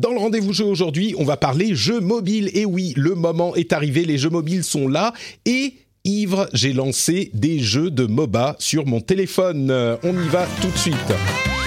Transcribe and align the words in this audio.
Dans 0.00 0.12
le 0.12 0.18
rendez-vous 0.18 0.54
jeu 0.54 0.64
aujourd'hui, 0.64 1.14
on 1.18 1.24
va 1.24 1.36
parler 1.36 1.74
jeux 1.74 2.00
mobiles. 2.00 2.50
Et 2.54 2.64
oui, 2.64 2.94
le 2.96 3.14
moment 3.14 3.54
est 3.54 3.74
arrivé, 3.74 4.06
les 4.06 4.16
jeux 4.16 4.30
mobiles 4.30 4.64
sont 4.64 4.88
là 4.88 5.12
et 5.44 5.74
ivre, 6.04 6.48
j'ai 6.54 6.72
lancé 6.72 7.30
des 7.34 7.58
jeux 7.58 7.90
de 7.90 8.06
MOBA 8.06 8.56
sur 8.58 8.86
mon 8.86 9.02
téléphone. 9.02 9.70
On 10.02 10.14
y 10.14 10.28
va 10.28 10.48
tout 10.62 10.70
de 10.70 10.78
suite. 10.78 11.59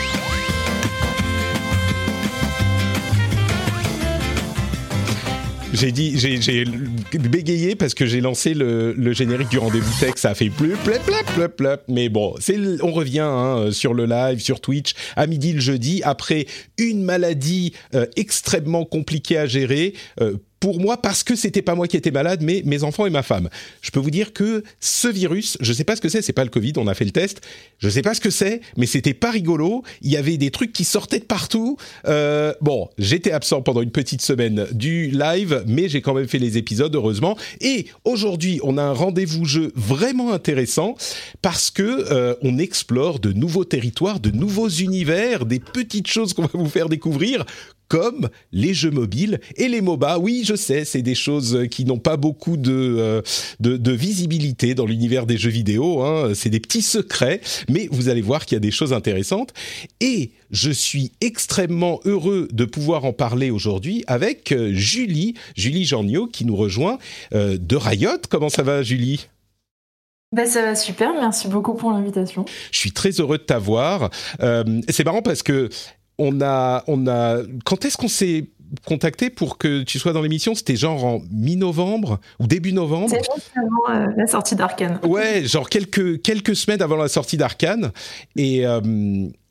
J'ai 5.73 5.91
dit, 5.91 6.19
j'ai, 6.19 6.65
bégayé 7.17 7.75
parce 7.75 7.95
que 7.95 8.05
j'ai 8.05 8.21
lancé 8.21 8.53
le, 8.53 9.11
générique 9.13 9.49
du 9.49 9.57
rendez-vous 9.57 9.91
tech, 9.99 10.13
ça 10.17 10.29
a 10.29 10.35
fait 10.35 10.49
plus 10.49 10.75
plep 10.83 11.01
plep 11.03 11.55
plep. 11.55 11.81
Mais 11.87 12.09
bon, 12.09 12.35
on 12.81 12.91
revient 12.91 13.19
hein, 13.21 13.69
sur 13.71 13.95
le 13.95 14.05
live, 14.05 14.39
sur 14.39 14.61
Twitch 14.61 14.93
à 15.15 15.25
midi 15.25 15.51
le 15.51 15.59
jeudi 15.59 16.01
après 16.03 16.45
une 16.77 17.03
maladie 17.03 17.73
euh, 17.95 18.05
extrêmement 18.15 18.85
compliquée 18.85 19.37
à 19.37 19.47
gérer. 19.47 19.93
euh, 20.21 20.37
pour 20.63 20.79
moi, 20.79 20.95
parce 20.95 21.25
que 21.25 21.35
c'était 21.35 21.61
pas 21.61 21.75
moi 21.75 21.89
qui 21.89 21.97
étais 21.97 22.09
malade, 22.09 22.39
mais 22.41 22.61
mes 22.63 22.85
enfants 22.85 23.05
et 23.05 23.09
ma 23.09 23.21
femme. 23.21 23.49
Je 23.81 23.91
peux 23.91 23.99
vous 23.99 24.11
dire 24.11 24.31
que 24.31 24.63
ce 24.79 25.09
virus, 25.09 25.57
je 25.59 25.73
sais 25.73 25.83
pas 25.83 25.97
ce 25.97 25.99
que 25.99 26.07
c'est, 26.07 26.21
c'est 26.21 26.31
pas 26.31 26.45
le 26.45 26.49
Covid, 26.49 26.71
on 26.77 26.87
a 26.87 26.93
fait 26.93 27.03
le 27.03 27.11
test. 27.11 27.41
Je 27.79 27.89
sais 27.89 28.01
pas 28.01 28.13
ce 28.13 28.21
que 28.21 28.29
c'est, 28.29 28.61
mais 28.77 28.85
c'était 28.85 29.13
pas 29.13 29.29
rigolo. 29.29 29.83
Il 30.01 30.09
y 30.09 30.15
avait 30.15 30.37
des 30.37 30.51
trucs 30.51 30.71
qui 30.71 30.85
sortaient 30.85 31.19
de 31.19 31.25
partout. 31.25 31.75
Euh, 32.07 32.53
bon, 32.61 32.87
j'étais 32.97 33.33
absent 33.33 33.61
pendant 33.61 33.81
une 33.81 33.91
petite 33.91 34.21
semaine 34.21 34.65
du 34.71 35.07
live, 35.07 35.65
mais 35.67 35.89
j'ai 35.89 36.01
quand 36.01 36.13
même 36.13 36.29
fait 36.29 36.39
les 36.39 36.57
épisodes, 36.57 36.95
heureusement. 36.95 37.37
Et 37.59 37.87
aujourd'hui, 38.05 38.61
on 38.63 38.77
a 38.77 38.83
un 38.83 38.93
rendez-vous 38.93 39.43
jeu 39.43 39.73
vraiment 39.75 40.31
intéressant 40.31 40.95
parce 41.41 41.71
que 41.71 41.83
euh, 42.09 42.35
on 42.41 42.57
explore 42.57 43.19
de 43.19 43.33
nouveaux 43.33 43.65
territoires, 43.65 44.21
de 44.21 44.31
nouveaux 44.31 44.69
univers, 44.69 45.45
des 45.45 45.59
petites 45.59 46.07
choses 46.07 46.31
qu'on 46.31 46.43
va 46.43 46.51
vous 46.53 46.69
faire 46.69 46.87
découvrir 46.87 47.43
comme 47.93 48.27
les 48.51 48.73
jeux 48.73 48.89
mobiles 48.89 49.39
et 49.55 49.67
les 49.67 49.79
MOBA. 49.79 50.17
Oui, 50.17 50.41
je 50.43 50.55
sais, 50.55 50.83
c'est 50.83 51.03
des 51.03 51.13
choses 51.13 51.67
qui 51.69 51.85
n'ont 51.85 51.99
pas 51.99 52.17
beaucoup 52.17 52.57
de, 52.57 52.71
euh, 52.73 53.21
de, 53.59 53.77
de 53.77 53.91
visibilité 53.91 54.73
dans 54.73 54.87
l'univers 54.87 55.27
des 55.27 55.37
jeux 55.37 55.51
vidéo. 55.51 56.01
Hein. 56.01 56.31
C'est 56.33 56.49
des 56.49 56.59
petits 56.59 56.81
secrets, 56.81 57.39
mais 57.69 57.87
vous 57.91 58.09
allez 58.09 58.21
voir 58.21 58.47
qu'il 58.47 58.55
y 58.55 58.57
a 58.57 58.61
des 58.61 58.71
choses 58.71 58.93
intéressantes. 58.93 59.53
Et 60.01 60.31
je 60.49 60.71
suis 60.71 61.11
extrêmement 61.21 61.99
heureux 62.03 62.47
de 62.51 62.65
pouvoir 62.65 63.05
en 63.05 63.13
parler 63.13 63.51
aujourd'hui 63.51 64.03
avec 64.07 64.51
euh, 64.53 64.71
Julie, 64.73 65.35
Julie 65.55 65.85
Janniot, 65.85 66.25
qui 66.25 66.45
nous 66.45 66.55
rejoint 66.55 66.97
euh, 67.35 67.59
de 67.61 67.75
Riot. 67.75 68.17
Comment 68.27 68.49
ça 68.49 68.63
va, 68.63 68.81
Julie? 68.81 69.27
Bah, 70.33 70.47
ça 70.47 70.63
va 70.63 70.73
super, 70.73 71.13
merci 71.13 71.47
beaucoup 71.47 71.75
pour 71.75 71.91
l'invitation. 71.91 72.43
Je 72.71 72.79
suis 72.79 72.91
très 72.91 73.11
heureux 73.11 73.37
de 73.37 73.43
t'avoir. 73.43 74.09
Euh, 74.41 74.81
c'est 74.89 75.05
marrant 75.05 75.21
parce 75.21 75.43
que 75.43 75.69
on 76.23 76.41
a, 76.41 76.83
on 76.87 77.07
a. 77.07 77.39
Quand 77.65 77.85
est-ce 77.85 77.97
qu'on 77.97 78.07
s'est 78.07 78.45
contacté 78.85 79.29
pour 79.29 79.57
que 79.57 79.83
tu 79.83 79.99
sois 79.99 80.13
dans 80.13 80.21
l'émission? 80.21 80.55
C'était 80.55 80.75
genre 80.75 81.03
en 81.05 81.21
mi-novembre 81.31 82.19
ou 82.39 82.47
début 82.47 82.73
novembre? 82.73 83.09
C'est 83.09 83.33
juste 83.35 83.51
avant 83.55 83.95
euh, 83.95 84.07
la 84.17 84.27
sortie 84.27 84.55
d'Arkane. 84.55 84.99
Ouais, 85.03 85.45
genre 85.45 85.69
quelques 85.69 86.21
quelques 86.21 86.55
semaines 86.55 86.81
avant 86.81 86.95
la 86.95 87.07
sortie 87.07 87.37
d'Arkane 87.37 87.91
et 88.35 88.65
euh, 88.65 88.81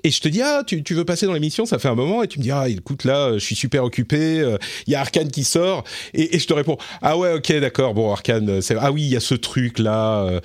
et 0.05 0.11
je 0.11 0.21
te 0.21 0.29
dis 0.29 0.43
ah 0.43 0.63
tu, 0.67 0.83
tu 0.83 0.95
veux 0.95 1.05
passer 1.05 1.27
dans 1.27 1.33
l'émission 1.33 1.67
ça 1.67 1.79
fait 1.79 1.89
un 1.89 1.95
moment 1.95 2.23
et 2.23 2.29
tu 2.29 2.39
me 2.39 2.43
dis 2.45 2.51
ah 2.51 2.69
écoute 2.69 3.05
là 3.05 3.33
je 3.35 3.45
suis 3.45 3.55
super 3.55 3.85
occupé 3.85 4.41
euh, 4.41 4.59
il 4.87 4.93
y 4.93 4.97
a 4.97 5.01
Arcane 5.01 5.31
qui 5.31 5.45
sort 5.45 5.85
et, 6.15 6.35
et 6.37 6.39
je 6.39 6.47
te 6.47 6.53
réponds 6.55 6.77
ah 7.03 7.17
ouais 7.17 7.33
ok 7.35 7.53
d'accord 7.61 7.95
bon 7.95 8.11
Arcane 8.13 8.61
c'est 8.61 8.77
ah 8.81 8.91
oui 8.93 9.03
il 9.03 9.09
y 9.11 9.17
a 9.17 9.21
ce 9.21 9.35
truc 9.35 9.79
là 9.79 10.25
euh, 10.25 10.41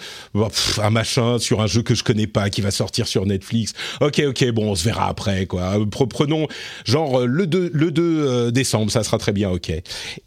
un 0.81 0.89
machin 0.89 1.39
sur 1.39 1.61
un 1.61 1.67
jeu 1.67 1.81
que 1.81 1.95
je 1.95 2.03
connais 2.03 2.27
pas 2.27 2.49
qui 2.49 2.61
va 2.61 2.71
sortir 2.71 3.07
sur 3.07 3.25
Netflix. 3.25 3.73
Ok 4.01 4.21
ok 4.27 4.51
bon 4.51 4.71
on 4.71 4.75
se 4.75 4.83
verra 4.83 5.07
après 5.07 5.45
quoi. 5.45 5.77
Pre- 5.85 6.07
prenons 6.07 6.47
genre 6.85 7.21
euh, 7.21 7.25
le 7.25 7.47
2 7.47 7.71
le 7.73 7.91
2 7.91 8.01
euh, 8.03 8.51
décembre 8.51 8.91
ça 8.91 9.03
sera 9.03 9.17
très 9.17 9.33
bien 9.33 9.49
ok. 9.49 9.71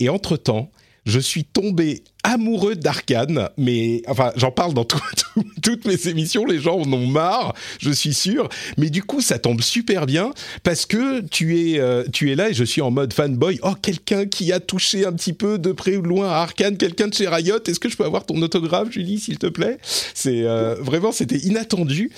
Et 0.01 0.09
entre 0.09 0.37
temps 0.37 0.71
je 1.07 1.19
suis 1.19 1.45
tombé 1.45 2.03
amoureux 2.22 2.75
d'Arcane, 2.76 3.48
mais 3.56 4.03
enfin 4.06 4.32
j'en 4.36 4.50
parle 4.50 4.75
dans 4.75 4.84
tout- 4.84 4.98
tout- 5.34 5.44
toutes 5.62 5.84
mes 5.86 6.08
émissions, 6.08 6.44
les 6.44 6.58
gens 6.58 6.78
en 6.78 6.92
ont 6.92 7.06
marre, 7.06 7.54
je 7.78 7.91
suis 7.91 8.12
sûr, 8.14 8.48
mais 8.76 8.91
du 8.91 9.03
coup 9.03 9.20
ça 9.20 9.38
tombe 9.38 9.62
super 9.62 10.06
bien 10.06 10.32
parce 10.62 10.84
que 10.86 11.20
tu 11.20 11.58
es 11.58 11.78
euh, 11.81 12.04
tu 12.12 12.31
es 12.31 12.34
là 12.34 12.50
et 12.50 12.54
je 12.54 12.64
suis 12.64 12.82
en 12.82 12.91
mode 12.91 13.12
fanboy. 13.12 13.58
Oh 13.62 13.75
quelqu'un 13.81 14.26
qui 14.26 14.53
a 14.53 14.60
touché 14.60 15.06
un 15.06 15.12
petit 15.12 15.32
peu 15.32 15.58
de 15.58 15.72
près 15.72 15.97
ou 15.97 16.03
de 16.03 16.08
loin 16.08 16.28
à 16.28 16.36
Arcane, 16.42 16.76
quelqu'un 16.76 17.08
de 17.08 17.14
chez 17.14 17.28
Riot. 17.28 17.58
Est-ce 17.66 17.81
que 17.81 17.88
je 17.88 17.97
peux 17.97 18.04
avoir 18.04 18.26
ton 18.26 18.41
autographe, 18.42 18.91
Julie, 18.91 19.19
s'il 19.19 19.38
te 19.38 19.47
plaît? 19.47 19.78
C'est 20.14 20.42
euh, 20.44 20.75
vraiment 20.81 21.12
c'était 21.12 21.38
inattendu 21.38 22.10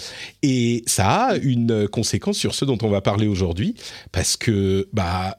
et 0.42 0.82
ça 0.86 1.06
a 1.28 1.36
une 1.36 1.86
conséquence 1.88 2.38
sur 2.38 2.54
ce 2.54 2.64
dont 2.64 2.78
on 2.82 2.88
va 2.88 3.00
parler 3.02 3.26
aujourd'hui 3.28 3.74
parce 4.10 4.36
que 4.36 4.88
bah 4.92 5.36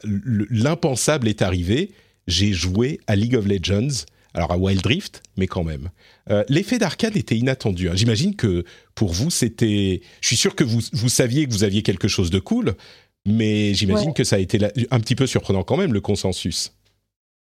l'impensable 0.49 1.27
est 1.27 1.41
arrivé 1.41 1.91
j'ai 2.27 2.53
joué 2.53 3.01
à 3.07 3.17
League 3.17 3.35
of 3.35 3.45
Legends, 3.45 4.05
alors 4.33 4.51
à 4.51 4.57
Wild 4.57 4.85
Rift, 4.85 5.21
mais 5.37 5.47
quand 5.47 5.63
même. 5.63 5.89
Euh, 6.29 6.43
L'effet 6.49 6.77
d'arcade 6.77 7.15
était 7.17 7.35
inattendu. 7.37 7.89
hein. 7.89 7.93
J'imagine 7.95 8.35
que 8.35 8.63
pour 8.95 9.11
vous, 9.13 9.29
c'était. 9.29 10.01
Je 10.21 10.27
suis 10.27 10.37
sûr 10.37 10.55
que 10.55 10.63
vous, 10.63 10.79
vous 10.93 11.09
saviez 11.09 11.45
que 11.47 11.51
vous 11.51 11.63
aviez 11.63 11.81
quelque 11.83 12.07
chose 12.07 12.29
de 12.29 12.39
cool, 12.39 12.75
mais 13.25 13.73
j'imagine 13.73 14.09
Ouais. 14.09 14.13
que 14.13 14.23
ça 14.23 14.37
a 14.37 14.39
été 14.39 14.59
un 14.91 14.99
petit 14.99 15.15
peu 15.15 15.27
surprenant 15.27 15.63
quand 15.63 15.77
même, 15.77 15.93
le 15.93 16.01
consensus. 16.01 16.73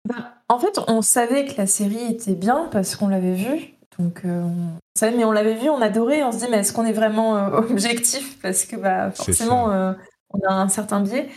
Bah, 0.08 0.34
en 0.50 0.60
fait, 0.60 0.80
on 0.88 1.02
savait 1.02 1.46
que 1.46 1.54
la 1.58 1.68
série 1.68 2.12
était 2.12 2.36
bien 2.36 2.68
parce 2.72 2.96
qu'on 2.96 3.08
l'avait 3.08 3.36
vue. 3.36 3.74
Donc, 4.00 4.22
euh, 4.26 4.42
on 4.42 4.78
savait, 4.98 5.16
mais 5.16 5.24
on 5.26 5.32
l'avait 5.32 5.54
vue, 5.56 5.70
on 5.70 5.82
adorait. 5.82 6.24
On 6.24 6.32
se 6.32 6.40
dit, 6.40 6.46
mais 6.50 6.58
est-ce 6.58 6.74
qu'on 6.74 6.86
est 6.86 6.94
vraiment 6.94 7.38
euh, 7.38 7.50
objectif? 7.70 8.38
Parce 8.42 8.66
que 8.66 8.76
bah, 8.76 9.12
forcément, 9.12 9.72
euh, 9.72 9.94
on 10.32 10.40
a 10.50 10.54
un 10.54 10.70
certain 10.70 11.02
biais. 11.02 11.30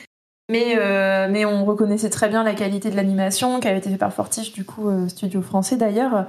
Mais, 0.51 0.77
euh, 0.77 1.29
mais 1.31 1.45
on 1.45 1.65
reconnaissait 1.65 2.11
très 2.11 2.29
bien 2.29 2.45
la 2.45 2.55
qualité 2.55 2.91
de 2.91 2.97
l'animation 2.97 3.61
qui 3.61 3.69
avait 3.69 3.79
été 3.79 3.91
fait 3.91 3.97
par 3.97 4.13
Fortiche, 4.13 4.53
du 4.53 4.65
coup, 4.65 4.89
euh, 4.89 5.09
studio 5.09 5.41
français 5.41 5.77
d'ailleurs. 5.77 6.27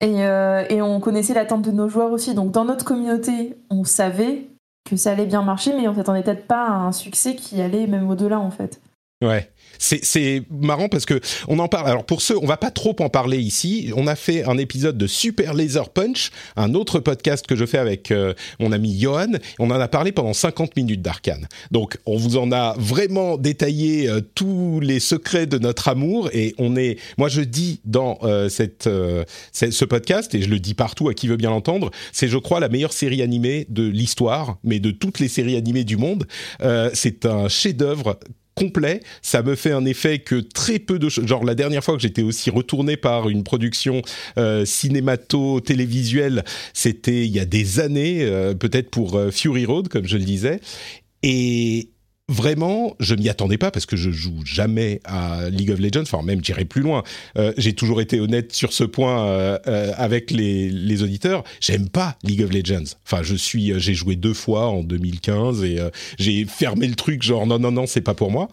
Et, 0.00 0.24
euh, 0.24 0.64
et 0.70 0.82
on 0.82 0.98
connaissait 1.00 1.34
l'attente 1.34 1.62
de 1.62 1.70
nos 1.70 1.88
joueurs 1.88 2.10
aussi. 2.10 2.34
Donc, 2.34 2.52
dans 2.52 2.64
notre 2.64 2.84
communauté, 2.84 3.56
on 3.70 3.84
savait 3.84 4.48
que 4.88 4.96
ça 4.96 5.12
allait 5.12 5.26
bien 5.26 5.42
marcher, 5.42 5.74
mais 5.76 5.88
on 5.88 5.94
s'attendait 5.94 6.22
peut-être 6.22 6.46
pas 6.46 6.66
à 6.66 6.72
un 6.72 6.92
succès 6.92 7.36
qui 7.36 7.60
allait 7.60 7.86
même 7.86 8.08
au-delà, 8.08 8.38
en 8.40 8.50
fait. 8.50 8.80
Ouais. 9.22 9.48
C'est, 9.78 10.42
marrant 10.50 10.88
parce 10.88 11.04
que 11.04 11.20
on 11.48 11.58
en 11.58 11.68
parle. 11.68 11.88
Alors 11.88 12.06
pour 12.06 12.22
ceux, 12.22 12.38
on 12.38 12.46
va 12.46 12.56
pas 12.56 12.70
trop 12.70 12.94
en 13.00 13.08
parler 13.08 13.38
ici. 13.38 13.92
On 13.96 14.06
a 14.06 14.14
fait 14.14 14.44
un 14.44 14.56
épisode 14.56 14.96
de 14.96 15.06
Super 15.06 15.52
Laser 15.52 15.90
Punch, 15.90 16.30
un 16.56 16.74
autre 16.74 17.00
podcast 17.00 17.46
que 17.46 17.56
je 17.56 17.66
fais 17.66 17.78
avec 17.78 18.10
euh, 18.10 18.34
mon 18.60 18.72
ami 18.72 18.98
Johan. 18.98 19.32
On 19.58 19.70
en 19.70 19.80
a 19.80 19.88
parlé 19.88 20.12
pendant 20.12 20.32
50 20.32 20.76
minutes 20.76 21.02
d'Arcane. 21.02 21.48
Donc 21.70 21.98
on 22.06 22.16
vous 22.16 22.36
en 22.36 22.52
a 22.52 22.74
vraiment 22.78 23.36
détaillé 23.36 24.08
euh, 24.08 24.20
tous 24.34 24.80
les 24.80 25.00
secrets 25.00 25.46
de 25.46 25.58
notre 25.58 25.88
amour 25.88 26.30
et 26.32 26.54
on 26.58 26.76
est. 26.76 26.98
Moi 27.18 27.28
je 27.28 27.40
dis 27.40 27.80
dans 27.84 28.18
euh, 28.22 28.48
cette, 28.48 28.88
ce 29.52 29.84
podcast 29.84 30.34
et 30.34 30.42
je 30.42 30.48
le 30.48 30.60
dis 30.60 30.74
partout 30.74 31.08
à 31.08 31.14
qui 31.14 31.26
veut 31.26 31.36
bien 31.36 31.50
l'entendre, 31.50 31.90
c'est 32.12 32.28
je 32.28 32.38
crois 32.38 32.60
la 32.60 32.68
meilleure 32.68 32.92
série 32.92 33.22
animée 33.22 33.66
de 33.68 33.82
l'histoire, 33.82 34.58
mais 34.62 34.78
de 34.78 34.92
toutes 34.92 35.18
les 35.18 35.28
séries 35.28 35.56
animées 35.56 35.84
du 35.84 35.96
monde. 35.96 36.26
C'est 36.94 37.26
un 37.26 37.48
chef-d'œuvre 37.48 38.18
complet. 38.54 39.00
Ça 39.22 39.42
me 39.42 39.54
fait 39.54 39.72
un 39.72 39.84
effet 39.84 40.18
que 40.18 40.36
très 40.36 40.78
peu 40.78 40.98
de 40.98 41.08
choses. 41.08 41.26
Genre 41.26 41.44
la 41.44 41.54
dernière 41.54 41.82
fois 41.82 41.96
que 41.96 42.02
j'étais 42.02 42.22
aussi 42.22 42.50
retourné 42.50 42.96
par 42.96 43.28
une 43.28 43.44
production 43.44 44.02
euh, 44.38 44.64
cinémato-télévisuelle, 44.64 46.44
c'était 46.72 47.26
il 47.26 47.32
y 47.32 47.40
a 47.40 47.44
des 47.44 47.80
années, 47.80 48.22
euh, 48.22 48.54
peut-être 48.54 48.90
pour 48.90 49.16
euh, 49.16 49.30
Fury 49.30 49.66
Road, 49.66 49.88
comme 49.88 50.06
je 50.06 50.16
le 50.16 50.24
disais. 50.24 50.60
Et 51.22 51.88
vraiment, 52.28 52.96
je 53.00 53.14
m'y 53.14 53.28
attendais 53.28 53.58
pas 53.58 53.70
parce 53.70 53.84
que 53.86 53.96
je 53.96 54.10
joue 54.10 54.40
jamais 54.44 55.00
à 55.04 55.50
League 55.50 55.70
of 55.70 55.78
Legends. 55.78 56.02
Enfin, 56.02 56.22
même 56.22 56.42
j'irai 56.42 56.64
plus 56.64 56.80
loin. 56.80 57.02
Euh, 57.36 57.52
J'ai 57.58 57.74
toujours 57.74 58.00
été 58.00 58.18
honnête 58.20 58.52
sur 58.52 58.72
ce 58.72 58.84
point 58.84 59.26
euh, 59.26 59.58
euh, 59.66 59.92
avec 59.96 60.30
les, 60.30 60.70
les 60.70 61.02
auditeurs. 61.02 61.44
J'aime 61.60 61.88
pas 61.88 62.16
League 62.22 62.42
of 62.42 62.50
Legends. 62.50 62.96
Enfin, 63.04 63.22
je 63.22 63.34
suis, 63.34 63.78
j'ai 63.78 63.94
joué 63.94 64.16
deux 64.16 64.34
fois 64.34 64.68
en 64.68 64.82
2015 64.82 65.64
et 65.64 65.78
j'ai 66.18 66.44
fermé 66.46 66.86
le 66.86 66.94
truc. 66.94 67.22
Genre 67.22 67.46
non, 67.46 67.58
non, 67.58 67.72
non, 67.72 67.86
c'est 67.86 68.00
pas 68.00 68.14
pour 68.14 68.30
moi. 68.30 68.48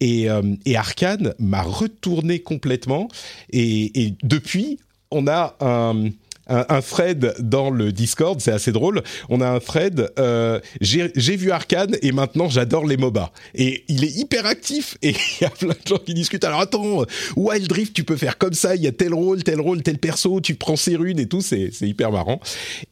Et, 0.00 0.26
et 0.66 0.76
Arkane 0.76 1.34
m'a 1.38 1.62
retourné 1.62 2.40
complètement. 2.40 3.08
Et, 3.50 4.04
et 4.04 4.14
depuis, 4.22 4.78
on 5.10 5.26
a 5.26 5.56
un 5.60 6.10
un, 6.48 6.80
thread 6.80 7.34
dans 7.38 7.70
le 7.70 7.92
Discord, 7.92 8.40
c'est 8.40 8.52
assez 8.52 8.72
drôle. 8.72 9.02
On 9.28 9.40
a 9.40 9.48
un 9.48 9.58
thread, 9.58 10.10
euh, 10.18 10.60
j'ai 10.80 11.36
vu 11.36 11.50
Arkane 11.50 11.96
et 12.02 12.12
maintenant 12.12 12.48
j'adore 12.48 12.86
les 12.86 12.96
MOBA. 12.96 13.32
Et 13.54 13.84
il 13.88 14.04
est 14.04 14.16
hyper 14.16 14.46
actif 14.46 14.96
et 15.02 15.10
il 15.40 15.42
y 15.42 15.44
a 15.44 15.50
plein 15.50 15.68
de 15.68 15.88
gens 15.88 15.98
qui 15.98 16.14
discutent. 16.14 16.44
Alors 16.44 16.60
attends, 16.60 17.04
Wild 17.36 17.70
Rift, 17.70 17.94
tu 17.94 18.04
peux 18.04 18.16
faire 18.16 18.38
comme 18.38 18.54
ça, 18.54 18.76
il 18.76 18.82
y 18.82 18.86
a 18.86 18.92
tel 18.92 19.14
rôle, 19.14 19.42
tel 19.42 19.60
rôle, 19.60 19.82
tel 19.82 19.98
perso, 19.98 20.40
tu 20.40 20.54
prends 20.54 20.76
ses 20.76 20.96
runes 20.96 21.18
et 21.18 21.26
tout, 21.26 21.40
c'est 21.40 21.70
hyper 21.80 22.12
marrant. 22.12 22.40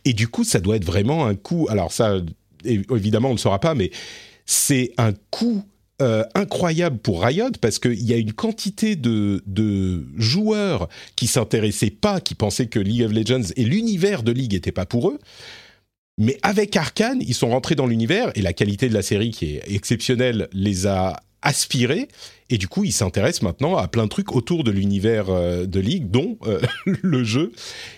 Et 0.04 0.12
du 0.12 0.28
coup, 0.28 0.44
ça 0.44 0.60
doit 0.60 0.76
être 0.76 0.84
vraiment 0.84 1.26
un 1.26 1.34
coup. 1.34 1.66
Alors 1.70 1.92
ça, 1.92 2.16
évidemment, 2.64 3.28
on 3.28 3.32
ne 3.32 3.36
le 3.36 3.40
saura 3.40 3.60
pas, 3.60 3.74
mais 3.74 3.90
c'est 4.46 4.92
un 4.98 5.12
coup 5.30 5.64
euh, 6.02 6.25
incroyable 6.35 6.99
pour 6.99 7.23
Riot 7.23 7.52
parce 7.61 7.79
qu'il 7.79 8.02
y 8.02 8.12
a 8.12 8.17
une 8.17 8.32
quantité 8.32 8.96
de, 8.96 9.44
de 9.46 10.05
joueurs 10.17 10.88
qui 11.14 11.29
s'intéressaient 11.29 11.91
pas, 11.91 12.20
qui 12.20 12.35
pensaient 12.35 12.67
que 12.67 12.81
League 12.81 13.05
of 13.05 13.12
Legends 13.12 13.52
et 13.55 13.64
l'univers 13.64 14.25
de 14.25 14.32
League 14.32 14.55
n'étaient 14.55 14.73
pas 14.73 14.87
pour 14.87 15.11
eux. 15.11 15.20
Mais 16.19 16.37
avec 16.43 16.76
Arkane, 16.76 17.20
ils 17.20 17.35
sont 17.35 17.50
rentrés 17.50 17.76
dans 17.76 17.87
l'univers 17.87 18.32
et 18.35 18.43
la 18.43 18.52
qualité 18.52 18.88
de 18.88 18.94
la 18.94 19.02
série 19.02 19.31
qui 19.31 19.55
est 19.55 19.62
exceptionnelle 19.73 20.49
les 20.52 20.88
a 20.88 21.23
aspirés. 21.43 22.08
Et 22.50 22.58
du 22.58 22.67
coup, 22.67 22.82
ils 22.82 22.93
s'intéressent 22.93 23.43
maintenant 23.43 23.76
à 23.76 23.87
plein 23.87 24.05
de 24.05 24.08
trucs 24.08 24.35
autour 24.35 24.64
de 24.64 24.73
l'univers 24.73 25.26
euh, 25.29 25.64
de 25.64 25.79
League, 25.79 26.11
dont 26.11 26.38
euh, 26.47 26.61
le 26.87 27.23
jeu. 27.23 27.52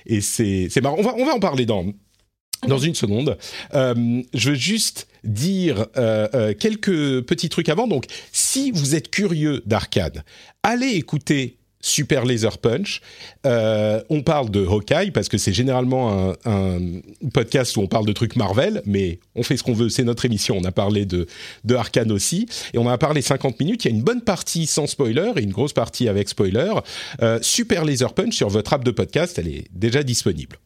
Et 0.05 0.21
c'est 0.21 0.83
marrant. 0.83 0.97
On 0.99 1.03
va, 1.03 1.15
on 1.17 1.25
va 1.25 1.35
en 1.35 1.41
parler 1.41 1.65
dans, 1.65 1.87
dans 2.69 2.79
une 2.79 2.95
seconde. 2.95 3.39
Je 3.73 4.51
veux 4.51 4.55
juste 4.55 5.09
dire 5.27 5.87
euh, 5.97 6.29
euh, 6.35 6.55
quelques 6.59 7.23
petits 7.23 7.49
trucs 7.49 7.69
avant. 7.69 7.87
Donc, 7.87 8.07
si 8.33 8.71
vous 8.71 8.95
êtes 8.95 9.11
curieux 9.11 9.63
d'arcade, 9.67 10.25
allez 10.63 10.91
écouter 10.91 11.57
Super 11.81 12.25
Laser 12.25 12.59
Punch. 12.59 13.01
on 13.45 14.23
parle 14.25 14.51
de 14.51 14.67
Hawkeye 14.67 15.13
parce 15.13 15.29
que 15.29 15.39
c'est 15.39 15.53
généralement 15.53 16.35
un, 16.45 16.79
podcast 17.33 17.77
où 17.77 17.81
on 17.81 17.87
parle 17.87 18.07
de 18.07 18.13
trucs 18.13 18.35
Marvel, 18.35 18.83
mais 18.87 19.21
on 19.37 19.45
fait 19.45 19.57
ce 19.57 19.63
qu'on 19.63 19.73
veut, 19.73 19.89
c'est 19.89 20.03
notre 20.03 20.25
émission. 20.25 20.57
On 20.59 20.65
a 20.65 20.73
parlé 20.73 21.05
de, 21.05 21.29
de 21.65 22.13
aussi, 22.13 22.49
et 22.75 22.79
on 22.79 22.89
a 22.89 22.99
parlé 22.99 23.23
50 23.23 23.61
minutes. 23.61 23.85
Il 23.85 23.89
y 23.91 23.93
a 23.93 23.97
une 23.97 24.03
bonne 24.03 24.23
partie 24.23 24.67
sans 24.67 24.89
spoiler 24.89 25.33
et 25.37 25.43
une 25.43 25.53
grosse 25.53 25.75
partie 25.75 26.09
avec 26.09 26.29
spoiler. 26.29 26.73
Super 27.41 27.85
Laser 27.85 28.13
Punch 28.15 28.35
sur 28.35 28.49
votre 28.49 28.73
app 28.73 28.83
de 28.83 28.91
podcast, 28.91 29.39
elle 29.39 29.49
est 29.49 29.67
déjà 29.71 30.03
disponible. 30.03 30.59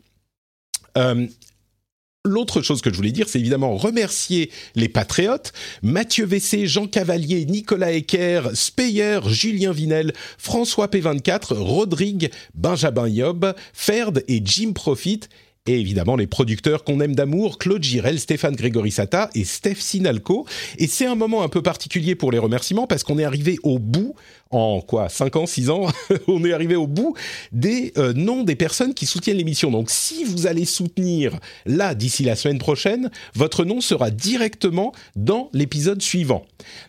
L'autre 2.27 2.61
chose 2.61 2.83
que 2.83 2.91
je 2.91 2.97
voulais 2.97 3.13
dire, 3.13 3.31
c'est 3.31 3.41
évidemment 3.41 3.79
remercier 3.79 4.51
les 4.75 4.91
patriotes, 4.91 5.55
Mathieu 5.83 6.27
Vessé, 6.27 6.67
Jean 6.67 6.87
Cavalier, 6.87 7.47
Nicolas 7.47 7.93
Ecker, 7.93 8.51
Speyer, 8.53 9.21
Julien 9.27 9.73
Vinel, 9.73 10.13
François 10.37 10.89
P24, 10.89 11.55
Rodrigue, 11.55 12.31
Benjamin 12.53 13.09
Yob, 13.09 13.55
Ferd 13.73 14.23
et 14.29 14.43
Jim 14.45 14.73
Profit, 14.75 15.21
et 15.67 15.81
évidemment 15.81 16.17
les 16.17 16.27
producteurs 16.27 16.85
qu'on 16.85 17.01
aime 17.01 17.15
d'amour, 17.15 17.57
Claude 17.57 17.83
Girel, 17.83 18.21
Stéphane 18.21 18.57
Grégory 18.57 18.91
Sata 18.91 19.31
et 19.35 19.45
Steph 19.45 19.77
Sinalco. 19.77 20.47
Et 20.77 20.89
c'est 20.89 21.07
un 21.07 21.15
moment 21.15 21.43
un 21.43 21.49
peu 21.49 21.63
particulier 21.63 22.15
pour 22.17 22.33
les 22.33 22.39
remerciements 22.39 22.87
parce 22.87 23.03
qu'on 23.03 23.19
est 23.19 23.25
arrivé 23.25 23.59
au 23.63 23.79
bout 23.79 24.15
en 24.51 24.81
quoi? 24.81 25.09
5 25.09 25.37
ans, 25.37 25.47
6 25.47 25.71
ans, 25.71 25.87
on 26.27 26.45
est 26.45 26.53
arrivé 26.53 26.75
au 26.75 26.89
bout 26.89 27.15
des 27.53 27.93
euh, 27.97 28.13
noms 28.15 28.43
des 28.43 28.57
personnes 28.57 28.95
qui 28.95 29.07
soutiennent 29.07 29.37
l'émission. 29.37 29.71
Donc 29.71 29.91
si 29.91 30.25
vous 30.25 30.47
allez 30.47 30.65
soutenir 30.65 31.39
là 31.67 31.95
d'ici 31.95 32.25
la 32.25 32.35
semaine 32.35 32.59
prochaine, 32.59 33.11
votre 33.35 33.65
nom 33.65 33.81
sera 33.81 34.11
directement 34.11 34.93
dans 35.15 35.51
l'épisode 35.53 36.03
suivant. 36.03 36.45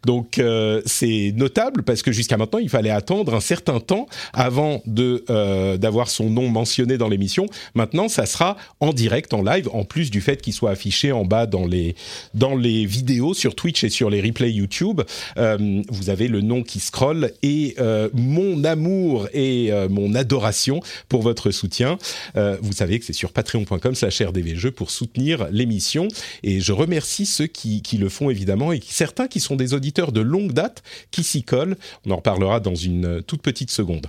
Donc 0.05 0.39
euh, 0.39 0.81
c'est 0.85 1.33
notable 1.35 1.83
parce 1.83 2.01
que 2.01 2.11
jusqu'à 2.11 2.37
maintenant, 2.37 2.59
il 2.59 2.69
fallait 2.69 2.89
attendre 2.89 3.35
un 3.35 3.39
certain 3.39 3.79
temps 3.79 4.07
avant 4.33 4.81
de 4.87 5.23
euh, 5.29 5.77
d'avoir 5.77 6.09
son 6.09 6.29
nom 6.31 6.49
mentionné 6.49 6.97
dans 6.97 7.09
l'émission. 7.09 7.45
Maintenant, 7.75 8.07
ça 8.07 8.25
sera 8.25 8.57
en 8.79 8.91
direct, 8.91 9.33
en 9.35 9.43
live, 9.43 9.69
en 9.71 9.83
plus 9.83 10.09
du 10.09 10.21
fait 10.21 10.41
qu'il 10.41 10.53
soit 10.53 10.71
affiché 10.71 11.11
en 11.11 11.25
bas 11.25 11.45
dans 11.45 11.67
les 11.67 11.95
dans 12.33 12.55
les 12.55 12.85
vidéos 12.85 13.35
sur 13.35 13.53
Twitch 13.53 13.83
et 13.83 13.89
sur 13.89 14.09
les 14.09 14.21
replays 14.21 14.51
YouTube. 14.51 15.01
vous 15.37 16.09
avez 16.09 16.27
le 16.27 16.41
nom 16.41 16.63
qui 16.63 16.79
scrolle 16.79 17.31
et 17.43 17.50
euh, 17.79 18.09
mon 18.13 18.63
amour 18.63 19.27
et 19.33 19.71
euh, 19.71 19.89
mon 19.89 20.15
adoration 20.15 20.81
pour 21.09 21.21
votre 21.21 21.51
soutien. 21.51 21.97
Euh, 22.35 22.57
vous 22.61 22.73
savez 22.73 22.99
que 22.99 23.05
c'est 23.05 23.13
sur 23.13 23.31
patreon.com 23.31 23.95
slash 23.95 24.21
rdvjeux 24.21 24.71
pour 24.71 24.91
soutenir 24.91 25.47
l'émission 25.51 26.07
et 26.43 26.59
je 26.59 26.71
remercie 26.73 27.25
ceux 27.25 27.47
qui, 27.47 27.81
le 27.97 28.09
font 28.09 28.29
évidemment 28.29 28.71
et 28.71 28.79
certains 28.83 29.27
qui 29.27 29.39
sont 29.39 29.55
des 29.55 29.73
auditeurs 29.73 30.11
de 30.11 30.21
longue 30.21 30.53
date 30.53 30.81
qui 31.11 31.23
s'y 31.23 31.43
collent. 31.43 31.75
On 32.05 32.11
en 32.11 32.17
reparlera 32.17 32.59
dans 32.59 32.75
une 32.75 33.21
toute 33.23 33.41
petite 33.41 33.71
seconde. 33.71 34.07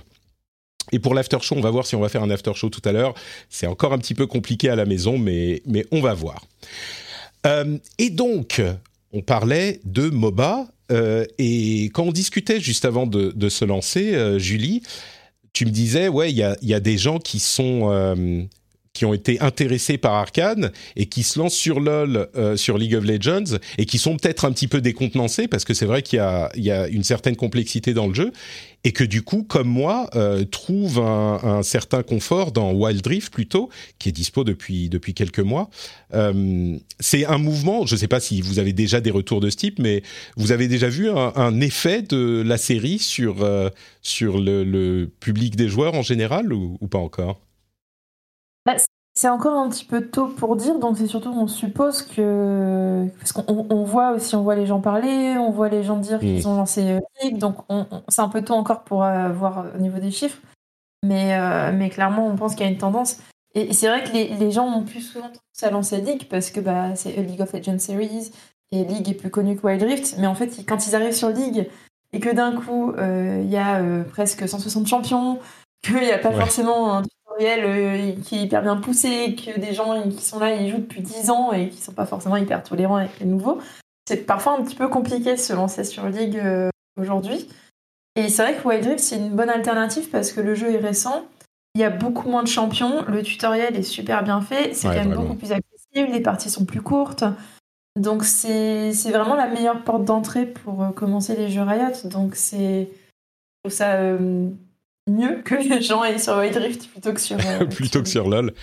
Et 0.91 0.99
pour 0.99 1.13
l'after 1.13 1.37
show, 1.41 1.55
on 1.55 1.61
va 1.61 1.69
voir 1.69 1.85
si 1.85 1.95
on 1.95 1.99
va 1.99 2.09
faire 2.09 2.23
un 2.23 2.29
after 2.29 2.53
show 2.55 2.69
tout 2.69 2.81
à 2.85 2.91
l'heure. 2.91 3.13
C'est 3.49 3.67
encore 3.67 3.93
un 3.93 3.97
petit 3.97 4.15
peu 4.15 4.27
compliqué 4.27 4.69
à 4.69 4.75
la 4.75 4.85
maison, 4.85 5.17
mais, 5.17 5.61
mais 5.65 5.85
on 5.91 6.01
va 6.01 6.13
voir. 6.13 6.45
et 7.99 8.09
donc, 8.09 8.61
on 9.13 9.21
parlait 9.21 9.79
de 9.85 10.09
MOBA 10.09 10.67
euh, 10.91 11.25
et 11.37 11.85
quand 11.93 12.03
on 12.03 12.11
discutait 12.11 12.59
juste 12.59 12.85
avant 12.85 13.07
de, 13.07 13.49
se 13.49 13.63
lancer, 13.63 14.15
euh, 14.15 14.39
Julie, 14.39 14.83
tu 15.53 15.65
me 15.65 15.71
disais, 15.71 16.07
ouais, 16.07 16.31
il 16.31 16.37
y 16.37 16.73
a, 16.73 16.79
des 16.79 16.97
gens 16.97 17.19
qui 17.19 17.39
sont 17.39 17.91
euh, 17.91 18.43
qui 18.93 19.05
ont 19.05 19.13
été 19.13 19.39
intéressés 19.41 19.97
par 19.97 20.13
Arkane 20.13 20.71
et 20.95 21.07
qui 21.07 21.23
se 21.23 21.39
lancent 21.39 21.55
sur 21.55 21.79
LoL, 21.79 22.29
sur 22.55 22.77
League 22.77 22.95
of 22.95 23.03
Legends 23.03 23.57
et 23.77 23.85
qui 23.85 23.97
sont 23.97 24.17
peut-être 24.17 24.45
un 24.45 24.51
petit 24.51 24.67
peu 24.67 24.81
décontenancés 24.81 25.47
parce 25.47 25.65
que 25.65 25.73
c'est 25.73 25.85
vrai 25.85 26.03
qu'il 26.03 26.19
y, 26.55 26.61
y 26.61 26.71
a, 26.71 26.87
une 26.87 27.03
certaine 27.03 27.35
complexité 27.35 27.93
dans 27.93 28.07
le 28.07 28.13
jeu 28.13 28.31
et 28.83 28.91
que 28.91 29.03
du 29.03 29.21
coup, 29.21 29.43
comme 29.43 29.67
moi, 29.67 30.09
euh, 30.15 30.43
trouve 30.43 30.99
un, 30.99 31.39
un, 31.43 31.63
certain 31.63 32.03
confort 32.03 32.51
dans 32.51 32.73
Wild 32.73 33.05
Rift 33.05 33.33
plutôt, 33.33 33.69
qui 33.97 34.09
est 34.09 34.11
dispo 34.11 34.43
depuis 34.43 34.89
depuis 34.89 35.13
quelques 35.13 35.39
mois. 35.39 35.69
Euh, 36.13 36.77
c'est 36.99 37.25
un 37.25 37.37
mouvement. 37.37 37.85
Je 37.85 37.95
ne 37.95 37.99
sais 37.99 38.07
pas 38.07 38.19
si 38.19 38.41
vous 38.41 38.59
avez 38.59 38.73
déjà 38.73 38.99
des 38.99 39.11
retours 39.11 39.39
de 39.39 39.49
ce 39.49 39.55
type, 39.55 39.79
mais 39.79 40.03
vous 40.35 40.51
avez 40.51 40.67
déjà 40.67 40.89
vu 40.89 41.09
un, 41.09 41.31
un 41.35 41.61
effet 41.61 42.01
de 42.01 42.43
la 42.45 42.57
série 42.57 42.99
sur 42.99 43.43
euh, 43.43 43.69
sur 44.01 44.37
le, 44.39 44.63
le, 44.63 45.09
public 45.19 45.55
des 45.55 45.69
joueurs 45.69 45.93
en 45.93 46.01
général 46.01 46.51
ou, 46.51 46.77
ou 46.81 46.87
pas 46.87 46.99
encore? 46.99 47.39
Bah, 48.65 48.75
c'est 49.15 49.29
encore 49.29 49.53
un 49.53 49.69
petit 49.69 49.85
peu 49.85 50.07
tôt 50.07 50.27
pour 50.27 50.55
dire, 50.55 50.79
donc 50.79 50.97
c'est 50.97 51.07
surtout 51.07 51.29
on 51.29 51.47
suppose 51.47 52.01
que 52.01 53.07
parce 53.19 53.31
qu'on 53.31 53.67
on 53.69 53.83
voit 53.83 54.11
aussi 54.11 54.35
on 54.35 54.41
voit 54.41 54.55
les 54.55 54.65
gens 54.65 54.81
parler, 54.81 55.35
on 55.37 55.51
voit 55.51 55.69
les 55.69 55.83
gens 55.83 55.97
dire 55.97 56.19
qu'ils 56.19 56.47
ont 56.47 56.55
lancé 56.55 56.81
euh, 56.93 56.99
League, 57.21 57.37
donc 57.37 57.57
c'est 58.07 58.21
un 58.21 58.29
peu 58.29 58.43
tôt 58.43 58.55
encore 58.55 58.83
pour 58.83 59.03
euh, 59.03 59.29
voir 59.29 59.65
au 59.75 59.79
niveau 59.79 59.99
des 59.99 60.09
chiffres, 60.09 60.39
mais 61.03 61.37
euh, 61.37 61.71
mais 61.71 61.89
clairement 61.89 62.25
on 62.27 62.35
pense 62.35 62.55
qu'il 62.55 62.65
y 62.65 62.69
a 62.69 62.71
une 62.71 62.77
tendance. 62.79 63.17
Et, 63.55 63.71
c'est 63.71 63.87
vrai 63.87 64.03
que 64.03 64.11
les, 64.13 64.29
les, 64.29 64.49
gens 64.49 64.65
ont 64.65 64.81
plus 64.81 65.01
souvent 65.01 65.27
tendance 65.27 65.61
à 65.61 65.69
lancer 65.69 66.01
League 66.01 66.25
parce 66.27 66.49
que 66.49 66.59
bah 66.59 66.95
c'est 66.95 67.11
League 67.17 67.41
of 67.41 67.53
Legends 67.53 67.77
Series 67.77 68.31
et 68.71 68.83
League 68.83 69.07
est 69.07 69.13
plus 69.13 69.29
connu 69.29 69.55
que 69.55 69.67
Wild 69.67 69.83
Rift, 69.83 70.15
mais 70.17 70.25
en 70.25 70.33
fait 70.33 70.65
quand 70.67 70.87
ils 70.87 70.95
arrivent 70.95 71.13
sur 71.13 71.29
League 71.29 71.69
et 72.13 72.19
que 72.19 72.33
d'un 72.33 72.55
coup 72.55 72.93
il 72.97 73.49
y 73.49 73.57
a 73.57 73.79
presque 74.11 74.49
160 74.49 74.87
champions, 74.87 75.39
qu'il 75.83 75.99
n'y 75.99 76.11
a 76.11 76.17
pas 76.17 76.31
forcément 76.31 76.95
un 76.95 77.03
euh, 77.39 78.11
qui 78.23 78.37
est 78.37 78.43
hyper 78.43 78.61
bien 78.61 78.77
poussé, 78.77 79.35
que 79.35 79.59
des 79.59 79.73
gens 79.73 80.01
qui 80.09 80.21
sont 80.21 80.39
là, 80.39 80.55
ils 80.55 80.69
jouent 80.69 80.77
depuis 80.77 81.01
10 81.01 81.29
ans 81.29 81.51
et 81.51 81.69
qui 81.69 81.81
sont 81.81 81.91
pas 81.91 82.05
forcément 82.05 82.37
hyper 82.37 82.63
tolérants 82.63 82.97
avec 82.97 83.19
les 83.19 83.25
nouveaux. 83.25 83.59
C'est 84.07 84.25
parfois 84.25 84.57
un 84.57 84.63
petit 84.63 84.75
peu 84.75 84.87
compliqué 84.87 85.33
de 85.33 85.39
se 85.39 85.53
lancer 85.53 85.83
sur 85.83 86.07
League 86.07 86.37
euh, 86.37 86.69
aujourd'hui. 86.99 87.47
Et 88.15 88.29
c'est 88.29 88.43
vrai 88.43 88.55
que 88.55 88.67
Wild 88.67 88.85
Rift, 88.85 88.99
c'est 88.99 89.17
une 89.17 89.35
bonne 89.35 89.49
alternative 89.49 90.09
parce 90.09 90.31
que 90.31 90.41
le 90.41 90.53
jeu 90.55 90.71
est 90.71 90.77
récent, 90.77 91.25
il 91.75 91.81
y 91.81 91.83
a 91.83 91.89
beaucoup 91.89 92.29
moins 92.29 92.43
de 92.43 92.47
champions, 92.47 93.03
le 93.07 93.23
tutoriel 93.23 93.75
est 93.75 93.83
super 93.83 94.23
bien 94.23 94.41
fait, 94.41 94.73
c'est 94.73 94.87
quand 94.87 94.93
même 94.93 95.15
beaucoup 95.15 95.35
plus 95.35 95.51
accessible, 95.51 96.11
les 96.11 96.21
parties 96.21 96.51
sont 96.51 96.65
plus 96.65 96.81
courtes. 96.81 97.23
Donc 97.95 98.23
c'est 98.23 98.91
vraiment 99.05 99.35
la 99.35 99.47
meilleure 99.47 99.83
porte 99.83 100.03
d'entrée 100.03 100.45
pour 100.45 100.83
euh, 100.83 100.89
commencer 100.89 101.35
les 101.35 101.49
jeux 101.49 101.63
Riot. 101.63 102.09
Donc 102.09 102.35
c'est 102.35 102.89
ça 103.69 103.97
mieux 105.07 105.41
que 105.43 105.55
les 105.55 105.81
gens 105.81 106.01
aillent 106.01 106.19
sur 106.19 106.37
Wild 106.37 106.55
Rift 106.55 106.87
plutôt 106.87 107.13
que 107.13 107.19
sur 107.19 107.37
euh, 107.45 107.65
plutôt 107.69 108.01
que 108.01 108.09
sur 108.09 108.29
LoL. 108.29 108.53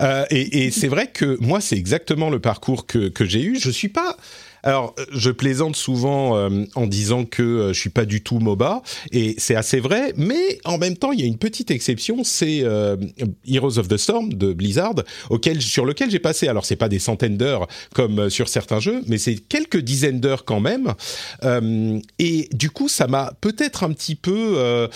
Euh, 0.00 0.24
et, 0.30 0.64
et 0.64 0.70
c'est 0.70 0.88
vrai 0.88 1.08
que 1.08 1.36
moi 1.40 1.60
c'est 1.60 1.76
exactement 1.76 2.30
le 2.30 2.40
parcours 2.40 2.86
que 2.86 3.08
que 3.08 3.24
j'ai 3.24 3.42
eu. 3.42 3.58
Je 3.58 3.70
suis 3.70 3.88
pas 3.88 4.16
alors, 4.62 4.94
je 5.12 5.30
plaisante 5.30 5.74
souvent 5.74 6.36
euh, 6.36 6.64
en 6.74 6.86
disant 6.86 7.24
que 7.24 7.42
euh, 7.42 7.72
je 7.72 7.80
suis 7.80 7.90
pas 7.90 8.04
du 8.04 8.22
tout 8.22 8.38
MOBA, 8.38 8.82
et 9.10 9.34
c'est 9.38 9.56
assez 9.56 9.80
vrai, 9.80 10.12
mais 10.16 10.60
en 10.64 10.78
même 10.78 10.96
temps, 10.96 11.10
il 11.10 11.20
y 11.20 11.24
a 11.24 11.26
une 11.26 11.38
petite 11.38 11.70
exception, 11.70 12.22
c'est 12.22 12.60
euh, 12.62 12.96
Heroes 13.46 13.78
of 13.78 13.88
the 13.88 13.96
Storm 13.96 14.32
de 14.32 14.52
Blizzard, 14.52 14.94
auquel, 15.30 15.60
sur 15.60 15.84
lequel 15.84 16.10
j'ai 16.10 16.20
passé, 16.20 16.46
alors 16.46 16.64
c'est 16.64 16.76
pas 16.76 16.88
des 16.88 17.00
centaines 17.00 17.36
d'heures 17.36 17.66
comme 17.92 18.30
sur 18.30 18.48
certains 18.48 18.78
jeux, 18.78 19.02
mais 19.08 19.18
c'est 19.18 19.34
quelques 19.34 19.80
dizaines 19.80 20.20
d'heures 20.20 20.44
quand 20.44 20.60
même, 20.60 20.94
et 22.18 22.48
du 22.52 22.70
coup, 22.70 22.88
ça 22.88 23.06
m'a 23.06 23.32
peut-être 23.40 23.84
un 23.84 23.92
petit 23.92 24.14
peu 24.14 24.88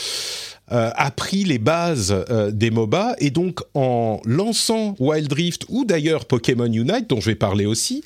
euh, 0.73 0.91
appris 0.97 1.45
les 1.45 1.59
bases 1.59 2.13
euh, 2.29 2.51
des 2.51 2.73
MOBA 2.73 3.15
et 3.21 3.31
donc 3.31 3.61
en 3.75 4.21
lançant 4.25 4.97
Wild 4.99 5.33
Rift 5.33 5.65
ou 5.69 5.85
d'ailleurs 5.85 6.25
Pokémon 6.25 6.67
Unite 6.67 7.09
dont 7.09 7.21
je 7.21 7.31
vais 7.31 7.37
parler 7.37 7.67
aussi, 7.67 8.03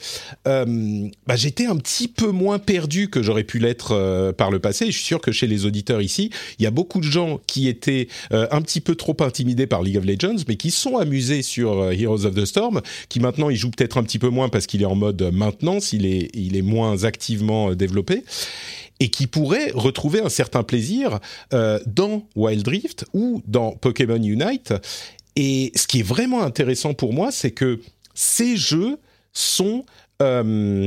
euh, 0.46 1.08
bah, 1.26 1.36
j'étais 1.36 1.64
un 1.64 1.76
petit 1.76 2.06
peu 2.06 2.30
moins 2.30 2.58
perdu 2.58 3.08
que 3.08 3.22
j'aurais 3.22 3.44
pu 3.44 3.60
l'être 3.60 4.32
par 4.36 4.50
le 4.50 4.58
passé. 4.58 4.84
Et 4.84 4.90
je 4.90 4.98
suis 4.98 5.06
sûr 5.06 5.22
que 5.22 5.32
chez 5.32 5.46
les 5.46 5.64
auditeurs 5.64 6.02
ici, 6.02 6.30
il 6.58 6.62
y 6.62 6.66
a 6.66 6.70
beaucoup 6.70 7.00
de 7.00 7.10
gens 7.10 7.40
qui 7.46 7.66
étaient 7.66 8.08
un 8.30 8.60
petit 8.60 8.80
peu 8.80 8.94
trop 8.94 9.16
intimidés 9.20 9.66
par 9.66 9.82
League 9.82 9.96
of 9.96 10.04
Legends, 10.04 10.44
mais 10.46 10.56
qui 10.56 10.70
sont 10.70 10.98
amusés 10.98 11.42
sur 11.42 11.90
Heroes 11.92 12.26
of 12.26 12.34
the 12.34 12.44
Storm, 12.44 12.82
qui 13.08 13.20
maintenant 13.20 13.48
ils 13.48 13.56
jouent 13.56 13.70
peut-être 13.70 13.96
un 13.96 14.02
petit 14.02 14.18
peu 14.18 14.28
moins 14.28 14.48
parce 14.48 14.66
qu'il 14.66 14.82
est 14.82 14.86
en 14.86 14.96
mode 14.96 15.22
maintenance, 15.32 15.92
il 15.92 16.04
est, 16.04 16.30
il 16.34 16.56
est 16.56 16.62
moins 16.62 17.04
activement 17.04 17.74
développé 17.74 18.22
et 19.00 19.08
qui 19.08 19.26
pourraient 19.26 19.72
retrouver 19.74 20.20
un 20.20 20.28
certain 20.28 20.62
plaisir 20.62 21.18
euh, 21.52 21.80
dans 21.86 22.28
Wild 22.36 22.68
Rift 22.68 23.06
ou 23.14 23.42
dans 23.46 23.72
Pokémon 23.72 24.22
Unite. 24.22 24.74
Et 25.36 25.72
ce 25.74 25.86
qui 25.86 26.00
est 26.00 26.04
vraiment 26.06 26.42
intéressant 26.42 26.92
pour 26.92 27.14
moi, 27.14 27.32
c'est 27.32 27.50
que 27.50 27.80
ces 28.14 28.56
jeux 28.56 28.98
sont 29.32 29.84
euh, 30.20 30.86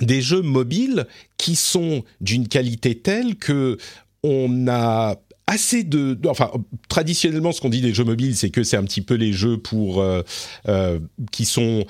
des 0.00 0.22
jeux 0.22 0.40
mobiles 0.40 1.06
qui 1.36 1.54
sont 1.54 2.02
d'une 2.20 2.48
qualité 2.48 2.98
telle 2.98 3.36
que 3.36 3.76
on 4.22 4.66
a 4.68 5.16
assez 5.46 5.82
de, 5.82 6.16
enfin 6.28 6.50
traditionnellement 6.88 7.52
ce 7.52 7.60
qu'on 7.60 7.68
dit 7.68 7.82
des 7.82 7.92
jeux 7.92 8.04
mobiles 8.04 8.36
c'est 8.36 8.50
que 8.50 8.62
c'est 8.62 8.76
un 8.76 8.84
petit 8.84 9.02
peu 9.02 9.14
les 9.14 9.32
jeux 9.32 9.58
pour 9.58 10.00
euh, 10.00 10.98
qui 11.32 11.44
sont 11.44 11.84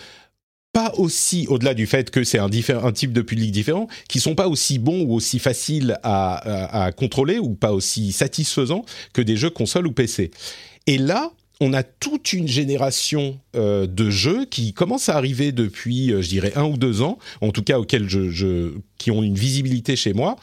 pas 0.73 0.93
aussi, 0.97 1.47
au-delà 1.49 1.75
du 1.75 1.87
fait 1.87 2.11
que 2.11 2.25
c'est 2.25 2.39
un, 2.39 2.49
type 2.93 3.13
de 3.13 3.23
public 3.23 3.51
différent, 3.51 3.89
qui 4.09 4.21
sont 4.21 4.35
pas 4.35 4.49
aussi 4.49 4.79
bons 4.79 5.03
ou 5.05 5.15
aussi 5.15 5.39
faciles 5.39 5.99
à, 6.03 6.91
contrôler 6.97 7.39
ou 7.39 7.55
pas 7.55 7.73
aussi 7.73 8.13
satisfaisants 8.13 8.85
que 9.13 9.23
des 9.23 9.37
jeux 9.37 9.51
console 9.51 9.87
ou 9.87 9.93
PC. 9.93 10.31
Et 10.87 10.99
là, 10.99 11.31
on 11.61 11.73
a 11.75 11.85
toute 11.85 12.33
une 12.33 12.49
génération 12.49 13.39
euh, 13.55 13.87
de 13.87 14.11
jeux 14.11 14.47
qui 14.47 14.73
commencent 14.73 15.09
à 15.09 15.17
arriver 15.17 15.53
depuis, 15.53 16.13
euh, 16.13 16.21
je 16.21 16.29
dirais, 16.29 16.53
un 16.57 16.65
ou 16.65 16.77
deux 16.77 17.03
ans, 17.03 17.19
en 17.41 17.51
tout 17.51 17.63
cas 17.63 17.79
auxquels 17.79 18.09
je, 18.09 18.31
je 18.31 18.73
qui 18.99 19.13
ont 19.13 19.23
une 19.23 19.37
visibilité 19.37 19.95
chez 19.95 20.13
moi, 20.13 20.37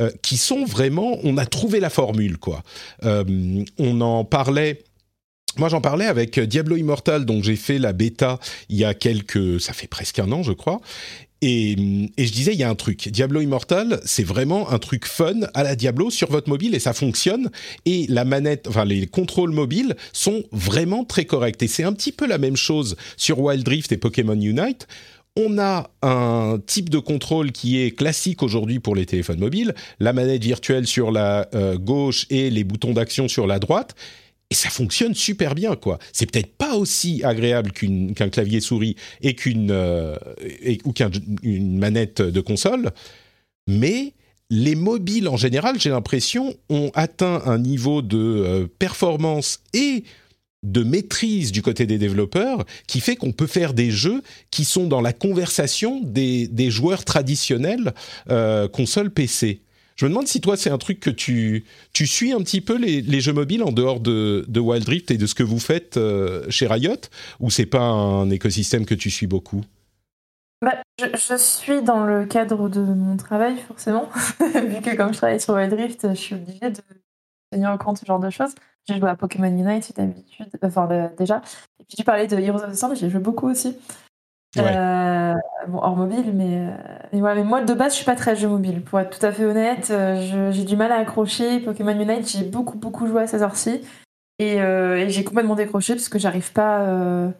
euh, 0.00 0.10
qui 0.20 0.36
sont 0.36 0.66
vraiment, 0.66 1.18
on 1.22 1.38
a 1.38 1.46
trouvé 1.46 1.80
la 1.80 1.88
formule 1.88 2.36
quoi. 2.36 2.62
on 3.02 4.00
en 4.00 4.24
parlait 4.24 4.82
moi, 5.58 5.68
j'en 5.68 5.80
parlais 5.80 6.06
avec 6.06 6.38
Diablo 6.38 6.76
Immortal, 6.76 7.24
dont 7.24 7.42
j'ai 7.42 7.56
fait 7.56 7.78
la 7.78 7.92
bêta 7.92 8.38
il 8.68 8.76
y 8.76 8.84
a 8.84 8.94
quelques, 8.94 9.60
ça 9.60 9.72
fait 9.72 9.86
presque 9.86 10.18
un 10.18 10.30
an, 10.32 10.42
je 10.42 10.52
crois. 10.52 10.80
Et, 11.42 11.72
et, 12.16 12.26
je 12.26 12.32
disais, 12.32 12.54
il 12.54 12.58
y 12.58 12.62
a 12.62 12.70
un 12.70 12.74
truc. 12.74 13.08
Diablo 13.08 13.40
Immortal, 13.40 14.00
c'est 14.04 14.24
vraiment 14.24 14.70
un 14.70 14.78
truc 14.78 15.04
fun 15.04 15.40
à 15.52 15.62
la 15.62 15.76
Diablo 15.76 16.10
sur 16.10 16.30
votre 16.30 16.48
mobile 16.48 16.74
et 16.74 16.78
ça 16.78 16.94
fonctionne. 16.94 17.50
Et 17.84 18.06
la 18.08 18.24
manette, 18.24 18.66
enfin 18.68 18.84
les 18.84 19.06
contrôles 19.06 19.52
mobiles 19.52 19.96
sont 20.12 20.44
vraiment 20.50 21.04
très 21.04 21.26
corrects. 21.26 21.62
Et 21.62 21.68
c'est 21.68 21.84
un 21.84 21.92
petit 21.92 22.12
peu 22.12 22.26
la 22.26 22.38
même 22.38 22.56
chose 22.56 22.96
sur 23.16 23.38
Wild 23.40 23.68
Rift 23.68 23.92
et 23.92 23.98
Pokémon 23.98 24.40
Unite. 24.40 24.88
On 25.38 25.58
a 25.58 25.90
un 26.00 26.58
type 26.66 26.88
de 26.88 26.98
contrôle 26.98 27.52
qui 27.52 27.78
est 27.82 27.90
classique 27.90 28.42
aujourd'hui 28.42 28.78
pour 28.78 28.94
les 28.94 29.04
téléphones 29.04 29.38
mobiles, 29.38 29.74
la 30.00 30.14
manette 30.14 30.42
virtuelle 30.42 30.86
sur 30.86 31.12
la 31.12 31.46
euh, 31.54 31.76
gauche 31.76 32.26
et 32.30 32.48
les 32.48 32.64
boutons 32.64 32.94
d'action 32.94 33.28
sur 33.28 33.46
la 33.46 33.58
droite 33.58 33.94
et 34.50 34.54
ça 34.54 34.70
fonctionne 34.70 35.14
super 35.14 35.54
bien 35.54 35.74
quoi. 35.76 35.98
C'est 36.12 36.30
peut-être 36.30 36.54
pas 36.56 36.76
aussi 36.76 37.22
agréable 37.24 37.72
qu'un 37.72 38.28
clavier 38.28 38.60
souris 38.60 38.96
et 39.20 39.34
qu'une 39.34 39.70
euh, 39.70 40.16
ou 40.84 40.92
qu'une 40.92 41.78
manette 41.78 42.22
de 42.22 42.40
console, 42.40 42.92
mais 43.66 44.12
les 44.50 44.76
mobiles 44.76 45.28
en 45.28 45.36
général, 45.36 45.80
j'ai 45.80 45.90
l'impression, 45.90 46.54
ont 46.68 46.90
atteint 46.94 47.42
un 47.46 47.58
niveau 47.58 48.02
de 48.02 48.18
euh, 48.18 48.66
performance 48.78 49.60
et 49.72 50.04
de 50.62 50.82
maîtrise 50.82 51.52
du 51.52 51.62
côté 51.62 51.86
des 51.86 51.98
développeurs 51.98 52.64
qui 52.86 53.00
fait 53.00 53.16
qu'on 53.16 53.32
peut 53.32 53.46
faire 53.46 53.72
des 53.72 53.90
jeux 53.90 54.22
qui 54.50 54.64
sont 54.64 54.86
dans 54.86 55.00
la 55.00 55.12
conversation 55.12 56.00
des, 56.02 56.70
joueurs 56.70 57.04
traditionnels 57.04 57.94
euh, 58.30 58.68
console 58.68 59.10
PC. 59.10 59.60
Je 59.96 60.04
me 60.04 60.10
demande 60.10 60.28
si 60.28 60.42
toi, 60.42 60.58
c'est 60.58 60.70
un 60.70 60.76
truc 60.76 61.00
que 61.00 61.10
tu, 61.10 61.64
tu 61.94 62.06
suis 62.06 62.32
un 62.32 62.38
petit 62.38 62.60
peu 62.60 62.76
les, 62.76 63.20
jeux 63.20 63.32
mobiles 63.32 63.62
en 63.62 63.72
dehors 63.72 64.00
de, 64.00 64.44
de, 64.46 64.60
Wild 64.60 64.86
Rift 64.86 65.10
et 65.10 65.16
de 65.16 65.26
ce 65.26 65.34
que 65.34 65.42
vous 65.42 65.58
faites 65.58 65.96
euh, 65.96 66.44
chez 66.50 66.66
Riot, 66.66 66.96
ou 67.40 67.50
c'est 67.50 67.66
pas 67.66 67.80
un 67.80 68.28
écosystème 68.28 68.84
que 68.84 68.94
tu 68.94 69.10
suis 69.10 69.26
beaucoup? 69.26 69.64
Bah, 70.62 70.74
je, 70.98 71.36
suis 71.36 71.82
dans 71.82 72.04
le 72.04 72.26
cadre 72.26 72.68
de 72.68 72.80
mon 72.80 73.16
travail, 73.16 73.56
forcément, 73.68 74.10
vu 74.40 74.82
que 74.82 74.94
comme 74.96 75.12
je 75.12 75.18
travaille 75.18 75.40
sur 75.40 75.54
Wild 75.54 75.72
Rift, 75.72 76.08
je 76.10 76.14
suis 76.14 76.34
obligée 76.34 76.70
de 76.70 76.80
tenir 77.50 77.70
en 77.70 77.78
compte 77.78 77.98
ce 77.98 78.04
genre 78.04 78.20
de 78.20 78.30
choses. 78.30 78.54
J'ai 78.88 78.98
joué 78.98 79.08
à 79.08 79.16
Pokémon 79.16 79.48
Unite 79.48 79.96
d'habitude, 79.96 80.46
enfin 80.62 81.10
déjà. 81.18 81.42
Et 81.80 81.84
puis 81.84 81.96
tu 81.96 82.04
parlais 82.04 82.26
de 82.26 82.36
Heroes 82.36 82.62
of 82.62 82.72
the 82.72 82.74
Storm, 82.74 82.94
j'ai 82.94 83.10
joué 83.10 83.20
beaucoup 83.20 83.48
aussi. 83.48 83.76
Euh, 84.58 85.34
bon, 85.68 85.78
hors 85.78 85.96
mobile, 85.96 86.32
mais, 86.34 86.68
euh, 86.68 87.34
mais, 87.34 87.44
moi 87.44 87.62
de 87.62 87.74
base 87.74 87.92
je 87.92 87.96
suis 87.96 88.04
pas 88.04 88.16
très 88.16 88.36
jeu 88.36 88.48
mobile. 88.48 88.82
Pour 88.82 89.00
être 89.00 89.18
tout 89.18 89.24
à 89.24 89.32
fait 89.32 89.44
honnête, 89.44 89.88
euh, 89.90 90.50
j'ai 90.52 90.64
du 90.64 90.76
mal 90.76 90.92
à 90.92 90.96
accrocher. 90.96 91.60
Pokémon 91.60 91.98
Unite, 91.98 92.28
j'ai 92.28 92.44
beaucoup 92.44 92.78
beaucoup 92.78 93.06
joué 93.06 93.22
à 93.22 93.26
ces 93.26 93.42
heures-ci 93.42 93.80
et, 94.38 94.58
j'ai 95.08 95.24
complètement 95.24 95.54
décroché 95.54 95.94
parce 95.94 96.08
que 96.08 96.18
j'arrive 96.18 96.52
pas, 96.52 97.32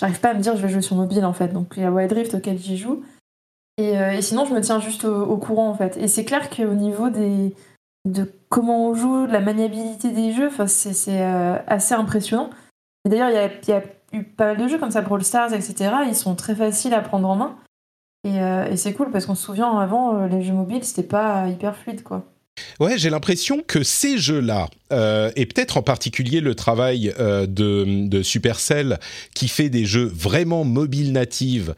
j'arrive 0.00 0.20
pas 0.20 0.30
à 0.30 0.34
me 0.34 0.40
dire 0.40 0.56
je 0.56 0.62
vais 0.62 0.68
jouer 0.68 0.82
sur 0.82 0.96
mobile 0.96 1.24
en 1.24 1.32
fait. 1.32 1.48
Donc 1.48 1.74
il 1.76 1.82
y 1.82 1.86
a 1.86 1.92
Wild 1.92 2.12
Rift 2.12 2.34
auquel 2.34 2.58
j'y 2.58 2.76
joue 2.76 3.02
et, 3.78 4.22
sinon 4.22 4.44
je 4.44 4.54
me 4.54 4.60
tiens 4.60 4.80
juste 4.80 5.04
au, 5.04 5.36
courant 5.36 5.68
en 5.68 5.74
fait. 5.74 5.96
Et 5.96 6.08
c'est 6.08 6.24
clair 6.24 6.50
qu'au 6.50 6.74
niveau 6.74 7.10
des 7.10 7.54
de 8.04 8.30
comment 8.50 8.90
on 8.90 8.94
joue, 8.94 9.26
de 9.26 9.32
la 9.32 9.40
maniabilité 9.40 10.10
des 10.10 10.32
jeux, 10.32 10.50
c'est 10.66 11.22
assez 11.22 11.94
impressionnant. 11.94 12.50
D'ailleurs 13.08 13.30
il 13.30 13.68
y 13.68 13.72
a 13.72 13.82
pas 14.22 14.46
mal 14.46 14.56
de 14.56 14.68
jeux 14.68 14.78
comme 14.78 14.90
ça, 14.90 15.00
Brawl 15.00 15.24
Stars, 15.24 15.52
etc. 15.52 15.90
Ils 16.06 16.14
sont 16.14 16.34
très 16.34 16.54
faciles 16.54 16.94
à 16.94 17.00
prendre 17.00 17.28
en 17.28 17.36
main. 17.36 17.56
Et, 18.24 18.40
euh, 18.40 18.74
c'est 18.76 18.94
cool 18.94 19.10
parce 19.10 19.26
qu'on 19.26 19.34
se 19.34 19.44
souvient 19.44 19.78
avant, 19.78 20.16
euh, 20.16 20.28
les 20.28 20.42
jeux 20.42 20.54
mobiles, 20.54 20.84
c'était 20.84 21.02
pas 21.02 21.48
hyper 21.48 21.76
fluide, 21.76 22.02
quoi. 22.02 22.24
Ouais, 22.78 22.96
j'ai 22.98 23.10
l'impression 23.10 23.62
que 23.66 23.82
ces 23.82 24.16
jeux-là, 24.16 24.68
euh, 24.92 25.32
et 25.34 25.44
peut-être 25.44 25.76
en 25.76 25.82
particulier 25.82 26.40
le 26.40 26.54
travail 26.54 27.12
de, 27.18 27.46
de, 28.06 28.22
Supercell 28.22 29.00
qui 29.34 29.48
fait 29.48 29.68
des 29.68 29.84
jeux 29.84 30.04
vraiment 30.04 30.62
mobiles 30.62 31.10
natives, 31.10 31.74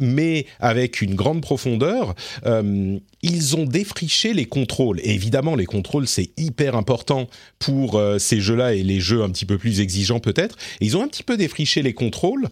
mais 0.00 0.46
avec 0.58 1.00
une 1.00 1.14
grande 1.14 1.42
profondeur, 1.42 2.16
ils 3.22 3.56
ont 3.56 3.64
défriché 3.64 4.32
les 4.32 4.46
contrôles. 4.46 5.00
Et 5.02 5.14
évidemment, 5.14 5.54
les 5.54 5.66
contrôles, 5.66 6.06
c'est 6.06 6.30
hyper 6.36 6.76
important 6.76 7.28
pour 7.58 8.00
ces 8.18 8.40
jeux-là 8.40 8.74
et 8.74 8.82
les 8.82 9.00
jeux 9.00 9.22
un 9.22 9.30
petit 9.30 9.44
peu 9.44 9.58
plus 9.58 9.80
exigeants 9.80 10.20
peut-être. 10.20 10.56
ils 10.80 10.96
ont 10.96 11.02
un 11.02 11.08
petit 11.08 11.22
peu 11.22 11.36
défriché 11.36 11.82
les 11.82 11.92
contrôles 11.92 12.48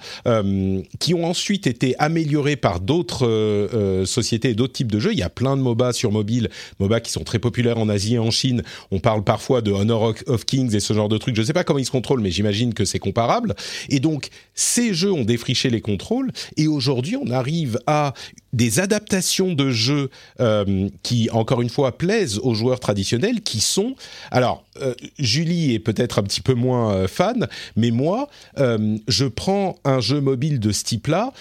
qui 0.99 1.15
ont 1.15 1.25
ensuite 1.25 1.67
été 1.67 1.95
améliorés 1.99 2.57
par 2.57 2.81
d'autres 2.81 4.05
sociétés 4.05 4.51
et 4.51 4.55
d'autres 4.55 4.75
types 4.75 4.93
de 4.93 4.99
jeux. 4.99 5.13
Il 5.13 5.19
y 5.19 5.23
a 5.23 5.31
plein 5.31 5.57
de 5.57 5.63
MOBA 5.63 5.93
sur 5.93 6.13
mobile, 6.13 6.51
MOBA 6.81 7.01
qui 7.01 7.13
sont 7.13 7.25
très 7.25 7.39
populaires 7.39 7.79
en 7.79 7.89
Asie 7.89 8.15
et 8.15 8.19
en 8.19 8.31
Chine. 8.31 8.63
On 8.91 8.99
parle 8.99 9.25
parfois 9.25 9.63
de 9.63 9.73
Honor 9.73 10.15
of 10.27 10.45
Kings 10.45 10.75
et 10.75 10.81
ce 10.81 10.93
genre 10.93 11.09
de 11.09 11.17
trucs. 11.19 11.35
Je 11.35 11.41
ne 11.41 11.47
sais 11.47 11.53
pas 11.53 11.65
comment 11.65 11.79
ils 11.79 11.87
se 11.87 11.91
contrôlent, 11.91 12.21
mais 12.21 12.31
j'imagine 12.31 12.75
que 12.75 12.85
c'est 12.85 12.99
comparable. 12.99 13.55
Et 13.89 14.01
donc, 14.01 14.29
ces 14.55 14.93
jeux 14.93 15.13
ont 15.13 15.25
défriché 15.25 15.71
les 15.71 15.81
contrôles. 15.81 16.31
Et 16.57 16.67
aujourd'hui, 16.67 17.17
on 17.17 17.31
arrive 17.31 17.79
à 17.87 18.15
des 18.53 18.81
adaptations 18.81 19.53
de 19.53 19.71
jeux 19.71 20.11
euh, 20.41 20.89
qui, 21.03 21.29
encore 21.31 21.61
une 21.61 21.69
fois, 21.69 21.97
plaisent 21.99 22.39
aux 22.43 22.55
joueurs 22.55 22.81
traditionnels, 22.81 23.43
qui 23.43 23.61
sont... 23.61 23.95
Alors, 24.31 24.65
euh, 24.81 24.95
Julie 25.19 25.75
est 25.75 25.79
peut-être 25.79 26.19
un 26.19 26.23
petit 26.23 26.41
peu 26.41 26.55
moins 26.55 26.93
euh, 26.93 27.09
fan, 27.09 27.49
mais 27.77 27.91
moi, 27.91 28.29
je 28.57 29.25
prends 29.27 29.77
un 29.85 30.01
jeu 30.01 30.21
mobile 30.21 30.61
de 30.61 30.73
ce 30.73 30.85
type-là 30.85 31.33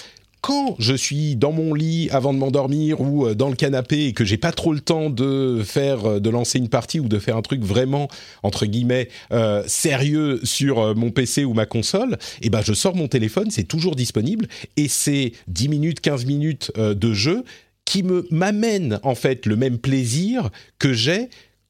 quand 0.48 0.78
je 0.80 0.94
suis 0.94 1.36
dans 1.36 1.52
mon 1.52 1.74
lit 1.74 2.08
avant 2.10 2.34
de 2.34 2.40
m'endormir 2.40 3.02
ou 3.02 3.28
euh, 3.28 3.36
dans 3.36 3.50
le 3.50 3.56
canapé 3.58 4.06
et 4.06 4.14
que 4.14 4.24
j'ai 4.24 4.38
pas 4.38 4.54
trop 4.54 4.72
le 4.72 4.80
temps 4.80 5.10
de 5.10 5.62
faire, 5.62 6.06
euh, 6.06 6.20
de 6.22 6.30
lancer 6.30 6.58
une 6.58 6.70
partie 6.70 7.02
ou 7.02 7.10
de 7.10 7.20
faire 7.20 7.36
un 7.36 7.42
truc 7.42 7.62
vraiment 7.66 8.08
entre 8.44 8.66
guillemets 8.66 9.10
euh, 9.34 9.62
sérieux 9.68 10.40
sur 10.46 10.96
mon 10.96 11.12
PC 11.12 11.44
ou 11.44 11.54
ma 11.54 11.66
console, 11.66 12.18
eh 12.42 12.50
ben 12.50 12.62
je 12.62 12.72
sors 12.72 12.96
mon 12.96 13.10
téléphone, 13.10 13.52
c'est 13.52 13.66
toujours 13.66 13.98
disponible 13.98 14.48
et 14.78 14.88
c'est 14.88 15.34
10 15.50 15.68
minutes, 15.68 16.00
15 16.00 16.26
minutes 16.26 16.72
de 16.78 17.14
jeu 17.14 17.44
qui 17.84 18.04
me 18.04 18.26
m'amène 18.32 19.02
en 19.04 19.16
fait 19.16 19.46
le 19.48 19.58
même 19.58 19.78
plaisir 19.78 20.50
que 20.80 20.94
j'ai 20.94 21.28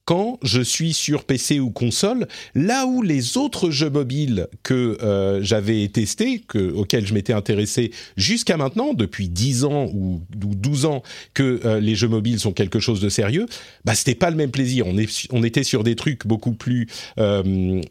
quand 0.08 0.38
je 0.42 0.62
suis 0.62 0.94
sur 0.94 1.24
PC 1.24 1.60
ou 1.60 1.68
console, 1.68 2.28
là 2.54 2.86
où 2.86 3.02
les 3.02 3.36
autres 3.36 3.68
jeux 3.68 3.90
mobiles 3.90 4.46
que 4.62 4.96
euh, 5.02 5.40
j'avais 5.42 5.86
testés, 5.88 6.40
que, 6.48 6.72
auxquels 6.72 7.06
je 7.06 7.12
m'étais 7.12 7.34
intéressé 7.34 7.90
jusqu'à 8.16 8.56
maintenant, 8.56 8.94
depuis 8.94 9.28
10 9.28 9.64
ans 9.64 9.84
ou, 9.92 10.22
12 10.34 10.86
ans 10.86 11.02
que 11.34 11.60
euh, 11.66 11.78
les 11.78 11.94
jeux 11.94 12.08
mobiles 12.08 12.40
sont 12.40 12.52
quelque 12.52 12.80
chose 12.80 13.02
de 13.02 13.10
sérieux, 13.10 13.44
bah 13.84 13.94
c'était 13.94 14.14
pas 14.14 14.30
le 14.30 14.36
même 14.36 14.50
plaisir. 14.50 14.86
On, 14.86 14.96
est, 14.96 15.28
on 15.30 15.44
était 15.44 15.62
sur 15.62 15.84
des 15.84 15.94
trucs 15.94 16.26
beaucoup 16.26 16.52
plus, 16.52 16.86
euh, 17.18 17.82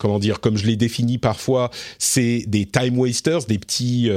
comment 0.00 0.18
dire, 0.18 0.40
comme 0.40 0.56
je 0.56 0.66
l'ai 0.66 0.74
défini 0.74 1.18
parfois, 1.18 1.70
c'est 2.00 2.42
des 2.48 2.66
time 2.66 2.98
wasters, 2.98 3.44
des 3.44 3.60
petits 3.60 4.10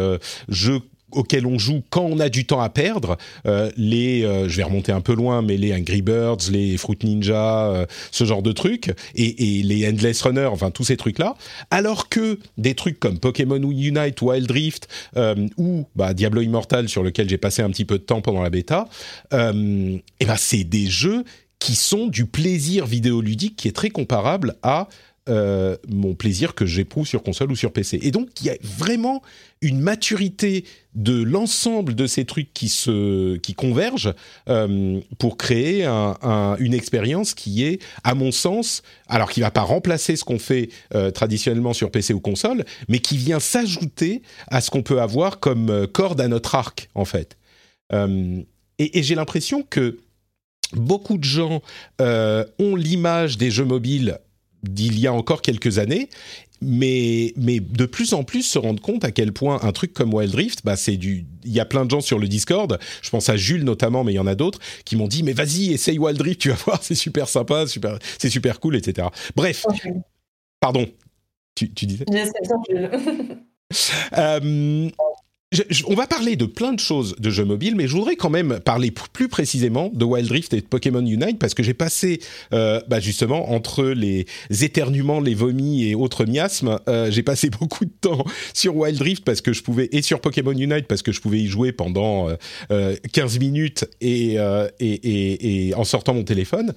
jeux 0.50 0.82
auxquels 1.14 1.46
on 1.46 1.58
joue 1.58 1.84
quand 1.90 2.04
on 2.04 2.20
a 2.20 2.30
du 2.30 2.46
temps 2.46 2.62
à 2.62 2.70
perdre. 2.70 3.18
Euh, 3.46 3.72
les, 3.78 4.24
euh, 4.24 4.50
je 4.50 4.58
vais 4.58 4.64
remonter 4.64 4.92
un 4.92 5.02
peu 5.02 5.14
loin, 5.14 5.42
mais 5.42 5.58
les 5.58 5.74
Angry 5.74 6.02
Birds, 6.02 6.50
les 6.52 6.78
Fruit 6.78 6.98
Ninja, 7.04 7.68
euh, 7.72 7.86
ce 8.12 8.24
genre 8.26 8.42
de 8.42 8.52
trucs, 8.52 8.92
et, 9.16 9.34
les 9.64 9.88
Endless 9.88 10.22
Runner, 10.22 10.46
enfin 10.46 10.72
tous 10.72 10.84
ces 10.84 10.98
trucs-là. 10.98 11.36
Alors 11.72 12.10
que 12.10 12.40
des 12.58 12.76
trucs 12.76 13.00
comme 13.00 13.20
Pokémon 13.20 13.58
Unite, 13.58 14.22
Wild 14.22 14.50
Rift 14.52 14.88
ou 15.58 15.86
bah, 15.96 16.14
Diablo 16.14 16.42
Immortal, 16.42 16.90
sur 16.90 17.04
lequel 17.04 17.30
j'ai 17.30 17.38
passé 17.38 17.62
un 17.62 17.70
petit 17.70 17.86
peu 17.86 17.98
de 17.98 18.04
temps 18.04 18.22
pendant 18.22 18.42
la 18.42 18.50
bêta, 18.50 18.88
et 19.32 19.36
ben 20.26 20.36
c'est 20.38 20.64
des 20.64 20.88
jeux 20.88 21.24
qui 21.60 21.76
sont 21.76 22.08
du 22.08 22.26
plaisir 22.26 22.86
vidéoludique 22.86 23.56
qui 23.56 23.68
est 23.68 23.74
très 23.74 23.90
comparable 23.90 24.56
à 24.64 24.90
euh, 25.30 25.78
mon 25.88 26.16
plaisir 26.16 26.54
que 26.54 26.66
j'éprouve 26.66 27.08
sur 27.08 27.24
console 27.24 27.50
ou 27.50 27.56
sur 27.56 27.72
PC. 27.72 27.98
Et 28.02 28.12
donc, 28.12 28.28
il 28.42 28.48
y 28.48 28.50
a 28.50 28.58
vraiment 28.62 29.22
une 29.62 29.80
maturité 29.80 30.66
de 30.96 31.24
l'ensemble 31.24 31.96
de 31.96 32.08
ces 32.08 32.26
trucs 32.26 32.54
qui 32.54 32.68
se 32.68 33.38
qui 33.38 33.54
convergent 33.54 34.14
euh, 34.50 35.00
pour 35.20 35.38
créer 35.38 35.86
une 35.86 36.74
expérience 36.74 37.36
qui 37.36 37.64
est, 37.64 37.82
à 38.04 38.16
mon 38.16 38.34
sens, 38.34 38.84
alors 39.08 39.32
qui 39.32 39.40
va 39.40 39.50
pas 39.50 39.62
remplacer 39.62 40.18
ce 40.18 40.26
qu'on 40.26 40.40
fait 40.40 40.68
euh, 40.94 41.10
traditionnellement 41.10 41.72
sur 41.72 41.90
PC 41.90 42.14
ou 42.14 42.20
console, 42.20 42.66
mais 42.90 43.00
qui 43.00 43.16
vient 43.16 43.40
s'ajouter 43.40 44.24
à 44.50 44.60
ce 44.60 44.72
qu'on 44.72 44.84
peut 44.84 45.00
avoir 45.00 45.40
comme 45.40 45.88
corde 45.88 46.20
à 46.20 46.28
notre 46.28 46.56
arc, 46.56 46.90
en 46.96 47.06
fait. 47.06 47.38
et 47.94 49.04
j'ai 49.04 49.16
l'impression 49.16 49.64
que 49.64 50.00
beaucoup 50.74 51.18
de 51.18 51.24
gens 51.24 51.62
ont 52.02 52.76
l'image 52.76 53.38
des 53.38 53.52
jeux 53.52 53.64
mobiles 53.64 54.20
d'il 54.64 55.00
y 55.00 55.08
a 55.08 55.14
encore 55.14 55.42
quelques 55.42 55.78
années, 55.78 56.10
mais, 56.62 57.34
mais 57.36 57.60
de 57.60 57.86
plus 57.86 58.14
en 58.14 58.24
plus 58.24 58.44
se 58.44 58.58
rendre 58.58 58.82
compte 58.82 59.04
à 59.04 59.12
quel 59.12 59.34
point 59.34 59.60
un 59.64 59.72
truc 59.72 59.94
comme 59.94 60.14
Wild 60.14 60.34
Rift, 60.34 60.62
bah 60.64 60.76
c'est 60.76 60.98
du, 60.98 61.26
il 61.44 61.52
y 61.52 61.60
a 61.60 61.66
plein 61.66 61.86
de 61.86 61.92
gens 61.92 62.02
sur 62.02 62.20
le 62.20 62.28
Discord, 62.28 62.80
je 63.02 63.10
pense 63.10 63.30
à 63.30 63.36
Jules 63.36 63.64
notamment, 63.64 64.04
mais 64.04 64.14
il 64.14 64.16
y 64.16 64.20
en 64.20 64.28
a 64.28 64.36
d'autres 64.36 64.60
qui 64.86 64.96
m'ont 64.96 65.08
dit 65.08 65.24
mais 65.24 65.34
vas-y 65.34 65.74
essaye 65.74 66.00
Wild 66.00 66.22
Rift, 66.22 66.40
tu 66.42 66.50
vas 66.50 66.56
voir 66.56 66.82
c'est 66.82 66.96
super 66.96 67.28
sympa, 67.28 67.68
super, 67.68 68.00
c'est 68.18 68.30
super 68.30 68.60
cool, 68.60 68.76
etc. 68.76 69.08
Bref, 69.36 69.66
pardon, 70.60 70.88
tu, 71.56 71.72
tu 71.74 71.86
disais? 71.86 72.06
euh, 74.18 74.90
on 75.88 75.96
va 75.96 76.08
parler 76.08 76.36
de 76.36 76.46
plein 76.46 76.74
de 76.74 76.80
choses 76.80 77.16
de 77.20 77.30
jeux 77.30 77.46
mobiles, 77.46 77.76
mais 77.76 77.88
je 77.88 77.94
voudrais 77.94 78.16
quand 78.16 78.30
même 78.30 78.60
parler 78.60 78.92
plus 78.92 79.28
précisément 79.28 79.92
de 79.94 80.06
Wild 80.06 80.32
Rift 80.32 80.54
et 80.54 80.62
de 80.62 80.66
Pokémon 80.66 81.06
Unite 81.06 81.40
parce 81.40 81.54
que 81.54 81.64
j'ai 81.64 81.74
passé 81.74 82.20
euh, 82.54 82.82
bah 82.88 83.00
justement 83.00 83.52
entre 83.52 83.84
les 83.86 84.26
éternuements, 84.50 85.20
les 85.20 85.36
vomis 85.36 85.88
et 85.88 85.96
autres 85.96 86.26
miasmes, 86.26 86.80
euh, 86.88 87.12
j'ai 87.12 87.24
passé 87.24 87.50
beaucoup 87.60 87.86
de 87.86 87.94
temps 88.02 88.24
sur 88.54 88.76
Wild 88.76 89.02
Rift 89.02 89.24
parce 89.24 89.42
que 89.42 89.54
je 89.54 89.64
pouvais 89.64 89.90
et 89.92 90.02
sur 90.02 90.22
Pokémon 90.22 90.52
Unite 90.52 90.88
parce 90.88 91.02
que 91.02 91.12
je 91.12 91.22
pouvais 91.22 91.40
y 91.40 91.48
jouer 91.48 91.72
pendant 91.72 92.30
euh, 92.72 92.96
15 93.12 93.40
minutes 93.40 93.86
et, 94.02 94.36
et, 94.36 94.40
et, 94.80 95.68
et, 95.68 95.76
en 95.76 95.84
sortant 95.84 96.14
mon 96.14 96.24
téléphone. 96.24 96.74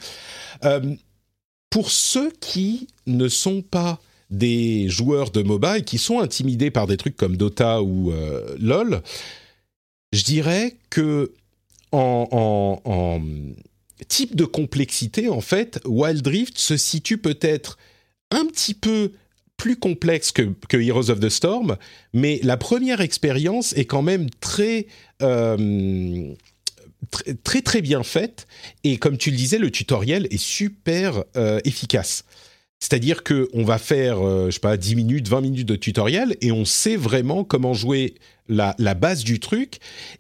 pour 1.71 1.91
ceux 1.91 2.33
qui 2.41 2.89
ne 3.07 3.29
sont 3.29 3.63
pas 3.63 4.01
des 4.31 4.89
joueurs 4.89 5.31
de 5.31 5.43
MOBA 5.43 5.79
et 5.79 5.83
qui 5.83 5.99
sont 5.99 6.21
intimidés 6.21 6.71
par 6.71 6.87
des 6.87 6.97
trucs 6.97 7.17
comme 7.17 7.37
Dota 7.37 7.83
ou 7.83 8.13
euh, 8.13 8.57
LOL, 8.59 9.03
je 10.13 10.25
dirais 10.25 10.77
que 10.91 11.33
en, 11.93 13.23
type 14.09 14.37
de 14.37 14.45
complexité, 14.45 15.29
en 15.29 15.41
fait, 15.41 15.81
Wild 15.87 16.27
Rift 16.27 16.59
se 16.59 16.77
situe 16.77 17.19
peut-être 17.19 17.79
un 18.31 18.45
petit 18.47 18.75
peu 18.75 19.13
plus 19.57 19.77
complexe 19.77 20.33
que, 20.33 20.77
Heroes 20.77 21.11
of 21.11 21.21
the 21.21 21.31
Storm, 21.31 21.77
mais 22.13 22.41
la 22.43 22.59
première 22.59 23.01
expérience 23.01 23.73
est 23.73 23.87
quand 23.87 24.03
même 24.03 24.29
très, 24.41 24.87
euh, 25.23 26.35
très, 27.43 27.63
très 27.63 27.81
bien 27.81 28.03
faite. 28.03 28.47
Et 28.85 28.99
comme 28.99 29.17
tu 29.17 29.31
le 29.31 29.37
disais, 29.37 29.59
le 29.59 29.71
tutoriel 29.71 30.29
est 30.31 30.41
super 30.41 31.25
euh, 31.37 31.61
efficace. 31.65 32.25
C'est-à-dire 32.79 33.25
qu'on 33.25 33.65
va 33.65 33.79
faire, 33.79 34.21
euh, 34.21 34.47
je 34.47 34.53
sais 34.53 34.61
pas, 34.61 34.77
10 34.77 34.97
minutes, 34.97 35.29
20 35.29 35.41
minutes 35.41 35.69
de 35.69 35.77
tutoriel 35.77 36.37
et 36.43 36.53
on 36.53 36.67
sait 36.67 36.97
vraiment 36.97 37.43
comment 37.43 37.73
jouer 37.73 38.15
la, 38.49 38.75
base 38.95 39.25
du 39.25 39.41
truc. 39.41 39.79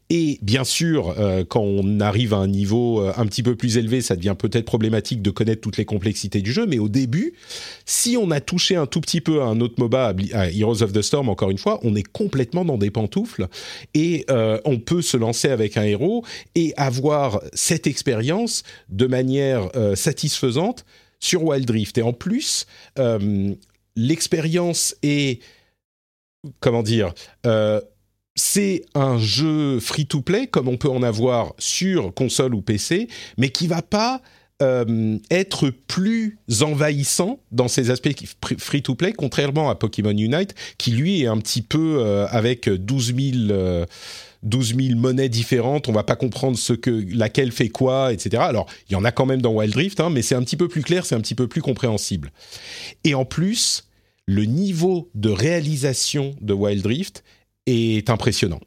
Et 0.09 0.39
bien 0.41 0.65
sûr, 0.65 1.15
euh, 1.19 1.45
quand 1.47 1.61
on 1.61 2.01
arrive 2.01 2.33
à 2.33 2.39
un 2.39 2.49
niveau 2.49 3.01
euh, 3.03 3.13
un 3.19 3.27
petit 3.27 3.43
peu 3.43 3.57
plus 3.57 3.77
élevé, 3.77 4.01
ça 4.01 4.17
devient 4.17 4.35
peut-être 4.37 4.65
problématique 4.65 5.21
de 5.21 5.31
connaître 5.31 5.61
toutes 5.61 5.77
les 5.77 5.85
complexités 5.85 6.41
du 6.41 6.51
jeu. 6.51 6.67
Mais 6.67 6.79
au 6.79 6.89
début, 6.89 7.35
si 7.85 8.17
on 8.17 8.31
a 8.31 8.41
touché 8.41 8.75
un 8.75 8.87
tout 8.87 9.03
petit 9.03 9.21
peu 9.21 9.43
à 9.43 9.45
un 9.45 9.61
autre 9.61 9.75
MOBA, 9.77 10.15
à 10.33 10.51
Heroes 10.51 10.83
of 10.83 10.93
the 10.93 11.03
Storm, 11.03 11.29
encore 11.29 11.51
une 11.51 11.59
fois, 11.59 11.79
on 11.83 11.95
est 11.95 12.11
complètement 12.11 12.65
dans 12.65 12.79
des 12.79 12.91
pantoufles 12.91 13.49
et 13.95 14.25
on 14.65 14.79
peut 14.79 15.03
se 15.03 15.17
lancer 15.17 15.49
avec 15.49 15.77
un 15.77 15.85
héros 15.85 16.25
et 16.55 16.73
avoir 16.77 17.41
cette 17.53 17.87
expérience 17.87 18.65
de 18.89 19.07
manière 19.07 19.69
satisfaisante 19.95 20.85
sur 21.27 21.45
Wild 21.45 21.69
Rift. 21.69 21.99
Et 21.99 22.03
en 22.03 22.13
plus, 22.13 22.67
euh, 22.99 23.55
l'expérience 23.97 24.95
est, 25.03 25.43
comment 26.61 26.83
dire, 26.83 27.13
euh, 27.47 27.81
c'est 28.37 28.85
un 28.95 29.19
jeu 29.19 29.81
free-to-play 29.81 30.47
comme 30.47 30.69
on 30.69 30.77
peut 30.77 30.91
en 30.91 31.03
avoir 31.03 31.55
sur 31.59 32.15
console 32.15 32.55
ou 32.55 32.63
PC, 32.63 33.09
mais 33.39 33.49
qui 33.49 33.67
va 33.67 33.83
pas 33.83 34.21
euh, 34.63 35.19
être 35.31 35.71
plus 35.71 36.39
envahissant 36.61 37.41
dans 37.51 37.69
ses 37.69 37.91
aspects 37.91 38.15
free-to-play, 38.59 39.13
contrairement 39.13 39.69
à 39.69 39.75
Pokémon 39.75 40.17
Unite, 40.17 40.55
qui 40.79 40.93
lui 40.93 41.23
est 41.23 41.27
un 41.27 41.39
petit 41.39 41.63
peu 41.63 42.27
avec 42.31 42.69
12 42.69 43.15
000 43.49 43.87
12 44.43 44.77
000 44.77 44.99
monnaies 44.99 45.29
différentes, 45.29 45.89
on 45.89 45.93
va 45.93 46.05
pas 46.05 46.17
comprendre 46.17 46.59
ce 46.59 46.73
que 46.73 47.05
laquelle 47.15 47.53
fait 47.53 47.69
quoi, 47.69 48.13
etc. 48.13 48.43
Alors, 48.43 48.67
il 48.89 48.93
y 48.93 48.97
en 48.97 49.05
a 49.05 49.13
quand 49.13 49.27
même 49.27 49.43
dans 49.43 49.53
Wild 49.53 49.75
Rift, 49.75 50.01
hein, 50.01 50.11
mais 50.11 50.23
c'est 50.23 50.35
un 50.35 50.43
petit 50.43 50.57
peu 50.57 50.69
plus 50.69 50.83
clair, 50.83 51.07
c'est 51.07 51.15
un 51.15 51.21
petit 51.21 51.35
peu 51.35 51.49
plus 51.49 51.63
compréhensible. 51.63 52.33
Et 53.05 53.15
en 53.15 53.25
plus, 53.25 53.89
le 54.27 54.45
niveau 54.45 55.11
de 55.15 55.31
réalisation 55.31 56.35
de 56.41 56.53
Wild 56.53 56.85
Rift 56.85 57.25
est 57.67 58.11
impressionnant. 58.11 58.61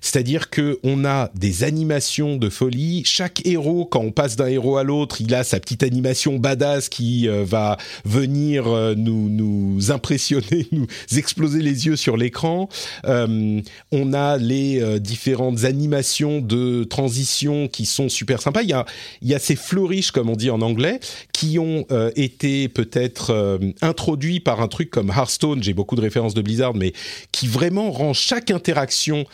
C'est-à-dire 0.00 0.48
que 0.48 0.78
on 0.84 1.04
a 1.04 1.30
des 1.34 1.64
animations 1.64 2.36
de 2.36 2.48
folie. 2.48 3.02
Chaque 3.04 3.44
héros, 3.46 3.84
quand 3.84 4.00
on 4.00 4.12
passe 4.12 4.36
d'un 4.36 4.46
héros 4.46 4.76
à 4.76 4.84
l'autre, 4.84 5.20
il 5.20 5.34
a 5.34 5.44
sa 5.44 5.60
petite 5.60 5.82
animation 5.82 6.38
badass 6.38 6.88
qui 6.88 7.28
euh, 7.28 7.44
va 7.44 7.76
venir 8.04 8.68
euh, 8.68 8.94
nous, 8.96 9.90
impressionner, 9.90 10.68
nous 10.72 10.86
exploser 11.16 11.60
les 11.60 11.86
yeux 11.86 11.96
sur 11.96 12.16
l'écran. 12.16 12.68
Euh, 13.06 13.60
on 13.90 14.12
a 14.12 14.36
les 14.38 15.00
différentes 15.00 15.64
animations 15.64 16.40
de 16.40 16.84
transition 16.84 17.68
qui 17.68 17.86
sont 17.86 18.08
super 18.08 18.40
sympas. 18.40 18.62
Il 18.62 18.68
y 18.68 18.72
a, 18.72 18.86
il 19.20 19.28
y 19.28 19.34
a 19.34 19.38
ces 19.38 19.56
flourishes, 19.56 20.10
comme 20.12 20.30
on 20.30 20.36
dit 20.36 20.50
en 20.50 20.62
anglais, 20.62 21.00
qui 21.32 21.58
ont 21.58 21.86
été 22.16 22.68
peut-être 22.68 23.60
introduits 23.80 24.40
par 24.40 24.60
un 24.60 24.68
truc 24.68 24.90
comme 24.90 25.10
Hearthstone. 25.10 25.62
J'ai 25.62 25.74
beaucoup 25.74 25.96
de 25.96 26.00
références 26.00 26.34
de 26.34 26.42
Blizzard, 26.42 26.74
mais 26.74 26.92
qui 27.32 27.46
vraiment 27.46 27.90
rend 27.90 28.12
chaque 28.12 28.50
interaction 28.50 29.24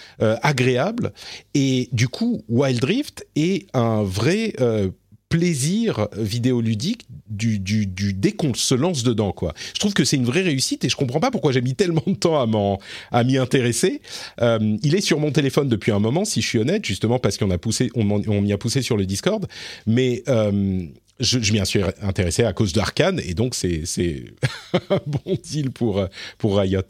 agréable. 0.42 1.12
Et 1.54 1.88
du 1.92 2.08
coup, 2.08 2.42
Wild 2.48 2.84
Rift 2.84 3.26
est 3.36 3.66
un 3.74 4.02
vrai 4.02 4.54
euh, 4.60 4.88
plaisir 5.28 6.08
vidéoludique 6.16 7.06
du, 7.28 7.58
dès 7.86 8.32
qu'on 8.32 8.54
se 8.54 8.74
lance 8.74 9.02
dedans 9.02 9.32
quoi. 9.32 9.52
Je 9.74 9.78
trouve 9.78 9.92
que 9.92 10.04
c'est 10.04 10.16
une 10.16 10.24
vraie 10.24 10.42
réussite 10.42 10.84
et 10.84 10.88
je 10.88 10.96
comprends 10.96 11.20
pas 11.20 11.30
pourquoi 11.30 11.52
j'ai 11.52 11.60
mis 11.60 11.74
tellement 11.74 12.02
de 12.06 12.14
temps 12.14 12.78
à 13.12 13.24
m'y 13.24 13.36
intéresser. 13.36 14.00
Euh, 14.40 14.76
il 14.82 14.94
est 14.94 15.00
sur 15.00 15.20
mon 15.20 15.30
téléphone 15.30 15.68
depuis 15.68 15.92
un 15.92 15.98
moment 15.98 16.24
si 16.24 16.40
je 16.40 16.46
suis 16.46 16.58
honnête 16.58 16.84
justement 16.84 17.18
parce 17.18 17.36
qu'on 17.36 17.50
a 17.50 17.58
on, 17.94 18.22
on 18.26 18.40
m'y 18.40 18.52
a 18.52 18.58
poussé 18.58 18.80
sur 18.80 18.96
le 18.96 19.04
Discord 19.04 19.46
mais 19.86 20.22
euh, 20.28 20.86
je, 21.20 21.52
m'y 21.52 21.64
suis 21.66 21.80
intéressé 22.02 22.44
à 22.44 22.52
cause 22.52 22.72
d'Arkane 22.72 23.20
et 23.24 23.34
donc 23.34 23.54
c'est 23.54 23.82
un 24.90 25.00
bon 25.06 25.36
deal 25.42 25.70
pour 25.70 26.06
pour 26.38 26.58
Riot. 26.58 26.82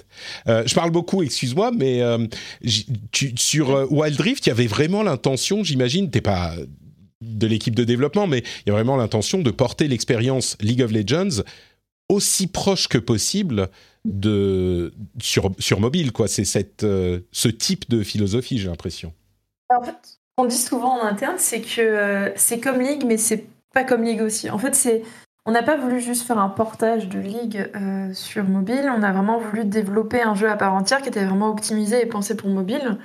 Euh, 0.47 0.63
je 0.67 0.75
parle 0.75 0.91
beaucoup, 0.91 1.23
excuse-moi, 1.23 1.71
mais 1.73 2.03
euh, 2.03 2.27
sur 3.37 3.71
euh, 3.71 3.87
Wild 3.91 4.21
Rift, 4.21 4.47
il 4.47 4.51
y 4.51 4.53
avait 4.53 4.67
vraiment 4.67 5.03
l'intention, 5.03 5.65
j'imagine, 5.65 6.11
t'es 6.11 6.21
pas 6.21 6.55
de 7.21 7.47
l'équipe 7.47 7.75
de 7.75 7.85
développement, 7.85 8.27
mais 8.27 8.39
il 8.39 8.69
y 8.69 8.71
a 8.71 8.73
vraiment 8.73 8.97
l'intention 8.97 9.41
de 9.41 9.51
porter 9.51 9.89
l'expérience 9.89 10.57
League 10.61 10.83
of 10.83 10.93
Legends 10.93 11.43
aussi 12.09 12.47
proche 12.47 12.89
que 12.89 12.99
possible 12.99 13.69
de 14.05 14.93
sur 15.21 15.51
sur 15.59 15.81
mobile. 15.81 16.13
C'est 16.27 16.45
ce 16.45 17.49
type 17.49 17.89
de 17.91 18.03
philosophie, 18.03 18.59
j'ai 18.59 18.69
l'impression. 18.69 19.13
En 19.75 19.83
fait, 19.83 20.19
on 20.39 20.47
dit 20.47 20.57
souvent 20.57 21.01
en 21.01 21.05
interne, 21.05 21.37
c'est 21.39 21.61
que 21.61 22.33
c'est 22.37 22.61
comme 22.61 22.81
League, 22.81 23.05
mais 23.07 23.19
c'est 23.19 23.45
pas 23.79 23.85
comme 23.85 24.03
League 24.03 24.23
aussi. 24.23 24.51
En 24.51 24.59
fait, 24.59 24.75
c'est 24.75 25.03
on 25.47 25.53
n'a 25.53 25.63
pas 25.63 25.77
voulu 25.77 26.01
juste 26.01 26.27
faire 26.27 26.39
un 26.39 26.49
portage 26.49 27.09
de 27.09 27.21
League 27.21 27.71
euh, 27.77 28.13
sur 28.13 28.45
mobile, 28.45 28.91
on 28.95 29.03
a 29.03 29.13
vraiment 29.13 29.39
voulu 29.39 29.65
développer 29.65 30.21
un 30.21 30.35
jeu 30.35 30.51
à 30.51 30.57
part 30.57 30.75
entière 30.75 31.01
qui 31.01 31.09
était 31.09 31.25
vraiment 31.25 31.49
optimisé 31.49 32.03
et 32.03 32.07
pensé 32.07 32.37
pour 32.37 32.51
mobile. 32.51 32.99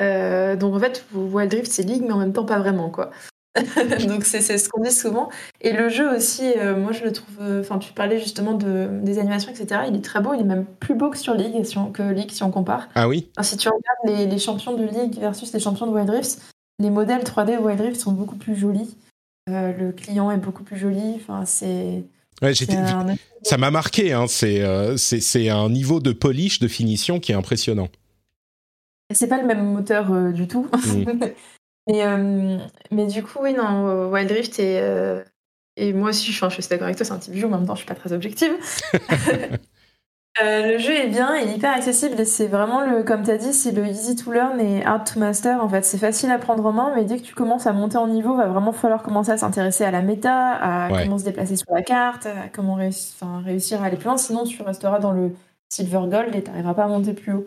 Euh, 0.00 0.56
donc 0.56 0.74
en 0.74 0.80
fait, 0.80 1.06
Wild 1.14 1.54
Rift 1.54 1.70
c'est 1.70 1.84
League, 1.84 2.02
mais 2.04 2.12
en 2.12 2.18
même 2.18 2.32
temps 2.32 2.44
pas 2.44 2.58
vraiment 2.58 2.90
quoi. 2.90 3.10
Donc 4.08 4.24
c'est 4.24 4.40
ce 4.40 4.68
qu'on 4.68 4.80
dit 4.80 4.92
souvent. 4.92 5.28
Et 5.60 5.72
le 5.72 5.88
jeu 5.88 6.14
aussi, 6.14 6.52
euh, 6.56 6.76
moi 6.76 6.92
je 6.92 7.02
le 7.02 7.12
trouve. 7.12 7.36
Enfin, 7.60 7.78
tu 7.78 7.92
parlais 7.92 8.18
justement 8.18 8.54
de, 8.54 8.88
des 9.02 9.18
animations, 9.18 9.50
etc. 9.50 9.82
Il 9.88 9.96
est 9.96 10.04
très 10.04 10.20
beau. 10.20 10.34
Il 10.34 10.40
est 10.40 10.44
même 10.44 10.64
plus 10.64 10.94
beau 10.94 11.10
que 11.10 11.18
sur 11.18 11.34
League, 11.34 11.64
si 11.64 11.76
on, 11.76 11.90
que 11.90 12.02
League 12.02 12.30
si 12.30 12.42
on 12.42 12.50
compare. 12.50 12.88
Ah 12.94 13.08
oui? 13.08 13.30
si 13.42 13.56
tu 13.56 13.68
regardes 13.68 14.18
les, 14.18 14.26
les, 14.26 14.38
champions 14.38 14.74
de 14.74 14.84
League 14.84 15.18
versus 15.18 15.52
les 15.52 15.58
champions 15.60 15.86
de 15.86 15.92
Wild 15.92 16.10
Rift, 16.10 16.40
les 16.78 16.90
modèles 16.90 17.22
3D 17.22 17.58
de 17.58 17.62
Wild 17.62 17.80
Rift 17.80 18.00
sont 18.00 18.12
beaucoup 18.12 18.36
plus 18.36 18.54
jolis. 18.54 18.96
Euh, 19.48 19.72
le 19.72 19.92
client 19.92 20.30
est 20.30 20.38
beaucoup 20.38 20.62
plus 20.62 20.78
joli. 20.78 21.14
Enfin, 21.16 21.44
c'est. 21.44 22.04
Ouais, 22.42 22.52
Ça 23.42 23.58
m'a 23.58 23.70
marqué. 23.70 24.12
Hein. 24.12 24.26
C'est 24.28 25.48
un 25.48 25.68
niveau 25.70 26.00
de 26.00 26.12
polish, 26.12 26.58
de 26.60 26.68
finition 26.68 27.20
qui 27.20 27.32
est 27.32 27.34
impressionnant. 27.34 27.88
C'est 29.12 29.26
pas 29.26 29.40
le 29.40 29.46
même 29.46 29.72
moteur 29.72 30.32
du 30.32 30.46
tout. 30.46 30.68
Mm. 30.86 31.04
Mais, 31.88 32.06
euh, 32.06 32.58
mais 32.90 33.06
du 33.06 33.22
coup, 33.22 33.38
oui, 33.42 33.52
non, 33.52 34.10
Wild 34.10 34.30
Rift 34.30 34.58
et, 34.60 34.78
euh, 34.80 35.24
et 35.76 35.92
moi 35.92 36.10
aussi, 36.10 36.30
je, 36.30 36.48
suis 36.48 36.68
d'accord 36.68 36.84
avec 36.84 36.96
toi, 36.96 37.06
c'est 37.06 37.12
un 37.12 37.18
petit 37.18 37.30
bijou, 37.30 37.46
en 37.46 37.50
même 37.50 37.66
temps, 37.66 37.74
je 37.74 37.80
suis 37.80 37.88
pas 37.88 37.94
très 37.94 38.12
objective. 38.12 38.52
Euh, 40.40 40.72
le 40.72 40.78
jeu 40.78 40.92
est 40.92 41.08
bien, 41.08 41.36
il 41.36 41.48
est 41.48 41.56
hyper 41.56 41.72
accessible 41.72 42.18
et 42.20 42.24
c'est 42.24 42.46
vraiment 42.46 42.86
le, 42.86 43.02
comme 43.02 43.24
tu 43.24 43.30
as 43.30 43.36
dit, 43.36 43.52
c'est 43.52 43.72
le 43.72 43.86
easy 43.86 44.14
to 44.14 44.32
learn 44.32 44.60
et 44.60 44.84
hard 44.84 45.04
to 45.12 45.18
master. 45.18 45.62
En 45.62 45.68
fait, 45.68 45.84
c'est 45.84 45.98
facile 45.98 46.30
à 46.30 46.38
prendre 46.38 46.64
en 46.64 46.72
main, 46.72 46.92
mais 46.94 47.04
dès 47.04 47.18
que 47.18 47.22
tu 47.22 47.34
commences 47.34 47.66
à 47.66 47.72
monter 47.72 47.98
en 47.98 48.06
niveau, 48.06 48.36
va 48.36 48.46
vraiment 48.46 48.72
falloir 48.72 49.02
commencer 49.02 49.32
à 49.32 49.36
s'intéresser 49.36 49.84
à 49.84 49.90
la 49.90 50.02
méta, 50.02 50.52
à 50.52 50.88
comment 51.02 51.18
se 51.18 51.24
déplacer 51.24 51.56
sur 51.56 51.72
la 51.72 51.82
carte, 51.82 52.26
à 52.26 52.48
comment 52.52 52.74
réussir 52.74 53.82
à 53.82 53.86
aller 53.86 53.96
plus 53.96 54.06
loin. 54.06 54.16
Sinon, 54.16 54.44
tu 54.44 54.62
resteras 54.62 55.00
dans 55.00 55.12
le 55.12 55.34
silver 55.68 56.02
gold 56.08 56.34
et 56.34 56.42
tu 56.42 56.50
n'arriveras 56.50 56.74
pas 56.74 56.84
à 56.84 56.88
monter 56.88 57.12
plus 57.12 57.32
haut. 57.32 57.46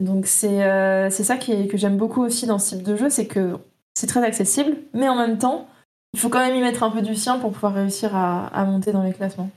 Donc 0.00 0.26
euh, 0.44 1.10
c'est 1.10 1.24
ça 1.24 1.36
qui 1.36 1.52
est, 1.52 1.66
que 1.68 1.76
j'aime 1.76 1.96
beaucoup 1.96 2.22
aussi 2.22 2.46
dans 2.46 2.58
ce 2.58 2.74
type 2.74 2.84
de 2.84 2.96
jeu, 2.96 3.08
c'est 3.08 3.26
que 3.26 3.56
c'est 3.94 4.06
très 4.06 4.24
accessible, 4.24 4.76
mais 4.94 5.08
en 5.08 5.16
même 5.16 5.38
temps, 5.38 5.68
il 6.12 6.20
faut 6.20 6.28
quand 6.28 6.40
même 6.40 6.56
y 6.56 6.60
mettre 6.60 6.82
un 6.82 6.90
peu 6.90 7.02
du 7.02 7.14
sien 7.14 7.38
pour 7.38 7.52
pouvoir 7.52 7.74
réussir 7.74 8.14
à, 8.16 8.48
à 8.48 8.64
monter 8.64 8.92
dans 8.92 9.02
les 9.02 9.12
classements. 9.12 9.50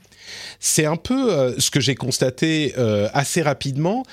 C'est 0.60 0.86
un 0.86 0.96
peu 0.96 1.32
euh, 1.32 1.60
ce 1.60 1.72
que 1.72 1.80
j'ai 1.80 1.96
constaté 1.96 2.74
euh, 2.78 3.08
assez 3.14 3.42
rapidement. 3.42 4.04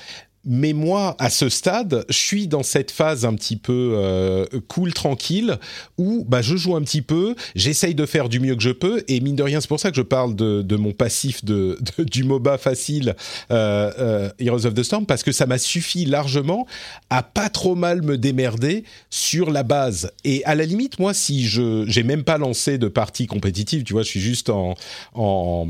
Mais 0.45 0.73
moi, 0.73 1.15
à 1.19 1.29
ce 1.29 1.47
stade, 1.47 2.03
je 2.09 2.17
suis 2.17 2.49
dans 2.49 2.63
cette 2.63 2.91
phase 2.91 3.23
un 3.23 3.33
petit 3.33 3.55
peu 3.55 3.93
euh, 3.95 4.45
cool, 4.67 4.93
tranquille, 4.93 5.57
où 5.97 6.25
bah, 6.27 6.41
je 6.41 6.57
joue 6.57 6.75
un 6.75 6.81
petit 6.81 7.01
peu, 7.01 7.33
j'essaye 7.55 7.95
de 7.95 8.05
faire 8.05 8.27
du 8.27 8.41
mieux 8.41 8.53
que 8.57 8.61
je 8.61 8.71
peux, 8.71 9.05
et 9.07 9.21
mine 9.21 9.37
de 9.37 9.43
rien, 9.43 9.61
c'est 9.61 9.69
pour 9.69 9.79
ça 9.79 9.89
que 9.89 9.95
je 9.95 10.01
parle 10.01 10.35
de, 10.35 10.75
mon 10.75 10.91
passif 10.91 11.45
de, 11.45 11.79
du 11.97 12.25
MOBA 12.25 12.57
facile 12.57 13.15
Heroes 13.49 14.65
of 14.65 14.73
the 14.73 14.83
Storm, 14.83 15.05
parce 15.05 15.23
que 15.23 15.31
ça 15.31 15.45
m'a 15.45 15.57
suffi 15.57 16.03
largement 16.03 16.67
à 17.09 17.23
pas 17.23 17.47
trop 17.47 17.75
mal 17.75 18.01
me 18.01 18.17
démerder 18.17 18.83
sur 19.09 19.49
la 19.49 19.63
base. 19.63 20.11
Et 20.25 20.43
à 20.43 20.55
la 20.55 20.65
limite, 20.65 20.99
moi, 20.99 21.13
si 21.13 21.47
je 21.47 21.85
j'ai 21.87 22.03
même 22.03 22.25
pas 22.25 22.37
lancé 22.37 22.77
de 22.77 22.89
partie 22.89 23.27
compétitive, 23.27 23.83
tu 23.83 23.93
vois, 23.93 24.03
je 24.03 24.09
suis 24.09 24.19
juste 24.19 24.49
en, 24.49 24.75
en, 25.13 25.65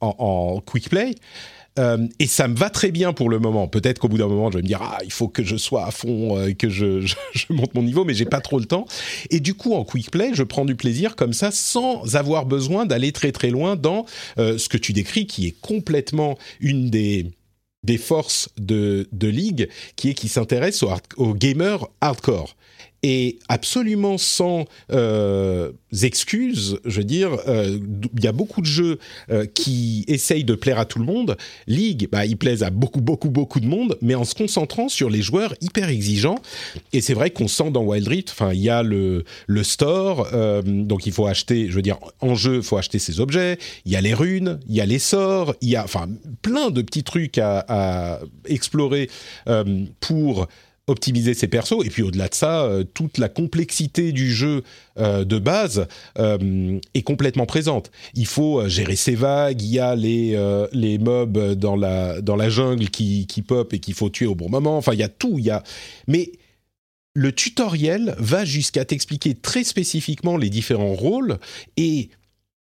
en, 0.00 0.60
quick 0.64 0.88
play. 0.88 1.14
Euh, 1.78 2.08
et 2.18 2.26
ça 2.26 2.48
me 2.48 2.56
va 2.56 2.68
très 2.68 2.90
bien 2.90 3.12
pour 3.12 3.30
le 3.30 3.38
moment. 3.38 3.68
Peut-être 3.68 4.00
qu'au 4.00 4.08
bout 4.08 4.18
d'un 4.18 4.26
moment, 4.26 4.50
je 4.50 4.56
vais 4.56 4.62
me 4.62 4.66
dire 4.66 4.80
ah 4.82 4.98
il 5.04 5.12
faut 5.12 5.28
que 5.28 5.44
je 5.44 5.56
sois 5.56 5.86
à 5.86 5.90
fond, 5.90 6.36
euh, 6.36 6.52
que 6.52 6.68
je, 6.68 7.14
monte 7.50 7.74
mon 7.74 7.82
niveau, 7.82 8.04
mais 8.04 8.12
j'ai 8.12 8.24
pas 8.24 8.40
trop 8.40 8.58
le 8.58 8.64
temps. 8.64 8.86
Et 9.30 9.40
du 9.40 9.54
coup, 9.54 9.74
en 9.74 9.84
quick 9.84 10.10
play, 10.10 10.32
je 10.34 10.42
prends 10.42 10.64
du 10.64 10.74
plaisir 10.74 11.14
comme 11.14 11.32
ça, 11.32 11.50
sans 11.52 12.16
avoir 12.16 12.44
besoin 12.44 12.86
d'aller 12.86 13.12
très 13.12 13.30
très 13.30 13.50
loin 13.50 13.76
dans 13.76 14.04
euh, 14.38 14.58
ce 14.58 14.68
que 14.68 14.76
tu 14.76 14.92
décris, 14.92 15.26
qui 15.26 15.46
est 15.46 15.60
complètement 15.60 16.38
une 16.60 16.90
des 16.90 17.26
des 17.82 17.96
forces 17.96 18.50
de, 18.58 19.08
de 19.12 19.28
ligue, 19.28 19.68
qui 19.96 20.10
est 20.10 20.14
qui 20.14 20.28
s'intéresse 20.28 20.84
aux 21.16 21.34
gamers 21.34 21.86
hardcore 22.02 22.56
et 23.02 23.38
absolument 23.48 24.18
sans 24.18 24.66
euh, 24.92 25.72
excuses, 26.02 26.78
je 26.84 26.98
veux 26.98 27.04
dire, 27.04 27.36
euh, 27.48 27.78
il 28.16 28.24
y 28.24 28.26
a 28.26 28.32
beaucoup 28.32 28.60
de 28.60 28.66
jeux 28.66 28.98
euh, 29.30 29.46
qui 29.46 30.04
essayent 30.06 30.44
de 30.44 30.54
plaire 30.54 30.78
à 30.78 30.84
tout 30.84 30.98
le 30.98 31.04
monde. 31.04 31.36
League, 31.66 32.08
bah, 32.12 32.26
il 32.26 32.36
plaise 32.36 32.62
à 32.62 32.70
beaucoup, 32.70 33.00
beaucoup, 33.00 33.30
beaucoup 33.30 33.60
de 33.60 33.66
monde, 33.66 33.96
mais 34.02 34.14
en 34.14 34.24
se 34.24 34.34
concentrant 34.34 34.88
sur 34.88 35.10
les 35.10 35.22
joueurs 35.22 35.54
hyper 35.60 35.88
exigeants. 35.88 36.38
Et 36.92 37.00
c'est 37.00 37.14
vrai 37.14 37.30
qu'on 37.30 37.48
sent 37.48 37.70
dans 37.70 37.82
Wild 37.82 38.06
Rift, 38.06 38.30
enfin, 38.30 38.52
il 38.52 38.60
y 38.60 38.70
a 38.70 38.82
le, 38.82 39.24
le 39.46 39.64
store, 39.64 40.28
euh, 40.32 40.62
donc 40.62 41.06
il 41.06 41.12
faut 41.12 41.26
acheter, 41.26 41.68
je 41.68 41.74
veux 41.74 41.82
dire, 41.82 41.98
en 42.20 42.34
jeu, 42.34 42.56
il 42.56 42.62
faut 42.62 42.76
acheter 42.76 42.98
ses 42.98 43.20
objets. 43.20 43.58
Il 43.84 43.92
y 43.92 43.96
a 43.96 44.00
les 44.00 44.14
runes, 44.14 44.60
il 44.68 44.76
y 44.76 44.80
a 44.80 44.86
les 44.86 44.98
sorts, 44.98 45.54
il 45.60 45.70
y 45.70 45.76
a, 45.76 45.84
enfin, 45.84 46.08
plein 46.42 46.70
de 46.70 46.82
petits 46.82 47.04
trucs 47.04 47.38
à, 47.38 47.64
à 47.68 48.20
explorer 48.46 49.08
euh, 49.48 49.84
pour 50.00 50.46
optimiser 50.90 51.34
ses 51.34 51.48
persos. 51.48 51.84
Et 51.84 51.90
puis 51.90 52.02
au-delà 52.02 52.28
de 52.28 52.34
ça, 52.34 52.64
euh, 52.64 52.84
toute 52.84 53.18
la 53.18 53.28
complexité 53.28 54.12
du 54.12 54.32
jeu 54.32 54.62
euh, 54.98 55.24
de 55.24 55.38
base 55.38 55.86
euh, 56.18 56.78
est 56.94 57.02
complètement 57.02 57.46
présente. 57.46 57.90
Il 58.14 58.26
faut 58.26 58.68
gérer 58.68 58.96
ses 58.96 59.14
vagues, 59.14 59.62
il 59.62 59.70
y 59.70 59.78
a 59.78 59.94
les, 59.94 60.36
les 60.72 60.98
mobs 60.98 61.54
dans 61.54 61.76
la, 61.76 62.20
dans 62.20 62.36
la 62.36 62.48
jungle 62.48 62.88
qui, 62.88 63.26
qui 63.26 63.42
pop 63.42 63.72
et 63.72 63.78
qu'il 63.78 63.94
faut 63.94 64.10
tuer 64.10 64.26
au 64.26 64.34
bon 64.34 64.48
moment. 64.48 64.76
Enfin, 64.76 64.92
il 64.92 64.98
y 64.98 65.04
a 65.04 65.08
tout. 65.08 65.36
Il 65.38 65.44
y 65.44 65.50
a... 65.50 65.62
Mais 66.06 66.32
le 67.14 67.32
tutoriel 67.32 68.14
va 68.18 68.44
jusqu'à 68.44 68.84
t'expliquer 68.84 69.34
très 69.34 69.64
spécifiquement 69.64 70.36
les 70.36 70.50
différents 70.50 70.94
rôles 70.94 71.38
et 71.76 72.10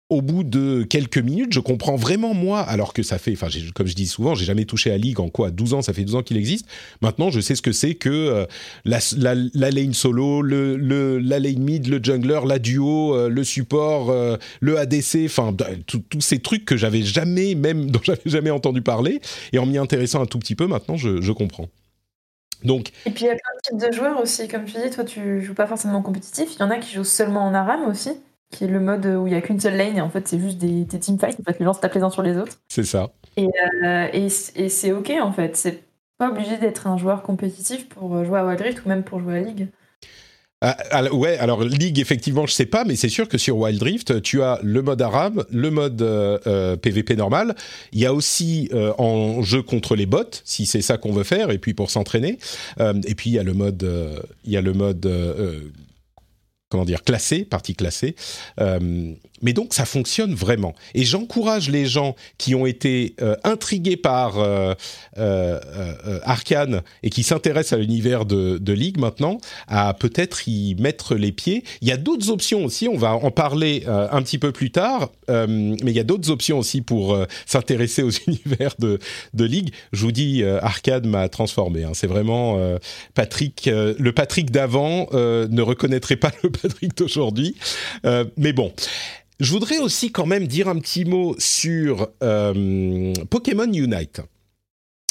au 0.09 0.21
bout 0.21 0.43
de 0.43 0.83
quelques 0.83 1.17
minutes, 1.17 1.51
je 1.51 1.59
comprends 1.59 1.95
vraiment 1.95 2.35
moi, 2.35 2.59
alors 2.61 2.93
que 2.93 3.01
ça 3.01 3.17
fait, 3.17 3.33
enfin, 3.33 3.47
comme 3.73 3.87
je 3.87 3.95
dis 3.95 4.05
souvent, 4.05 4.35
j'ai 4.35 4.45
jamais 4.45 4.65
touché 4.65 4.91
à 4.91 4.97
League 4.97 5.19
en 5.19 5.29
quoi 5.29 5.49
12 5.49 5.73
ans, 5.73 5.81
ça 5.81 5.93
fait 5.93 6.03
12 6.03 6.15
ans 6.15 6.21
qu'il 6.21 6.37
existe. 6.37 6.67
Maintenant, 7.01 7.31
je 7.31 7.39
sais 7.39 7.55
ce 7.55 7.63
que 7.63 7.71
c'est 7.71 7.95
que 7.95 8.09
euh, 8.09 8.45
la, 8.85 8.99
la, 9.17 9.71
lane 9.71 9.93
solo, 9.93 10.43
le, 10.43 10.77
la 11.17 11.39
lane 11.39 11.59
mid, 11.59 11.87
le 11.87 11.99
jungler, 12.03 12.41
la 12.45 12.59
duo, 12.59 13.15
euh, 13.15 13.29
le 13.29 13.43
support, 13.43 14.11
euh, 14.11 14.37
le 14.59 14.77
ADC, 14.77 15.25
enfin, 15.25 15.55
tous 15.87 16.21
ces 16.21 16.37
trucs 16.37 16.65
que 16.65 16.77
j'avais 16.77 17.01
jamais, 17.01 17.55
même 17.55 17.89
dont 17.91 18.01
j'avais 18.03 18.21
jamais 18.25 18.51
entendu 18.51 18.83
parler. 18.83 19.21
Et 19.53 19.59
en 19.59 19.65
m'y 19.65 19.79
intéressant 19.79 20.21
un 20.21 20.27
tout 20.27 20.37
petit 20.37 20.55
peu, 20.55 20.67
maintenant, 20.67 20.97
je, 20.97 21.19
je 21.21 21.31
comprends. 21.31 21.67
Donc, 22.63 22.91
et 23.05 23.11
puis 23.11 23.25
il 23.25 23.27
y 23.27 23.29
a 23.29 23.35
plein 23.35 23.39
de 23.39 23.79
types 23.79 23.89
de 23.89 23.95
joueurs 23.95 24.19
aussi, 24.21 24.47
comme 24.47 24.65
tu 24.65 24.73
dis, 24.81 24.89
toi 24.89 25.03
tu 25.03 25.43
joues 25.43 25.53
pas 25.53 25.67
forcément 25.67 26.01
compétitif, 26.01 26.55
il 26.55 26.59
y 26.59 26.63
en 26.63 26.71
a 26.71 26.77
qui 26.77 26.95
jouent 26.95 27.03
seulement 27.03 27.45
en 27.45 27.53
ARAM 27.53 27.87
aussi 27.87 28.11
qui 28.51 28.63
est 28.63 28.67
le 28.67 28.79
mode 28.79 29.05
où 29.05 29.27
il 29.27 29.31
n'y 29.31 29.35
a 29.35 29.41
qu'une 29.41 29.59
seule 29.59 29.77
lane 29.77 29.97
et 29.97 30.01
en 30.01 30.09
fait 30.09 30.27
c'est 30.27 30.39
juste 30.39 30.57
des, 30.57 30.85
des 30.85 30.99
teamfights, 30.99 31.39
en 31.39 31.43
fait 31.43 31.59
les 31.59 31.65
gens 31.65 31.73
se 31.73 31.79
tapent 31.79 31.93
les 31.93 32.03
uns 32.03 32.09
sur 32.09 32.21
les 32.21 32.37
autres. 32.37 32.59
C'est 32.69 32.85
ça. 32.85 33.11
Et, 33.37 33.47
euh, 33.83 34.07
et, 34.13 34.27
et 34.55 34.69
c'est 34.69 34.91
ok 34.91 35.11
en 35.21 35.31
fait, 35.31 35.55
c'est 35.57 35.83
pas 36.17 36.29
obligé 36.29 36.57
d'être 36.57 36.87
un 36.87 36.97
joueur 36.97 37.21
compétitif 37.23 37.89
pour 37.89 38.23
jouer 38.23 38.39
à 38.39 38.45
Wild 38.45 38.61
Rift 38.61 38.85
ou 38.85 38.89
même 38.89 39.03
pour 39.03 39.19
jouer 39.19 39.39
à 39.39 39.41
League. 39.41 39.67
Ah, 40.61 41.13
ouais, 41.13 41.37
alors 41.37 41.63
League, 41.63 41.99
effectivement, 41.99 42.47
je 42.47 42.53
sais 42.53 42.65
pas, 42.65 42.85
mais 42.85 42.95
c'est 42.95 43.09
sûr 43.09 43.27
que 43.27 43.37
sur 43.37 43.57
Wild 43.57 43.83
Rift, 43.83 44.21
tu 44.23 44.41
as 44.41 44.57
le 44.63 44.81
mode 44.81 44.99
Aram, 45.01 45.43
le 45.51 45.69
mode 45.69 45.97
PVP 45.97 47.13
euh, 47.13 47.15
euh, 47.15 47.17
normal. 47.17 47.55
Il 47.91 47.99
y 47.99 48.05
a 48.05 48.13
aussi 48.13 48.69
en 48.97 49.43
jeu 49.43 49.61
contre 49.61 49.95
les 49.95 50.05
bots, 50.05 50.23
si 50.43 50.65
c'est 50.65 50.81
ça 50.81 50.97
qu'on 50.97 51.11
veut 51.11 51.25
faire, 51.25 51.51
et 51.51 51.59
puis 51.59 51.73
pour 51.73 51.91
s'entraîner. 51.91 52.39
et 52.79 53.15
puis 53.15 53.29
il 53.31 53.33
y 53.33 53.39
a 53.39 53.43
le 53.43 53.53
mode, 53.53 53.87
il 54.45 54.51
y 54.51 54.57
a 54.57 54.61
le 54.61 54.73
mode 54.73 55.05
comment 56.75 56.85
dire, 56.85 57.03
classé, 57.03 57.45
partie 57.45 57.73
classée. 57.73 58.15
Euh, 58.59 59.13
mais 59.41 59.53
donc 59.53 59.73
ça 59.73 59.85
fonctionne 59.85 60.33
vraiment. 60.33 60.73
Et 60.93 61.03
j'encourage 61.03 61.69
les 61.69 61.85
gens 61.85 62.15
qui 62.37 62.55
ont 62.55 62.65
été 62.65 63.15
euh, 63.21 63.35
intrigués 63.43 63.97
par 63.97 64.39
euh, 64.39 64.73
euh, 65.17 65.59
euh 65.75 66.19
Arkane 66.23 66.81
et 67.03 67.09
qui 67.09 67.23
s'intéressent 67.23 67.73
à 67.73 67.81
l'univers 67.81 68.25
de, 68.25 68.57
de, 68.57 68.73
League 68.73 68.97
maintenant 68.97 69.37
à 69.67 69.93
peut-être 69.93 70.47
y 70.47 70.75
mettre 70.75 71.15
les 71.15 71.31
pieds. 71.31 71.63
Il 71.81 71.87
y 71.87 71.91
a 71.91 71.97
d'autres 71.97 72.29
options 72.29 72.65
aussi, 72.65 72.87
on 72.87 72.97
va 72.97 73.13
en 73.13 73.31
parler 73.31 73.83
un 73.87 74.21
petit 74.21 74.37
peu 74.37 74.51
plus 74.51 74.71
tard, 74.71 75.11
mais 75.27 75.75
il 75.81 75.95
y 75.95 75.99
a 75.99 76.03
d'autres 76.03 76.29
options 76.29 76.59
aussi 76.59 76.81
pour 76.81 77.17
s'intéresser 77.45 78.03
aux 78.03 78.09
univers 78.27 78.75
de, 78.79 78.99
de 79.33 79.45
League. 79.45 79.73
Je 79.93 80.01
vous 80.01 80.11
dis, 80.11 80.43
Arkane 80.43 81.07
m'a 81.07 81.29
transformé. 81.29 81.83
Hein. 81.83 81.91
C'est 81.93 82.07
vraiment 82.07 82.59
Patrick, 83.13 83.69
le 83.71 84.11
Patrick 84.11 84.51
d'avant 84.51 85.07
ne 85.13 85.61
reconnaîtrait 85.61 86.17
pas 86.17 86.31
le 86.43 86.49
Patrick 86.49 86.97
d'aujourd'hui. 86.97 87.55
mais 88.37 88.53
bon. 88.53 88.73
Je 89.39 89.51
voudrais 89.51 89.79
aussi 89.79 90.11
quand 90.11 90.25
même 90.25 90.47
dire 90.47 90.69
un 90.69 90.79
petit 90.79 91.03
mot 91.03 91.35
sur 91.39 92.07
euh, 92.23 93.13
Pokémon 93.29 93.71
Unite. 93.71 94.21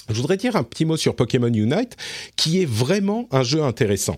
Je 0.09 0.15
voudrais 0.15 0.37
dire 0.37 0.57
un 0.57 0.65
petit 0.65 0.85
mot 0.85 0.97
sur 0.97 1.17
Pokémon 1.17 1.53
Unite, 1.53 1.97
qui 2.37 2.61
est 2.61 2.67
vraiment 2.67 3.27
un 3.31 3.43
jeu 3.43 3.63
intéressant. 3.63 4.17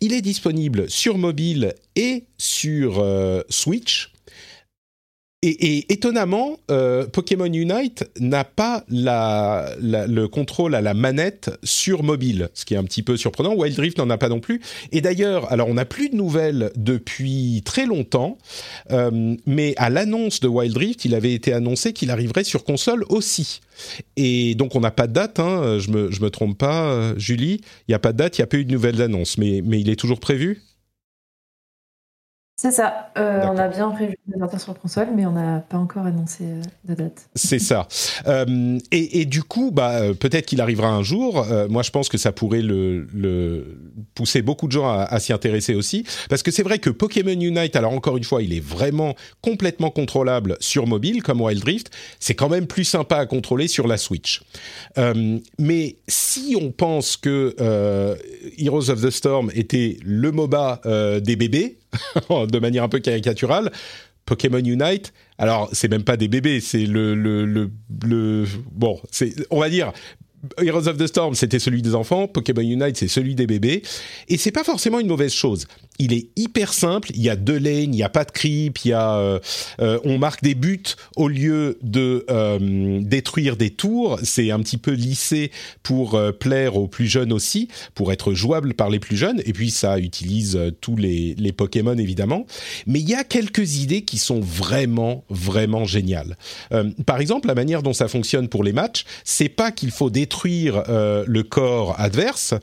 Il 0.00 0.12
est 0.12 0.20
disponible 0.20 0.90
sur 0.90 1.16
mobile 1.18 1.74
et 1.96 2.24
sur 2.38 2.98
euh, 2.98 3.42
Switch. 3.48 4.11
Et, 5.44 5.92
étonnamment, 5.92 6.58
euh, 6.70 7.04
Pokémon 7.06 7.52
Unite 7.52 8.04
n'a 8.20 8.44
pas 8.44 8.84
le 8.88 10.26
contrôle 10.26 10.74
à 10.74 10.80
la 10.80 10.94
manette 10.94 11.50
sur 11.64 12.04
mobile, 12.04 12.48
ce 12.54 12.64
qui 12.64 12.74
est 12.74 12.76
un 12.76 12.84
petit 12.84 13.02
peu 13.02 13.16
surprenant. 13.16 13.54
Wild 13.54 13.78
Rift 13.78 13.98
n'en 13.98 14.08
a 14.10 14.18
pas 14.18 14.28
non 14.28 14.40
plus. 14.40 14.60
Et 14.92 15.00
d'ailleurs, 15.00 15.50
alors 15.52 15.68
on 15.68 15.74
n'a 15.74 15.84
plus 15.84 16.10
de 16.10 16.16
nouvelles 16.16 16.70
depuis 16.76 17.62
très 17.64 17.86
longtemps, 17.86 18.38
euh, 18.92 19.34
mais 19.46 19.74
à 19.78 19.90
l'annonce 19.90 20.40
de 20.40 20.48
Wild 20.48 20.76
Rift, 20.76 21.04
il 21.04 21.14
avait 21.14 21.34
été 21.34 21.52
annoncé 21.52 21.92
qu'il 21.92 22.10
arriverait 22.10 22.44
sur 22.44 22.62
console 22.62 23.04
aussi. 23.08 23.60
Et 24.16 24.54
donc 24.54 24.76
on 24.76 24.80
n'a 24.80 24.92
pas 24.92 25.08
de 25.08 25.12
date, 25.12 25.40
hein, 25.40 25.78
je 25.80 25.90
me 25.90 26.08
me 26.22 26.30
trompe 26.30 26.56
pas, 26.56 26.84
euh, 26.84 27.14
Julie, 27.18 27.60
il 27.88 27.90
n'y 27.90 27.94
a 27.94 27.98
pas 27.98 28.12
de 28.12 28.18
date, 28.18 28.38
il 28.38 28.40
n'y 28.40 28.44
a 28.44 28.46
pas 28.46 28.56
eu 28.56 28.64
de 28.64 28.72
nouvelles 28.72 29.02
annonces, 29.02 29.38
mais 29.38 29.58
il 29.58 29.90
est 29.90 29.96
toujours 29.96 30.20
prévu? 30.20 30.62
C'est 32.56 32.70
ça. 32.70 33.10
Euh, 33.16 33.40
on 33.50 33.56
a 33.56 33.66
bien 33.66 33.90
prévu 33.90 34.14
de 34.26 34.38
sortir 34.38 34.60
sur 34.60 34.78
console, 34.78 35.08
mais 35.16 35.24
on 35.26 35.32
n'a 35.32 35.60
pas 35.60 35.78
encore 35.78 36.04
annoncé 36.04 36.44
euh, 36.44 36.62
de 36.84 36.94
date. 36.94 37.28
C'est 37.34 37.58
ça. 37.58 37.88
Euh, 38.26 38.78
et, 38.92 39.24
du 39.24 39.42
coup, 39.42 39.70
bah, 39.72 40.14
peut-être 40.20 40.46
qu'il 40.46 40.60
arrivera 40.60 40.88
un 40.88 41.02
jour. 41.02 41.46
moi, 41.70 41.82
je 41.82 41.90
pense 41.90 42.08
que 42.08 42.18
ça 42.18 42.30
pourrait 42.30 42.62
le, 42.62 43.78
pousser 44.14 44.42
beaucoup 44.42 44.66
de 44.66 44.72
gens 44.72 44.88
à, 44.88 45.18
s'y 45.18 45.32
intéresser 45.32 45.74
aussi. 45.74 46.04
Parce 46.28 46.42
que 46.42 46.50
c'est 46.50 46.62
vrai 46.62 46.78
que 46.78 46.90
Pokémon 46.90 47.32
Unite, 47.32 47.74
alors 47.74 47.92
encore 47.92 48.16
une 48.16 48.24
fois, 48.24 48.42
il 48.42 48.54
est 48.54 48.64
vraiment 48.64 49.16
complètement 49.40 49.90
contrôlable 49.90 50.56
sur 50.60 50.86
mobile, 50.86 51.22
comme 51.22 51.40
Wild 51.40 51.64
Rift. 51.64 51.90
C'est 52.20 52.34
quand 52.34 52.50
même 52.50 52.66
plus 52.66 52.84
sympa 52.84 53.16
à 53.16 53.26
contrôler 53.26 53.66
sur 53.66 53.88
la 53.88 53.96
Switch. 53.96 54.42
mais 55.58 55.96
si 56.06 56.56
on 56.60 56.70
pense 56.70 57.16
que 57.16 57.56
Heroes 58.58 58.90
of 58.90 59.00
the 59.00 59.10
Storm 59.10 59.50
était 59.54 59.96
le 60.04 60.30
MOBA 60.30 60.80
des 61.22 61.36
bébés, 61.36 61.78
de 62.30 62.58
manière 62.58 62.84
un 62.84 62.88
peu 62.88 63.00
caricaturale. 63.00 63.70
Pokémon 64.24 64.58
Unite, 64.58 65.12
alors 65.36 65.68
c'est 65.72 65.88
même 65.88 66.04
pas 66.04 66.16
des 66.16 66.28
bébés, 66.28 66.60
c'est 66.60 66.86
le, 66.86 67.16
le, 67.16 67.44
le, 67.44 67.72
le 68.04 68.44
bon, 68.70 69.00
c'est 69.10 69.34
on 69.50 69.58
va 69.58 69.68
dire 69.68 69.92
Heroes 70.58 70.88
of 70.88 70.96
the 70.96 71.06
Storm, 71.06 71.34
c'était 71.34 71.58
celui 71.58 71.82
des 71.82 71.94
enfants. 71.94 72.26
Pokémon 72.26 72.62
Unite, 72.62 72.96
c'est 72.96 73.08
celui 73.08 73.34
des 73.34 73.46
bébés. 73.46 73.82
Et 74.28 74.38
c'est 74.38 74.50
pas 74.50 74.64
forcément 74.64 74.98
une 74.98 75.06
mauvaise 75.06 75.32
chose. 75.32 75.66
Il 75.98 76.12
est 76.12 76.28
hyper 76.36 76.72
simple. 76.72 77.10
Il 77.14 77.22
y 77.22 77.30
a 77.30 77.36
deux 77.36 77.58
lanes, 77.58 77.84
il 77.84 77.90
n'y 77.90 78.02
a 78.02 78.08
pas 78.08 78.24
de 78.24 78.30
creep, 78.30 78.78
il 78.84 78.88
y 78.88 78.92
a, 78.92 79.16
euh, 79.16 79.38
euh, 79.80 79.98
on 80.04 80.18
marque 80.18 80.42
des 80.42 80.54
buts 80.54 80.82
au 81.16 81.28
lieu 81.28 81.78
de 81.82 82.24
euh, 82.30 83.00
détruire 83.02 83.56
des 83.56 83.70
tours. 83.70 84.18
C'est 84.22 84.50
un 84.50 84.60
petit 84.60 84.78
peu 84.78 84.92
lissé 84.92 85.50
pour 85.82 86.20
plaire 86.38 86.76
aux 86.76 86.88
plus 86.88 87.06
jeunes 87.06 87.32
aussi, 87.32 87.68
pour 87.94 88.12
être 88.12 88.34
jouable 88.34 88.74
par 88.74 88.90
les 88.90 88.98
plus 88.98 89.16
jeunes. 89.16 89.42
Et 89.44 89.52
puis 89.52 89.70
ça 89.70 89.98
utilise 89.98 90.58
tous 90.80 90.96
les, 90.96 91.34
les 91.36 91.52
Pokémon 91.52 91.96
évidemment. 91.96 92.46
Mais 92.86 93.00
il 93.00 93.08
y 93.08 93.14
a 93.14 93.24
quelques 93.24 93.76
idées 93.76 94.02
qui 94.02 94.18
sont 94.18 94.40
vraiment, 94.40 95.24
vraiment 95.28 95.84
géniales. 95.84 96.36
par 97.06 97.20
exemple, 97.20 97.48
la 97.48 97.54
manière 97.54 97.82
dont 97.82 97.92
ça 97.92 98.08
fonctionne 98.08 98.48
pour 98.48 98.64
les 98.64 98.72
matchs, 98.72 99.04
c'est 99.24 99.48
pas 99.48 99.72
qu'il 99.72 99.90
faut 99.90 100.10
détruire 100.10 100.82
euh, 100.88 101.24
le 101.26 101.42
corps 101.42 101.98
adverse, 101.98 102.54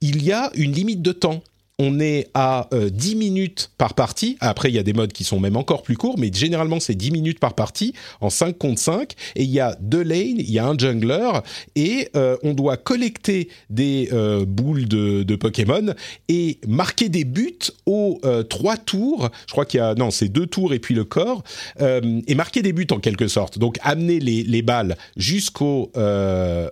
il 0.00 0.22
y 0.22 0.32
a 0.32 0.50
une 0.54 0.72
limite 0.72 1.02
de 1.02 1.12
temps 1.12 1.42
on 1.78 1.98
est 1.98 2.28
à 2.34 2.68
10 2.72 3.14
euh, 3.14 3.16
minutes 3.16 3.70
par 3.78 3.94
partie. 3.94 4.36
Après, 4.40 4.68
il 4.68 4.74
y 4.74 4.78
a 4.78 4.84
des 4.84 4.92
modes 4.92 5.12
qui 5.12 5.24
sont 5.24 5.40
même 5.40 5.56
encore 5.56 5.82
plus 5.82 5.96
courts, 5.96 6.16
mais 6.18 6.30
généralement, 6.32 6.78
c'est 6.78 6.94
10 6.94 7.10
minutes 7.10 7.40
par 7.40 7.54
partie 7.54 7.94
en 8.20 8.30
5 8.30 8.56
contre 8.56 8.80
5. 8.80 9.12
Et 9.34 9.42
il 9.42 9.50
y 9.50 9.58
a 9.58 9.76
deux 9.80 10.02
lanes, 10.02 10.38
il 10.38 10.50
y 10.50 10.60
a 10.60 10.66
un 10.66 10.78
jungler, 10.78 11.30
et 11.74 12.08
euh, 12.16 12.36
on 12.44 12.52
doit 12.52 12.76
collecter 12.76 13.48
des 13.70 14.08
euh, 14.12 14.44
boules 14.44 14.86
de, 14.86 15.34
Pokémon 15.34 15.94
et 16.28 16.58
marquer 16.68 17.08
des 17.08 17.24
buts 17.24 17.58
aux 17.86 18.20
trois 18.48 18.76
tours. 18.76 19.30
Je 19.48 19.52
crois 19.52 19.66
qu'il 19.66 19.78
y 19.78 19.82
a... 19.82 19.96
Non, 19.96 20.12
c'est 20.12 20.28
deux 20.28 20.46
tours 20.46 20.72
et 20.72 20.78
puis 20.78 20.94
le 20.94 21.04
corps. 21.04 21.42
et 21.80 22.34
marquer 22.36 22.62
des 22.62 22.72
buts 22.72 22.86
en 22.92 23.00
quelque 23.00 23.26
sorte. 23.26 23.58
Donc, 23.58 23.78
amener 23.82 24.20
les, 24.20 24.62
balles 24.62 24.96
jusqu'au... 25.16 25.90
à 25.96 26.70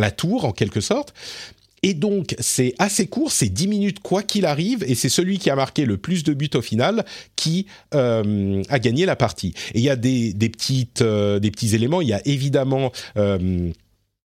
la 0.00 0.10
tour 0.10 0.46
en 0.46 0.52
quelque 0.52 0.80
sorte. 0.80 1.12
Et 1.84 1.92
donc, 1.92 2.34
c'est 2.38 2.74
assez 2.78 3.06
court, 3.08 3.30
c'est 3.30 3.50
10 3.50 3.68
minutes 3.68 4.00
quoi 4.00 4.22
qu'il 4.22 4.46
arrive, 4.46 4.82
et 4.88 4.94
c'est 4.94 5.10
celui 5.10 5.38
qui 5.38 5.50
a 5.50 5.54
marqué 5.54 5.84
le 5.84 5.98
plus 5.98 6.24
de 6.24 6.32
buts 6.32 6.48
au 6.54 6.62
final 6.62 7.04
qui 7.36 7.66
euh, 7.92 8.62
a 8.70 8.78
gagné 8.78 9.04
la 9.04 9.16
partie. 9.16 9.52
Et 9.74 9.80
il 9.80 9.84
y 9.84 9.90
a 9.90 9.96
des, 9.96 10.32
petites, 10.50 11.02
euh, 11.02 11.38
petits 11.38 11.74
éléments, 11.74 12.00
il 12.00 12.08
y 12.08 12.14
a 12.14 12.22
évidemment... 12.26 12.90
Euh, 13.18 13.70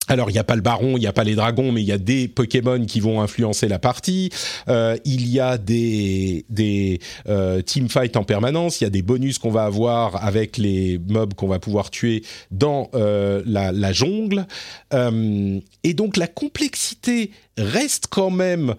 alors, 0.08 0.30
il 0.30 0.34
n'y 0.34 0.40
a 0.40 0.44
pas 0.44 0.56
le 0.56 0.62
baron, 0.62 0.98
il 0.98 1.02
n'y 1.02 1.08
a 1.08 1.14
pas 1.14 1.24
les 1.24 1.36
dragons, 1.36 1.72
mais 1.72 1.82
il 1.82 1.88
y 1.88 1.92
a 1.92 1.98
des 1.98 2.28
Pokémon 2.28 2.86
qui 2.86 3.00
vont 3.00 3.22
influencer 3.22 3.68
la 3.68 3.80
partie. 3.80 4.30
Euh, 4.70 4.98
il 5.04 5.28
y 5.28 5.40
a 5.40 5.58
des, 5.58 6.46
des 6.50 7.00
euh, 7.28 7.62
teamfights 7.62 8.16
en 8.16 8.24
permanence. 8.24 8.80
Il 8.80 8.86
y 8.86 8.88
a 8.88 8.90
des 8.90 9.02
bonus 9.02 9.38
qu'on 9.38 9.52
va 9.52 9.66
avoir 9.66 10.24
avec 10.24 10.58
les 10.58 11.00
mobs 11.10 11.34
qu'on 11.34 11.48
va 11.48 11.60
pouvoir 11.60 11.90
tuer 11.90 12.24
dans 12.52 12.90
euh, 12.94 13.44
la, 13.46 13.72
la, 13.72 13.92
jungle. 13.92 14.48
Euh, 14.94 15.60
et 15.84 15.94
donc, 15.94 16.16
la 16.16 16.28
complexité 16.28 17.32
reste 17.58 18.08
quand 18.10 18.30
même 18.30 18.76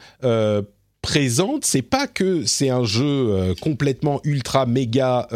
présente. 1.03 1.65
C'est 1.65 1.83
pas 1.83 2.07
que 2.07 2.45
c'est 2.47 2.71
un 2.71 2.85
jeu 2.85 3.55
complètement 3.61 4.21
ultra 4.25 4.67
méga 4.67 5.29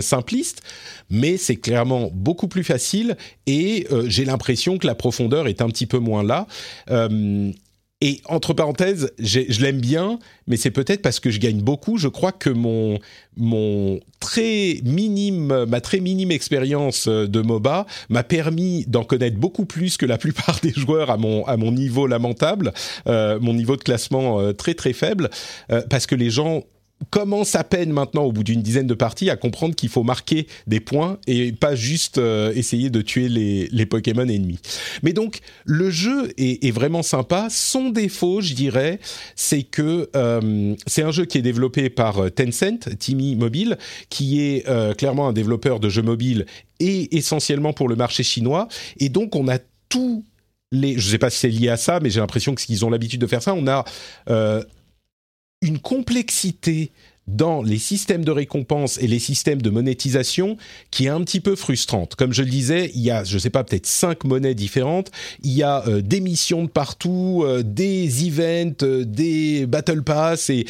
simpliste, 0.00 0.62
mais 1.10 1.36
c'est 1.36 1.56
clairement 1.56 2.10
beaucoup 2.12 2.48
plus 2.48 2.64
facile 2.64 3.16
et 3.46 3.86
euh, 3.90 4.04
j'ai 4.08 4.24
l'impression 4.24 4.78
que 4.78 4.86
la 4.86 4.94
profondeur 4.94 5.48
est 5.48 5.62
un 5.62 5.68
petit 5.68 5.86
peu 5.86 5.98
moins 5.98 6.22
là. 6.22 6.46
Et 8.00 8.20
entre 8.26 8.52
parenthèses, 8.52 9.12
je 9.18 9.62
l'aime 9.62 9.80
bien, 9.80 10.18
mais 10.46 10.58
c'est 10.58 10.70
peut-être 10.70 11.00
parce 11.00 11.20
que 11.20 11.30
je 11.30 11.40
gagne 11.40 11.62
beaucoup. 11.62 11.96
Je 11.96 12.08
crois 12.08 12.32
que 12.32 12.50
mon, 12.50 12.98
mon 13.36 13.98
très 14.20 14.80
minime, 14.84 15.64
ma 15.64 15.80
très 15.80 16.00
minime 16.00 16.30
expérience 16.30 17.08
de 17.08 17.40
MOBA 17.40 17.86
m'a 18.10 18.22
permis 18.22 18.84
d'en 18.88 19.04
connaître 19.04 19.38
beaucoup 19.38 19.64
plus 19.64 19.96
que 19.96 20.04
la 20.04 20.18
plupart 20.18 20.60
des 20.62 20.72
joueurs 20.72 21.10
à 21.10 21.16
mon, 21.16 21.46
à 21.46 21.56
mon 21.56 21.72
niveau 21.72 22.06
lamentable, 22.06 22.74
euh, 23.06 23.38
mon 23.40 23.54
niveau 23.54 23.76
de 23.76 23.82
classement 23.82 24.38
euh, 24.38 24.52
très 24.52 24.74
très 24.74 24.92
faible, 24.92 25.30
euh, 25.72 25.80
parce 25.88 26.06
que 26.06 26.14
les 26.14 26.28
gens 26.28 26.64
commence 27.10 27.54
à 27.54 27.64
peine 27.64 27.92
maintenant, 27.92 28.24
au 28.24 28.32
bout 28.32 28.44
d'une 28.44 28.62
dizaine 28.62 28.86
de 28.86 28.94
parties, 28.94 29.30
à 29.30 29.36
comprendre 29.36 29.74
qu'il 29.74 29.88
faut 29.88 30.02
marquer 30.02 30.46
des 30.66 30.80
points 30.80 31.18
et 31.26 31.52
pas 31.52 31.74
juste 31.74 32.18
euh, 32.18 32.52
essayer 32.54 32.90
de 32.90 33.02
tuer 33.02 33.28
les, 33.28 33.86
Pokémon 33.86 34.26
ennemis. 34.26 34.58
Mais 35.02 35.12
donc, 35.12 35.40
le 35.64 35.90
jeu 35.90 36.32
est, 36.38 36.70
vraiment 36.70 37.02
sympa. 37.02 37.48
Son 37.50 37.90
défaut, 37.90 38.40
je 38.40 38.54
dirais, 38.54 38.98
c'est 39.36 39.62
que 39.62 40.08
euh, 40.16 40.74
c'est 40.86 41.02
un 41.02 41.12
jeu 41.12 41.26
qui 41.26 41.38
est 41.38 41.42
développé 41.42 41.90
par 41.90 42.18
euh, 42.18 42.30
Tencent, 42.30 42.88
Timmy 42.98 43.36
Mobile, 43.36 43.78
qui 44.08 44.40
est 44.40 44.66
clairement 44.96 45.28
un 45.28 45.32
développeur 45.32 45.80
de 45.80 45.88
jeux 45.88 46.02
mobiles 46.02 46.46
et 46.80 47.16
essentiellement 47.16 47.72
pour 47.72 47.88
le 47.88 47.96
marché 47.96 48.22
chinois. 48.22 48.68
Et 48.98 49.08
donc, 49.08 49.36
on 49.36 49.48
a 49.48 49.58
tout 49.88 50.24
les, 50.72 50.98
je 50.98 51.06
ne 51.06 51.12
sais 51.12 51.18
pas 51.18 51.30
si 51.30 51.38
c'est 51.38 51.48
lié 51.48 51.68
à 51.68 51.76
ça, 51.76 52.00
mais 52.00 52.10
j'ai 52.10 52.20
l'impression 52.20 52.54
qu'ils 52.54 52.84
ont 52.84 52.90
l'habitude 52.90 53.20
de 53.20 53.26
faire 53.26 53.42
ça. 53.42 53.54
On 53.54 53.68
a 53.68 53.84
une 55.64 55.78
complexité 55.78 56.92
dans 57.26 57.62
les 57.62 57.78
systèmes 57.78 58.24
de 58.24 58.30
récompense 58.30 58.98
et 58.98 59.06
les 59.06 59.18
systèmes 59.18 59.62
de 59.62 59.70
monétisation 59.70 60.58
qui 60.90 61.06
est 61.06 61.08
un 61.08 61.22
petit 61.22 61.40
peu 61.40 61.56
frustrante. 61.56 62.16
Comme 62.16 62.34
je 62.34 62.42
le 62.42 62.50
disais, 62.50 62.90
il 62.94 63.00
y 63.00 63.10
a, 63.10 63.24
je 63.24 63.38
sais 63.38 63.48
pas, 63.48 63.64
peut-être 63.64 63.86
cinq 63.86 64.24
monnaies 64.24 64.54
différentes. 64.54 65.10
Il 65.42 65.52
y 65.52 65.62
a 65.62 65.86
euh, 65.88 66.02
des 66.02 66.20
missions 66.20 66.64
de 66.64 66.68
partout, 66.68 67.42
euh, 67.44 67.62
des 67.62 68.26
events, 68.28 68.82
euh, 68.82 69.04
des 69.04 69.64
battle 69.66 70.02
pass 70.02 70.50
et 70.50 70.66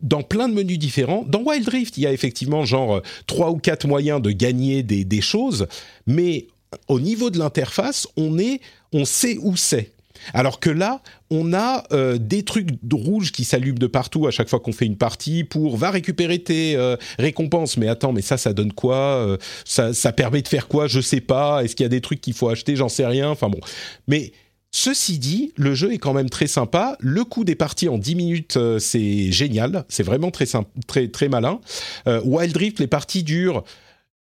dans 0.00 0.22
plein 0.22 0.48
de 0.48 0.54
menus 0.54 0.78
différents. 0.78 1.24
Dans 1.28 1.42
Wild 1.42 1.68
Rift, 1.68 1.98
il 1.98 2.04
y 2.04 2.06
a 2.06 2.12
effectivement 2.12 2.64
genre 2.64 3.02
trois 3.26 3.50
ou 3.50 3.58
quatre 3.58 3.86
moyens 3.86 4.22
de 4.22 4.30
gagner 4.30 4.82
des, 4.82 5.04
des 5.04 5.20
choses, 5.20 5.66
mais 6.06 6.46
au 6.88 6.98
niveau 6.98 7.28
de 7.28 7.38
l'interface, 7.38 8.08
on 8.16 8.38
est, 8.38 8.60
on 8.94 9.04
sait 9.04 9.36
où 9.42 9.56
c'est. 9.56 9.92
Alors 10.34 10.60
que 10.60 10.70
là, 10.70 11.02
on 11.30 11.52
a 11.52 11.84
euh, 11.92 12.18
des 12.18 12.42
trucs 12.44 12.68
rouges 12.92 13.32
qui 13.32 13.44
s'allument 13.44 13.78
de 13.78 13.86
partout 13.86 14.26
à 14.26 14.30
chaque 14.30 14.48
fois 14.48 14.60
qu'on 14.60 14.72
fait 14.72 14.86
une 14.86 14.96
partie 14.96 15.44
pour 15.44 15.76
va 15.76 15.90
récupérer 15.90 16.38
tes 16.38 16.76
euh, 16.76 16.96
récompenses. 17.18 17.76
Mais 17.76 17.88
attends, 17.88 18.12
mais 18.12 18.22
ça, 18.22 18.36
ça 18.36 18.52
donne 18.52 18.72
quoi 18.72 18.96
euh, 18.96 19.36
ça, 19.64 19.94
ça, 19.94 20.12
permet 20.12 20.42
de 20.42 20.48
faire 20.48 20.68
quoi 20.68 20.86
Je 20.86 21.00
sais 21.00 21.20
pas. 21.20 21.64
Est-ce 21.64 21.76
qu'il 21.76 21.84
y 21.84 21.86
a 21.86 21.90
des 21.90 22.00
trucs 22.00 22.20
qu'il 22.20 22.34
faut 22.34 22.48
acheter 22.48 22.76
J'en 22.76 22.88
sais 22.88 23.06
rien. 23.06 23.28
Enfin 23.30 23.48
bon. 23.48 23.60
Mais 24.08 24.32
Ceci 24.72 25.18
dit, 25.18 25.52
le 25.56 25.74
jeu 25.74 25.92
est 25.92 25.98
quand 25.98 26.12
même 26.12 26.30
très 26.30 26.46
sympa. 26.46 26.96
Le 27.00 27.24
coup 27.24 27.42
des 27.42 27.56
parties 27.56 27.88
en 27.88 27.98
10 27.98 28.14
minutes, 28.14 28.58
c'est 28.78 29.32
génial. 29.32 29.84
C'est 29.88 30.04
vraiment 30.04 30.30
très, 30.30 30.44
très, 30.86 31.08
très 31.08 31.28
malin. 31.28 31.58
Wild 32.06 32.56
Rift, 32.56 32.78
les 32.78 32.86
parties 32.86 33.24
durent 33.24 33.64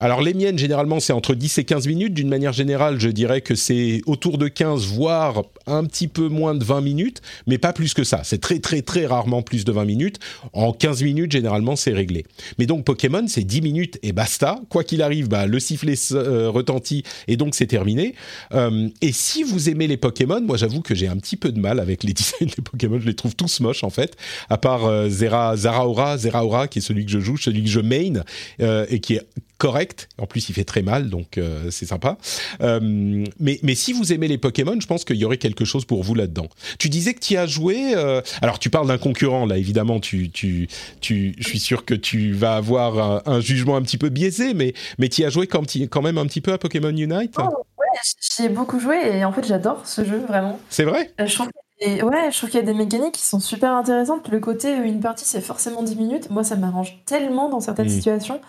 alors 0.01 0.21
les 0.21 0.33
miennes, 0.33 0.57
généralement, 0.57 1.01
c'est 1.01 1.11
entre 1.11 1.35
10 1.35 1.57
et 1.57 1.65
15 1.65 1.85
minutes. 1.87 2.13
D'une 2.13 2.29
manière 2.29 2.53
générale, 2.53 3.01
je 3.01 3.09
dirais 3.09 3.41
que 3.41 3.53
c'est 3.53 4.01
autour 4.05 4.37
de 4.37 4.47
15, 4.47 4.85
voire 4.85 5.43
un 5.67 5.83
petit 5.83 6.07
peu 6.07 6.29
moins 6.29 6.55
de 6.55 6.63
20 6.63 6.79
minutes, 6.79 7.21
mais 7.47 7.57
pas 7.57 7.73
plus 7.73 7.93
que 7.93 8.05
ça. 8.05 8.21
C'est 8.23 8.39
très 8.39 8.59
très 8.59 8.81
très 8.81 9.05
rarement 9.05 9.41
plus 9.41 9.65
de 9.65 9.73
20 9.73 9.83
minutes. 9.83 10.19
En 10.53 10.71
15 10.71 11.03
minutes, 11.03 11.33
généralement, 11.33 11.75
c'est 11.75 11.91
réglé. 11.91 12.25
Mais 12.57 12.65
donc 12.65 12.85
Pokémon, 12.85 13.25
c'est 13.27 13.43
10 13.43 13.61
minutes 13.61 13.99
et 14.01 14.13
basta. 14.13 14.61
Quoi 14.69 14.85
qu'il 14.85 15.01
arrive, 15.01 15.27
bah, 15.27 15.47
le 15.47 15.59
sifflet 15.59 15.95
euh, 16.13 16.49
retentit 16.49 17.03
et 17.27 17.35
donc 17.35 17.53
c'est 17.53 17.67
terminé. 17.67 18.15
Euh, 18.53 18.87
et 19.01 19.11
si 19.11 19.43
vous 19.43 19.69
aimez 19.69 19.87
les 19.87 19.97
Pokémon, 19.97 20.39
moi 20.39 20.55
j'avoue 20.55 20.81
que 20.81 20.95
j'ai 20.95 21.09
un 21.09 21.17
petit 21.17 21.35
peu 21.35 21.51
de 21.51 21.59
mal 21.59 21.77
avec 21.77 22.03
les 22.05 22.13
designs 22.13 22.47
des 22.55 22.61
Pokémon. 22.63 23.01
Je 23.01 23.05
les 23.05 23.15
trouve 23.15 23.35
tous 23.35 23.59
moches 23.59 23.83
en 23.83 23.89
fait, 23.89 24.15
à 24.49 24.57
part 24.57 24.85
euh, 24.85 25.09
Zera, 25.09 25.57
Zeraora, 25.57 26.17
Zeraora, 26.17 26.69
qui 26.69 26.79
est 26.79 26.81
celui 26.81 27.03
que 27.03 27.11
je 27.11 27.19
joue, 27.19 27.35
celui 27.35 27.65
que 27.65 27.69
je 27.69 27.81
main, 27.81 28.23
et 28.59 28.99
qui 29.01 29.15
est 29.15 29.27
correct. 29.59 30.09
En 30.17 30.25
plus, 30.25 30.49
il 30.49 30.53
fait 30.55 30.63
très 30.63 30.81
mal, 30.81 31.09
donc 31.09 31.37
euh, 31.37 31.69
c'est 31.69 31.85
sympa. 31.85 32.17
Euh, 32.61 32.79
mais, 32.81 33.59
mais 33.61 33.75
si 33.75 33.93
vous 33.93 34.11
aimez 34.11 34.27
les 34.27 34.39
Pokémon, 34.39 34.79
je 34.79 34.87
pense 34.87 35.05
qu'il 35.05 35.17
y 35.17 35.25
aurait 35.25 35.37
quelque 35.37 35.65
chose 35.65 35.85
pour 35.85 36.01
vous 36.01 36.15
là-dedans. 36.15 36.47
Tu 36.79 36.89
disais 36.89 37.13
que 37.13 37.19
tu 37.19 37.37
as 37.37 37.45
joué. 37.45 37.93
Euh, 37.93 38.21
alors, 38.41 38.57
tu 38.57 38.71
parles 38.71 38.87
d'un 38.87 38.97
concurrent, 38.97 39.45
là, 39.45 39.57
évidemment. 39.57 39.99
Tu, 39.99 40.31
tu, 40.31 40.67
tu, 41.01 41.35
je 41.37 41.47
suis 41.47 41.59
sûr 41.59 41.85
que 41.85 41.93
tu 41.93 42.31
vas 42.31 42.55
avoir 42.55 43.27
un, 43.27 43.41
jugement 43.41 43.75
un 43.75 43.81
petit 43.81 43.97
peu 43.97 44.09
biaisé, 44.09 44.53
mais, 44.53 44.73
mais 44.97 45.09
tu 45.09 45.23
as 45.25 45.29
joué 45.29 45.45
quand, 45.45 45.63
quand, 45.89 46.01
même 46.01 46.17
un 46.17 46.25
petit 46.25 46.41
peu 46.41 46.53
à 46.53 46.57
Pokémon 46.57 46.89
Unite? 46.89 47.35
Oh, 47.37 47.63
Ouais, 47.77 47.85
j'y 48.21 48.45
ai 48.45 48.49
beaucoup 48.49 48.79
joué 48.79 48.97
et 49.17 49.25
en 49.25 49.31
fait, 49.33 49.45
j'adore 49.45 49.85
ce 49.85 50.03
jeu, 50.05 50.19
vraiment. 50.27 50.59
C'est 50.69 50.83
vrai? 50.85 51.13
Je 51.19 51.33
trouve 51.33 51.49
Et 51.79 52.01
ouais, 52.03 52.29
je 52.31 52.37
trouve 52.37 52.49
qu'il 52.49 52.59
y 52.59 52.63
a 52.63 52.65
des 52.65 52.73
mécaniques 52.73 53.15
qui 53.15 53.25
sont 53.25 53.39
super 53.39 53.71
intéressantes. 53.73 54.27
Le 54.29 54.39
côté 54.39 54.73
une 54.73 54.99
partie 54.99 55.25
c'est 55.25 55.41
forcément 55.41 55.81
10 55.81 55.95
minutes, 55.95 56.29
moi 56.29 56.43
ça 56.43 56.55
m'arrange 56.57 56.97
tellement 57.05 57.49
dans 57.49 57.61
certaines 57.61 57.87
Mm. 57.87 57.89
situations. 57.89 58.41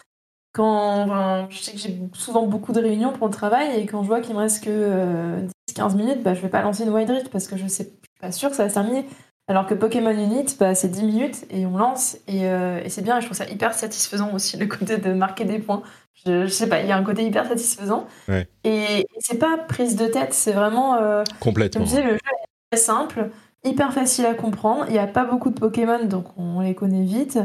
Quand 0.53 1.03
enfin, 1.05 1.47
je 1.51 1.59
sais 1.59 1.73
que 1.73 1.79
j'ai 1.79 1.97
souvent 2.13 2.47
beaucoup 2.47 2.73
de 2.73 2.81
réunions 2.81 3.13
pour 3.13 3.29
le 3.29 3.33
travail 3.33 3.79
et 3.81 3.87
quand 3.87 4.03
je 4.03 4.09
vois 4.09 4.21
qu'il 4.21 4.35
me 4.35 4.41
reste 4.41 4.65
que 4.65 5.37
10-15 5.71 5.95
minutes, 5.97 6.23
bah, 6.23 6.35
je 6.35 6.41
vais 6.41 6.49
pas 6.49 6.63
lancer 6.63 6.83
une 6.83 6.91
Wild 6.91 7.09
Rift 7.11 7.29
parce 7.31 7.47
que 7.47 7.57
je 7.57 7.67
sais 7.69 7.85
je 7.85 7.89
suis 7.89 8.21
pas 8.21 8.33
sûre 8.33 8.51
que 8.51 8.57
ça 8.57 8.65
va 8.65 8.69
se 8.69 8.75
terminer. 8.75 9.07
Alors 9.49 9.67
que 9.67 9.75
Pokémon 9.75 10.11
Unit, 10.11 10.47
bah, 10.59 10.75
c'est 10.75 10.89
10 10.89 11.03
minutes 11.05 11.45
et 11.51 11.67
on 11.67 11.77
lance 11.77 12.17
et, 12.29 12.47
euh, 12.49 12.81
et 12.85 12.89
c'est 12.89 13.03
bien 13.03 13.19
et 13.19 13.21
je 13.21 13.27
trouve 13.27 13.37
ça 13.37 13.49
hyper 13.49 13.75
satisfaisant 13.75 14.33
aussi 14.33 14.57
le 14.57 14.67
côté 14.67 14.99
de 14.99 15.13
marquer 15.13 15.45
des 15.45 15.59
points. 15.61 15.83
Je, 16.27 16.47
je 16.47 16.51
sais 16.53 16.69
pas, 16.69 16.81
il 16.81 16.89
y 16.89 16.93
a 16.93 16.97
un 16.97 17.03
côté 17.05 17.25
hyper 17.25 17.47
satisfaisant. 17.47 18.07
Ouais. 18.29 18.49
Et, 18.65 19.01
et 19.01 19.07
c'est 19.21 19.39
pas 19.39 19.57
prise 19.57 19.97
de 19.97 20.07
tête, 20.07 20.35
c'est 20.35 20.53
vraiment. 20.53 20.97
euh, 20.97 21.25
Complètement. 21.41 21.81
comme 21.81 21.89
je 21.89 21.95
disais, 21.97 22.03
le 22.05 22.13
jeu 22.15 22.17
est 22.17 22.77
très 22.77 22.83
simple, 22.85 23.31
hyper 23.65 23.93
facile 23.93 24.27
à 24.27 24.35
comprendre. 24.35 24.85
Il 24.89 24.93
n'y 24.93 24.99
a 24.99 25.07
pas 25.07 25.25
beaucoup 25.25 25.51
de 25.51 25.59
Pokémon, 25.59 26.05
donc 26.05 26.27
on 26.37 26.61
les 26.61 26.75
connaît 26.75 27.05
vite. 27.05 27.39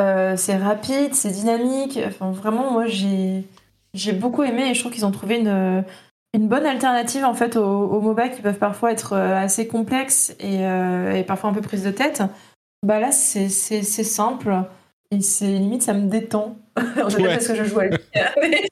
Euh, 0.00 0.36
c'est 0.36 0.56
rapide, 0.56 1.14
c'est 1.14 1.30
dynamique. 1.30 1.98
Enfin, 2.06 2.30
vraiment, 2.30 2.70
moi, 2.70 2.86
j'ai 2.86 3.44
j'ai 3.94 4.12
beaucoup 4.12 4.44
aimé 4.44 4.70
et 4.70 4.74
je 4.74 4.80
trouve 4.80 4.92
qu'ils 4.92 5.04
ont 5.04 5.10
trouvé 5.10 5.38
une, 5.38 5.84
une 6.32 6.46
bonne 6.48 6.64
alternative 6.66 7.24
en 7.24 7.34
fait 7.34 7.56
aux, 7.56 7.64
aux 7.64 8.00
MOBA 8.00 8.28
qui 8.28 8.40
peuvent 8.40 8.58
parfois 8.58 8.92
être 8.92 9.14
euh, 9.14 9.36
assez 9.36 9.66
complexes 9.66 10.34
et, 10.38 10.64
euh, 10.64 11.12
et 11.12 11.24
parfois 11.24 11.50
un 11.50 11.52
peu 11.54 11.60
prise 11.60 11.82
de 11.84 11.90
tête. 11.90 12.22
Bah 12.86 13.00
là, 13.00 13.10
c'est 13.12 13.48
simple 13.48 14.54
et 15.10 15.20
c'est 15.22 15.46
limite, 15.46 15.82
ça 15.82 15.92
me 15.94 16.08
détend. 16.08 16.56
On 17.04 17.08
dirait 17.08 17.22
Ouais. 17.24 17.28
parce 17.34 17.48
que 17.48 17.54
je 17.56 17.64
joue 17.64 17.80
à 17.80 17.86
lui. 17.86 17.96
mais, 18.40 18.70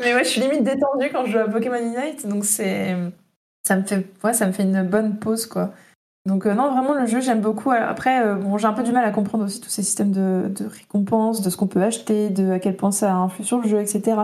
mais 0.00 0.14
ouais, 0.14 0.24
je 0.24 0.28
suis 0.28 0.40
limite 0.40 0.64
détendue 0.64 1.10
quand 1.12 1.26
je 1.26 1.32
joue 1.32 1.38
à 1.38 1.48
Pokémon 1.48 1.76
Unite, 1.78 2.26
donc 2.26 2.44
c'est 2.44 2.96
ça 3.66 3.76
me 3.76 3.82
fait 3.82 4.06
ouais, 4.24 4.32
ça 4.32 4.46
me 4.46 4.52
fait 4.52 4.62
une 4.62 4.82
bonne 4.84 5.18
pause 5.18 5.46
quoi. 5.46 5.72
Donc 6.26 6.46
euh, 6.46 6.54
non, 6.54 6.70
vraiment 6.70 6.94
le 6.94 7.06
jeu 7.06 7.20
j'aime 7.20 7.40
beaucoup. 7.40 7.70
Après, 7.70 8.22
euh, 8.22 8.34
bon, 8.34 8.58
j'ai 8.58 8.66
un 8.66 8.72
peu 8.72 8.82
du 8.82 8.92
mal 8.92 9.04
à 9.04 9.10
comprendre 9.10 9.44
aussi 9.44 9.60
tous 9.60 9.70
ces 9.70 9.82
systèmes 9.82 10.12
de, 10.12 10.52
récompenses, 10.66 11.40
de 11.40 11.50
ce 11.50 11.56
qu'on 11.56 11.66
peut 11.66 11.82
acheter, 11.82 12.30
de 12.30 12.50
à 12.50 12.58
quel 12.58 12.76
point 12.76 12.92
ça 12.92 13.14
influe 13.14 13.44
sur 13.44 13.58
le 13.58 13.68
jeu, 13.68 13.80
etc. 13.80 14.22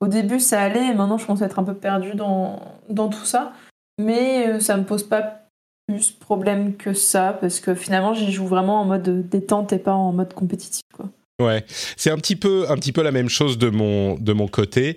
Au 0.00 0.08
début 0.08 0.40
ça 0.40 0.60
allait, 0.60 0.86
et 0.86 0.94
maintenant 0.94 1.18
je 1.18 1.26
commence 1.26 1.42
à 1.42 1.46
être 1.46 1.58
un 1.58 1.64
peu 1.64 1.74
perdue 1.74 2.14
dans, 2.14 2.58
tout 2.88 3.24
ça. 3.24 3.52
Mais 3.98 4.48
euh, 4.48 4.60
ça 4.60 4.76
me 4.76 4.84
pose 4.84 5.02
pas 5.02 5.42
plus 5.86 6.10
problème 6.10 6.76
que 6.76 6.94
ça, 6.94 7.36
parce 7.40 7.60
que 7.60 7.74
finalement 7.74 8.14
j'y 8.14 8.32
joue 8.32 8.46
vraiment 8.46 8.80
en 8.80 8.84
mode 8.84 9.28
détente 9.28 9.72
et 9.72 9.78
pas 9.78 9.92
en 9.92 10.12
mode 10.12 10.32
compétitif. 10.32 10.82
Quoi. 10.94 11.06
Ouais, 11.40 11.64
c'est 11.96 12.10
un 12.10 12.16
petit 12.16 12.36
peu, 12.36 12.66
la 13.02 13.10
même 13.10 13.28
chose 13.28 13.58
de 13.58 13.68
mon, 13.68 14.48
côté. 14.48 14.96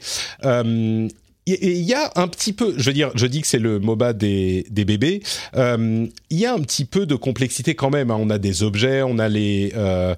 Il 1.47 1.81
y 1.83 1.93
a 1.93 2.11
un 2.15 2.27
petit 2.27 2.53
peu, 2.53 2.73
je 2.77 2.83
veux 2.89 2.93
dire, 2.93 3.11
je 3.15 3.27
dis 3.27 3.41
que 3.41 3.47
c'est 3.47 3.59
le 3.59 3.79
MOBA 3.79 4.13
des, 4.13 4.65
des 4.69 4.85
bébés. 4.85 5.21
euh, 5.55 6.07
Il 6.29 6.37
y 6.39 6.45
a 6.45 6.53
un 6.53 6.59
petit 6.59 6.85
peu 6.85 7.05
de 7.05 7.15
complexité 7.15 7.75
quand 7.75 7.89
même. 7.91 8.09
hein. 8.11 8.17
On 8.19 8.29
a 8.29 8.37
des 8.39 8.63
objets, 8.63 9.01
on 9.03 9.19
a 9.19 9.29
les 9.29 9.71
euh, 9.75 10.15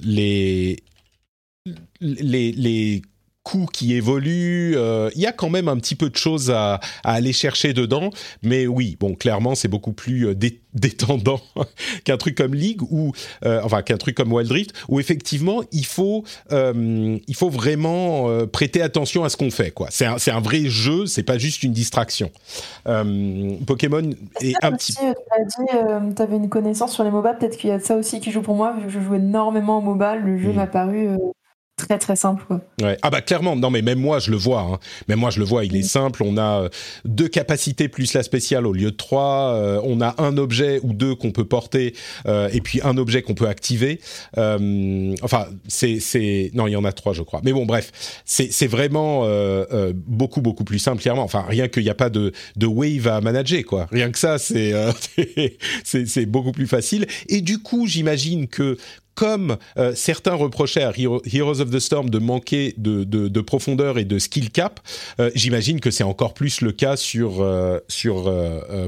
les 0.00 0.82
les, 2.00 2.52
les 2.52 3.02
coups 3.44 3.70
qui 3.72 3.94
évoluent. 3.94 4.74
euh, 4.76 5.10
Il 5.14 5.20
y 5.22 5.26
a 5.26 5.32
quand 5.32 5.50
même 5.50 5.68
un 5.68 5.76
petit 5.76 5.94
peu 5.94 6.10
de 6.10 6.16
choses 6.16 6.50
à, 6.50 6.80
à 7.04 7.12
aller 7.12 7.32
chercher 7.32 7.72
dedans. 7.72 8.10
Mais 8.42 8.66
oui, 8.66 8.96
bon, 8.98 9.14
clairement, 9.14 9.54
c'est 9.54 9.68
beaucoup 9.68 9.92
plus 9.92 10.26
euh, 10.28 10.34
dé- 10.34 10.60
détendant 10.74 11.40
qu'un 12.04 12.16
truc 12.16 12.34
comme 12.36 12.52
League 12.52 12.82
ou 12.90 13.12
euh, 13.44 13.60
enfin 13.62 13.82
qu'un 13.82 13.96
truc 13.96 14.16
comme 14.16 14.32
Wild 14.32 14.50
Rift 14.50 14.72
où 14.88 14.98
effectivement 14.98 15.62
il 15.70 15.86
faut 15.86 16.24
euh, 16.50 17.16
il 17.28 17.34
faut 17.36 17.48
vraiment 17.48 18.28
prêter 18.48 18.82
attention 18.82 19.22
à 19.22 19.28
ce 19.28 19.36
qu'on 19.36 19.52
fait 19.52 19.70
quoi. 19.70 19.86
C'est 19.90 20.06
un 20.06 20.18
c'est 20.18 20.32
un 20.32 20.40
vrai 20.40 20.64
jeu, 20.66 21.06
c'est 21.06 21.22
pas 21.22 21.38
juste 21.38 21.62
une 21.62 21.72
distraction. 21.72 22.32
Pokémon 23.66 24.10
est 24.40 24.54
un 24.64 24.72
petit 24.72 24.94
tu 24.94 25.00
dit, 25.04 26.22
avais 26.22 26.36
une 26.36 26.48
connaissance 26.48 26.92
sur 26.92 27.04
les 27.04 27.10
MOBA, 27.10 27.34
peut-être 27.34 27.56
qu'il 27.56 27.70
y 27.70 27.72
a 27.72 27.78
ça 27.80 27.96
aussi 27.96 28.20
qui 28.20 28.30
joue 28.32 28.42
pour 28.42 28.54
moi, 28.56 28.74
vu 28.76 28.86
que 28.86 28.92
je 28.92 29.00
joue 29.00 29.14
énormément 29.14 29.78
au 29.78 29.80
MOBA, 29.80 30.16
le 30.16 30.38
jeu 30.38 30.50
Mm. 30.50 30.56
m'a 30.56 30.66
paru 30.66 31.08
très 31.76 31.98
très 31.98 32.16
simple. 32.16 32.44
Quoi. 32.46 32.60
Ouais. 32.82 32.96
Ah 33.02 33.10
bah 33.10 33.20
clairement, 33.20 33.56
non 33.56 33.70
mais 33.70 33.82
même 33.82 33.98
moi 33.98 34.18
je 34.18 34.30
le 34.30 34.36
vois, 34.36 34.60
hein. 34.60 34.78
même 35.08 35.18
moi 35.18 35.30
je 35.30 35.38
le 35.38 35.44
vois, 35.44 35.64
il 35.64 35.74
est 35.76 35.82
simple, 35.82 36.22
on 36.22 36.36
a 36.36 36.62
euh, 36.62 36.68
deux 37.04 37.28
capacités 37.28 37.88
plus 37.88 38.14
la 38.14 38.22
spéciale 38.22 38.66
au 38.66 38.72
lieu 38.72 38.90
de 38.90 38.96
trois, 38.96 39.54
euh, 39.54 39.80
on 39.84 40.00
a 40.00 40.14
un 40.22 40.36
objet 40.36 40.80
ou 40.82 40.92
deux 40.92 41.14
qu'on 41.14 41.32
peut 41.32 41.44
porter 41.44 41.94
euh, 42.26 42.48
et 42.52 42.60
puis 42.60 42.80
un 42.82 42.96
objet 42.96 43.22
qu'on 43.22 43.34
peut 43.34 43.48
activer. 43.48 44.00
Euh, 44.38 45.14
enfin 45.22 45.46
c'est 45.66 45.98
c'est 46.00 46.50
non 46.54 46.66
il 46.68 46.72
y 46.72 46.76
en 46.76 46.84
a 46.84 46.92
trois 46.92 47.12
je 47.12 47.22
crois, 47.22 47.40
mais 47.44 47.52
bon 47.52 47.66
bref 47.66 47.90
c'est 48.24 48.52
c'est 48.52 48.68
vraiment 48.68 49.24
euh, 49.24 49.64
euh, 49.72 49.92
beaucoup 49.94 50.40
beaucoup 50.40 50.64
plus 50.64 50.78
simple 50.78 51.02
clairement. 51.02 51.24
Enfin 51.24 51.44
rien 51.48 51.68
qu'il 51.68 51.82
n'y 51.82 51.90
a 51.90 51.94
pas 51.94 52.10
de 52.10 52.32
de 52.56 52.66
wave 52.66 53.08
à 53.08 53.20
manager 53.20 53.64
quoi, 53.64 53.88
rien 53.90 54.10
que 54.10 54.18
ça 54.18 54.38
c'est 54.38 54.72
euh, 54.72 54.92
c'est 55.84 56.06
c'est 56.06 56.26
beaucoup 56.26 56.52
plus 56.52 56.68
facile 56.68 57.06
et 57.28 57.40
du 57.40 57.58
coup 57.58 57.86
j'imagine 57.86 58.46
que 58.46 58.78
comme 59.14 59.56
euh, 59.76 59.92
certains 59.94 60.34
reprochaient 60.34 60.82
à 60.82 60.92
Hero- 60.96 61.22
Heroes 61.24 61.60
of 61.60 61.70
the 61.70 61.78
Storm 61.78 62.10
de 62.10 62.18
manquer 62.18 62.74
de, 62.76 63.04
de, 63.04 63.28
de 63.28 63.40
profondeur 63.40 63.98
et 63.98 64.04
de 64.04 64.18
skill 64.18 64.50
cap, 64.50 64.80
euh, 65.20 65.30
j'imagine 65.34 65.80
que 65.80 65.90
c'est 65.90 66.04
encore 66.04 66.34
plus 66.34 66.60
le 66.60 66.72
cas 66.72 66.96
sur, 66.96 67.40
euh, 67.40 67.78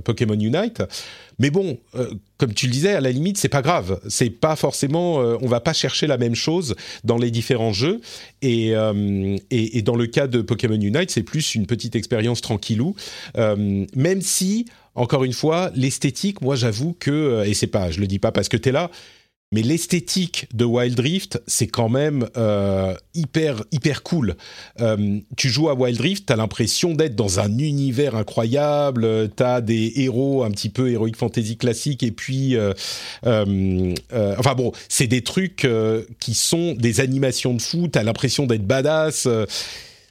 Pokémon 0.05 0.35
Unite. 0.39 0.83
Mais 1.39 1.51
bon, 1.51 1.79
comme 2.39 2.55
tu 2.55 2.65
le 2.65 2.73
disais, 2.73 2.95
à 2.95 3.01
la 3.03 3.11
limite, 3.11 3.37
c'est 3.37 3.51
pas 3.51 3.61
grave. 3.61 4.01
C'est 4.09 4.31
pas 4.31 4.57
forcément, 4.57 5.17
on 5.17 5.47
va 5.47 5.61
pas 5.61 5.75
chercher 5.75 6.07
la 6.07 6.17
même 6.17 6.35
chose 6.35 6.75
dans 7.05 7.19
les 7.19 7.31
différents 7.31 7.75
jeux. 7.75 8.01
Et, 8.41 8.73
dans 8.73 9.97
le 9.97 10.07
cas 10.07 10.29
de 10.29 10.41
Pokémon 10.41 10.81
Unite, 10.81 11.11
c'est 11.11 11.23
plus 11.23 11.55
une 11.55 11.67
petite 11.67 11.95
expérience 11.95 12.41
tranquillou. 12.41 12.97
Même 13.37 14.23
si, 14.23 14.65
encore 14.95 15.25
une 15.25 15.35
fois, 15.35 15.71
l'esthétique, 15.75 16.41
moi, 16.41 16.57
j'avoue 16.57 16.97
que, 16.99 17.45
et 17.45 17.53
c'est 17.53 17.67
pas, 17.67 17.91
je 17.91 18.01
le 18.01 18.07
dis 18.07 18.19
pas 18.19 18.33
parce 18.33 18.49
que 18.49 18.57
t'es 18.57 18.73
là, 18.73 18.91
mais 19.53 19.63
l'esthétique 19.63 20.49
de 20.55 20.65
Wild 20.65 20.99
Rift, 20.99 21.41
c'est 21.47 21.69
quand 21.69 21.89
même 21.89 22.29
euh, 22.37 22.95
hyper 23.15 23.63
hyper 23.71 24.03
cool. 24.03 24.35
Euh, 24.81 25.21
tu 25.37 25.49
joues 25.49 25.69
à 25.69 25.75
Wild 25.75 26.01
Rift, 26.01 26.27
t'as 26.27 26.37
l'impression 26.37 26.95
d'être 26.95 27.15
dans 27.15 27.39
un 27.39 27.57
univers 27.59 28.17
incroyable. 28.17 29.05
euh, 29.05 29.29
T'as 29.29 29.61
des 29.61 29.93
héros 29.97 30.43
un 30.43 30.51
petit 30.51 30.69
peu 30.69 30.91
heroic 30.91 31.13
fantasy 31.17 31.57
classique 31.57 32.03
et 32.03 32.11
puis, 32.11 32.57
euh, 32.57 32.73
euh, 33.27 33.95
euh, 34.13 34.35
enfin 34.39 34.55
bon, 34.55 34.73
c'est 34.89 35.07
des 35.07 35.23
trucs 35.23 35.67
qui 36.19 36.35
sont 36.35 36.75
des 36.75 37.01
animations 37.01 37.55
de 37.55 37.63
fou. 37.63 37.89
T'as 37.89 38.03
l'impression 38.03 38.47
d'être 38.47 38.67
badass. 38.67 39.29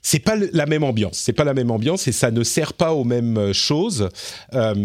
C'est 0.08 0.20
pas 0.20 0.36
le- 0.36 0.52
la 0.54 0.68
même 0.68 0.84
ambiance, 0.84 1.18
c'est 1.18 1.34
pas 1.34 1.44
la 1.44 1.56
même 1.56 1.72
ambiance 1.72 2.08
et 2.08 2.12
ça 2.12 2.30
ne 2.30 2.44
sert 2.44 2.74
pas 2.74 2.94
aux 2.94 3.04
mêmes 3.04 3.38
euh, 3.40 3.54
choses. 3.54 4.10
Euh, 4.54 4.76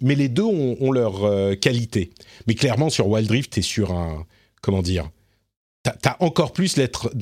mais 0.00 0.14
les 0.14 0.28
deux 0.30 0.44
ont, 0.44 0.76
ont 0.80 0.92
leur 0.92 1.24
euh, 1.24 1.54
qualité. 1.56 2.08
Mais 2.46 2.54
clairement, 2.54 2.88
sur 2.88 3.06
Wild 3.06 3.30
Rift, 3.30 3.52
t'es 3.52 3.60
sur 3.62 3.92
un 3.92 4.24
comment 4.62 4.80
dire 4.80 5.10
T'as 6.00 6.16
encore 6.20 6.52
plus 6.54 6.76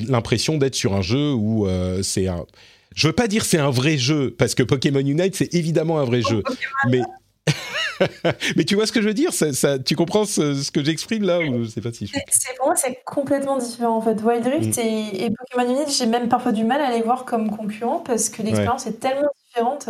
l'impression 0.09 0.59
d'être 0.59 0.77
sur 0.77 0.95
un 0.95 1.03
jeu 1.03 1.33
où 1.33 1.67
euh, 1.67 2.03
c'est 2.05 2.29
un. 2.29 2.47
Je 2.95 3.09
veux 3.09 3.13
pas 3.13 3.27
dire 3.27 3.45
c'est 3.45 3.59
un 3.59 3.71
vrai 3.71 3.99
jeu 3.99 4.33
parce 4.39 4.55
que 4.55 4.63
Pokémon 4.63 5.01
Unite 5.01 5.35
c'est 5.35 5.53
évidemment 5.55 5.99
un 5.99 6.05
vrai 6.05 6.23
jeu, 6.23 6.43
mais 6.89 7.01
mais 8.57 8.65
tu 8.65 8.75
vois 8.75 8.87
ce 8.87 8.93
que 8.93 9.01
je 9.03 9.07
veux 9.09 9.15
dire 9.15 9.33
ça, 9.33 9.53
ça- 9.53 9.79
Tu 9.79 9.97
comprends 9.97 10.25
ce, 10.25 10.55
ce 10.55 10.71
que 10.71 10.83
j'exprime 10.85 11.25
là 11.25 11.41
ou 11.41 11.65
je 11.65 11.69
sais 11.69 11.81
pas 11.81 11.93
si 11.93 12.07
je... 12.07 12.13
C'est- 12.13 12.25
c'est- 12.31 12.57
pour 12.57 12.67
moi, 12.67 12.77
c'est 12.77 12.99
complètement 13.05 13.59
différent 13.59 13.97
en 13.97 14.01
fait. 14.01 14.21
Wild 14.23 14.47
Rift 14.47 14.77
Mm. 14.79 14.81
et, 14.81 15.25
et 15.27 15.31
Pokémon 15.31 15.75
Unite, 15.77 15.91
j'ai 15.97 16.07
même 16.07 16.29
parfois 16.29 16.53
du 16.53 16.65
mal 16.65 16.81
à 16.81 16.91
les 16.91 17.03
voir 17.03 17.25
comme 17.25 17.51
concurrents 17.51 18.01
parce 18.01 18.29
que 18.29 18.43
l'expérience 18.43 18.87
est 18.87 19.01
tellement 19.01 19.29
différente. 19.49 19.89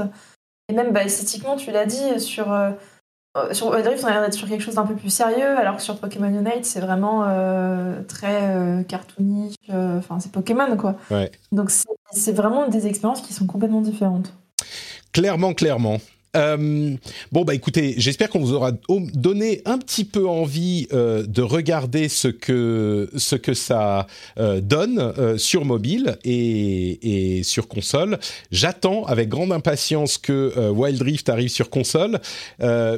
Et 0.68 0.72
même 0.74 0.92
bah, 0.92 1.04
esthétiquement, 1.04 1.56
tu 1.56 1.70
l'as 1.70 1.84
dit, 1.86 2.18
sur, 2.20 2.50
euh, 2.52 2.70
euh, 3.36 3.52
sur 3.52 3.68
Wild 3.68 3.86
Rift, 3.86 4.02
on 4.04 4.06
a 4.06 4.12
l'air 4.12 4.22
d'être 4.22 4.32
sur 4.34 4.48
quelque 4.48 4.62
chose 4.62 4.76
d'un 4.76 4.86
peu 4.86 4.94
plus 4.94 5.10
sérieux, 5.10 5.56
alors 5.58 5.76
que 5.76 5.82
sur 5.82 5.98
Pokémon 5.98 6.28
Unite, 6.28 6.64
c'est 6.64 6.80
vraiment 6.80 7.24
euh, 7.26 8.00
très 8.08 8.54
euh, 8.56 8.82
cartoonish. 8.82 9.54
euh, 9.70 9.98
Enfin, 9.98 10.18
c'est 10.20 10.32
Pokémon 10.32 10.76
quoi. 10.76 10.94
Ouais. 11.10 11.30
Donc, 11.52 11.70
c'est 12.12 12.32
vraiment 12.32 12.68
des 12.68 12.86
expériences 12.86 13.20
qui 13.20 13.32
sont 13.34 13.46
complètement 13.46 13.80
différentes. 13.82 14.32
Clairement, 15.12 15.52
clairement. 15.54 15.98
Euh, 16.36 16.96
bon 17.32 17.44
bah 17.44 17.54
écoutez, 17.54 17.94
j'espère 17.96 18.28
qu'on 18.28 18.40
vous 18.40 18.52
aura 18.54 18.72
au- 18.88 19.00
donné 19.14 19.62
un 19.64 19.78
petit 19.78 20.04
peu 20.04 20.26
envie 20.28 20.88
euh, 20.92 21.24
de 21.26 21.42
regarder 21.42 22.08
ce 22.08 22.28
que 22.28 23.08
ce 23.16 23.36
que 23.36 23.54
ça 23.54 24.06
euh, 24.38 24.60
donne 24.60 24.98
euh, 24.98 25.38
sur 25.38 25.64
mobile 25.64 26.16
et, 26.24 27.36
et 27.38 27.42
sur 27.44 27.68
console. 27.68 28.18
J'attends 28.50 29.04
avec 29.04 29.28
grande 29.28 29.52
impatience 29.52 30.18
que 30.18 30.52
euh, 30.56 30.70
Wild 30.70 31.00
Rift 31.02 31.28
arrive 31.28 31.48
sur 31.50 31.70
console, 31.70 32.18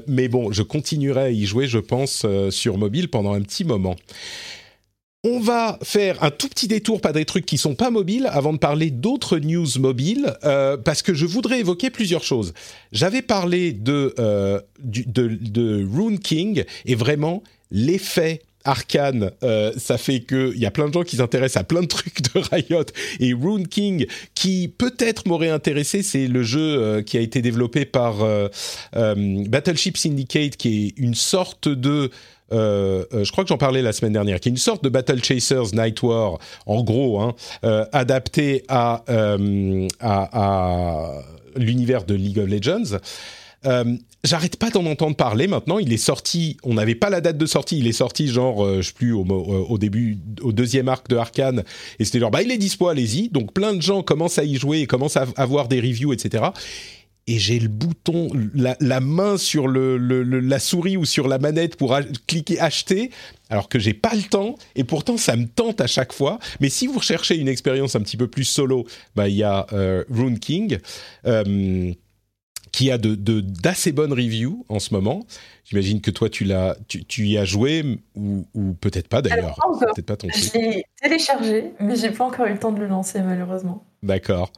mais 0.06 0.28
bon, 0.28 0.52
je 0.52 0.62
continuerai 0.62 1.20
à 1.20 1.30
y 1.30 1.44
jouer, 1.44 1.66
je 1.66 1.78
pense, 1.78 2.24
sur 2.50 2.78
mobile 2.78 3.08
pendant 3.08 3.32
un 3.34 3.40
petit 3.42 3.64
moment. 3.64 3.96
On 5.28 5.40
va 5.40 5.80
faire 5.82 6.22
un 6.22 6.30
tout 6.30 6.48
petit 6.48 6.68
détour, 6.68 7.00
pas 7.00 7.12
des 7.12 7.24
trucs 7.24 7.46
qui 7.46 7.58
sont 7.58 7.74
pas 7.74 7.90
mobiles, 7.90 8.30
avant 8.30 8.52
de 8.52 8.58
parler 8.58 8.92
d'autres 8.92 9.40
news 9.40 9.66
mobiles, 9.80 10.32
euh, 10.44 10.76
parce 10.76 11.02
que 11.02 11.14
je 11.14 11.26
voudrais 11.26 11.58
évoquer 11.58 11.90
plusieurs 11.90 12.22
choses. 12.22 12.54
J'avais 12.92 13.22
parlé 13.22 13.72
de, 13.72 14.14
euh, 14.20 14.60
de, 14.84 15.84
Rune 15.92 16.20
King 16.20 16.62
et 16.84 16.94
vraiment 16.94 17.42
l'effet 17.72 18.42
Arkane, 18.64 19.32
euh, 19.42 19.72
ça 19.76 19.98
fait 19.98 20.20
qu'il 20.20 20.58
y 20.58 20.66
a 20.66 20.70
plein 20.70 20.86
de 20.86 20.92
gens 20.92 21.02
qui 21.02 21.16
s'intéressent 21.16 21.60
à 21.60 21.64
plein 21.64 21.80
de 21.80 21.86
trucs 21.88 22.22
de 22.22 22.38
Riot. 22.38 22.84
Et 23.18 23.32
Rune 23.32 23.66
King, 23.66 24.06
qui 24.36 24.68
peut-être 24.68 25.26
m'aurait 25.26 25.50
intéressé, 25.50 26.04
c'est 26.04 26.28
le 26.28 26.44
jeu 26.44 27.02
qui 27.02 27.18
a 27.18 27.20
été 27.20 27.42
développé 27.42 27.84
par 27.84 28.18
Battleship 28.94 29.96
Syndicate, 29.96 30.56
qui 30.56 30.86
est 30.86 31.02
une 31.02 31.16
sorte 31.16 31.68
de... 31.68 32.12
je 32.50 33.30
crois 33.30 33.44
que 33.44 33.48
j'en 33.48 33.58
parlais 33.58 33.82
la 33.82 33.92
semaine 33.92 34.12
dernière, 34.12 34.40
qui 34.40 34.48
est 34.48 34.52
une 34.52 34.56
sorte 34.56 34.82
de 34.84 34.88
Battle 34.88 35.22
Chasers 35.22 35.74
Night 35.74 36.02
War, 36.02 36.38
en 36.66 36.82
gros, 36.82 37.20
hein, 37.20 37.34
adapté 37.92 38.64
à, 38.68 39.04
à, 40.00 41.12
l'univers 41.56 42.04
de 42.04 42.14
League 42.14 42.38
of 42.38 42.48
Legends. 42.48 42.98
Euh, 43.64 43.96
j'arrête 44.24 44.56
pas 44.56 44.70
d'en 44.70 44.86
entendre 44.86 45.16
parler 45.16 45.46
maintenant. 45.46 45.78
Il 45.78 45.92
est 45.92 45.98
sorti, 45.98 46.56
on 46.62 46.74
n'avait 46.74 46.94
pas 46.94 47.10
la 47.10 47.20
date 47.20 47.38
de 47.38 47.46
sortie, 47.46 47.78
il 47.78 47.86
est 47.86 47.92
sorti 47.92 48.28
genre, 48.28 48.64
euh, 48.64 48.82
je 48.82 48.88
sais 48.88 48.94
plus, 48.94 49.12
au, 49.12 49.78
début, 49.78 50.18
au 50.42 50.52
deuxième 50.52 50.88
arc 50.88 51.08
de 51.08 51.16
Arkane, 51.16 51.64
et 51.98 52.04
c'était 52.04 52.20
genre, 52.20 52.30
bah 52.30 52.42
il 52.42 52.50
est 52.50 52.58
dispo, 52.58 52.88
allez-y. 52.88 53.28
Donc 53.30 53.52
plein 53.52 53.74
de 53.74 53.82
gens 53.82 54.02
commencent 54.02 54.38
à 54.38 54.44
y 54.44 54.56
jouer 54.56 54.86
commencent 54.86 55.16
à 55.16 55.26
avoir 55.36 55.68
des 55.68 55.80
reviews, 55.80 56.12
etc. 56.12 56.44
Et 57.28 57.38
j'ai 57.38 57.58
le 57.58 57.68
bouton, 57.68 58.28
la, 58.54 59.00
main 59.00 59.36
sur 59.36 59.66
le, 59.66 59.96
la 59.98 60.58
souris 60.60 60.96
ou 60.96 61.04
sur 61.04 61.26
la 61.26 61.38
manette 61.38 61.74
pour 61.76 61.98
cliquer 62.28 62.60
acheter, 62.60 63.10
alors 63.50 63.68
que 63.68 63.80
j'ai 63.80 63.94
pas 63.94 64.14
le 64.14 64.22
temps, 64.22 64.54
et 64.76 64.84
pourtant 64.84 65.16
ça 65.16 65.34
me 65.34 65.46
tente 65.46 65.80
à 65.80 65.88
chaque 65.88 66.12
fois. 66.12 66.38
Mais 66.60 66.68
si 66.68 66.86
vous 66.86 66.98
recherchez 66.98 67.36
une 67.36 67.48
expérience 67.48 67.96
un 67.96 68.00
petit 68.00 68.16
peu 68.16 68.28
plus 68.28 68.44
solo, 68.44 68.86
bah 69.16 69.28
il 69.28 69.34
y 69.34 69.42
a 69.42 69.66
euh, 69.72 70.04
Rune 70.08 70.38
King. 70.38 70.78
Euh, 71.26 71.92
qui 72.76 72.90
a 72.90 72.98
de 72.98 73.14
d'assez 73.40 73.90
bonnes 73.90 74.12
reviews 74.12 74.66
en 74.68 74.80
ce 74.80 74.92
moment. 74.92 75.24
J'imagine 75.64 76.02
que 76.02 76.10
toi, 76.10 76.28
tu, 76.28 76.44
l'as, 76.44 76.76
tu, 76.88 77.26
y 77.26 77.38
as 77.38 77.46
joué 77.46 78.00
ou, 78.14 78.44
peut-être 78.82 79.08
pas 79.08 79.22
d'ailleurs. 79.22 79.58
Peut-être 79.94 80.04
pas 80.04 80.16
ton 80.18 80.28
Je 80.28 80.52
l'ai 80.52 80.84
téléchargé, 81.00 81.72
mais 81.80 81.96
j'ai 81.96 82.10
pas 82.10 82.24
encore 82.24 82.44
eu 82.44 82.52
le 82.52 82.58
temps 82.58 82.72
de 82.72 82.80
le 82.80 82.86
lancer 82.86 83.22
malheureusement. 83.22 83.85
D'accord. 84.02 84.52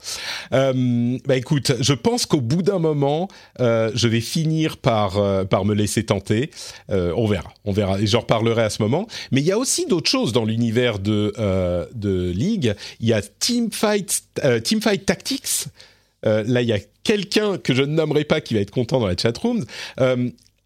Euh, 0.52 1.18
bah 1.26 1.36
écoute, 1.36 1.72
je 1.80 1.92
pense 1.94 2.26
qu'au 2.26 2.40
bout 2.40 2.62
d'un 2.62 2.78
moment, 2.78 3.28
euh, 3.60 3.90
je 3.94 4.08
vais 4.08 4.20
finir 4.20 4.76
par 4.76 5.18
euh, 5.18 5.44
par 5.44 5.64
me 5.64 5.74
laisser 5.74 6.04
tenter. 6.04 6.50
on 6.88 7.26
verra, 7.26 7.52
on 7.64 7.72
verra. 7.72 8.00
Et 8.00 8.06
j'en 8.06 8.20
reparlerai 8.20 8.62
à 8.62 8.70
ce 8.70 8.82
moment. 8.82 9.06
Mais 9.30 9.40
il 9.40 9.46
y 9.46 9.52
a 9.52 9.58
aussi 9.58 9.86
d'autres 9.86 10.10
choses 10.10 10.32
dans 10.32 10.44
l'univers 10.44 10.98
de 10.98 11.32
de 11.94 12.30
League. 12.30 12.74
Il 13.00 13.08
y 13.08 13.12
a 13.12 13.22
Teamfight 13.22 14.22
Teamfight 14.64 15.06
Tactics. 15.06 15.66
là, 16.24 16.62
il 16.62 16.68
y 16.68 16.72
a 16.72 16.80
quelqu'un 17.04 17.58
que 17.58 17.74
je 17.74 17.82
ne 17.82 17.94
nommerai 17.94 18.24
pas 18.24 18.40
qui 18.40 18.54
va 18.54 18.60
être 18.60 18.70
content 18.70 19.00
dans 19.00 19.06
la 19.06 19.16
chatroom, 19.16 19.64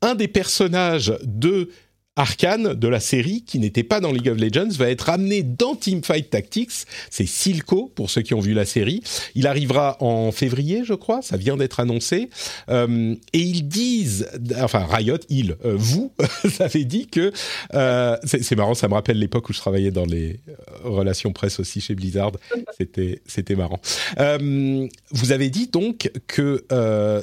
un 0.02 0.14
des 0.16 0.28
personnages 0.28 1.14
de 1.22 1.70
Arkane 2.16 2.74
de 2.74 2.88
la 2.88 3.00
série, 3.00 3.42
qui 3.42 3.58
n'était 3.58 3.84
pas 3.84 3.98
dans 4.00 4.12
League 4.12 4.28
of 4.28 4.38
Legends, 4.38 4.68
va 4.76 4.90
être 4.90 5.08
amené 5.08 5.42
dans 5.42 5.74
Teamfight 5.74 6.28
Tactics. 6.28 6.84
C'est 7.08 7.24
Silco, 7.24 7.90
pour 7.94 8.10
ceux 8.10 8.20
qui 8.20 8.34
ont 8.34 8.40
vu 8.40 8.52
la 8.52 8.66
série. 8.66 9.02
Il 9.34 9.46
arrivera 9.46 9.96
en 10.00 10.30
février, 10.30 10.82
je 10.84 10.92
crois, 10.92 11.22
ça 11.22 11.38
vient 11.38 11.56
d'être 11.56 11.80
annoncé. 11.80 12.28
Euh, 12.68 13.14
et 13.32 13.38
ils 13.38 13.66
disent, 13.66 14.28
enfin 14.60 14.86
Riot, 14.90 15.16
ils, 15.30 15.56
euh, 15.64 15.74
vous, 15.74 16.12
avez 16.60 16.84
dit 16.84 17.06
que... 17.06 17.32
Euh, 17.72 18.18
c'est 18.24 18.56
marrant, 18.56 18.74
ça 18.74 18.88
me 18.88 18.94
rappelle 18.94 19.18
l'époque 19.18 19.48
où 19.48 19.54
je 19.54 19.58
travaillais 19.58 19.90
dans 19.90 20.04
les 20.04 20.40
relations 20.84 21.32
presse 21.32 21.60
aussi 21.60 21.80
chez 21.80 21.94
Blizzard. 21.94 22.32
C'était 22.78 23.22
c'était 23.26 23.54
marrant. 23.54 23.80
vous 24.18 25.32
avez 25.32 25.50
dit 25.50 25.68
donc 25.68 26.10
que 26.26 26.64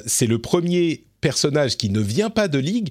c'est 0.06 0.26
le 0.26 0.38
premier 0.38 1.04
personnage 1.20 1.76
qui 1.76 1.90
ne 1.90 2.00
vient 2.00 2.30
pas 2.30 2.48
de 2.48 2.58
League 2.58 2.90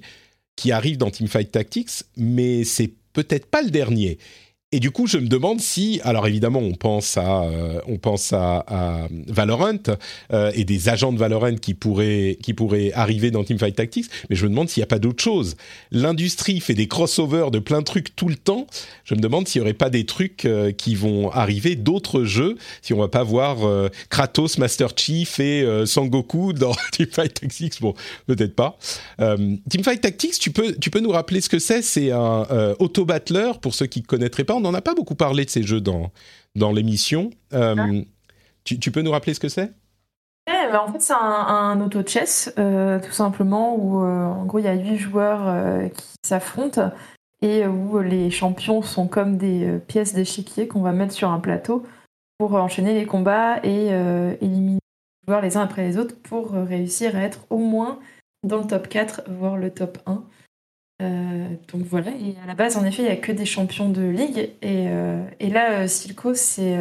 qui 0.56 0.72
arrive 0.72 0.98
dans 0.98 1.10
Teamfight 1.10 1.50
Tactics, 1.50 2.04
mais 2.16 2.64
c'est 2.64 2.92
peut-être 3.12 3.46
pas 3.46 3.62
le 3.62 3.70
dernier. 3.70 4.18
Et 4.72 4.78
du 4.78 4.92
coup, 4.92 5.08
je 5.08 5.18
me 5.18 5.26
demande 5.26 5.60
si, 5.60 6.00
alors 6.04 6.28
évidemment, 6.28 6.60
on 6.60 6.74
pense 6.74 7.16
à, 7.16 7.42
euh, 7.42 7.80
on 7.88 7.98
pense 7.98 8.32
à, 8.32 8.64
à 8.68 9.08
Valorant 9.26 9.72
euh, 10.32 10.52
et 10.54 10.62
des 10.62 10.88
agents 10.88 11.12
de 11.12 11.18
Valorant 11.18 11.56
qui 11.56 11.74
pourraient, 11.74 12.38
qui 12.40 12.54
pourraient 12.54 12.92
arriver 12.92 13.32
dans 13.32 13.42
Teamfight 13.42 13.74
Tactics, 13.74 14.06
mais 14.28 14.36
je 14.36 14.44
me 14.44 14.50
demande 14.50 14.68
s'il 14.68 14.80
n'y 14.80 14.84
a 14.84 14.86
pas 14.86 15.00
d'autre 15.00 15.24
chose. 15.24 15.56
L'industrie 15.90 16.60
fait 16.60 16.74
des 16.74 16.86
crossovers 16.86 17.50
de 17.50 17.58
plein 17.58 17.80
de 17.80 17.84
trucs 17.84 18.14
tout 18.14 18.28
le 18.28 18.36
temps. 18.36 18.68
Je 19.02 19.16
me 19.16 19.20
demande 19.20 19.48
s'il 19.48 19.60
n'y 19.60 19.64
aurait 19.64 19.74
pas 19.74 19.90
des 19.90 20.06
trucs 20.06 20.44
euh, 20.44 20.70
qui 20.70 20.94
vont 20.94 21.32
arriver, 21.32 21.74
d'autres 21.74 22.22
jeux, 22.22 22.56
si 22.80 22.94
on 22.94 22.98
va 22.98 23.08
pas 23.08 23.24
voir 23.24 23.58
Kratos, 24.08 24.56
Master 24.58 24.90
Chief 24.94 25.40
et 25.40 25.66
Sangoku 25.84 26.52
dans 26.52 26.76
Teamfight 26.92 27.40
Tactics. 27.40 27.80
Bon, 27.80 27.94
peut-être 28.28 28.54
pas. 28.54 28.78
Teamfight 29.18 30.00
Tactics, 30.00 30.38
tu 30.38 30.52
peux, 30.52 30.76
tu 30.76 30.90
peux 30.90 31.00
nous 31.00 31.10
rappeler 31.10 31.40
ce 31.40 31.48
que 31.48 31.58
c'est? 31.58 31.82
C'est 31.82 32.12
un 32.12 32.46
auto-battler 32.78 33.52
pour 33.60 33.74
ceux 33.74 33.86
qui 33.86 34.00
ne 34.00 34.04
connaîtraient 34.04 34.44
pas 34.44 34.59
on 34.60 34.62
n'en 34.70 34.74
a 34.74 34.82
pas 34.82 34.94
beaucoup 34.94 35.14
parlé 35.14 35.44
de 35.44 35.50
ces 35.50 35.62
jeux 35.62 35.80
dans, 35.80 36.12
dans 36.54 36.72
l'émission. 36.72 37.30
Euh, 37.52 37.74
ah. 37.78 38.04
tu, 38.64 38.90
peux 38.90 39.02
nous 39.02 39.10
rappeler 39.10 39.34
ce 39.34 39.40
que 39.40 39.48
c'est? 39.48 39.72
Bah, 40.46 40.84
en 40.86 40.92
fait, 40.92 41.00
c'est 41.00 41.14
un, 41.14 41.80
auto-chess, 41.80 42.52
euh, 42.58 43.00
tout 43.00 43.12
simplement, 43.12 43.74
où 43.76 44.04
euh, 44.04 44.26
en 44.26 44.44
gros, 44.44 44.60
il 44.60 44.64
y 44.64 44.68
a 44.68 44.74
huit 44.74 44.98
joueurs 44.98 45.90
qui 45.90 46.14
s'affrontent 46.24 46.92
et 47.42 47.66
où 47.66 47.98
les 47.98 48.30
champions 48.30 48.82
sont 48.82 49.08
comme 49.08 49.36
des 49.36 49.78
pièces 49.88 50.12
d'échiquier 50.12 50.68
qu'on 50.68 50.82
va 50.82 50.92
mettre 50.92 51.14
sur 51.14 51.30
un 51.30 51.40
plateau 51.40 51.84
pour 52.38 52.54
enchaîner 52.54 52.94
les 52.94 53.06
combats 53.06 53.58
et 53.64 53.86
éliminer 54.40 54.78
les 54.78 55.26
joueurs 55.26 55.40
les 55.40 55.56
uns 55.56 55.62
après 55.62 55.82
les 55.82 55.96
autres 55.96 56.14
pour 56.22 56.52
réussir 56.52 57.16
à 57.16 57.20
être 57.20 57.46
au 57.50 57.58
moins 57.58 57.98
dans 58.44 58.58
le 58.58 58.66
top 58.66 58.88
4, 58.88 59.22
voire 59.28 59.56
le 59.56 59.70
top 59.70 59.98
1. 60.06 60.22
Euh, 61.00 61.48
donc 61.72 61.82
voilà, 61.82 62.10
et 62.10 62.36
à 62.42 62.46
la 62.46 62.54
base, 62.54 62.76
en 62.76 62.84
effet, 62.84 63.02
il 63.02 63.06
n'y 63.06 63.12
a 63.12 63.16
que 63.16 63.32
des 63.32 63.46
champions 63.46 63.88
de 63.88 64.02
ligue. 64.02 64.50
Et, 64.62 64.88
euh, 64.88 65.22
là, 65.40 65.80
euh, 65.80 65.86
Silco, 65.86 66.34
c'est 66.34 66.78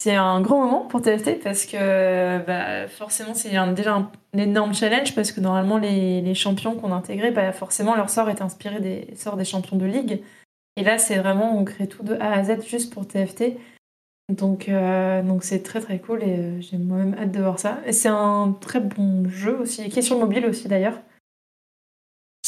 c'est 0.00 0.14
un 0.14 0.40
grand 0.40 0.64
moment 0.64 0.86
pour 0.86 1.02
TFT 1.02 1.42
parce 1.42 1.66
que 1.66 2.38
bah, 2.46 2.86
forcément, 2.86 3.34
c'est 3.34 3.48
déjà 3.74 3.94
un, 3.94 4.10
énorme 4.34 4.72
challenge 4.72 5.14
parce 5.16 5.32
que 5.32 5.40
normalement, 5.40 5.78
les, 5.78 6.34
champions 6.34 6.76
qu'on 6.76 6.92
a 6.92 6.94
intégrés, 6.94 7.32
bah, 7.32 7.52
forcément, 7.52 7.96
leur 7.96 8.08
sort 8.08 8.30
est 8.30 8.40
inspiré 8.40 8.80
des 8.80 9.08
sorts 9.16 9.36
des 9.36 9.44
champions 9.44 9.76
de 9.76 9.86
ligue. 9.86 10.22
Et 10.76 10.84
là, 10.84 10.98
c'est 10.98 11.16
vraiment, 11.16 11.58
on 11.58 11.64
crée 11.64 11.88
tout 11.88 12.04
de 12.04 12.14
A 12.14 12.32
à 12.32 12.44
Z 12.44 12.64
juste 12.64 12.92
pour 12.94 13.08
TFT. 13.08 13.56
Donc, 14.28 14.70
donc 15.24 15.42
c'est 15.42 15.62
très 15.64 15.80
très 15.80 15.98
cool 15.98 16.22
et 16.22 16.60
j'ai 16.60 16.76
moi-même 16.76 17.16
hâte 17.18 17.32
de 17.32 17.40
voir 17.40 17.58
ça. 17.58 17.78
Et 17.84 17.92
c'est 17.92 18.08
un 18.08 18.56
très 18.60 18.78
bon 18.78 19.28
jeu 19.28 19.58
aussi, 19.58 19.88
qui 19.88 19.98
est 19.98 20.02
sur 20.02 20.18
mobile 20.18 20.46
aussi 20.46 20.68
d'ailleurs. 20.68 21.00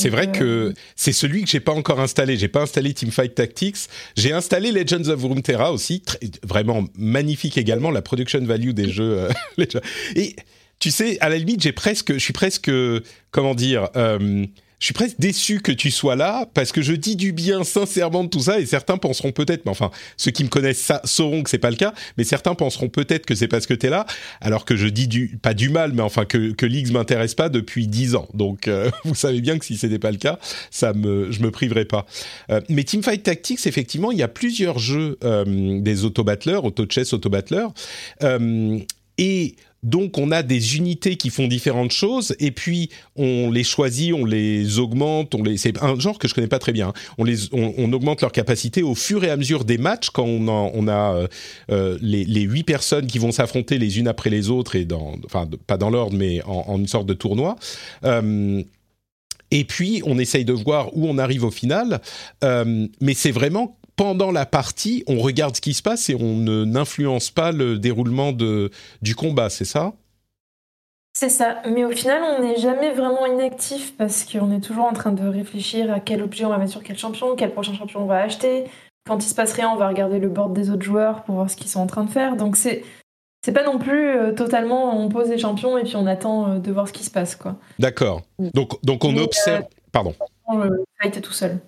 C'est 0.00 0.08
vrai 0.08 0.32
que 0.32 0.72
c'est 0.96 1.12
celui 1.12 1.42
que 1.44 1.50
j'ai 1.50 1.60
pas 1.60 1.72
encore 1.72 2.00
installé. 2.00 2.38
J'ai 2.38 2.48
pas 2.48 2.62
installé 2.62 2.94
Teamfight 2.94 3.34
Tactics. 3.34 3.76
J'ai 4.16 4.32
installé 4.32 4.72
Legends 4.72 5.08
of 5.08 5.22
Runeterra 5.22 5.72
aussi, 5.72 6.02
vraiment 6.42 6.84
magnifique 6.96 7.58
également 7.58 7.90
la 7.90 8.00
production 8.00 8.42
value 8.42 8.70
des 8.70 8.88
jeux. 8.88 9.28
Euh, 9.58 9.64
et 10.16 10.36
tu 10.78 10.90
sais, 10.90 11.18
à 11.20 11.28
la 11.28 11.36
limite, 11.36 11.62
j'ai 11.62 11.72
presque, 11.72 12.14
je 12.14 12.18
suis 12.18 12.32
presque, 12.32 12.70
comment 13.30 13.54
dire. 13.54 13.90
Euh, 13.96 14.46
je 14.80 14.86
suis 14.86 14.94
presque 14.94 15.20
déçu 15.20 15.60
que 15.60 15.72
tu 15.72 15.90
sois 15.90 16.16
là 16.16 16.48
parce 16.54 16.72
que 16.72 16.80
je 16.80 16.94
dis 16.94 17.14
du 17.14 17.32
bien 17.32 17.64
sincèrement 17.64 18.24
de 18.24 18.30
tout 18.30 18.40
ça 18.40 18.58
et 18.58 18.66
certains 18.66 18.96
penseront 18.96 19.30
peut-être, 19.30 19.66
mais 19.66 19.70
enfin 19.70 19.90
ceux 20.16 20.30
qui 20.30 20.42
me 20.42 20.48
connaissent 20.48 20.80
ça, 20.80 21.02
sauront 21.04 21.42
que 21.42 21.50
c'est 21.50 21.58
pas 21.58 21.70
le 21.70 21.76
cas, 21.76 21.92
mais 22.16 22.24
certains 22.24 22.54
penseront 22.54 22.88
peut-être 22.88 23.26
que 23.26 23.34
c'est 23.34 23.46
parce 23.46 23.66
que 23.66 23.74
tu 23.74 23.86
es 23.86 23.90
là, 23.90 24.06
alors 24.40 24.64
que 24.64 24.76
je 24.76 24.88
dis 24.88 25.06
du 25.06 25.38
pas 25.42 25.52
du 25.52 25.68
mal, 25.68 25.92
mais 25.92 26.02
enfin 26.02 26.24
que 26.24 26.52
que 26.52 26.64
Leagues 26.64 26.92
m'intéresse 26.92 27.34
pas 27.34 27.50
depuis 27.50 27.86
dix 27.86 28.14
ans. 28.14 28.26
Donc 28.32 28.68
euh, 28.68 28.90
vous 29.04 29.14
savez 29.14 29.42
bien 29.42 29.58
que 29.58 29.66
si 29.66 29.76
c'était 29.76 29.98
pas 29.98 30.10
le 30.10 30.16
cas, 30.16 30.38
ça 30.70 30.94
me 30.94 31.30
je 31.30 31.42
me 31.42 31.50
priverai 31.50 31.84
pas. 31.84 32.06
Euh, 32.50 32.62
mais 32.70 32.82
Teamfight 32.82 33.22
Tactics, 33.22 33.66
effectivement, 33.66 34.12
il 34.12 34.18
y 34.18 34.22
a 34.22 34.28
plusieurs 34.28 34.78
jeux 34.78 35.18
euh, 35.24 35.80
des 35.80 36.04
auto-battleurs, 36.06 36.64
auto-chess, 36.64 37.12
auto-battleurs. 37.12 37.74
et 39.18 39.56
donc 39.82 40.18
on 40.18 40.30
a 40.30 40.42
des 40.42 40.76
unités 40.76 41.16
qui 41.16 41.30
font 41.30 41.46
différentes 41.46 41.92
choses 41.92 42.34
et 42.38 42.50
puis 42.50 42.90
on 43.16 43.50
les 43.50 43.64
choisit, 43.64 44.12
on 44.12 44.24
les 44.24 44.78
augmente, 44.78 45.34
on 45.34 45.42
les 45.42 45.56
c'est 45.56 45.82
un 45.82 45.98
genre 45.98 46.18
que 46.18 46.28
je 46.28 46.34
connais 46.34 46.48
pas 46.48 46.58
très 46.58 46.72
bien. 46.72 46.92
Hein. 47.18 47.50
On 47.52 47.92
augmente 47.92 48.20
leur 48.20 48.32
capacité 48.32 48.82
au 48.82 48.94
fur 48.94 49.24
et 49.24 49.30
à 49.30 49.36
mesure 49.36 49.64
des 49.64 49.78
matchs 49.78 50.10
quand 50.10 50.24
on 50.24 50.48
a, 50.48 50.70
on 50.74 50.88
a 50.88 51.14
euh, 51.14 51.28
euh, 51.70 51.98
les 52.02 52.42
huit 52.42 52.64
personnes 52.64 53.06
qui 53.06 53.18
vont 53.18 53.32
s'affronter 53.32 53.78
les 53.78 53.98
unes 53.98 54.08
après 54.08 54.30
les 54.30 54.50
autres 54.50 54.76
et 54.76 54.84
dans 54.84 55.14
enfin 55.24 55.48
pas 55.66 55.76
dans 55.76 55.90
l'ordre 55.90 56.16
mais 56.16 56.42
en, 56.44 56.78
une 56.78 56.88
sorte 56.88 57.06
de 57.06 57.14
tournoi. 57.14 57.56
Euh, 58.04 58.62
et 59.52 59.64
puis, 59.64 60.00
on 60.06 60.16
essaye 60.20 60.44
de 60.44 60.52
voir 60.52 60.96
où 60.96 61.08
on 61.08 61.18
arrive 61.18 61.42
au 61.42 61.50
final. 61.50 62.00
mais 62.42 63.14
c'est 63.14 63.32
vraiment 63.32 63.79
pendant 64.00 64.30
la 64.32 64.46
partie, 64.46 65.04
on 65.06 65.18
regarde 65.18 65.56
ce 65.56 65.60
qui 65.60 65.74
se 65.74 65.82
passe 65.82 66.08
et 66.08 66.14
on 66.14 66.36
n'influence 66.64 67.30
pas 67.30 67.52
le 67.52 67.78
déroulement 67.78 68.32
de, 68.32 68.70
du 69.02 69.14
combat, 69.14 69.50
c'est 69.50 69.66
ça? 69.66 69.92
C'est 71.12 71.28
ça, 71.28 71.60
mais 71.68 71.84
au 71.84 71.90
final, 71.90 72.22
on 72.22 72.42
n'est 72.42 72.56
jamais 72.56 72.94
vraiment 72.94 73.26
inactif 73.26 73.94
parce 73.98 74.24
qu'on 74.24 74.56
est 74.56 74.60
toujours 74.60 74.86
en 74.86 74.94
train 74.94 75.12
de 75.12 75.28
réfléchir 75.28 75.92
à 75.92 76.00
quel 76.00 76.22
objet 76.22 76.46
on 76.46 76.48
va 76.48 76.56
mettre 76.56 76.70
sur 76.70 76.82
quel 76.82 76.96
champion, 76.96 77.36
quel 77.36 77.52
prochain 77.52 77.74
champion 77.74 78.00
on 78.00 78.06
va 78.06 78.22
acheter. 78.22 78.64
Quand 79.06 79.22
il 79.22 79.28
se 79.28 79.34
passe 79.34 79.52
rien, 79.52 79.68
on 79.68 79.76
va 79.76 79.88
regarder 79.88 80.18
le 80.18 80.30
board 80.30 80.54
des 80.54 80.70
autres 80.70 80.82
joueurs 80.82 81.22
pour 81.24 81.34
voir 81.34 81.50
ce 81.50 81.56
qu'ils 81.56 81.68
sont 81.68 81.80
en 81.80 81.86
train 81.86 82.04
de 82.04 82.10
faire. 82.10 82.36
Donc 82.36 82.56
c'est 82.56 82.82
c'est 83.44 83.52
pas 83.52 83.64
non 83.64 83.78
plus 83.78 84.16
euh, 84.16 84.32
totalement 84.32 84.98
on 84.98 85.10
pose 85.10 85.28
les 85.28 85.38
champions 85.38 85.76
et 85.76 85.82
puis 85.82 85.96
on 85.96 86.06
attend 86.06 86.52
euh, 86.52 86.58
de 86.58 86.72
voir 86.72 86.88
ce 86.88 86.94
qui 86.94 87.04
se 87.04 87.10
passe 87.10 87.36
quoi. 87.36 87.56
D'accord. 87.78 88.22
Donc 88.38 88.82
donc 88.82 89.04
on 89.04 89.14
observe. 89.18 89.64
Pardon. 89.92 90.14
Le 90.50 90.84
fight 91.02 91.20
tout 91.20 91.32
seul. 91.32 91.60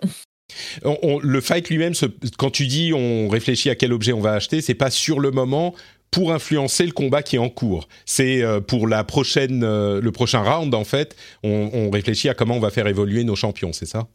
Le 0.85 1.41
fight 1.41 1.69
lui-même, 1.69 1.95
quand 2.39 2.51
tu 2.51 2.67
dis 2.67 2.93
on 2.95 3.29
réfléchit 3.29 3.71
à 3.71 3.75
quel 3.75 3.93
objet 3.93 4.13
on 4.13 4.21
va 4.21 4.33
acheter, 4.33 4.61
c'est 4.61 4.75
pas 4.75 4.91
sur 4.91 5.21
le 5.21 5.31
moment 5.31 5.75
pour 6.13 6.33
influencer 6.33 6.87
le 6.87 6.93
combat 6.93 7.23
qui 7.25 7.35
est 7.37 7.41
en 7.41 7.49
cours. 7.49 7.89
C'est 8.05 8.43
euh, 8.43 8.61
pour 8.61 8.87
la 8.87 9.03
prochaine, 9.03 9.65
euh, 9.65 10.01
le 10.01 10.13
prochain 10.13 10.43
round 10.43 10.73
en 10.73 10.85
fait, 10.85 11.17
on, 11.43 11.91
réfléchit 11.91 12.29
à 12.29 12.35
comment 12.35 12.55
on 12.55 12.61
va 12.61 12.71
faire 12.71 12.87
évoluer 12.87 13.25
nos 13.25 13.35
champions, 13.35 13.73
c'est 13.73 13.87
ça? 13.87 14.07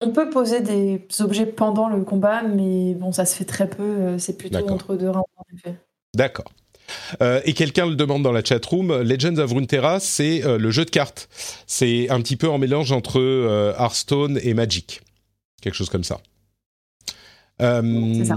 On 0.00 0.12
peut 0.12 0.30
poser 0.30 0.60
des 0.60 1.04
objets 1.18 1.44
pendant 1.44 1.88
le 1.88 2.02
combat, 2.04 2.42
mais 2.42 2.94
bon, 2.94 3.10
ça 3.10 3.26
se 3.26 3.36
fait 3.36 3.44
très 3.44 3.68
peu. 3.68 3.82
Euh, 3.82 4.18
c'est 4.18 4.38
plutôt 4.38 4.66
entre 4.68 4.94
deux 4.94 5.10
rounds 5.10 5.26
en 5.36 5.56
effet. 5.56 5.74
D'accord. 6.16 6.50
et 7.20 7.52
quelqu'un 7.52 7.86
le 7.86 7.96
demande 7.96 8.22
dans 8.22 8.32
la 8.32 8.42
chatroom, 8.42 9.02
Legends 9.02 9.36
of 9.36 9.52
Runeterra, 9.52 10.00
c'est 10.00 10.40
le 10.44 10.70
jeu 10.70 10.86
de 10.86 10.90
cartes. 10.90 11.28
C'est 11.66 12.08
un 12.08 12.20
petit 12.22 12.36
peu 12.36 12.48
en 12.48 12.56
mélange 12.56 12.92
entre 12.92 13.74
Hearthstone 13.78 14.40
et 14.42 14.54
Magic. 14.54 15.02
Quelque 15.60 15.74
chose 15.74 15.90
comme 15.90 16.04
ça. 16.04 16.20
ça. 17.58 18.36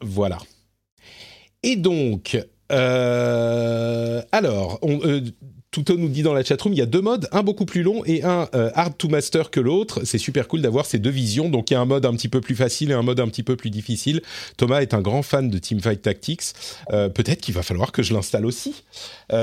Voilà. 0.00 0.38
Et 1.62 1.76
donc, 1.76 2.38
euh, 2.72 4.22
alors, 4.32 4.78
on, 4.82 5.00
euh, 5.04 5.20
Touto 5.70 5.96
nous 5.96 6.08
dit 6.08 6.22
dans 6.22 6.34
la 6.34 6.42
chatroom, 6.42 6.72
il 6.72 6.78
y 6.78 6.82
a 6.82 6.86
deux 6.86 7.00
modes, 7.00 7.28
un 7.32 7.42
beaucoup 7.42 7.64
plus 7.64 7.82
long 7.82 8.02
et 8.04 8.24
un 8.24 8.48
euh, 8.54 8.70
hard 8.74 8.96
to 8.96 9.08
master 9.08 9.50
que 9.50 9.60
l'autre. 9.60 10.00
C'est 10.04 10.18
super 10.18 10.48
cool 10.48 10.62
d'avoir 10.62 10.86
ces 10.86 10.98
deux 10.98 11.10
visions. 11.10 11.48
Donc 11.48 11.70
il 11.70 11.74
y 11.74 11.76
a 11.76 11.80
un 11.80 11.84
mode 11.84 12.06
un 12.06 12.12
petit 12.14 12.28
peu 12.28 12.40
plus 12.40 12.56
facile 12.56 12.90
et 12.90 12.94
un 12.94 13.02
mode 13.02 13.20
un 13.20 13.28
petit 13.28 13.42
peu 13.42 13.56
plus 13.56 13.70
difficile. 13.70 14.22
Thomas 14.56 14.80
est 14.80 14.94
un 14.94 15.00
grand 15.00 15.22
fan 15.22 15.50
de 15.50 15.58
Teamfight 15.58 16.02
Tactics. 16.02 16.42
Peut-être 16.88 17.40
qu'il 17.40 17.54
va 17.54 17.62
falloir 17.62 17.92
que 17.92 18.02
je 18.02 18.14
l'installe 18.14 18.46
aussi. 18.46 18.82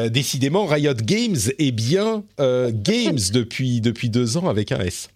décidément, 0.09 0.65
Riot 0.65 0.93
Games 0.95 1.37
est 1.59 1.71
bien 1.71 2.23
Games 2.39 3.19
depuis, 3.31 3.79
depuis 3.79 4.09
deux 4.09 4.35
ans 4.35 4.49
avec 4.49 4.73
un 4.73 4.79
S. 4.79 5.09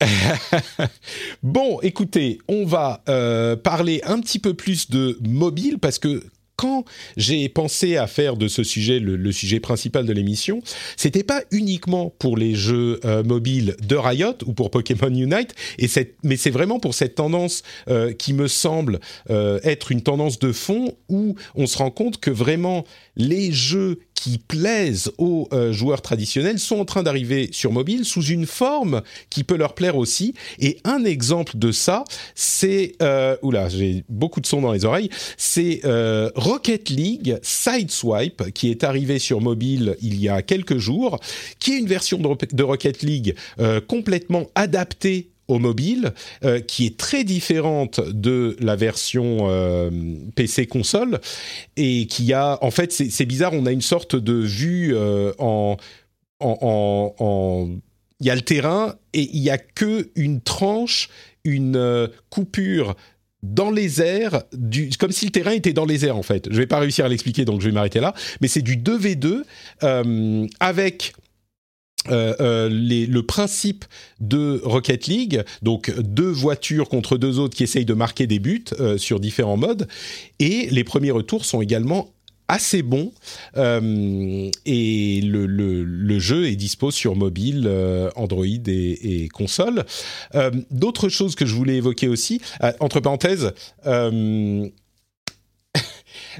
bon, 1.42 1.80
écoutez, 1.80 2.38
on 2.48 2.64
va 2.64 3.02
euh, 3.08 3.56
parler 3.56 4.00
un 4.04 4.20
petit 4.20 4.38
peu 4.38 4.54
plus 4.54 4.90
de 4.90 5.18
mobile 5.26 5.78
parce 5.78 5.98
que 5.98 6.22
quand 6.56 6.84
j'ai 7.16 7.48
pensé 7.48 7.96
à 7.96 8.08
faire 8.08 8.36
de 8.36 8.48
ce 8.48 8.64
sujet 8.64 8.98
le, 8.98 9.30
sujet 9.30 9.60
principal 9.60 10.04
de 10.04 10.12
l'émission, 10.12 10.60
c'était 10.96 11.22
pas 11.22 11.42
uniquement 11.52 12.12
pour 12.18 12.36
les 12.36 12.56
jeux 12.56 12.98
euh, 13.04 13.22
mobiles 13.22 13.76
de 13.80 13.94
Riot 13.94 14.34
ou 14.44 14.54
pour 14.54 14.72
Pokémon 14.72 15.06
Unite, 15.06 15.54
et 15.78 15.86
mais 16.24 16.36
c'est 16.36 16.50
vraiment 16.50 16.80
pour 16.80 16.94
cette 16.94 17.14
tendance 17.14 17.62
euh, 17.88 18.12
qui 18.12 18.32
me 18.32 18.48
semble 18.48 18.98
être 19.28 19.92
une 19.92 20.02
tendance 20.02 20.40
de 20.40 20.50
fond 20.50 20.96
où 21.08 21.36
on 21.54 21.66
se 21.66 21.78
rend 21.78 21.92
compte 21.92 22.18
que 22.18 22.30
vraiment 22.30 22.84
les 23.16 23.52
jeux 23.52 24.00
qui 24.20 24.38
plaisent 24.38 25.12
aux 25.18 25.48
euh, 25.52 25.72
joueurs 25.72 26.02
traditionnels 26.02 26.58
sont 26.58 26.80
en 26.80 26.84
train 26.84 27.02
d'arriver 27.02 27.48
sur 27.52 27.72
mobile 27.72 28.04
sous 28.04 28.22
une 28.22 28.46
forme 28.46 29.02
qui 29.30 29.44
peut 29.44 29.56
leur 29.56 29.74
plaire 29.74 29.96
aussi. 29.96 30.34
Et 30.58 30.78
un 30.84 31.04
exemple 31.04 31.56
de 31.56 31.70
ça, 31.72 32.04
c'est 32.34 32.94
euh, 33.00 33.36
oula, 33.42 33.68
j'ai 33.68 34.04
beaucoup 34.08 34.40
de 34.40 34.46
son 34.46 34.60
dans 34.60 34.72
les 34.72 34.84
oreilles. 34.84 35.10
C'est 35.36 35.82
euh, 35.84 36.30
Rocket 36.34 36.90
League 36.90 37.38
Sideswipe 37.42 38.52
qui 38.52 38.70
est 38.70 38.84
arrivé 38.84 39.18
sur 39.18 39.40
mobile 39.40 39.96
il 40.02 40.20
y 40.20 40.28
a 40.28 40.42
quelques 40.42 40.78
jours, 40.78 41.18
qui 41.58 41.72
est 41.72 41.78
une 41.78 41.86
version 41.86 42.18
de 42.18 42.62
Rocket 42.62 43.02
League 43.02 43.34
euh, 43.60 43.80
complètement 43.80 44.46
adaptée 44.54 45.30
au 45.48 45.58
mobile, 45.58 46.12
euh, 46.44 46.60
qui 46.60 46.86
est 46.86 46.98
très 46.98 47.24
différente 47.24 48.00
de 48.00 48.56
la 48.60 48.76
version 48.76 49.48
euh, 49.48 49.90
PC 50.36 50.66
console 50.66 51.20
et 51.76 52.06
qui 52.06 52.32
a, 52.34 52.58
en 52.62 52.70
fait, 52.70 52.92
c'est 52.92 53.26
bizarre, 53.26 53.54
on 53.54 53.66
a 53.66 53.72
une 53.72 53.80
sorte 53.80 54.14
de 54.14 54.34
vue 54.34 54.94
euh, 54.94 55.32
en, 55.38 55.76
en, 56.40 57.14
en, 57.18 57.68
il 58.20 58.26
y 58.26 58.30
a 58.30 58.34
le 58.34 58.42
terrain 58.42 58.94
et 59.14 59.28
il 59.32 59.42
y 59.42 59.50
a 59.50 59.58
que 59.58 60.10
une 60.14 60.40
tranche, 60.42 61.08
une 61.44 62.10
coupure 62.28 62.94
dans 63.42 63.70
les 63.70 64.02
airs, 64.02 64.42
du, 64.52 64.90
comme 64.98 65.12
si 65.12 65.24
le 65.24 65.30
terrain 65.30 65.52
était 65.52 65.72
dans 65.72 65.86
les 65.86 66.04
airs 66.04 66.16
en 66.16 66.24
fait. 66.24 66.48
Je 66.50 66.56
vais 66.56 66.66
pas 66.66 66.80
réussir 66.80 67.04
à 67.04 67.08
l'expliquer, 67.08 67.44
donc 67.44 67.60
je 67.60 67.66
vais 67.66 67.72
m'arrêter 67.72 68.00
là. 68.00 68.12
Mais 68.40 68.48
c'est 68.48 68.62
du 68.62 68.76
2v2 68.76 69.44
avec 70.60 71.12
euh, 72.10 72.34
euh, 72.40 72.68
le 72.70 73.22
principe 73.22 73.84
de 74.20 74.60
Rocket 74.64 75.06
League, 75.06 75.44
donc 75.62 75.92
deux 76.00 76.30
voitures 76.30 76.88
contre 76.88 77.18
deux 77.18 77.38
autres 77.38 77.56
qui 77.56 77.64
essayent 77.64 77.84
de 77.84 77.94
marquer 77.94 78.26
des 78.26 78.38
buts 78.38 78.64
euh, 78.80 78.96
sur 78.98 79.20
différents 79.20 79.56
modes, 79.56 79.88
et 80.38 80.68
les 80.70 80.84
premiers 80.84 81.10
retours 81.10 81.44
sont 81.44 81.60
également 81.60 82.10
assez 82.50 82.82
bons 82.82 83.12
et 83.56 85.20
le, 85.22 86.18
jeu 86.18 86.46
est 86.46 86.56
dispo 86.56 86.90
sur 86.90 87.14
mobile, 87.14 87.70
Android 88.16 88.46
et, 88.46 89.24
et 89.24 89.28
console. 89.28 89.84
D'autres 90.70 91.10
choses 91.10 91.34
que 91.34 91.44
je 91.44 91.54
voulais 91.54 91.76
évoquer 91.76 92.08
aussi, 92.08 92.40
entre 92.80 93.00
parenthèses, 93.00 93.52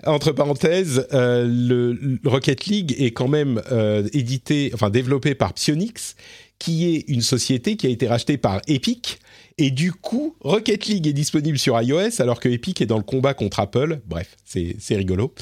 entre 0.06 0.32
parenthèses, 0.32 1.06
euh, 1.12 1.46
le, 1.46 2.18
Rocket 2.24 2.66
League 2.66 2.94
est 2.98 3.12
quand 3.12 3.28
même 3.28 3.62
euh, 3.70 4.08
édité, 4.12 4.70
enfin 4.74 4.90
développé 4.90 5.34
par 5.34 5.54
Psyonix, 5.54 6.16
qui 6.58 6.94
est 6.94 7.04
une 7.08 7.20
société 7.20 7.76
qui 7.76 7.86
a 7.86 7.90
été 7.90 8.08
rachetée 8.08 8.36
par 8.36 8.60
Epic. 8.66 9.18
Et 9.58 9.70
du 9.70 9.92
coup, 9.92 10.36
Rocket 10.40 10.86
League 10.86 11.06
est 11.06 11.12
disponible 11.12 11.58
sur 11.58 11.80
iOS 11.80 12.20
alors 12.20 12.40
que 12.40 12.48
Epic 12.48 12.80
est 12.80 12.86
dans 12.86 12.96
le 12.96 13.02
combat 13.02 13.34
contre 13.34 13.60
Apple. 13.60 14.00
Bref, 14.06 14.36
c'est 14.44 14.96
rigolo. 14.96 15.34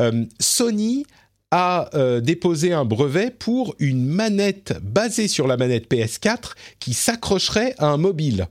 Euh, 0.00 0.24
Sony 0.40 1.04
a 1.50 1.88
déposé 2.20 2.74
un 2.74 2.84
brevet 2.84 3.30
pour 3.30 3.74
une 3.78 4.04
manette 4.04 4.74
basée 4.82 5.28
sur 5.28 5.46
la 5.46 5.56
manette 5.56 5.90
PS4 5.90 6.52
qui 6.78 6.92
s'accrocherait 6.92 7.74
à 7.78 7.86
un 7.86 7.96
mobile. 7.96 8.48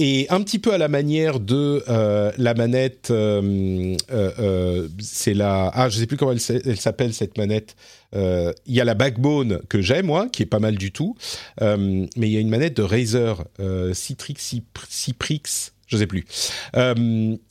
Et 0.00 0.26
un 0.30 0.42
petit 0.42 0.60
peu 0.60 0.72
à 0.72 0.78
la 0.78 0.86
manière 0.86 1.40
de 1.40 1.82
euh, 1.88 2.30
la 2.38 2.54
manette, 2.54 3.10
euh, 3.10 3.96
euh, 4.12 4.88
c'est 5.00 5.34
la, 5.34 5.72
ah 5.74 5.88
je 5.88 5.98
sais 5.98 6.06
plus 6.06 6.16
comment 6.16 6.32
elle, 6.32 6.78
s'appelle 6.78 7.12
cette 7.12 7.36
manette. 7.36 7.74
Il 8.14 8.54
y 8.66 8.80
a 8.80 8.84
la 8.84 8.94
Backbone 8.94 9.60
que 9.68 9.82
j'ai 9.82 10.02
moi, 10.02 10.28
qui 10.28 10.44
est 10.44 10.46
pas 10.46 10.60
mal 10.60 10.76
du 10.76 10.92
tout, 10.92 11.16
mais 11.60 12.08
il 12.16 12.28
y 12.28 12.36
a 12.36 12.40
une 12.40 12.48
manette 12.48 12.76
de 12.76 12.82
Razer 12.82 13.44
Citrix, 13.92 15.72
je 15.88 15.96
sais 15.96 16.06
plus. 16.06 16.24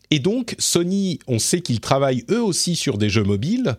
Et 0.10 0.20
donc, 0.20 0.56
Sony, 0.58 1.20
on 1.28 1.38
sait 1.38 1.62
qu'ils 1.62 1.82
travaillent 1.82 2.24
eux 2.32 2.42
aussi 2.42 2.76
sur 2.76 2.98
des 2.98 3.10
jeux 3.10 3.24
mobiles 3.24 3.76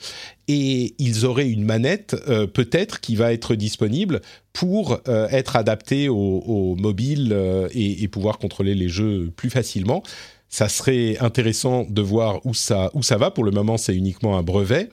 et 0.46 0.94
ils 0.98 1.24
auraient 1.24 1.48
une 1.48 1.64
manette 1.64 2.16
euh, 2.28 2.46
peut-être 2.46 3.00
qui 3.00 3.16
va 3.16 3.32
être 3.32 3.54
disponible 3.54 4.20
pour 4.52 5.00
euh, 5.08 5.28
être 5.30 5.56
adaptée 5.56 6.08
au, 6.08 6.76
mobile 6.78 7.30
euh, 7.32 7.68
et, 7.72 8.02
et, 8.02 8.08
pouvoir 8.08 8.38
contrôler 8.38 8.74
les 8.74 8.88
jeux 8.88 9.30
plus 9.36 9.48
facilement. 9.48 10.02
Ça 10.50 10.68
serait 10.68 11.16
intéressant 11.18 11.86
de 11.88 12.02
voir 12.02 12.44
où 12.44 12.52
ça, 12.52 12.90
où 12.92 13.02
ça 13.02 13.16
va. 13.16 13.30
Pour 13.30 13.44
le 13.44 13.50
moment, 13.50 13.78
c'est 13.78 13.94
uniquement 13.94 14.36
un 14.36 14.42
brevet. 14.42 14.90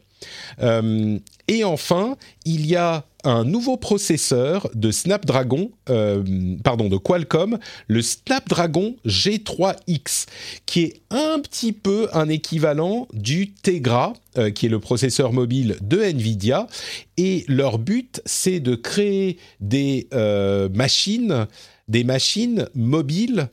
Euh, 0.61 1.19
et 1.47 1.63
enfin, 1.63 2.15
il 2.45 2.65
y 2.65 2.75
a 2.75 3.05
un 3.25 3.43
nouveau 3.43 3.77
processeur 3.77 4.69
de 4.73 4.91
Snapdragon, 4.91 5.71
euh, 5.89 6.23
pardon, 6.63 6.89
de 6.89 6.97
Qualcomm, 6.97 7.59
le 7.87 8.01
Snapdragon 8.01 8.95
G3X, 9.05 10.25
qui 10.65 10.83
est 10.83 11.01
un 11.09 11.39
petit 11.39 11.73
peu 11.73 12.07
un 12.13 12.29
équivalent 12.29 13.07
du 13.13 13.51
Tegra, 13.51 14.13
euh, 14.37 14.51
qui 14.51 14.67
est 14.67 14.69
le 14.69 14.79
processeur 14.79 15.33
mobile 15.33 15.77
de 15.81 15.99
Nvidia. 16.01 16.67
Et 17.17 17.45
leur 17.47 17.79
but, 17.79 18.21
c'est 18.25 18.59
de 18.59 18.75
créer 18.75 19.37
des 19.59 20.07
machines, 20.73 21.47
des 21.87 22.03
machines 22.03 22.67
mobiles 22.73 23.49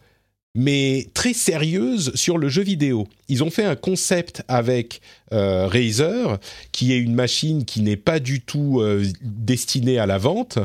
mais 0.55 1.07
très 1.14 1.32
sérieuse 1.32 2.12
sur 2.14 2.38
le 2.38 2.48
jeu 2.48 2.62
vidéo. 2.62 3.09
Ils 3.28 3.42
ont 3.42 3.50
fait 3.50 3.64
un 3.64 3.76
concept 3.76 4.42
avec 4.48 5.00
euh, 5.32 5.66
Razer, 5.66 6.38
qui 6.72 6.92
est 6.92 6.98
une 6.98 7.14
machine 7.14 7.64
qui 7.64 7.80
n'est 7.80 7.96
pas 7.96 8.20
du 8.20 8.40
tout 8.40 8.80
euh, 8.80 9.07
destinée 9.22 9.98
à 9.98 10.07
la 10.07 10.18
vente, 10.18 10.59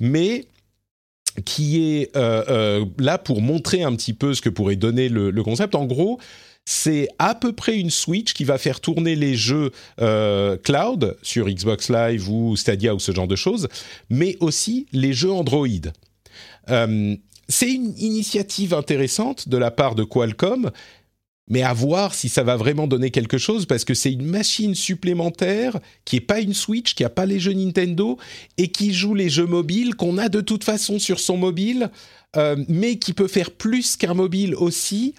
mais 0.00 0.46
qui 1.44 1.96
est 1.96 2.16
euh, 2.16 2.84
là 2.98 3.18
pour 3.18 3.40
montrer 3.40 3.82
un 3.82 3.94
petit 3.96 4.12
peu 4.12 4.34
ce 4.34 4.42
que 4.42 4.48
pourrait 4.48 4.76
donner 4.76 5.08
le, 5.08 5.32
concept. 5.42 5.74
En 5.74 5.86
gros, 5.86 6.20
c'est 6.64 7.08
à 7.18 7.34
peu 7.34 7.52
près 7.52 7.78
une 7.78 7.90
Switch 7.90 8.34
qui 8.34 8.44
va 8.44 8.58
faire 8.58 8.80
tourner 8.80 9.16
les 9.16 9.34
jeux 9.34 9.72
cloud 9.96 11.16
sur 11.22 11.48
Xbox 11.48 11.88
Live 11.88 12.28
ou 12.28 12.54
Stadia 12.54 12.94
ou 12.94 13.00
ce 13.00 13.12
genre 13.12 13.26
de 13.26 13.34
choses, 13.34 13.68
mais 14.10 14.36
aussi 14.40 14.86
les 14.92 15.14
jeux 15.14 15.32
Android 15.32 15.66
c'est 17.52 17.70
une 17.70 17.94
initiative 17.98 18.72
intéressante 18.72 19.48
de 19.48 19.58
la 19.58 19.70
part 19.70 19.94
de 19.94 20.04
Qualcomm, 20.04 20.70
mais 21.48 21.62
à 21.62 21.74
voir 21.74 22.14
si 22.14 22.30
ça 22.30 22.42
va 22.42 22.56
vraiment 22.56 22.86
donner 22.86 23.10
quelque 23.10 23.36
chose 23.36 23.66
parce 23.66 23.84
que 23.84 23.92
c'est 23.92 24.12
une 24.12 24.24
machine 24.24 24.74
supplémentaire 24.74 25.78
qui 26.06 26.16
est 26.16 26.20
pas 26.20 26.40
une 26.40 26.54
Switch, 26.54 26.94
qui 26.94 27.04
a 27.04 27.10
pas 27.10 27.26
les 27.26 27.38
jeux 27.38 27.52
Nintendo 27.52 28.16
et 28.56 28.68
qui 28.68 28.94
joue 28.94 29.14
les 29.14 29.28
jeux 29.28 29.46
mobiles 29.46 29.94
qu'on 29.96 30.16
a 30.16 30.30
de 30.30 30.40
toute 30.40 30.64
façon 30.64 30.98
sur 30.98 31.20
son 31.20 31.36
mobile, 31.36 31.90
euh, 32.36 32.56
mais 32.68 32.96
qui 32.96 33.12
peut 33.12 33.28
faire 33.28 33.50
plus 33.50 33.96
qu'un 33.96 34.14
mobile 34.14 34.54
aussi. 34.54 35.14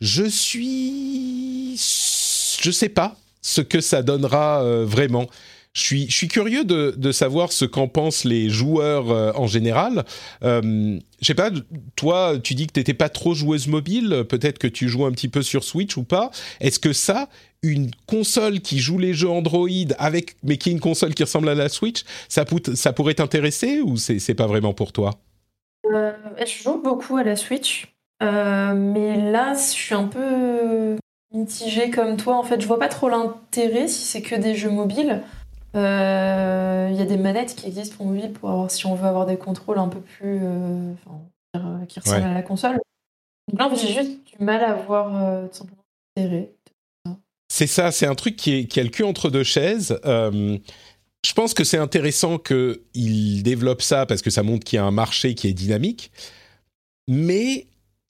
Je 0.00 0.24
suis, 0.24 1.76
je 1.76 2.70
sais 2.72 2.88
pas 2.88 3.16
ce 3.40 3.60
que 3.60 3.80
ça 3.80 4.02
donnera 4.02 4.64
euh, 4.64 4.84
vraiment. 4.84 5.28
Je 5.76 6.06
suis, 6.08 6.28
curieux 6.28 6.64
de, 6.64 7.12
savoir 7.12 7.52
ce 7.52 7.66
qu'en 7.66 7.86
pensent 7.86 8.24
les 8.24 8.48
joueurs 8.48 9.10
euh, 9.10 9.32
en 9.34 9.46
général. 9.46 10.06
Euh, 10.42 10.98
je 11.20 11.26
sais 11.26 11.34
pas, 11.34 11.50
toi, 11.96 12.38
tu 12.42 12.54
dis 12.54 12.66
que 12.66 12.72
tu 12.72 12.80
n'étais 12.80 12.94
pas 12.94 13.10
trop 13.10 13.34
joueuse 13.34 13.68
mobile, 13.68 14.24
peut-être 14.26 14.58
que 14.58 14.68
tu 14.68 14.88
joues 14.88 15.04
un 15.04 15.12
petit 15.12 15.28
peu 15.28 15.42
sur 15.42 15.64
Switch 15.64 15.98
ou 15.98 16.02
pas. 16.02 16.30
Est-ce 16.60 16.78
que 16.78 16.94
ça, 16.94 17.28
une 17.62 17.90
console 18.06 18.60
qui 18.60 18.78
joue 18.78 18.96
les 18.96 19.12
jeux 19.12 19.28
Android 19.28 19.68
avec, 19.98 20.36
mais 20.42 20.56
qui 20.56 20.70
est 20.70 20.72
une 20.72 20.80
console 20.80 21.12
qui 21.12 21.24
ressemble 21.24 21.50
à 21.50 21.54
la 21.54 21.68
Switch, 21.68 22.04
ça, 22.30 22.46
pourrait 22.46 23.14
t'intéresser 23.14 23.82
ou 23.82 23.98
c'est 23.98 24.34
pas 24.34 24.46
vraiment 24.46 24.72
pour 24.72 24.92
toi? 24.92 25.16
Euh, 25.92 26.12
Je 26.38 26.62
joue 26.62 26.80
beaucoup 26.82 27.18
à 27.18 27.22
la 27.22 27.36
Switch, 27.36 27.94
euh, 28.22 28.72
mais 28.72 29.30
là, 29.30 29.52
je 29.52 29.72
suis 29.72 29.94
un 29.94 30.06
peu 30.06 30.96
mitigée 31.34 31.90
comme 31.90 32.16
toi. 32.16 32.38
En 32.38 32.44
fait, 32.44 32.62
je 32.62 32.66
vois 32.66 32.78
pas 32.78 32.88
trop 32.88 33.10
l'intérêt 33.10 33.88
si 33.88 34.06
c'est 34.06 34.22
que 34.22 34.36
des 34.36 34.54
jeux 34.54 34.70
mobiles. 34.70 35.22
Euh, 35.76 36.88
il 36.90 36.96
y 36.96 37.02
a 37.02 37.04
des 37.04 37.16
manettes 37.16 37.54
qui 37.54 37.66
existent 37.66 37.96
pour 37.96 38.06
mobile 38.06 38.32
pour 38.32 38.50
avoir, 38.50 38.70
si 38.70 38.86
on 38.86 38.94
veut 38.94 39.06
avoir 39.06 39.26
des 39.26 39.36
contrôles 39.36 39.78
un 39.78 39.88
peu 39.88 40.00
plus. 40.00 40.40
Euh, 40.42 40.92
qui 41.88 42.00
ressemblent 42.00 42.26
à 42.26 42.34
la 42.34 42.42
console. 42.42 42.78
Donc 43.50 43.60
là, 43.60 43.70
j'ai 43.74 43.92
juste 43.92 44.10
du 44.26 44.44
mal 44.44 44.62
à 44.62 44.74
voir 44.74 45.48
tout 45.48 45.56
simplement 45.56 45.82
l'intérêt. 46.16 46.52
C'est 47.48 47.66
ça, 47.66 47.92
c'est 47.92 48.06
un 48.06 48.14
truc 48.14 48.36
qui, 48.36 48.52
est, 48.54 48.66
qui 48.66 48.80
a 48.80 48.82
le 48.82 48.90
cul 48.90 49.04
entre 49.04 49.30
deux 49.30 49.44
chaises. 49.44 49.98
je 50.04 51.32
pense 51.34 51.54
que 51.54 51.64
c'est 51.64 51.78
intéressant 51.78 52.38
qu'il 52.38 53.42
développe 53.42 53.80
ça 53.80 54.04
parce 54.04 54.20
que 54.20 54.28
ça 54.28 54.42
montre 54.42 54.64
qu'il 54.64 54.76
y 54.76 54.80
a 54.80 54.84
un 54.84 54.90
marché 54.90 55.34
qui 55.34 55.48
est 55.48 55.54
dynamique. 55.54 56.10
Mais 57.08 57.66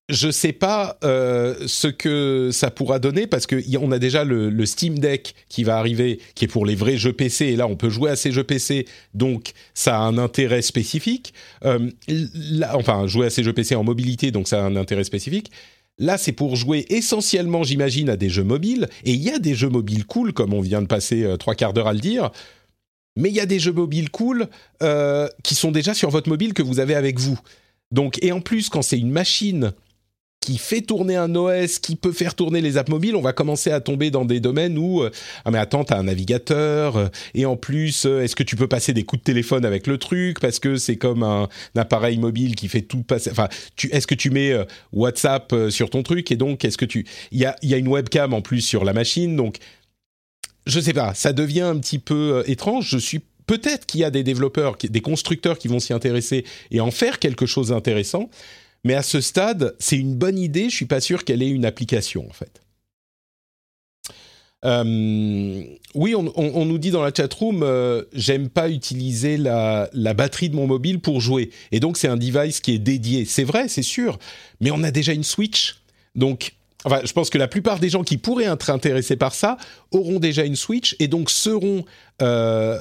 je 0.08 0.30
sais 0.30 0.52
pas 0.52 0.98
euh, 1.02 1.54
ce 1.66 1.88
que 1.88 2.50
ça 2.52 2.70
pourra 2.70 2.98
donner 3.00 3.26
parce 3.26 3.46
que 3.46 3.60
on 3.78 3.90
a 3.90 3.98
déjà 3.98 4.22
le, 4.24 4.64
Steam 4.64 4.98
Deck 4.98 5.34
qui 5.48 5.64
va 5.64 5.78
arriver, 5.78 6.20
qui 6.34 6.44
est 6.44 6.48
pour 6.48 6.64
les 6.64 6.76
vrais 6.76 6.96
jeux 6.96 7.12
PC. 7.12 7.46
Et 7.46 7.56
là, 7.56 7.66
on 7.66 7.76
peut 7.76 7.90
jouer 7.90 8.10
à 8.10 8.16
ces 8.16 8.30
jeux 8.30 8.44
PC, 8.44 8.86
donc 9.14 9.52
ça 9.74 9.98
a 9.98 10.00
un 10.00 10.18
intérêt 10.18 10.62
spécifique. 10.62 11.34
Euh, 11.64 11.90
enfin, 12.72 13.06
jouer 13.06 13.26
à 13.26 13.30
ces 13.30 13.42
jeux 13.42 13.52
PC 13.52 13.74
en 13.74 13.82
mobilité, 13.82 14.30
donc 14.30 14.46
ça 14.46 14.62
a 14.62 14.66
un 14.66 14.76
intérêt 14.76 15.04
spécifique. 15.04 15.50
Là, 15.98 16.18
c'est 16.18 16.32
pour 16.32 16.56
jouer 16.56 16.84
essentiellement, 16.90 17.62
j'imagine, 17.62 18.10
à 18.10 18.16
des 18.16 18.28
jeux 18.28 18.44
mobiles. 18.44 18.88
Et 19.04 19.12
il 19.12 19.22
y 19.22 19.30
a 19.30 19.38
des 19.38 19.54
jeux 19.54 19.70
mobiles 19.70 20.04
cool, 20.04 20.32
comme 20.32 20.52
on 20.52 20.60
vient 20.60 20.82
de 20.82 20.86
passer 20.86 21.24
euh, 21.24 21.36
trois 21.36 21.54
quarts 21.54 21.72
d'heure 21.72 21.88
à 21.88 21.94
le 21.94 22.00
dire. 22.00 22.30
Mais 23.16 23.30
il 23.30 23.34
y 23.34 23.40
a 23.40 23.46
des 23.46 23.58
jeux 23.58 23.72
mobiles 23.72 24.10
cool 24.10 24.46
qui 25.42 25.54
sont 25.54 25.72
déjà 25.72 25.94
sur 25.94 26.10
votre 26.10 26.28
mobile 26.28 26.52
que 26.52 26.62
vous 26.62 26.80
avez 26.80 26.94
avec 26.94 27.18
vous. 27.18 27.40
Donc, 27.90 28.22
et 28.22 28.30
en 28.30 28.42
plus, 28.42 28.68
quand 28.68 28.82
c'est 28.82 28.98
une 28.98 29.10
machine 29.10 29.72
qui 30.46 30.58
fait 30.58 30.80
tourner 30.80 31.16
un 31.16 31.34
OS, 31.34 31.80
qui 31.80 31.96
peut 31.96 32.12
faire 32.12 32.36
tourner 32.36 32.60
les 32.60 32.76
apps 32.76 32.88
mobiles, 32.88 33.16
on 33.16 33.20
va 33.20 33.32
commencer 33.32 33.72
à 33.72 33.80
tomber 33.80 34.12
dans 34.12 34.24
des 34.24 34.38
domaines 34.38 34.78
où 34.78 35.02
euh, 35.02 35.10
ah 35.44 35.50
mais 35.50 35.58
attends, 35.58 35.82
t'as 35.82 35.98
un 35.98 36.04
navigateur 36.04 36.96
euh, 36.96 37.08
et 37.34 37.46
en 37.46 37.56
plus, 37.56 38.06
euh, 38.06 38.22
est-ce 38.22 38.36
que 38.36 38.44
tu 38.44 38.54
peux 38.54 38.68
passer 38.68 38.92
des 38.92 39.02
coups 39.02 39.22
de 39.22 39.24
téléphone 39.24 39.64
avec 39.64 39.88
le 39.88 39.98
truc? 39.98 40.38
Parce 40.38 40.60
que 40.60 40.76
c'est 40.76 40.94
comme 40.94 41.24
un, 41.24 41.48
appareil 41.74 42.18
mobile 42.18 42.54
qui 42.54 42.68
fait 42.68 42.82
tout 42.82 43.02
passer. 43.02 43.28
Enfin, 43.32 43.48
est-ce 43.90 44.06
que 44.06 44.14
tu 44.14 44.30
mets 44.30 44.54
WhatsApp 44.92 45.52
sur 45.68 45.90
ton 45.90 46.04
truc? 46.04 46.30
Et 46.30 46.36
donc 46.36 46.64
est-ce 46.64 46.78
que 46.78 46.84
tu, 46.84 47.06
il 47.32 47.40
y 47.40 47.44
a, 47.44 47.56
y 47.64 47.74
a 47.74 47.76
une 47.76 47.88
webcam 47.88 48.32
en 48.32 48.40
plus 48.40 48.60
sur 48.60 48.84
la 48.84 48.92
machine, 48.92 49.34
donc 49.34 49.56
je 50.64 50.78
sais 50.78 50.92
pas, 50.92 51.12
ça 51.14 51.32
devient 51.32 51.62
un 51.62 51.78
petit 51.78 51.98
peu 51.98 52.44
étrange. 52.46 52.88
Je 52.88 52.98
suis 52.98 53.20
peut-être 53.48 53.84
qu'il 53.84 53.98
y 54.00 54.04
a 54.04 54.12
des 54.12 54.22
développeurs, 54.22 54.76
des 54.80 55.00
constructeurs 55.00 55.58
qui 55.58 55.66
vont 55.66 55.80
s'y 55.80 55.92
intéresser 55.92 56.44
et 56.70 56.80
en 56.80 56.92
faire 56.92 57.18
quelque 57.18 57.46
chose 57.46 57.70
d'intéressant. 57.70 58.30
Mais 58.86 58.94
à 58.94 59.02
ce 59.02 59.20
stade, 59.20 59.74
c'est 59.80 59.96
une 59.96 60.14
bonne 60.14 60.38
idée. 60.38 60.70
Je 60.70 60.76
suis 60.76 60.86
pas 60.86 61.00
sûr 61.00 61.24
qu'elle 61.24 61.42
ait 61.42 61.50
une 61.50 61.64
application 61.64 62.24
en 62.30 62.32
fait. 62.32 62.62
Euh, 64.64 65.64
oui, 65.94 66.14
on, 66.14 66.64
nous 66.64 66.78
dit 66.78 66.92
dans 66.92 67.02
la 67.02 67.12
chatroom, 67.12 67.64
euh, 67.64 68.04
j'aime 68.12 68.48
pas 68.48 68.70
utiliser 68.70 69.38
la, 69.38 69.90
la, 69.92 70.14
batterie 70.14 70.50
de 70.50 70.56
mon 70.56 70.68
mobile 70.68 71.00
pour 71.00 71.20
jouer. 71.20 71.50
Et 71.72 71.80
donc, 71.80 71.96
c'est 71.96 72.08
un 72.08 72.16
device 72.16 72.60
qui 72.60 72.74
est 72.74 72.78
dédié. 72.78 73.24
C'est 73.24 73.44
vrai, 73.44 73.68
c'est 73.68 73.82
sûr. 73.82 74.18
Mais 74.60 74.70
on 74.70 74.82
a 74.82 74.92
déjà 74.92 75.12
une 75.12 75.24
Switch. 75.24 75.82
Donc, 76.14 76.55
enfin, 76.86 77.00
je 77.04 77.12
pense 77.12 77.28
que 77.28 77.38
la 77.38 77.48
plupart 77.48 77.78
des 77.80 77.90
gens 77.90 78.04
qui 78.04 78.16
pourraient 78.16 78.44
être 78.44 78.70
intéressés 78.70 79.16
par 79.16 79.34
ça 79.34 79.58
auront 79.90 80.18
déjà 80.18 80.44
une 80.44 80.56
Switch 80.56 80.96
et 81.00 81.08
donc 81.08 81.30
euh, 82.22 82.78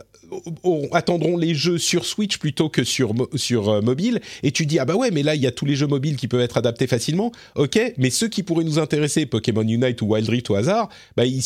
attendront 0.93 1.37
les 1.37 1.53
jeux 1.53 1.77
sur 1.77 2.05
Switch 2.05 2.37
plutôt 2.37 2.69
que 2.69 2.83
sur, 2.83 3.13
sur 3.35 3.69
euh, 3.69 3.81
mobile, 3.81 4.21
et 4.43 4.51
tu 4.51 4.65
dis 4.65 4.79
ah 4.79 4.85
bah 4.85 4.95
ouais 4.95 5.11
mais 5.11 5.23
là 5.23 5.35
il 5.35 5.41
y 5.41 5.47
a 5.47 5.51
tous 5.51 5.65
les 5.65 5.75
jeux 5.75 5.87
mobiles 5.87 6.15
qui 6.15 6.27
peuvent 6.27 6.41
être 6.41 6.57
adaptés 6.57 6.87
facilement, 6.87 7.31
ok, 7.55 7.93
mais 7.97 8.09
ceux 8.09 8.27
qui 8.27 8.43
pourraient 8.43 8.63
nous 8.63 8.79
intéresser, 8.79 9.25
Pokémon 9.25 9.63
Unite 9.63 10.01
ou 10.01 10.07
Wild 10.07 10.29
Rift 10.29 10.49
au 10.51 10.55
hasard, 10.55 10.89
bah 11.17 11.25
ils, 11.25 11.41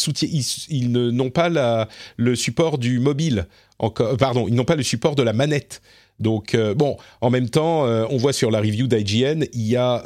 ils, 0.70 0.92
n'ont 0.92 1.32
pas 1.32 1.88
le 2.18 2.36
support 2.36 2.78
du 2.78 3.00
mobile, 3.00 3.48
encore, 3.80 4.18
pardon, 4.18 4.48
ils 4.48 4.54
n'ont 4.54 4.66
pas 4.66 4.76
le 4.76 4.84
support 4.84 5.16
de 5.16 5.24
la 5.24 5.34
manette. 5.34 5.82
Donc 6.20 6.54
euh, 6.54 6.74
bon, 6.74 6.98
en 7.22 7.30
même 7.30 7.50
temps, 7.50 7.86
euh, 7.86 8.06
on 8.10 8.18
voit 8.18 8.34
sur 8.34 8.52
la 8.52 8.60
review 8.60 8.88
d'IGN, 8.88 9.46
il 9.54 9.68
y 9.68 9.78
a 9.78 10.04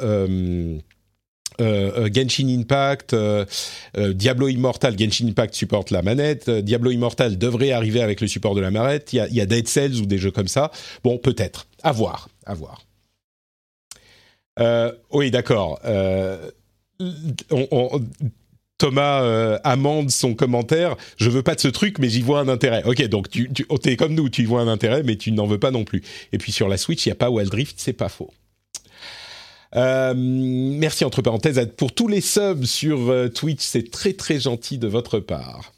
euh, 1.60 2.06
euh, 2.06 2.10
Genshin 2.12 2.48
Impact, 2.48 3.14
euh, 3.14 3.44
Diablo 3.96 4.48
Immortal, 4.48 4.98
Genshin 4.98 5.26
Impact 5.28 5.54
supporte 5.54 5.90
la 5.90 6.02
manette, 6.02 6.50
Diablo 6.50 6.90
Immortal 6.90 7.38
devrait 7.38 7.70
arriver 7.70 8.00
avec 8.00 8.20
le 8.20 8.26
support 8.26 8.54
de 8.54 8.60
la 8.60 8.70
manette, 8.70 9.12
il 9.12 9.28
y 9.30 9.40
a, 9.40 9.46
Dead 9.46 9.68
Cells 9.68 10.00
ou 10.00 10.06
des 10.06 10.18
jeux 10.18 10.30
comme 10.30 10.48
ça. 10.48 10.70
Bon, 11.04 11.18
peut-être, 11.18 11.66
à 11.82 11.92
voir, 11.92 12.28
à 12.46 12.54
voir. 12.54 12.84
oui, 15.12 15.30
d'accord. 15.30 15.80
Thomas 18.78 19.58
amende 19.62 20.10
son 20.10 20.34
commentaire. 20.34 20.96
Je 21.16 21.30
veux 21.30 21.42
pas 21.42 21.54
de 21.54 21.60
ce 21.60 21.68
truc, 21.68 21.98
mais 22.00 22.08
j'y 22.08 22.22
vois 22.22 22.40
un 22.40 22.48
intérêt. 22.48 22.82
Ok, 22.84 23.02
donc 23.08 23.30
tu, 23.30 23.48
oh, 23.68 23.78
es 23.84 23.96
comme 23.96 24.14
nous, 24.14 24.28
tu 24.28 24.42
y 24.42 24.44
vois 24.44 24.60
un 24.60 24.68
intérêt, 24.68 25.02
mais 25.04 25.16
tu 25.16 25.30
n'en 25.30 25.46
veux 25.46 25.60
pas 25.60 25.70
non 25.70 25.84
plus. 25.84 26.02
Et 26.32 26.38
puis 26.38 26.50
sur 26.50 26.68
la 26.68 26.76
Switch, 26.76 27.06
il 27.06 27.10
y 27.10 27.12
a 27.12 27.16
pas 27.16 27.30
Wild 27.30 27.52
Rift, 27.54 27.76
c'est 27.78 27.92
pas 27.92 28.08
faux. 28.08 28.30
Euh, 29.76 30.14
merci 30.16 31.04
entre 31.04 31.20
parenthèses 31.20 31.68
pour 31.76 31.92
tous 31.92 32.08
les 32.08 32.20
subs 32.20 32.64
sur 32.64 33.10
euh, 33.10 33.28
Twitch, 33.28 33.62
c'est 33.62 33.90
très 33.90 34.12
très 34.12 34.38
gentil 34.38 34.78
de 34.78 34.86
votre 34.86 35.18
part. 35.18 35.73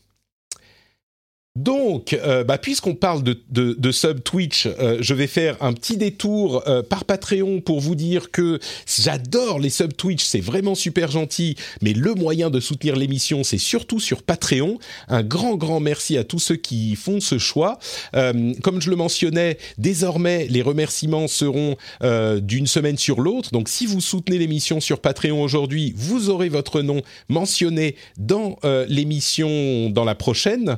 Donc, 1.56 2.12
euh, 2.12 2.44
bah, 2.44 2.58
puisqu'on 2.58 2.94
parle 2.94 3.22
de, 3.22 3.40
de, 3.48 3.90
sub 3.90 4.22
Twitch, 4.22 4.66
euh, 4.66 4.98
je 5.00 5.14
vais 5.14 5.26
faire 5.26 5.56
un 5.62 5.72
petit 5.72 5.96
détour 5.96 6.62
euh, 6.68 6.82
par 6.82 7.06
Patreon 7.06 7.62
pour 7.62 7.80
vous 7.80 7.94
dire 7.94 8.30
que 8.30 8.60
j'adore 8.86 9.58
les 9.58 9.70
sub 9.70 9.96
Twitch, 9.96 10.22
c'est 10.22 10.40
vraiment 10.40 10.74
super 10.74 11.10
gentil, 11.10 11.56
mais 11.80 11.94
le 11.94 12.12
moyen 12.12 12.50
de 12.50 12.60
soutenir 12.60 12.94
l'émission, 12.94 13.42
c'est 13.42 13.56
surtout 13.56 14.00
sur 14.00 14.22
Patreon. 14.22 14.78
Un 15.08 15.22
grand, 15.22 15.56
grand 15.56 15.80
merci 15.80 16.18
à 16.18 16.24
tous 16.24 16.40
ceux 16.40 16.56
qui 16.56 16.94
font 16.94 17.20
ce 17.20 17.38
choix. 17.38 17.78
comme 18.12 18.82
je 18.82 18.90
le 18.90 18.96
mentionnais, 18.96 19.56
désormais, 19.78 20.46
les 20.50 20.60
remerciements 20.60 21.26
seront 21.26 21.76
d'une 22.02 22.66
semaine 22.66 22.98
sur 22.98 23.20
l'autre. 23.20 23.50
Donc, 23.52 23.70
si 23.70 23.86
vous 23.86 24.02
soutenez 24.02 24.36
l'émission 24.38 24.80
sur 24.80 25.00
Patreon 25.00 25.42
aujourd'hui, 25.42 25.94
vous 25.96 26.28
aurez 26.28 26.50
votre 26.50 26.82
nom 26.82 27.00
mentionné 27.28 27.96
dans 28.18 28.58
l'émission 28.88 29.88
dans 29.90 30.04
la 30.04 30.14
prochaine. 30.14 30.76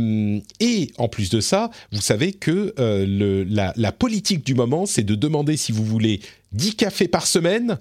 Euh, 0.00 0.40
et 0.60 0.92
en 0.98 1.08
plus 1.08 1.30
de 1.30 1.40
ça, 1.40 1.70
vous 1.92 2.00
savez 2.00 2.32
que 2.32 2.74
euh, 2.78 3.44
la, 3.48 3.92
politique 3.92 4.44
du 4.44 4.54
moment, 4.54 4.86
c'est 4.86 5.02
de 5.02 5.14
demander 5.14 5.56
si 5.56 5.72
vous 5.72 5.84
voulez 5.84 6.20
10 6.52 6.76
cafés 6.76 7.08
par 7.08 7.26
semaine 7.26 7.78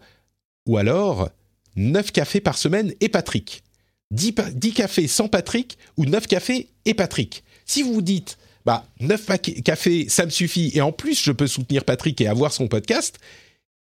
ou 0.65 0.77
alors 0.77 1.29
9 1.75 2.11
cafés 2.11 2.41
par 2.41 2.57
semaine 2.57 2.93
et 3.01 3.09
Patrick. 3.09 3.63
10, 4.11 4.33
10 4.53 4.73
cafés 4.73 5.07
sans 5.07 5.27
Patrick 5.27 5.77
ou 5.97 6.05
9 6.05 6.27
cafés 6.27 6.69
et 6.85 6.93
Patrick. 6.93 7.43
Si 7.65 7.83
vous 7.83 7.93
vous 7.93 8.01
dites, 8.01 8.37
bah, 8.65 8.85
9 8.99 9.27
cafés, 9.63 10.09
ça 10.09 10.25
me 10.25 10.31
suffit, 10.31 10.71
et 10.73 10.81
en 10.81 10.91
plus 10.91 11.21
je 11.21 11.31
peux 11.31 11.47
soutenir 11.47 11.85
Patrick 11.85 12.19
et 12.21 12.27
avoir 12.27 12.51
son 12.51 12.67
podcast, 12.67 13.19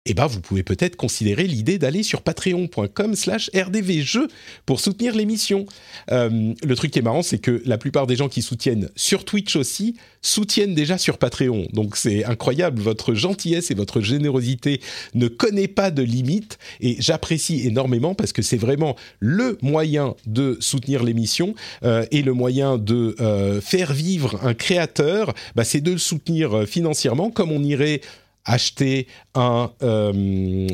eh 0.06 0.14
ben, 0.14 0.28
vous 0.28 0.42
pouvez 0.42 0.64
peut-être 0.64 0.98
considérer 0.98 1.44
l'idée 1.48 1.78
d'aller 1.78 2.04
sur 2.04 2.22
patreon.com 2.24 3.16
slash 3.16 3.50
rdvjeux 3.56 4.28
pour 4.66 4.82
soutenir 4.82 5.16
l'émission. 5.16 5.66
Euh, 6.12 6.54
le 6.62 6.76
truc 6.76 6.92
qui 6.92 7.00
est 7.00 7.04
marrant, 7.04 7.22
c'est 7.22 7.38
que 7.38 7.62
la 7.66 7.78
plupart 7.78 8.06
des 8.06 8.18
gens 8.18 8.28
qui 8.28 8.42
soutiennent 8.42 8.90
sur 8.98 9.24
Twitch 9.24 9.56
aussi 9.56 9.96
soutiennent 10.22 10.76
déjà 10.76 10.98
sur 10.98 11.18
Patreon. 11.18 11.68
Donc 11.72 11.96
c'est 11.96 12.26
incroyable, 12.26 12.82
votre 12.82 13.14
gentillesse 13.14 13.72
et 13.72 13.76
votre 13.76 14.02
générosité 14.02 14.82
ne 15.16 15.30
connaît 15.30 15.70
pas 15.70 15.90
de 15.90 16.02
limite 16.02 16.58
et 16.82 16.98
j'apprécie 17.00 17.66
énormément 17.66 18.14
parce 18.14 18.34
que 18.34 18.42
c'est 18.42 18.58
vraiment 18.58 18.98
le 19.22 19.58
moyen 19.62 20.16
de 20.26 20.58
soutenir 20.60 21.04
l'émission 21.04 21.56
euh, 21.84 22.06
et 22.12 22.24
le 22.24 22.34
moyen 22.34 22.78
de 22.78 23.16
euh, 23.22 23.62
faire 23.62 23.94
vivre 23.94 24.38
un 24.44 24.54
créateur, 24.54 25.34
bah, 25.56 25.64
c'est 25.64 25.82
de 25.82 25.92
le 25.92 25.98
soutenir 25.98 26.68
financièrement 26.68 27.32
comme 27.32 27.54
on 27.54 27.64
irait 27.64 28.02
acheter 28.46 29.08
un 29.36 29.72
euh, 29.82 30.14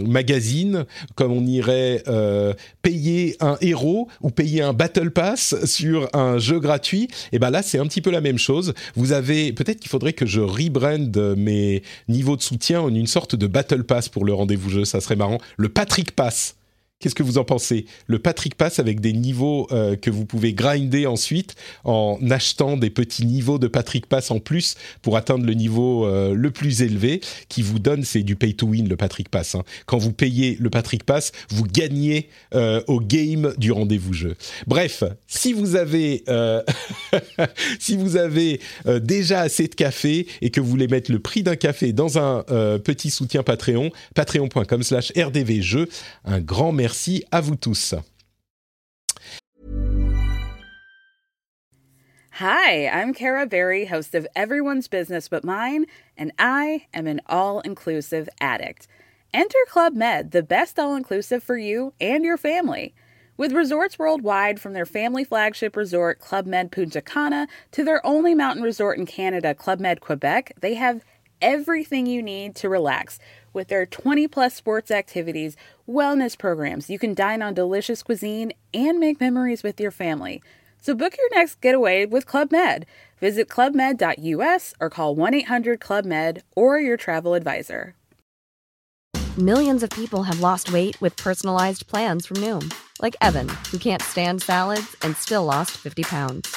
magazine, 0.05 0.85
comme 1.15 1.31
on 1.31 1.45
irait 1.45 2.03
euh, 2.07 2.53
payer 2.81 3.37
un 3.39 3.57
héros 3.61 4.07
ou 4.21 4.29
payer 4.29 4.61
un 4.61 4.73
battle 4.73 5.11
pass 5.11 5.55
sur 5.65 6.09
un 6.13 6.37
jeu 6.37 6.59
gratuit, 6.59 7.07
et 7.31 7.39
ben 7.39 7.49
là 7.49 7.61
c'est 7.61 7.79
un 7.79 7.85
petit 7.85 8.01
peu 8.01 8.11
la 8.11 8.21
même 8.21 8.37
chose. 8.37 8.73
Vous 8.95 9.11
avez 9.11 9.53
peut-être 9.53 9.79
qu'il 9.79 9.89
faudrait 9.89 10.13
que 10.13 10.25
je 10.25 10.41
rebrand 10.41 11.35
mes 11.37 11.83
niveaux 12.07 12.35
de 12.35 12.41
soutien 12.41 12.81
en 12.81 12.93
une 12.93 13.07
sorte 13.07 13.35
de 13.35 13.47
battle 13.47 13.83
pass 13.83 14.09
pour 14.09 14.25
le 14.25 14.33
rendez-vous 14.33 14.69
jeu, 14.69 14.85
ça 14.85 15.01
serait 15.01 15.15
marrant. 15.15 15.39
Le 15.57 15.69
Patrick 15.69 16.11
Pass 16.11 16.55
Qu'est-ce 17.01 17.15
que 17.15 17.23
vous 17.23 17.37
en 17.37 17.45
pensez? 17.45 17.85
Le 18.07 18.19
Patrick 18.19 18.55
Pass 18.55 18.77
avec 18.77 18.99
des 18.99 19.13
niveaux 19.13 19.69
euh, 19.71 19.95
que 19.95 20.09
vous 20.09 20.25
pouvez 20.25 20.51
grinder 20.51 21.05
ensuite 21.05 21.55
en 21.85 22.19
achetant 22.29 22.75
des 22.75 22.89
petits 22.89 23.25
niveaux 23.25 23.57
de 23.57 23.67
Patrick 23.69 24.05
Pass 24.05 24.31
en 24.31 24.39
plus 24.39 24.75
pour 25.01 25.15
atteindre 25.15 25.45
le 25.45 25.53
niveau 25.53 26.05
euh, 26.05 26.33
le 26.33 26.51
plus 26.51 26.81
élevé 26.81 27.21
qui 27.47 27.61
vous 27.61 27.79
donne, 27.79 28.03
c'est 28.03 28.21
du 28.21 28.35
pay 28.35 28.53
to 28.53 28.67
win 28.67 28.89
le 28.89 28.97
Patrick 28.97 29.29
Pass. 29.29 29.55
Hein. 29.55 29.63
Quand 29.85 29.97
vous 29.97 30.11
payez 30.11 30.57
le 30.59 30.69
Patrick 30.69 31.05
Pass, 31.05 31.31
vous 31.47 31.63
gagnez 31.63 32.27
euh, 32.53 32.81
au 32.87 32.99
game 32.99 33.53
du 33.57 33.71
rendez-vous 33.71 34.11
jeu. 34.11 34.35
Bref, 34.67 35.05
si 35.25 35.53
vous 35.53 35.77
avez 35.77 36.25
si 37.79 37.95
vous 37.95 38.17
avez 38.17 38.59
déjà 38.99 39.39
assez 39.39 39.69
de 39.69 39.75
café 39.75 40.27
et 40.41 40.49
que 40.49 40.59
vous 40.59 40.67
voulez 40.67 40.89
mettre 40.89 41.13
le 41.13 41.19
prix 41.19 41.43
d'un 41.43 41.55
café 41.55 41.93
dans 41.93 42.17
un 42.17 42.43
petit 42.83 43.09
soutien 43.09 43.41
Patreon, 43.41 43.89
patreon.com/rdvjeux, 44.15 45.87
un 46.25 46.41
grand 46.41 46.73
merci 46.73 46.88
Merci 46.89 47.23
à 47.31 47.39
vous 47.39 47.55
tous. 47.55 47.93
Hi, 52.31 52.87
I'm 52.87 53.13
Kara 53.13 53.45
Berry, 53.45 53.85
host 53.85 54.15
of 54.15 54.25
Everyone's 54.35 54.87
Business 54.87 55.27
But 55.27 55.43
Mine, 55.43 55.85
and 56.17 56.31
I 56.39 56.87
am 56.91 57.05
an 57.05 57.21
all 57.27 57.59
inclusive 57.59 58.27
addict. 58.41 58.87
Enter 59.31 59.59
Club 59.69 59.93
Med, 59.93 60.31
the 60.31 60.41
best 60.41 60.79
all 60.79 60.95
inclusive 60.95 61.43
for 61.43 61.59
you 61.59 61.93
and 62.01 62.25
your 62.25 62.37
family. 62.37 62.95
With 63.37 63.51
resorts 63.51 63.99
worldwide, 63.99 64.59
from 64.59 64.73
their 64.73 64.87
family 64.87 65.23
flagship 65.23 65.75
resort, 65.75 66.17
Club 66.17 66.47
Med 66.47 66.71
Punta 66.71 67.01
Cana, 67.01 67.47
to 67.71 67.83
their 67.83 68.03
only 68.03 68.33
mountain 68.33 68.63
resort 68.63 68.97
in 68.97 69.05
Canada, 69.05 69.53
Club 69.53 69.79
Med 69.79 70.01
Quebec, 70.01 70.53
they 70.59 70.73
have 70.73 71.05
everything 71.41 72.05
you 72.05 72.21
need 72.21 72.55
to 72.55 72.67
relax 72.67 73.19
with 73.53 73.67
their 73.67 73.85
20 73.85 74.27
plus 74.27 74.55
sports 74.55 74.91
activities, 74.91 75.55
wellness 75.89 76.37
programs. 76.37 76.89
You 76.89 76.99
can 76.99 77.13
dine 77.13 77.41
on 77.41 77.53
delicious 77.53 78.03
cuisine 78.03 78.53
and 78.73 78.99
make 78.99 79.19
memories 79.19 79.63
with 79.63 79.79
your 79.79 79.91
family. 79.91 80.41
So 80.81 80.93
book 80.93 81.15
your 81.17 81.29
next 81.37 81.59
getaway 81.59 82.05
with 82.05 82.25
Club 82.25 82.51
Med. 82.51 82.85
Visit 83.19 83.49
clubmed.us 83.49 84.73
or 84.79 84.89
call 84.89 85.15
1 85.15 85.33
800 85.33 85.79
Club 85.79 86.05
Med 86.05 86.43
or 86.55 86.79
your 86.79 86.97
travel 86.97 87.33
advisor. 87.33 87.95
Millions 89.37 89.83
of 89.83 89.89
people 89.91 90.23
have 90.23 90.41
lost 90.41 90.71
weight 90.73 90.99
with 90.99 91.15
personalized 91.15 91.87
plans 91.87 92.25
from 92.25 92.37
Noom, 92.37 92.73
like 93.01 93.15
Evan, 93.21 93.47
who 93.71 93.77
can't 93.77 94.01
stand 94.01 94.41
salads 94.41 94.97
and 95.01 95.15
still 95.15 95.45
lost 95.45 95.71
50 95.77 96.03
pounds. 96.03 96.53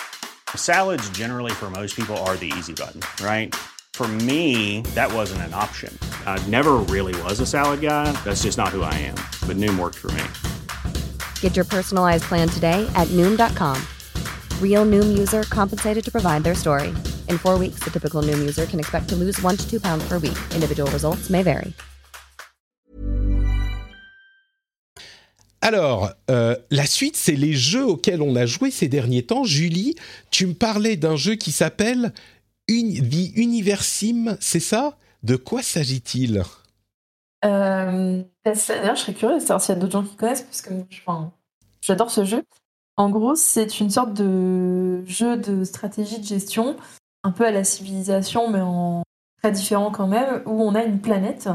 Salads, 0.57 1.09
generally, 1.11 1.53
for 1.53 1.71
most 1.71 1.95
people, 1.95 2.17
are 2.19 2.37
the 2.37 2.53
easy 2.59 2.75
button, 2.75 3.01
right? 3.25 3.55
For 3.95 4.09
me, 4.09 4.81
that 4.95 5.13
wasn't 5.13 5.43
an 5.43 5.55
option. 5.55 5.97
I 6.27 6.43
never 6.49 6.83
really 6.89 7.15
was 7.23 7.41
a 7.41 7.47
salad 7.47 7.81
guy. 7.83 8.11
That's 8.25 8.43
just 8.43 8.59
not 8.59 8.71
who 8.71 8.83
I 8.83 8.95
am. 8.95 9.15
But 9.47 9.59
Noom 9.59 9.79
worked 9.79 9.99
for 9.99 10.11
me. 10.13 10.25
Get 11.41 11.55
your 11.55 11.67
personalized 11.67 12.25
plan 12.25 12.49
today 12.49 12.91
at 12.97 13.07
Noom.com. 13.09 13.81
Real 14.61 14.85
Noom 14.87 15.17
user 15.17 15.45
compensated 15.45 16.05
to 16.05 16.11
provide 16.11 16.43
their 16.43 16.57
story. 16.57 16.89
In 17.29 17.39
four 17.39 17.59
weeks, 17.59 17.81
the 17.85 17.91
typical 17.91 18.23
Noom 18.23 18.41
user 18.41 18.67
can 18.67 18.81
expect 18.81 19.09
to 19.11 19.15
lose 19.15 19.41
one 19.41 19.57
to 19.57 19.71
two 19.71 19.79
pounds 19.79 20.05
per 20.09 20.19
week. 20.19 20.39
Individual 20.55 20.91
results 20.91 21.31
may 21.31 21.43
vary. 21.43 21.73
Alors, 25.65 26.11
euh, 26.29 26.57
la 26.71 26.87
suite, 26.87 27.17
c'est 27.17 27.37
les 27.37 27.53
jeux 27.53 27.85
auxquels 27.85 28.21
on 28.21 28.35
a 28.35 28.47
joué 28.47 28.73
ces 28.73 28.89
derniers 28.89 29.23
temps. 29.23 29.45
Julie, 29.45 29.95
tu 30.33 30.47
me 30.47 30.55
parlais 30.55 30.97
d'un 30.97 31.15
jeu 31.15 31.37
qui 31.37 31.53
s'appelle 31.53 32.13
The 32.81 33.37
Universim, 33.37 34.37
c'est 34.41 34.61
ça? 34.61 34.97
De 35.23 35.37
quoi 35.37 35.63
s'agit-il? 35.63 36.43
Euh, 37.45 38.23
D'ailleurs, 38.45 38.97
je 38.97 39.01
serais 39.01 39.15
curieuse 39.15 39.43
de 39.43 39.47
savoir 39.47 39.61
s'il 39.61 39.75
y 39.75 39.79
a 39.79 39.81
d'autres 39.81 39.93
gens 39.93 40.05
qui 40.05 40.17
connaissent, 40.17 40.43
parce 40.43 40.63
que 40.63 40.73
j'adore 41.81 42.11
ce 42.11 42.25
jeu. 42.25 42.43
En 42.97 43.11
gros, 43.11 43.35
c'est 43.35 43.81
une 43.81 43.91
sorte 43.91 44.15
de 44.15 45.05
jeu 45.07 45.37
de 45.37 45.65
stratégie 45.65 46.19
de 46.19 46.25
gestion, 46.25 46.77
un 47.23 47.31
peu 47.31 47.47
à 47.47 47.51
la 47.51 47.65
civilisation, 47.65 48.51
mais 48.51 48.61
très 49.43 49.53
différent 49.53 49.91
quand 49.91 50.07
même, 50.07 50.43
où 50.47 50.63
on 50.63 50.75
a 50.75 50.83
une 50.83 51.01
planète 51.01 51.49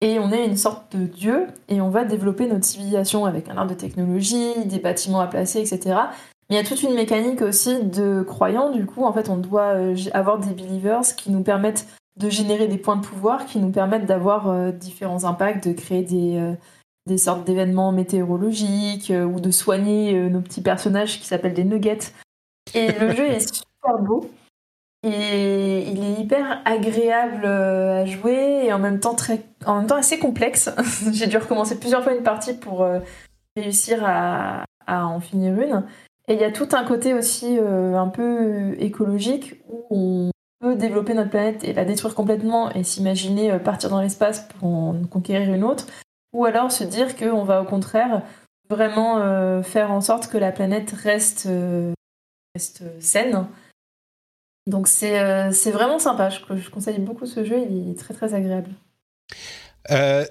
et 0.00 0.18
on 0.18 0.32
est 0.32 0.46
une 0.46 0.56
sorte 0.56 0.96
de 0.96 1.04
dieu 1.04 1.46
et 1.68 1.80
on 1.80 1.90
va 1.90 2.04
développer 2.04 2.46
notre 2.46 2.64
civilisation 2.64 3.26
avec 3.26 3.48
un 3.48 3.56
arbre 3.56 3.72
de 3.74 3.78
technologie, 3.78 4.64
des 4.64 4.78
bâtiments 4.78 5.20
à 5.20 5.26
placer, 5.26 5.60
etc. 5.60 5.96
Il 6.50 6.56
y 6.56 6.58
a 6.58 6.64
toute 6.64 6.82
une 6.82 6.94
mécanique 6.94 7.42
aussi 7.42 7.80
de 7.84 8.22
croyants, 8.22 8.70
du 8.70 8.84
coup, 8.84 9.04
en 9.04 9.12
fait, 9.12 9.28
on 9.28 9.36
doit 9.36 9.76
euh, 9.76 9.96
avoir 10.12 10.38
des 10.38 10.52
believers 10.52 11.14
qui 11.16 11.30
nous 11.30 11.44
permettent 11.44 11.86
de 12.18 12.28
générer 12.28 12.66
des 12.66 12.76
points 12.76 12.96
de 12.96 13.06
pouvoir, 13.06 13.46
qui 13.46 13.60
nous 13.60 13.70
permettent 13.70 14.04
d'avoir 14.04 14.50
euh, 14.50 14.72
différents 14.72 15.24
impacts, 15.24 15.68
de 15.68 15.72
créer 15.72 16.02
des, 16.02 16.38
euh, 16.38 16.54
des 17.06 17.18
sortes 17.18 17.44
d'événements 17.44 17.92
météorologiques 17.92 19.12
ou 19.14 19.38
de 19.38 19.50
soigner 19.52 20.28
nos 20.28 20.40
petits 20.40 20.60
personnages 20.60 21.20
qui 21.20 21.26
s'appellent 21.26 21.54
des 21.54 21.64
nuggets. 21.64 22.12
Et 22.74 22.90
le 22.92 23.14
jeu 23.14 23.26
est 23.26 23.40
super 23.54 23.98
beau. 24.00 24.28
Et 25.04 25.88
il 25.88 26.02
est 26.04 26.20
hyper 26.20 26.62
agréable 26.64 27.46
à 27.46 28.04
jouer 28.04 28.64
et 28.66 28.72
en 28.72 28.80
même 28.80 28.98
temps, 28.98 29.14
très, 29.14 29.44
en 29.64 29.78
même 29.78 29.86
temps 29.86 29.96
assez 29.96 30.18
complexe. 30.18 30.68
J'ai 31.12 31.28
dû 31.28 31.36
recommencer 31.36 31.78
plusieurs 31.78 32.02
fois 32.02 32.12
une 32.12 32.24
partie 32.24 32.54
pour 32.54 32.86
réussir 33.56 34.02
à, 34.04 34.64
à 34.88 35.06
en 35.06 35.20
finir 35.20 35.58
une. 35.58 35.84
Et 36.30 36.34
il 36.34 36.40
y 36.40 36.44
a 36.44 36.52
tout 36.52 36.68
un 36.72 36.84
côté 36.84 37.12
aussi 37.12 37.58
euh, 37.58 37.96
un 37.96 38.06
peu 38.06 38.76
écologique 38.78 39.56
où 39.68 39.86
on 39.90 40.30
peut 40.60 40.76
développer 40.76 41.12
notre 41.12 41.30
planète 41.30 41.64
et 41.64 41.72
la 41.72 41.84
détruire 41.84 42.14
complètement 42.14 42.70
et 42.70 42.84
s'imaginer 42.84 43.50
euh, 43.50 43.58
partir 43.58 43.90
dans 43.90 44.00
l'espace 44.00 44.46
pour 44.46 44.68
en 44.68 44.94
conquérir 45.10 45.52
une 45.52 45.64
autre, 45.64 45.86
ou 46.32 46.44
alors 46.44 46.70
se 46.70 46.84
dire 46.84 47.16
qu'on 47.16 47.42
va 47.42 47.60
au 47.62 47.64
contraire 47.64 48.22
vraiment 48.68 49.18
euh, 49.18 49.64
faire 49.64 49.90
en 49.90 50.00
sorte 50.00 50.28
que 50.28 50.38
la 50.38 50.52
planète 50.52 50.92
reste, 50.92 51.48
reste 52.54 52.84
saine. 53.00 53.48
Donc 54.68 54.86
c'est 54.86 55.50
vraiment 55.72 55.98
sympa, 55.98 56.28
je, 56.30 56.70
conseille 56.70 57.00
beaucoup 57.00 57.26
ce 57.26 57.44
jeu, 57.44 57.58
il 57.68 57.90
est 57.90 57.98
très 57.98 58.14
très 58.14 58.34
agréable. 58.34 58.70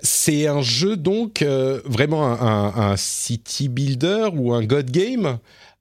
c'est 0.01 0.47
un 0.47 0.61
jeu 0.61 0.95
donc 0.95 1.43
vraiment 1.43 2.23
un, 2.23 2.95
city 2.95 3.67
builder 3.67 4.29
ou 4.33 4.53
un 4.53 4.63
god 4.63 4.91
game? 4.91 5.39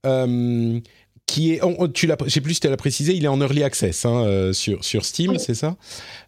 Euh, 0.09 0.81
qui 1.27 1.53
est, 1.53 1.61
tu 1.93 2.07
l'as, 2.07 2.17
je 2.25 2.31
sais 2.31 2.41
plus 2.41 2.55
si 2.55 2.61
tu 2.61 2.69
l'as 2.69 2.77
précisé, 2.79 3.15
il 3.15 3.25
est 3.25 3.29
en 3.29 3.41
early 3.41 3.63
access 3.63 4.07
hein, 4.07 4.25
euh, 4.25 4.53
sur, 4.55 4.83
sur 4.83 5.05
Steam, 5.05 5.39
c'est 5.39 5.55
ça? 5.55 5.77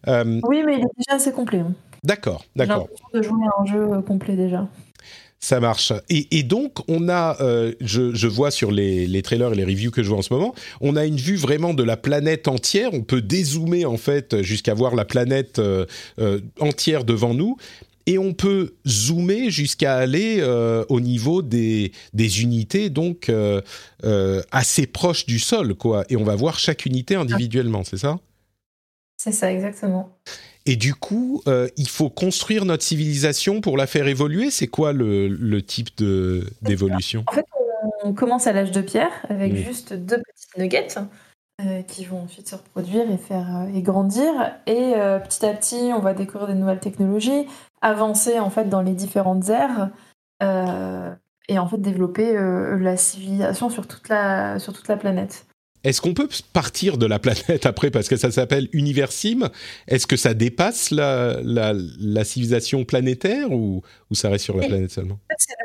Euh, 0.07 0.39
Oui, 0.43 0.61
mais 0.63 0.75
il 0.75 0.81
est 0.81 0.97
déjà 0.97 1.15
assez 1.15 1.31
complet. 1.31 1.59
Hein. 1.59 1.73
D'accord, 2.03 2.45
d'accord. 2.55 2.87
J'ai 3.11 3.19
de 3.19 3.23
jouer 3.23 3.41
à 3.45 3.61
un 3.61 3.65
jeu 3.65 4.01
complet 4.03 4.35
déjà. 4.35 4.67
Ça 5.39 5.59
marche. 5.59 5.91
Et, 6.09 6.43
donc, 6.43 6.87
on 6.87 7.09
a, 7.09 7.35
je, 7.79 8.13
je, 8.13 8.27
vois 8.27 8.51
sur 8.51 8.71
les, 8.71 9.07
les, 9.07 9.23
trailers 9.23 9.53
et 9.53 9.55
les 9.55 9.65
reviews 9.65 9.89
que 9.89 10.03
je 10.03 10.09
vois 10.09 10.19
en 10.19 10.21
ce 10.21 10.31
moment, 10.31 10.53
on 10.81 10.95
a 10.95 11.03
une 11.03 11.15
vue 11.15 11.35
vraiment 11.35 11.73
de 11.73 11.81
la 11.81 11.97
planète 11.97 12.47
entière. 12.47 12.91
On 12.93 13.01
peut 13.01 13.23
dézoomer, 13.23 13.85
en 13.85 13.97
fait, 13.97 14.43
jusqu'à 14.43 14.75
voir 14.75 14.93
la 14.93 15.03
planète 15.03 15.59
entière 16.59 17.05
devant 17.05 17.33
nous 17.33 17.57
et 18.05 18.17
on 18.17 18.33
peut 18.33 18.75
zoomer 18.87 19.49
jusqu'à 19.49 19.95
aller 19.95 20.37
euh, 20.39 20.83
au 20.89 20.99
niveau 20.99 21.41
des, 21.41 21.91
des 22.13 22.41
unités, 22.41 22.89
donc 22.89 23.29
euh, 23.29 23.61
euh, 24.03 24.41
assez 24.51 24.87
proches 24.87 25.25
du 25.25 25.39
sol, 25.39 25.75
quoi. 25.75 26.03
Et 26.09 26.15
on 26.15 26.23
va 26.23 26.35
voir 26.35 26.59
chaque 26.59 26.85
unité 26.85 27.15
individuellement, 27.15 27.83
c'est 27.83 27.97
ça? 27.97 28.19
C'est 29.17 29.31
ça, 29.31 29.51
exactement. 29.51 30.17
Et 30.65 30.75
du 30.75 30.93
coup, 30.93 31.43
il 31.77 31.87
faut 31.89 32.09
construire 32.09 32.65
notre 32.65 32.83
civilisation 32.83 33.61
pour 33.61 33.77
la 33.77 33.87
faire 33.87 34.07
évoluer? 34.07 34.51
C'est 34.51 34.67
quoi 34.67 34.93
le, 34.93 35.27
le 35.27 35.61
type 35.61 35.89
d'évolution? 36.61 37.23
En 37.27 37.33
fait, 37.33 37.45
on 38.03 38.13
commence 38.13 38.47
à 38.47 38.53
l'âge 38.53 38.71
de 38.71 38.81
pierre 38.81 39.11
avec 39.29 39.55
juste 39.55 39.93
deux 39.93 40.17
petites 40.17 40.57
nuggets 40.57 40.87
qui 41.87 42.05
vont 42.05 42.21
ensuite 42.21 42.47
se 42.47 42.55
reproduire 42.55 43.09
et 43.11 43.17
faire 43.17 43.67
et 43.73 43.81
grandir. 43.83 44.31
Et 44.65 44.93
petit 45.23 45.45
à 45.45 45.53
petit, 45.53 45.91
on 45.95 45.99
va 45.99 46.13
découvrir 46.13 46.47
des 46.47 46.55
nouvelles 46.55 46.79
technologies 46.79 47.45
avancer 47.81 48.39
en 48.39 48.49
fait 48.49 48.69
dans 48.69 48.81
les 48.81 48.93
différentes 48.93 49.49
aires 49.49 49.89
euh, 50.43 51.13
et 51.49 51.59
en 51.59 51.67
fait 51.67 51.79
développer 51.79 52.35
euh, 52.35 52.77
la 52.79 52.97
civilisation 52.97 53.69
sur 53.69 53.87
toute 53.87 54.09
la, 54.09 54.59
sur 54.59 54.73
toute 54.73 54.87
la 54.87 54.97
planète. 54.97 55.45
Est-ce 55.83 55.99
qu'on 55.99 56.13
peut 56.13 56.27
partir 56.53 56.99
de 56.99 57.07
la 57.07 57.17
planète 57.17 57.65
après 57.65 57.89
parce 57.89 58.07
que 58.07 58.15
ça 58.15 58.29
s'appelle 58.29 58.69
Universim 58.71 59.49
Est-ce 59.87 60.05
que 60.05 60.15
ça 60.15 60.35
dépasse 60.35 60.91
la, 60.91 61.39
la, 61.43 62.23
civilisation 62.23 62.85
planétaire 62.85 63.51
ou, 63.51 63.81
ou, 64.11 64.15
ça 64.15 64.29
reste 64.29 64.45
sur 64.45 64.55
la 64.57 64.67
planète 64.67 64.91
seulement? 64.91 65.17
C'est 65.37 65.55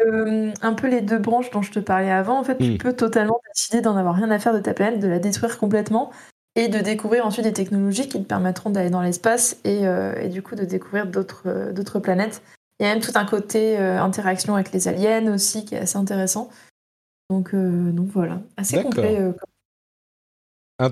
un 0.62 0.72
peu 0.72 0.88
les 0.88 1.02
deux 1.02 1.18
branches 1.18 1.50
dont 1.50 1.60
je 1.60 1.70
te 1.70 1.80
parlais 1.80 2.10
avant. 2.10 2.38
En 2.38 2.44
fait, 2.44 2.56
tu 2.56 2.72
hmm. 2.72 2.78
peux 2.78 2.94
totalement 2.94 3.38
décider 3.54 3.82
d'en 3.82 3.96
avoir 3.96 4.14
rien 4.14 4.30
à 4.30 4.38
faire 4.38 4.54
de 4.54 4.60
ta 4.60 4.72
planète, 4.72 5.00
de 5.00 5.08
la 5.08 5.18
détruire 5.18 5.58
complètement 5.58 6.10
et 6.56 6.68
de 6.68 6.78
découvrir 6.80 7.24
ensuite 7.26 7.44
des 7.44 7.52
technologies 7.52 8.08
qui 8.08 8.18
te 8.18 8.26
permettront 8.26 8.70
d'aller 8.70 8.90
dans 8.90 9.02
l'espace 9.02 9.58
et, 9.64 9.86
euh, 9.86 10.26
du 10.28 10.42
coup 10.42 10.54
de 10.56 10.64
découvrir 10.64 11.06
d'autres 11.06 11.42
euh, 11.46 11.72
d'autres 11.72 12.00
planètes. 12.00 12.42
Il 12.80 12.86
y 12.86 12.88
a 12.88 12.92
même 12.94 13.02
tout 13.02 13.12
un 13.14 13.24
côté 13.26 13.78
euh, 13.78 14.00
interaction 14.00 14.54
avec 14.54 14.72
les 14.72 14.88
aliens 14.88 15.32
aussi 15.32 15.64
qui 15.64 15.74
est 15.74 15.78
assez 15.78 15.96
intéressant. 15.98 16.50
Donc, 17.30 17.54
donc 17.54 18.06
voilà, 18.08 18.40
assez 18.56 18.82
complet. 18.82 19.18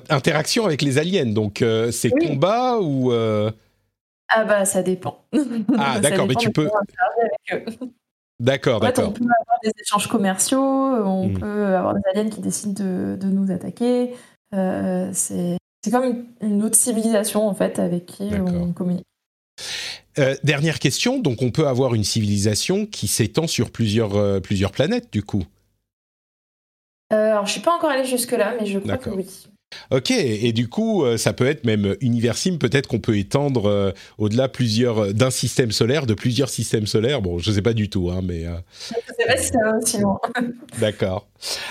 Interaction 0.08 0.66
avec 0.66 0.82
les 0.82 0.98
aliens, 0.98 1.26
donc 1.26 1.62
c'est 1.92 2.10
combat 2.10 2.78
ou 2.80 3.12
Ah 3.12 4.44
bah 4.44 4.64
ça 4.64 4.82
dépend. 4.82 5.24
Ah 5.78 6.00
d'accord, 6.00 6.26
mais 6.26 6.34
tu 6.34 6.50
peux. 6.50 6.68
D'accord, 8.40 8.80
fait, 8.80 8.86
on 8.86 8.88
d'accord. 8.88 9.12
peut 9.14 9.24
avoir 9.24 9.58
des 9.62 9.70
échanges 9.80 10.08
commerciaux, 10.08 10.60
on 10.60 11.28
Mm. 11.28 11.38
peut 11.38 11.66
avoir 11.76 11.94
des 11.94 12.00
aliens 12.12 12.28
qui 12.28 12.40
décident 12.40 12.72
de, 12.84 13.14
de 13.14 13.26
nous 13.28 13.52
attaquer. 13.52 14.12
Euh, 14.54 15.10
c'est 15.12 15.58
comme 15.90 16.04
une, 16.04 16.26
une 16.40 16.62
autre 16.62 16.76
civilisation 16.76 17.46
en 17.46 17.54
fait 17.54 17.78
avec 17.78 18.06
qui 18.06 18.30
on 18.34 18.72
communique. 18.72 19.06
Euh, 20.18 20.36
dernière 20.44 20.78
question, 20.78 21.18
donc 21.18 21.42
on 21.42 21.50
peut 21.50 21.66
avoir 21.66 21.94
une 21.94 22.04
civilisation 22.04 22.86
qui 22.86 23.08
s'étend 23.08 23.46
sur 23.46 23.70
plusieurs, 23.70 24.14
euh, 24.16 24.40
plusieurs 24.40 24.70
planètes 24.70 25.12
du 25.12 25.22
coup? 25.22 25.44
Alors 27.10 27.46
je 27.46 27.52
suis 27.52 27.60
pas 27.60 27.76
encore 27.76 27.90
allée 27.90 28.04
jusque 28.04 28.32
là, 28.32 28.54
mais 28.58 28.66
je 28.66 28.78
crois 28.78 28.96
que 28.96 29.10
oui. 29.10 29.26
Ok, 29.90 30.10
et 30.10 30.52
du 30.52 30.68
coup, 30.68 31.04
euh, 31.04 31.16
ça 31.16 31.32
peut 31.32 31.46
être 31.46 31.64
même 31.64 31.94
Universim, 32.00 32.58
peut-être 32.58 32.86
qu'on 32.86 33.00
peut 33.00 33.18
étendre 33.18 33.66
euh, 33.66 33.92
au-delà 34.18 34.48
plusieurs 34.48 34.98
euh, 34.98 35.12
d'un 35.12 35.30
système 35.30 35.72
solaire, 35.72 36.06
de 36.06 36.14
plusieurs 36.14 36.48
systèmes 36.48 36.86
solaires. 36.86 37.20
Bon, 37.22 37.38
je 37.38 37.52
sais 37.52 37.62
pas 37.62 37.74
du 37.74 37.90
tout, 37.90 38.10
hein, 38.10 38.20
mais 38.22 38.46
euh, 38.46 38.54
Je 38.80 38.94
sais 38.94 39.26
pas 39.26 39.36
si 39.36 39.98
d'accord. 40.80 41.28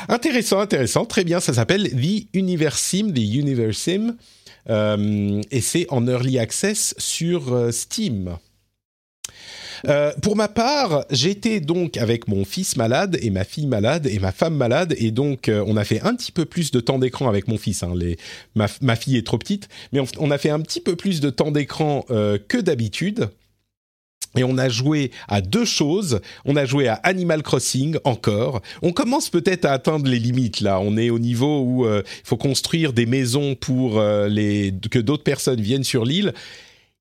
Intéressant, 0.07 0.59
intéressant, 0.59 1.05
très 1.05 1.23
bien. 1.23 1.39
Ça 1.39 1.53
s'appelle 1.53 1.89
The 1.89 2.27
Universim, 2.33 3.13
The 3.13 3.19
Universim, 3.19 4.15
euh, 4.69 5.41
et 5.51 5.61
c'est 5.61 5.87
en 5.89 6.07
early 6.07 6.39
access 6.39 6.93
sur 6.97 7.73
Steam. 7.73 8.37
Euh, 9.87 10.11
pour 10.21 10.35
ma 10.35 10.47
part, 10.47 11.05
j'étais 11.09 11.59
donc 11.59 11.97
avec 11.97 12.27
mon 12.27 12.45
fils 12.45 12.77
malade 12.77 13.17
et 13.21 13.29
ma 13.29 13.43
fille 13.43 13.67
malade 13.67 14.07
et 14.07 14.19
ma 14.19 14.31
femme 14.31 14.55
malade 14.55 14.95
et 14.97 15.11
donc 15.11 15.49
euh, 15.49 15.63
on 15.67 15.75
a 15.75 15.83
fait 15.83 16.01
un 16.01 16.15
petit 16.15 16.31
peu 16.31 16.45
plus 16.45 16.71
de 16.71 16.79
temps 16.79 16.99
d'écran 16.99 17.27
avec 17.27 17.47
mon 17.47 17.57
fils. 17.57 17.83
hein. 17.83 17.93
Ma, 18.55 18.95
fille 18.95 19.17
est 19.17 19.25
trop 19.25 19.37
petite, 19.37 19.67
mais 19.91 19.99
on, 20.19 20.31
a 20.31 20.37
fait 20.37 20.49
un 20.49 20.61
petit 20.61 20.79
peu 20.79 20.95
plus 20.95 21.19
de 21.19 21.29
temps 21.29 21.51
d'écran 21.51 22.05
euh, 22.11 22.37
que 22.47 22.57
d'habitude. 22.57 23.29
Et 24.35 24.43
on 24.43 24.57
a 24.57 24.67
joué 24.67 25.11
à 25.27 25.41
deux 25.41 25.65
choses. 25.65 26.19
On 26.45 26.55
a 26.55 26.65
joué 26.65 26.87
à 26.87 26.95
Animal 26.95 27.43
Crossing 27.43 27.97
encore. 28.03 28.61
On 28.81 28.91
commence 28.91 29.29
peut-être 29.29 29.65
à 29.65 29.73
atteindre 29.73 30.09
les 30.09 30.17
limites 30.17 30.61
là. 30.61 30.79
On 30.79 30.97
est 30.97 31.11
au 31.11 31.19
niveau 31.19 31.61
où 31.61 31.85
il 31.87 32.03
faut 32.23 32.37
construire 32.37 32.93
des 32.93 33.05
maisons 33.05 33.53
pour 33.53 33.97
que 33.97 34.99
d'autres 34.99 35.23
personnes 35.23 35.61
viennent 35.61 35.83
sur 35.83 36.03
l'île. 36.03 36.33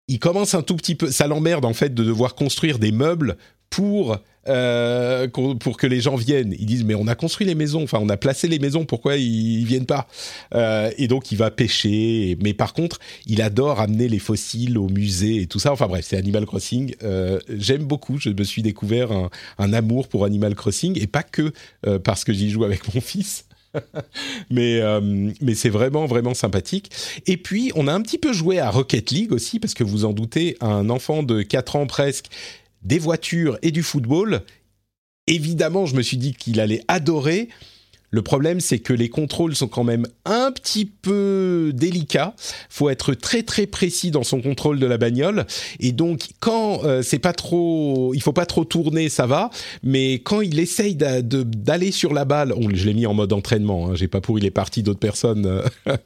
Il 0.09 0.19
commence 0.19 0.55
un 0.55 0.63
tout 0.63 0.77
petit 0.77 0.95
peu. 0.95 1.11
Ça 1.11 1.27
l'emmerde 1.27 1.65
en 1.65 1.75
fait 1.75 1.95
de 1.95 2.05
devoir 2.05 2.35
construire 2.35 2.79
des 2.79 2.93
meubles 2.93 3.37
pour 3.71 4.19
euh, 4.49 5.29
pour 5.29 5.77
que 5.77 5.87
les 5.87 6.01
gens 6.01 6.17
viennent. 6.17 6.55
Ils 6.59 6.67
disent 6.67 6.85
mais 6.85 6.95
on 6.95 7.07
a 7.07 7.15
construit 7.15 7.47
les 7.47 7.55
maisons. 7.55 7.85
Enfin 7.85 7.99
on 8.03 8.09
a 8.09 8.17
placé 8.17 8.49
les 8.49 8.59
maisons. 8.59 8.85
Pourquoi 8.85 9.17
ils, 9.17 9.61
ils 9.61 9.65
viennent 9.65 9.87
pas? 9.87 10.09
Euh, 10.55 10.91
Et 10.99 11.09
donc 11.09 11.33
il 11.33 11.39
va 11.39 11.51
pêcher. 11.51 12.37
Mais 12.43 12.53
par 12.53 12.75
contre 12.75 12.99
il 13.27 13.41
adore 13.41 13.81
amener 13.81 14.09
les 14.09 14.19
fossiles 14.19 14.77
au 14.77 14.89
musée 14.89 15.43
et 15.43 15.47
tout 15.47 15.59
ça. 15.59 15.73
Enfin 15.73 15.87
bref, 15.87 16.05
c'est 16.09 16.17
Animal 16.17 16.45
Crossing. 16.47 16.95
Euh, 17.03 17.39
J'aime 17.49 17.85
beaucoup. 17.85 18.19
Je 18.19 18.31
me 18.31 18.45
suis 18.45 18.63
découvert 18.63 19.11
un, 19.59 19.73
amour 19.73 20.09
pour 20.09 20.25
Animal 20.25 20.55
Crossing 20.55 21.01
et 21.01 21.07
pas 21.07 21.23
que 21.23 21.53
parce 22.05 22.25
que 22.25 22.33
j'y 22.33 22.51
joue 22.51 22.65
avec 22.65 22.95
mon 22.95 23.01
fils. 23.01 23.47
mais 24.51 24.81
euh, 24.81 25.31
mais 25.41 25.55
c'est 25.55 25.69
vraiment 25.69 26.07
vraiment 26.07 26.35
sympathique. 26.35 26.91
Et 27.27 27.37
puis 27.37 27.73
on 27.75 27.89
a 27.89 27.93
un 27.93 28.01
petit 28.03 28.19
peu 28.19 28.33
joué 28.33 28.59
à 28.59 28.71
Rocket 28.71 29.11
League 29.11 29.33
aussi 29.33 29.59
parce 29.59 29.75
que 29.75 29.85
vous 29.85 30.05
en 30.05 30.13
doutez, 30.13 30.57
un 30.61 30.91
enfant 30.91 31.23
de 31.23 31.43
4 31.43 31.77
ans 31.77 31.87
presque, 31.87 32.27
des 32.83 32.99
voitures 32.99 33.59
et 33.63 33.71
du 33.71 33.83
football. 33.83 34.43
Évidemment, 35.27 35.87
je 35.87 35.95
me 35.95 36.03
suis 36.03 36.17
dit 36.17 36.35
qu'il 36.35 36.61
allait 36.61 36.83
adorer. 36.89 37.49
Le 38.13 38.21
problème, 38.21 38.61
c'est 38.61 38.79
que 38.79 38.93
les 38.93 39.09
contrôles 39.09 39.57
sont 39.57 39.69
quand 39.69 39.85
même 39.85 40.07
un 40.27 40.53
petit 40.53 40.85
peu 40.85 41.73
délicats. 41.75 42.35
Faut 42.69 42.91
être 42.91 43.15
très 43.15 43.43
très 43.43 43.67
précis 43.67 44.11
dans 44.11 44.23
son 44.23 44.43
contrôle 44.43 44.79
de 44.79 44.87
la 44.87 44.99
bagnole. 44.99 45.47
Et 45.81 45.93
donc, 45.93 46.29
quand 46.39 46.85
euh, 46.85 47.01
c'est 47.03 47.19
pas 47.19 47.33
trop, 47.33 48.13
il 48.15 48.23
faut 48.23 48.35
pas 48.35 48.45
trop 48.45 48.67
tourner, 48.67 49.09
ça 49.09 49.27
va. 49.27 49.49
Mais 49.83 50.17
quand 50.17 50.43
il 50.43 50.61
essaye 50.61 50.95
d'aller 50.95 51.91
sur 51.91 52.13
la 52.13 52.27
balle, 52.27 52.55
je 52.75 52.85
l'ai 52.85 52.95
mis 52.95 53.07
en 53.07 53.15
mode 53.15 53.33
entraînement. 53.33 53.89
Hein, 53.89 53.95
J'ai 53.95 54.09
pas 54.09 54.21
pourri 54.21 54.43
les 54.43 54.51
parties 54.51 54.83
d'autres 54.83 55.01
personnes 55.01 55.47
euh, 55.47 55.63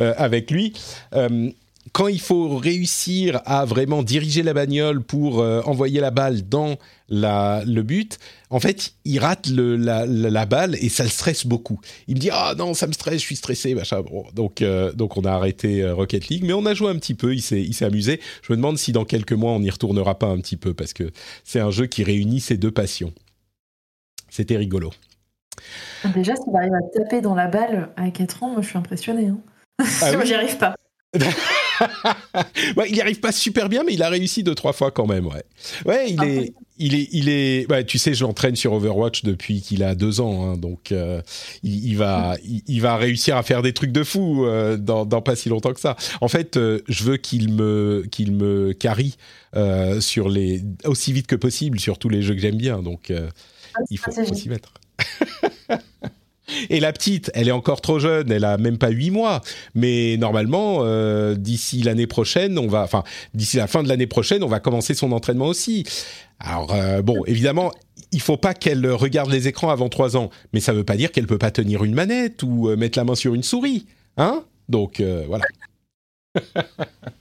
euh, 0.00 0.14
avec 0.16 0.50
lui. 0.50 0.72
Euh, 1.14 1.50
quand 1.92 2.08
il 2.08 2.20
faut 2.20 2.56
réussir 2.56 3.40
à 3.46 3.64
vraiment 3.64 4.02
diriger 4.02 4.42
la 4.42 4.52
bagnole 4.52 5.02
pour 5.02 5.40
euh, 5.40 5.62
envoyer 5.62 6.00
la 6.00 6.10
balle 6.10 6.48
dans 6.48 6.76
la, 7.08 7.62
le 7.66 7.82
but, 7.82 8.18
en 8.50 8.60
fait, 8.60 8.92
il 9.04 9.18
rate 9.18 9.48
le, 9.48 9.76
la, 9.76 10.06
la, 10.06 10.30
la 10.30 10.46
balle 10.46 10.76
et 10.80 10.88
ça 10.88 11.02
le 11.02 11.08
stresse 11.08 11.46
beaucoup. 11.46 11.80
Il 12.06 12.14
me 12.14 12.20
dit 12.20 12.28
ah 12.30 12.54
non 12.56 12.74
ça 12.74 12.86
me 12.86 12.92
stresse, 12.92 13.20
je 13.20 13.26
suis 13.26 13.36
stressé, 13.36 13.74
machin. 13.74 14.02
Bon, 14.02 14.24
donc 14.34 14.62
euh, 14.62 14.92
donc 14.92 15.16
on 15.16 15.22
a 15.22 15.32
arrêté 15.32 15.82
euh, 15.82 15.94
Rocket 15.94 16.28
League, 16.28 16.44
mais 16.44 16.52
on 16.52 16.66
a 16.66 16.74
joué 16.74 16.90
un 16.90 16.96
petit 16.96 17.14
peu, 17.14 17.34
il 17.34 17.42
s'est 17.42 17.62
il 17.62 17.74
s'est 17.74 17.86
amusé. 17.86 18.20
Je 18.42 18.52
me 18.52 18.56
demande 18.56 18.78
si 18.78 18.92
dans 18.92 19.04
quelques 19.04 19.32
mois 19.32 19.52
on 19.52 19.60
n'y 19.60 19.70
retournera 19.70 20.18
pas 20.18 20.26
un 20.26 20.38
petit 20.38 20.56
peu 20.56 20.74
parce 20.74 20.92
que 20.92 21.10
c'est 21.44 21.60
un 21.60 21.70
jeu 21.70 21.86
qui 21.86 22.04
réunit 22.04 22.40
ces 22.40 22.56
deux 22.56 22.70
passions. 22.70 23.12
C'était 24.28 24.56
rigolo. 24.56 24.92
Déjà, 26.14 26.34
s'il 26.36 26.56
arrive 26.56 26.72
à 26.72 26.98
taper 26.98 27.20
dans 27.20 27.34
la 27.34 27.48
balle 27.48 27.90
à 27.96 28.10
4 28.10 28.42
ans, 28.44 28.52
moi 28.52 28.62
je 28.62 28.68
suis 28.68 28.78
impressionnée. 28.78 29.26
Hein. 29.26 29.40
Ah 29.78 29.84
moi 30.12 30.20
oui 30.20 30.26
j'y 30.26 30.34
arrive 30.34 30.56
pas. 30.56 30.74
ouais, 32.76 32.88
il 32.88 32.94
n'y 32.94 33.00
arrive 33.00 33.20
pas 33.20 33.32
super 33.32 33.68
bien, 33.68 33.84
mais 33.84 33.94
il 33.94 34.02
a 34.02 34.08
réussi 34.08 34.42
deux 34.42 34.54
trois 34.54 34.72
fois 34.72 34.90
quand 34.90 35.06
même. 35.06 35.26
Ouais, 35.26 35.44
ouais, 35.86 36.10
il 36.10 36.22
est, 36.24 36.52
il 36.78 36.94
est, 36.94 37.08
il 37.12 37.28
est. 37.28 37.70
ouais, 37.70 37.84
tu 37.84 37.98
sais, 37.98 38.14
je 38.14 38.24
l'entraîne 38.24 38.56
sur 38.56 38.72
Overwatch 38.72 39.22
depuis 39.22 39.60
qu'il 39.60 39.82
a 39.82 39.94
deux 39.94 40.20
ans, 40.20 40.44
hein, 40.50 40.56
donc 40.56 40.92
euh, 40.92 41.20
il, 41.62 41.86
il 41.86 41.96
va, 41.96 42.36
il, 42.44 42.62
il 42.66 42.80
va 42.80 42.96
réussir 42.96 43.36
à 43.36 43.42
faire 43.42 43.62
des 43.62 43.72
trucs 43.72 43.92
de 43.92 44.02
fou 44.04 44.46
euh, 44.46 44.76
dans, 44.76 45.04
dans 45.04 45.22
pas 45.22 45.36
si 45.36 45.48
longtemps 45.48 45.72
que 45.72 45.80
ça. 45.80 45.96
En 46.20 46.28
fait, 46.28 46.56
euh, 46.56 46.80
je 46.88 47.04
veux 47.04 47.16
qu'il 47.16 47.52
me, 47.52 48.04
qu'il 48.10 48.32
me 48.32 48.72
carry 48.72 49.16
euh, 49.56 50.00
sur 50.00 50.28
les 50.28 50.62
aussi 50.84 51.12
vite 51.12 51.26
que 51.26 51.36
possible 51.36 51.80
sur 51.80 51.98
tous 51.98 52.08
les 52.08 52.22
jeux 52.22 52.34
que 52.34 52.40
j'aime 52.40 52.56
bien. 52.56 52.82
Donc, 52.82 53.10
euh, 53.10 53.28
il 53.90 53.98
faut, 53.98 54.12
faut 54.12 54.34
s'y 54.34 54.48
mettre. 54.48 54.72
Et 56.68 56.80
la 56.80 56.92
petite, 56.92 57.30
elle 57.34 57.48
est 57.48 57.52
encore 57.52 57.80
trop 57.80 57.98
jeune, 57.98 58.30
elle 58.30 58.44
a 58.44 58.58
même 58.58 58.78
pas 58.78 58.90
huit 58.90 59.10
mois. 59.10 59.40
Mais 59.74 60.16
normalement, 60.18 60.80
euh, 60.82 61.34
d'ici 61.34 61.82
l'année 61.82 62.06
prochaine, 62.06 62.58
on 62.58 62.66
va, 62.66 62.82
enfin, 62.82 63.04
d'ici 63.34 63.56
la 63.56 63.66
fin 63.66 63.82
de 63.82 63.88
l'année 63.88 64.06
prochaine, 64.06 64.42
on 64.42 64.48
va 64.48 64.60
commencer 64.60 64.94
son 64.94 65.12
entraînement 65.12 65.46
aussi. 65.46 65.84
Alors 66.38 66.74
euh, 66.74 67.02
bon, 67.02 67.22
évidemment, 67.26 67.70
il 68.12 68.20
faut 68.20 68.36
pas 68.36 68.54
qu'elle 68.54 68.86
regarde 68.90 69.30
les 69.30 69.48
écrans 69.48 69.70
avant 69.70 69.88
trois 69.88 70.16
ans, 70.16 70.30
mais 70.52 70.60
ça 70.60 70.72
veut 70.72 70.84
pas 70.84 70.96
dire 70.96 71.12
qu'elle 71.12 71.26
peut 71.26 71.38
pas 71.38 71.50
tenir 71.50 71.84
une 71.84 71.94
manette 71.94 72.42
ou 72.42 72.68
euh, 72.68 72.76
mettre 72.76 72.98
la 72.98 73.04
main 73.04 73.14
sur 73.14 73.34
une 73.34 73.42
souris, 73.42 73.86
hein? 74.16 74.44
Donc 74.68 75.02
voilà. 75.26 75.44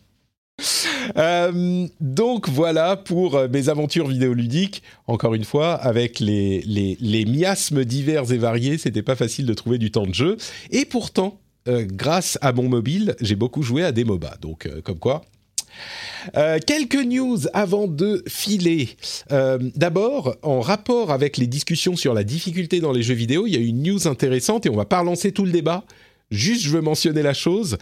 Euh, 1.17 1.87
donc 1.99 2.49
voilà 2.49 2.95
pour 2.95 3.35
euh, 3.35 3.47
mes 3.47 3.69
aventures 3.69 4.07
vidéoludiques. 4.07 4.83
Encore 5.07 5.33
une 5.33 5.43
fois, 5.43 5.73
avec 5.73 6.19
les, 6.19 6.61
les, 6.61 6.97
les 6.99 7.25
miasmes 7.25 7.85
divers 7.85 8.31
et 8.31 8.37
variés, 8.37 8.77
c'était 8.77 9.01
pas 9.01 9.15
facile 9.15 9.45
de 9.45 9.53
trouver 9.53 9.77
du 9.77 9.91
temps 9.91 10.07
de 10.07 10.13
jeu. 10.13 10.37
Et 10.71 10.85
pourtant, 10.85 11.39
euh, 11.67 11.85
grâce 11.87 12.37
à 12.41 12.51
mon 12.51 12.69
mobile, 12.69 13.15
j'ai 13.21 13.35
beaucoup 13.35 13.63
joué 13.63 13.83
à 13.83 13.91
des 13.91 14.03
MOBA. 14.03 14.37
Donc 14.41 14.69
comme 14.83 14.99
quoi. 14.99 15.21
Quelques 16.67 17.05
news 17.05 17.37
avant 17.53 17.87
de 17.87 18.23
filer. 18.27 18.89
D'abord, 19.29 20.35
en 20.41 20.59
rapport 20.59 21.11
avec 21.11 21.37
les 21.37 21.47
discussions 21.47 21.95
sur 21.95 22.13
la 22.13 22.25
difficulté 22.25 22.81
dans 22.81 22.91
les 22.91 23.01
jeux 23.01 23.13
vidéo, 23.13 23.47
il 23.47 23.53
y 23.53 23.55
a 23.55 23.61
une 23.61 23.83
news 23.83 24.07
intéressante 24.07 24.65
et 24.65 24.69
on 24.69 24.75
va 24.75 24.83
pas 24.83 24.99
relancer 24.99 25.31
tout 25.31 25.45
le 25.45 25.51
débat. 25.51 25.85
Juste, 26.31 26.63
je 26.63 26.71
veux 26.71 26.81
mentionner 26.81 27.21
la 27.21 27.33
chose. 27.33 27.77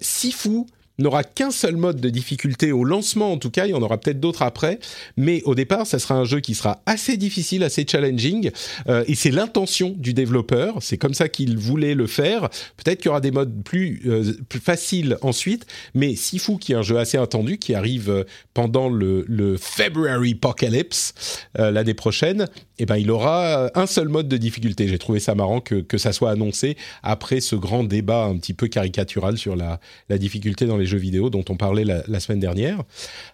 Sifu 0.00 0.66
n'aura 0.98 1.24
qu'un 1.24 1.50
seul 1.50 1.76
mode 1.76 2.00
de 2.00 2.08
difficulté 2.08 2.72
au 2.72 2.84
lancement 2.84 3.32
en 3.32 3.38
tout 3.38 3.50
cas, 3.50 3.66
il 3.66 3.70
y 3.70 3.74
en 3.74 3.82
aura 3.82 3.98
peut-être 3.98 4.20
d'autres 4.20 4.42
après, 4.42 4.78
mais 5.16 5.42
au 5.44 5.54
départ 5.54 5.86
ça 5.86 5.98
sera 5.98 6.14
un 6.14 6.24
jeu 6.24 6.40
qui 6.40 6.54
sera 6.54 6.82
assez 6.86 7.16
difficile, 7.16 7.62
assez 7.62 7.84
challenging, 7.88 8.50
euh, 8.88 9.04
et 9.06 9.14
c'est 9.14 9.30
l'intention 9.30 9.94
du 9.96 10.14
développeur, 10.14 10.76
c'est 10.80 10.98
comme 10.98 11.14
ça 11.14 11.28
qu'il 11.28 11.58
voulait 11.58 11.94
le 11.94 12.06
faire, 12.06 12.48
peut-être 12.76 12.98
qu'il 12.98 13.06
y 13.06 13.10
aura 13.10 13.20
des 13.20 13.30
modes 13.30 13.62
plus, 13.64 14.02
euh, 14.06 14.34
plus 14.48 14.60
faciles 14.60 15.18
ensuite, 15.22 15.66
mais 15.94 16.14
Sifu 16.16 16.58
qui 16.58 16.72
est 16.72 16.76
un 16.76 16.82
jeu 16.82 16.98
assez 16.98 17.18
attendu, 17.18 17.58
qui 17.58 17.74
arrive 17.74 18.10
euh, 18.10 18.24
pendant 18.52 18.88
le, 18.88 19.24
le 19.28 19.56
February 19.56 20.32
Apocalypse 20.32 21.14
euh, 21.58 21.70
l'année 21.70 21.94
prochaine, 21.94 22.46
eh 22.78 22.86
ben, 22.86 22.96
il 22.96 23.10
aura 23.10 23.70
un 23.74 23.86
seul 23.86 24.08
mode 24.08 24.28
de 24.28 24.36
difficulté. 24.36 24.88
J'ai 24.88 24.98
trouvé 24.98 25.20
ça 25.20 25.34
marrant 25.34 25.60
que, 25.60 25.76
que 25.76 25.98
ça 25.98 26.12
soit 26.12 26.30
annoncé 26.30 26.76
après 27.02 27.40
ce 27.40 27.56
grand 27.56 27.84
débat 27.84 28.24
un 28.24 28.36
petit 28.36 28.54
peu 28.54 28.68
caricatural 28.68 29.38
sur 29.38 29.56
la, 29.56 29.80
la 30.08 30.18
difficulté 30.18 30.66
dans 30.66 30.76
les 30.76 30.86
jeux 30.86 30.98
vidéo 30.98 31.30
dont 31.30 31.44
on 31.48 31.56
parlait 31.56 31.84
la, 31.84 32.02
la 32.08 32.20
semaine 32.20 32.40
dernière. 32.40 32.82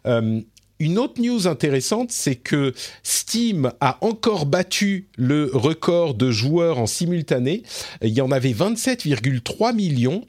Euh, 0.07 0.41
une 0.80 0.99
autre 0.99 1.20
news 1.20 1.47
intéressante, 1.47 2.11
c'est 2.11 2.36
que 2.36 2.72
Steam 3.03 3.70
a 3.80 3.99
encore 4.01 4.47
battu 4.47 5.09
le 5.16 5.51
record 5.53 6.14
de 6.14 6.30
joueurs 6.30 6.78
en 6.78 6.86
simultané. 6.86 7.62
Il 8.03 8.14
y 8.14 8.22
en 8.22 8.30
avait 8.30 8.53
27,3 8.53 9.74
millions. 9.74 10.24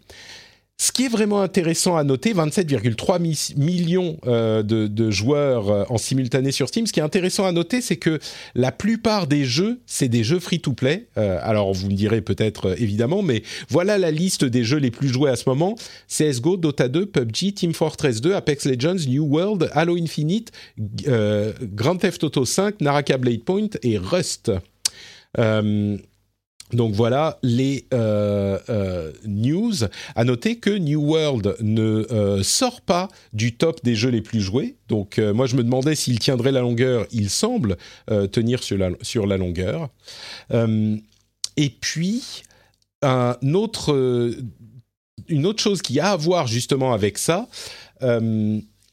Ce 0.82 0.92
qui 0.92 1.06
est 1.06 1.10
vraiment 1.10 1.42
intéressant 1.42 1.96
à 1.96 2.04
noter, 2.04 2.34
27,3 2.34 3.20
millions 3.56 4.18
euh, 4.26 4.64
de, 4.64 5.12
joueurs 5.12 5.70
euh, 5.70 5.84
en 5.90 6.00
simultané 6.00 6.52
sur 6.52 6.70
Steam. 6.70 6.88
Ce 6.88 6.92
qui 6.92 7.00
est 7.00 7.04
intéressant 7.04 7.46
à 7.46 7.52
noter, 7.52 7.82
c'est 7.82 7.98
que 7.98 8.18
la 8.56 8.72
plupart 8.72 9.28
des 9.28 9.46
jeux, 9.46 9.82
c'est 9.86 10.08
des 10.08 10.24
jeux 10.24 10.40
free-to-play. 10.40 11.08
Euh, 11.20 11.38
alors 11.44 11.72
vous 11.72 11.88
me 11.88 11.94
direz 11.94 12.22
peut-être 12.22 12.82
évidemment, 12.82 13.22
mais 13.22 13.44
voilà 13.70 14.00
la 14.00 14.10
liste 14.10 14.44
des 14.44 14.64
jeux 14.64 14.80
les 14.80 14.90
plus 14.90 15.10
joués 15.10 15.30
à 15.30 15.36
ce 15.36 15.48
moment 15.48 15.76
CS:GO, 16.08 16.58
Dota 16.58 16.88
2, 16.88 17.06
PUBG, 17.06 17.54
Team 17.54 17.74
Fortress 17.76 18.20
2, 18.20 18.34
Apex 18.34 18.66
Legends, 18.66 19.08
New 19.08 19.24
World, 19.24 19.70
Halo 19.74 19.98
Infinite, 19.98 20.52
Grand 20.80 21.98
Theft 21.98 22.24
Auto 22.24 22.44
5, 22.44 22.82
Naraka 22.82 23.20
Blade 23.20 23.44
Point 23.44 23.70
et 23.84 24.00
Rust. 24.00 24.52
Donc 26.74 26.94
voilà 26.94 27.38
les 27.44 27.86
euh, 27.94 28.58
euh, 28.70 29.12
news. 29.26 29.74
À 30.16 30.24
noter 30.24 30.58
que 30.58 30.70
New 30.70 31.02
World 31.02 31.56
ne 31.62 32.06
euh, 32.12 32.44
sort 32.44 32.82
pas 32.82 33.10
du 33.34 33.56
top 33.56 33.84
des 33.84 33.96
jeux 33.96 34.10
les 34.10 34.22
plus 34.22 34.42
joués. 34.42 34.76
Donc 34.88 35.20
moi 35.20 35.46
je 35.46 35.56
me 35.56 35.64
demandais 35.64 35.96
s'il 35.96 36.20
tiendrait 36.20 36.52
la 36.52 36.62
longueur. 36.62 37.06
Il 37.12 37.30
semble 37.30 37.78
tenir 38.32 38.62
sur 38.64 38.78
la, 38.78 39.38
longueur. 39.38 39.90
et 40.52 41.70
puis 41.70 42.44
une 43.02 43.56
autre 43.56 43.94
chose 45.58 45.82
qui 45.82 46.00
a 46.00 46.12
à 46.12 46.16
voir 46.18 46.48
justement 46.48 46.94
avec 46.94 47.18
ça. 47.18 47.48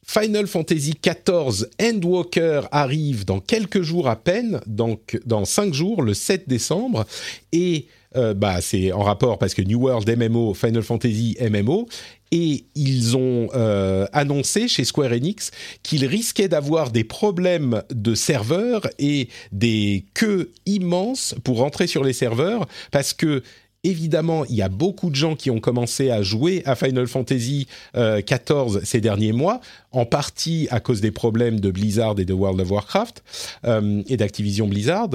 Final 0.08 0.46
Fantasy 0.46 0.94
XIV 1.02 1.66
Endwalker 1.82 2.62
arrive 2.72 3.26
dans 3.26 3.40
quelques 3.40 3.82
jours 3.82 4.08
à 4.08 4.16
peine, 4.16 4.58
donc 4.66 5.20
dans 5.26 5.44
5 5.44 5.74
jours, 5.74 6.00
le 6.00 6.14
7 6.14 6.48
décembre, 6.48 7.04
et 7.52 7.88
euh, 8.16 8.32
bah, 8.32 8.62
c'est 8.62 8.90
en 8.90 9.02
rapport 9.02 9.38
parce 9.38 9.52
que 9.52 9.60
New 9.60 9.78
World 9.80 10.08
MMO, 10.08 10.54
Final 10.54 10.82
Fantasy 10.82 11.36
MMO, 11.42 11.86
et 12.30 12.64
ils 12.74 13.18
ont 13.18 13.48
euh, 13.54 14.06
annoncé 14.14 14.66
chez 14.66 14.84
Square 14.84 15.12
Enix 15.12 15.50
qu'ils 15.82 16.06
risquaient 16.06 16.48
d'avoir 16.48 16.90
des 16.90 17.04
problèmes 17.04 17.82
de 17.90 18.14
serveurs 18.14 18.86
et 18.98 19.28
des 19.52 20.06
queues 20.14 20.52
immenses 20.64 21.34
pour 21.44 21.58
rentrer 21.58 21.86
sur 21.86 22.02
les 22.02 22.14
serveurs 22.14 22.66
parce 22.90 23.12
que 23.12 23.42
évidemment, 23.84 24.44
il 24.46 24.56
y 24.56 24.62
a 24.62 24.68
beaucoup 24.68 25.10
de 25.10 25.14
gens 25.14 25.36
qui 25.36 25.50
ont 25.50 25.60
commencé 25.60 26.10
à 26.10 26.22
jouer 26.22 26.62
à 26.64 26.74
Final 26.74 27.06
Fantasy 27.06 27.66
XIV 27.94 28.76
euh, 28.76 28.80
ces 28.84 29.00
derniers 29.00 29.32
mois, 29.32 29.60
en 29.92 30.04
partie 30.04 30.68
à 30.70 30.80
cause 30.80 31.00
des 31.00 31.10
problèmes 31.10 31.60
de 31.60 31.70
Blizzard 31.70 32.18
et 32.18 32.24
de 32.24 32.32
World 32.32 32.60
of 32.60 32.70
Warcraft 32.70 33.22
euh, 33.64 34.02
et 34.08 34.16
d'Activision 34.16 34.66
Blizzard. 34.66 35.10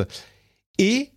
Et 0.80 1.10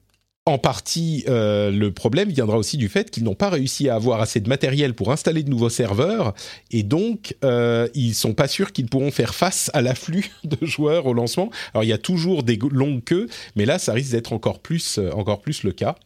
en 0.48 0.58
partie, 0.58 1.24
euh, 1.28 1.72
le 1.72 1.90
problème 1.90 2.28
viendra 2.28 2.56
aussi 2.56 2.76
du 2.76 2.88
fait 2.88 3.10
qu'ils 3.10 3.24
n'ont 3.24 3.34
pas 3.34 3.50
réussi 3.50 3.88
à 3.88 3.96
avoir 3.96 4.20
assez 4.20 4.38
de 4.38 4.48
matériel 4.48 4.94
pour 4.94 5.10
installer 5.10 5.42
de 5.42 5.50
nouveaux 5.50 5.70
serveurs, 5.70 6.34
et 6.70 6.84
donc 6.84 7.34
euh, 7.44 7.88
ils 7.94 8.14
sont 8.14 8.32
pas 8.32 8.46
sûrs 8.46 8.72
qu'ils 8.72 8.86
pourront 8.86 9.10
faire 9.10 9.34
face 9.34 9.72
à 9.74 9.82
l'afflux 9.82 10.30
de 10.44 10.64
joueurs 10.64 11.06
au 11.06 11.14
lancement. 11.14 11.50
Alors 11.74 11.82
il 11.82 11.88
y 11.88 11.92
a 11.92 11.98
toujours 11.98 12.44
des 12.44 12.56
longues 12.70 13.02
queues, 13.02 13.28
mais 13.56 13.66
là 13.66 13.80
ça 13.80 13.92
risque 13.92 14.12
d'être 14.12 14.32
encore 14.32 14.60
plus, 14.60 15.00
encore 15.12 15.40
plus 15.40 15.64
le 15.64 15.72
cas. 15.72 15.96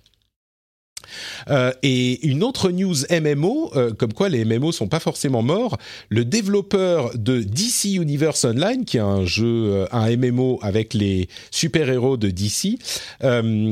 Euh, 1.49 1.73
et 1.83 2.27
une 2.27 2.43
autre 2.43 2.71
news 2.71 2.97
MMO, 3.11 3.73
euh, 3.77 3.93
comme 3.93 4.13
quoi 4.13 4.29
les 4.29 4.45
MMO 4.45 4.73
sont 4.73 4.89
pas 4.89 5.01
forcément 5.01 5.43
morts. 5.43 5.79
Le 6.09 6.25
développeur 6.25 7.11
de 7.17 7.41
DC 7.41 7.95
Universe 7.95 8.45
Online, 8.45 8.85
qui 8.85 8.97
est 8.97 9.01
un 9.01 9.25
jeu, 9.25 9.45
euh, 9.47 9.87
un 9.93 10.15
MMO 10.17 10.59
avec 10.63 10.95
les 10.95 11.29
super-héros 11.51 12.17
de 12.17 12.31
DC, 12.31 12.79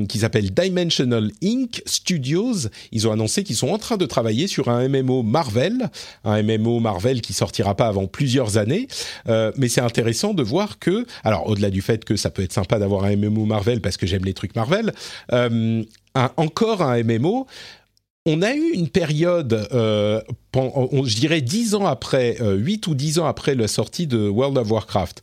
qui 0.08 0.18
s'appelle 0.18 0.50
Dimensional 0.52 1.30
Inc. 1.42 1.82
Studios, 1.86 2.68
ils 2.92 3.08
ont 3.08 3.12
annoncé 3.12 3.44
qu'ils 3.44 3.56
sont 3.56 3.68
en 3.68 3.78
train 3.78 3.96
de 3.96 4.06
travailler 4.06 4.46
sur 4.46 4.68
un 4.68 4.88
MMO 4.88 5.22
Marvel, 5.22 5.90
un 6.24 6.42
MMO 6.42 6.80
Marvel 6.80 7.20
qui 7.20 7.32
sortira 7.32 7.74
pas 7.74 7.88
avant 7.88 8.06
plusieurs 8.06 8.58
années. 8.58 8.88
mais 9.26 9.68
c'est 9.68 9.80
intéressant 9.80 10.34
de 10.34 10.42
voir 10.42 10.78
que, 10.78 11.06
alors 11.24 11.48
au-delà 11.48 11.70
du 11.70 11.82
fait 11.82 12.04
que 12.04 12.16
ça 12.16 12.30
peut 12.30 12.42
être 12.42 12.52
sympa 12.52 12.78
d'avoir 12.78 13.04
un 13.04 13.16
MMO 13.16 13.44
Marvel 13.44 13.80
parce 13.80 13.96
que 13.96 14.06
j'aime 14.06 14.24
les 14.24 14.34
trucs 14.34 14.54
Marvel, 14.54 14.92
encore 16.36 16.82
un 16.82 17.02
MMO, 17.02 17.46
on 18.26 18.42
a 18.42 18.54
eu 18.54 18.72
une 18.74 18.88
période, 18.88 19.68
euh, 19.72 20.20
je 20.54 21.16
dirais 21.16 21.40
10 21.40 21.74
ans 21.74 21.86
après, 21.86 22.36
8 22.40 22.86
euh, 22.86 22.90
ou 22.90 22.94
10 22.94 23.18
ans 23.20 23.26
après 23.26 23.54
la 23.54 23.68
sortie 23.68 24.06
de 24.06 24.28
World 24.28 24.58
of 24.58 24.70
Warcraft, 24.70 25.22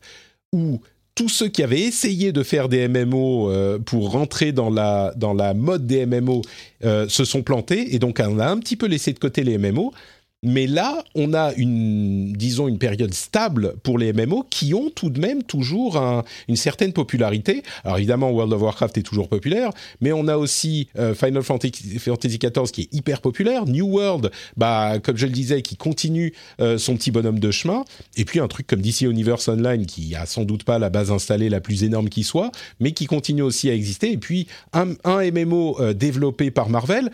où 0.53 0.81
tous 1.13 1.29
ceux 1.29 1.47
qui 1.47 1.63
avaient 1.63 1.81
essayé 1.81 2.31
de 2.31 2.43
faire 2.43 2.67
des 2.67 2.87
MMO 2.87 3.49
euh, 3.49 3.79
pour 3.79 4.11
rentrer 4.11 4.51
dans 4.51 4.69
la, 4.69 5.13
dans 5.15 5.33
la 5.33 5.53
mode 5.53 5.85
des 5.85 6.05
MMO 6.05 6.41
se 6.81 7.25
sont 7.25 7.43
plantés, 7.43 7.95
et 7.95 7.99
donc 7.99 8.21
on 8.25 8.39
a 8.39 8.47
un 8.47 8.57
petit 8.57 8.75
peu 8.75 8.87
laissé 8.87 9.13
de 9.13 9.19
côté 9.19 9.43
les 9.43 9.57
MMO. 9.57 9.93
Mais 10.45 10.67
là, 10.67 11.03
on 11.15 11.33
a 11.33 11.53
une, 11.55 12.31
disons, 12.33 12.67
une 12.67 12.77
période 12.77 13.13
stable 13.15 13.73
pour 13.81 13.97
les 13.97 14.13
MMO 14.13 14.45
qui 14.47 14.75
ont 14.75 14.91
tout 14.91 15.09
de 15.09 15.19
même 15.19 15.41
toujours 15.41 15.99
une 16.47 16.55
certaine 16.55 16.93
popularité. 16.93 17.63
Alors 17.83 17.97
évidemment, 17.97 18.29
World 18.29 18.53
of 18.53 18.61
Warcraft 18.61 18.99
est 18.99 19.01
toujours 19.01 19.27
populaire, 19.27 19.71
mais 20.01 20.11
on 20.11 20.27
a 20.27 20.37
aussi 20.37 20.87
euh, 20.99 21.15
Final 21.15 21.41
Fantasy, 21.41 21.97
XIV 21.97 22.71
qui 22.71 22.81
est 22.81 22.93
hyper 22.93 23.21
populaire, 23.21 23.65
New 23.65 23.87
World, 23.87 24.29
bah, 24.55 24.99
comme 24.99 25.17
je 25.17 25.25
le 25.25 25.31
disais, 25.31 25.63
qui 25.63 25.77
continue 25.77 26.33
euh, 26.59 26.77
son 26.77 26.95
petit 26.95 27.09
bonhomme 27.09 27.39
de 27.39 27.49
chemin, 27.49 27.83
et 28.15 28.23
puis 28.23 28.39
un 28.39 28.47
truc 28.47 28.67
comme 28.67 28.81
DC 28.81 29.01
Universe 29.01 29.47
Online 29.47 29.87
qui 29.87 30.15
a 30.15 30.27
sans 30.27 30.43
doute 30.43 30.63
pas 30.63 30.77
la 30.77 30.91
base 30.91 31.11
installée 31.11 31.49
la 31.49 31.59
plus 31.59 31.83
énorme 31.83 32.09
qui 32.09 32.23
soit, 32.23 32.51
mais 32.79 32.91
qui 32.91 33.07
continue 33.07 33.41
aussi 33.41 33.69
à 33.71 33.73
exister, 33.73 34.11
et 34.11 34.17
puis 34.17 34.47
un, 34.73 34.85
MMO 35.05 35.77
euh, 35.79 35.93
développé 35.93 36.51
par 36.51 36.69
Marvel 36.69 37.09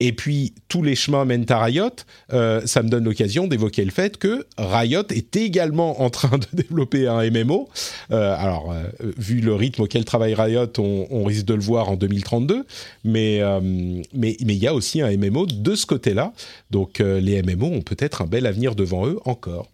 et 0.00 0.12
puis 0.12 0.54
tous 0.68 0.82
les 0.82 0.94
chemins 0.94 1.26
mènent 1.26 1.44
à 1.50 1.62
Riot, 1.62 1.90
euh, 2.32 2.62
ça 2.64 2.82
me 2.82 2.88
donne 2.88 3.04
l'occasion 3.04 3.46
d'évoquer 3.46 3.84
le 3.84 3.90
fait 3.90 4.16
que 4.16 4.46
Riot 4.56 5.06
est 5.10 5.36
également 5.36 6.00
en 6.02 6.08
train 6.08 6.38
de 6.38 6.46
développer 6.54 7.06
un 7.06 7.30
MMO. 7.30 7.68
Euh, 8.10 8.34
alors, 8.38 8.72
euh, 8.72 8.84
vu 9.18 9.40
le 9.40 9.54
rythme 9.54 9.82
auquel 9.82 10.06
travaille 10.06 10.34
Riot, 10.34 10.72
on, 10.78 11.24
risque 11.24 11.44
de 11.44 11.54
le 11.54 11.60
voir 11.60 11.90
en 11.90 11.96
2032, 11.96 12.64
mais 13.04 13.40
mais 13.60 14.36
mais 14.40 14.54
il 14.54 14.58
y 14.58 14.66
a 14.66 14.74
aussi 14.74 15.02
un 15.02 15.14
MMO 15.14 15.46
de 15.46 15.74
ce 15.74 15.84
côté-là. 15.84 16.32
Donc 16.70 16.98
les 17.00 17.42
MMO 17.42 17.66
ont 17.66 17.82
peut-être 17.82 18.22
un 18.22 18.26
bel 18.26 18.46
avenir 18.46 18.74
devant 18.74 19.06
eux 19.06 19.18
encore. 19.26 19.68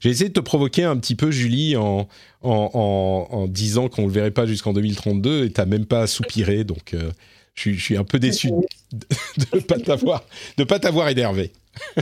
J'ai 0.00 0.10
essayé 0.10 0.28
de 0.28 0.34
te 0.34 0.40
provoquer 0.40 0.84
un 0.84 0.96
petit 0.98 1.14
peu, 1.14 1.30
Julie, 1.30 1.76
en, 1.76 2.06
en, 2.42 3.28
en, 3.30 3.48
disant 3.48 3.88
qu'on 3.88 4.02
ne 4.02 4.06
le 4.08 4.12
verrait 4.12 4.30
pas 4.30 4.44
jusqu'en 4.44 4.74
2032 4.74 5.46
et 5.46 5.50
t'as 5.50 5.64
même 5.64 5.86
pas 5.86 6.06
soupiré, 6.06 6.64
donc 6.64 6.94
je, 7.54 7.70
suis 7.72 7.96
un 7.96 8.04
peu 8.04 8.18
déçu 8.18 8.50
de 8.92 9.06
ne 9.54 9.60
pas 9.60 9.78
t'avoir, 9.78 10.24
de 10.56 10.64
pas 10.64 10.78
t'avoir 10.78 11.08
énervé. 11.08 11.52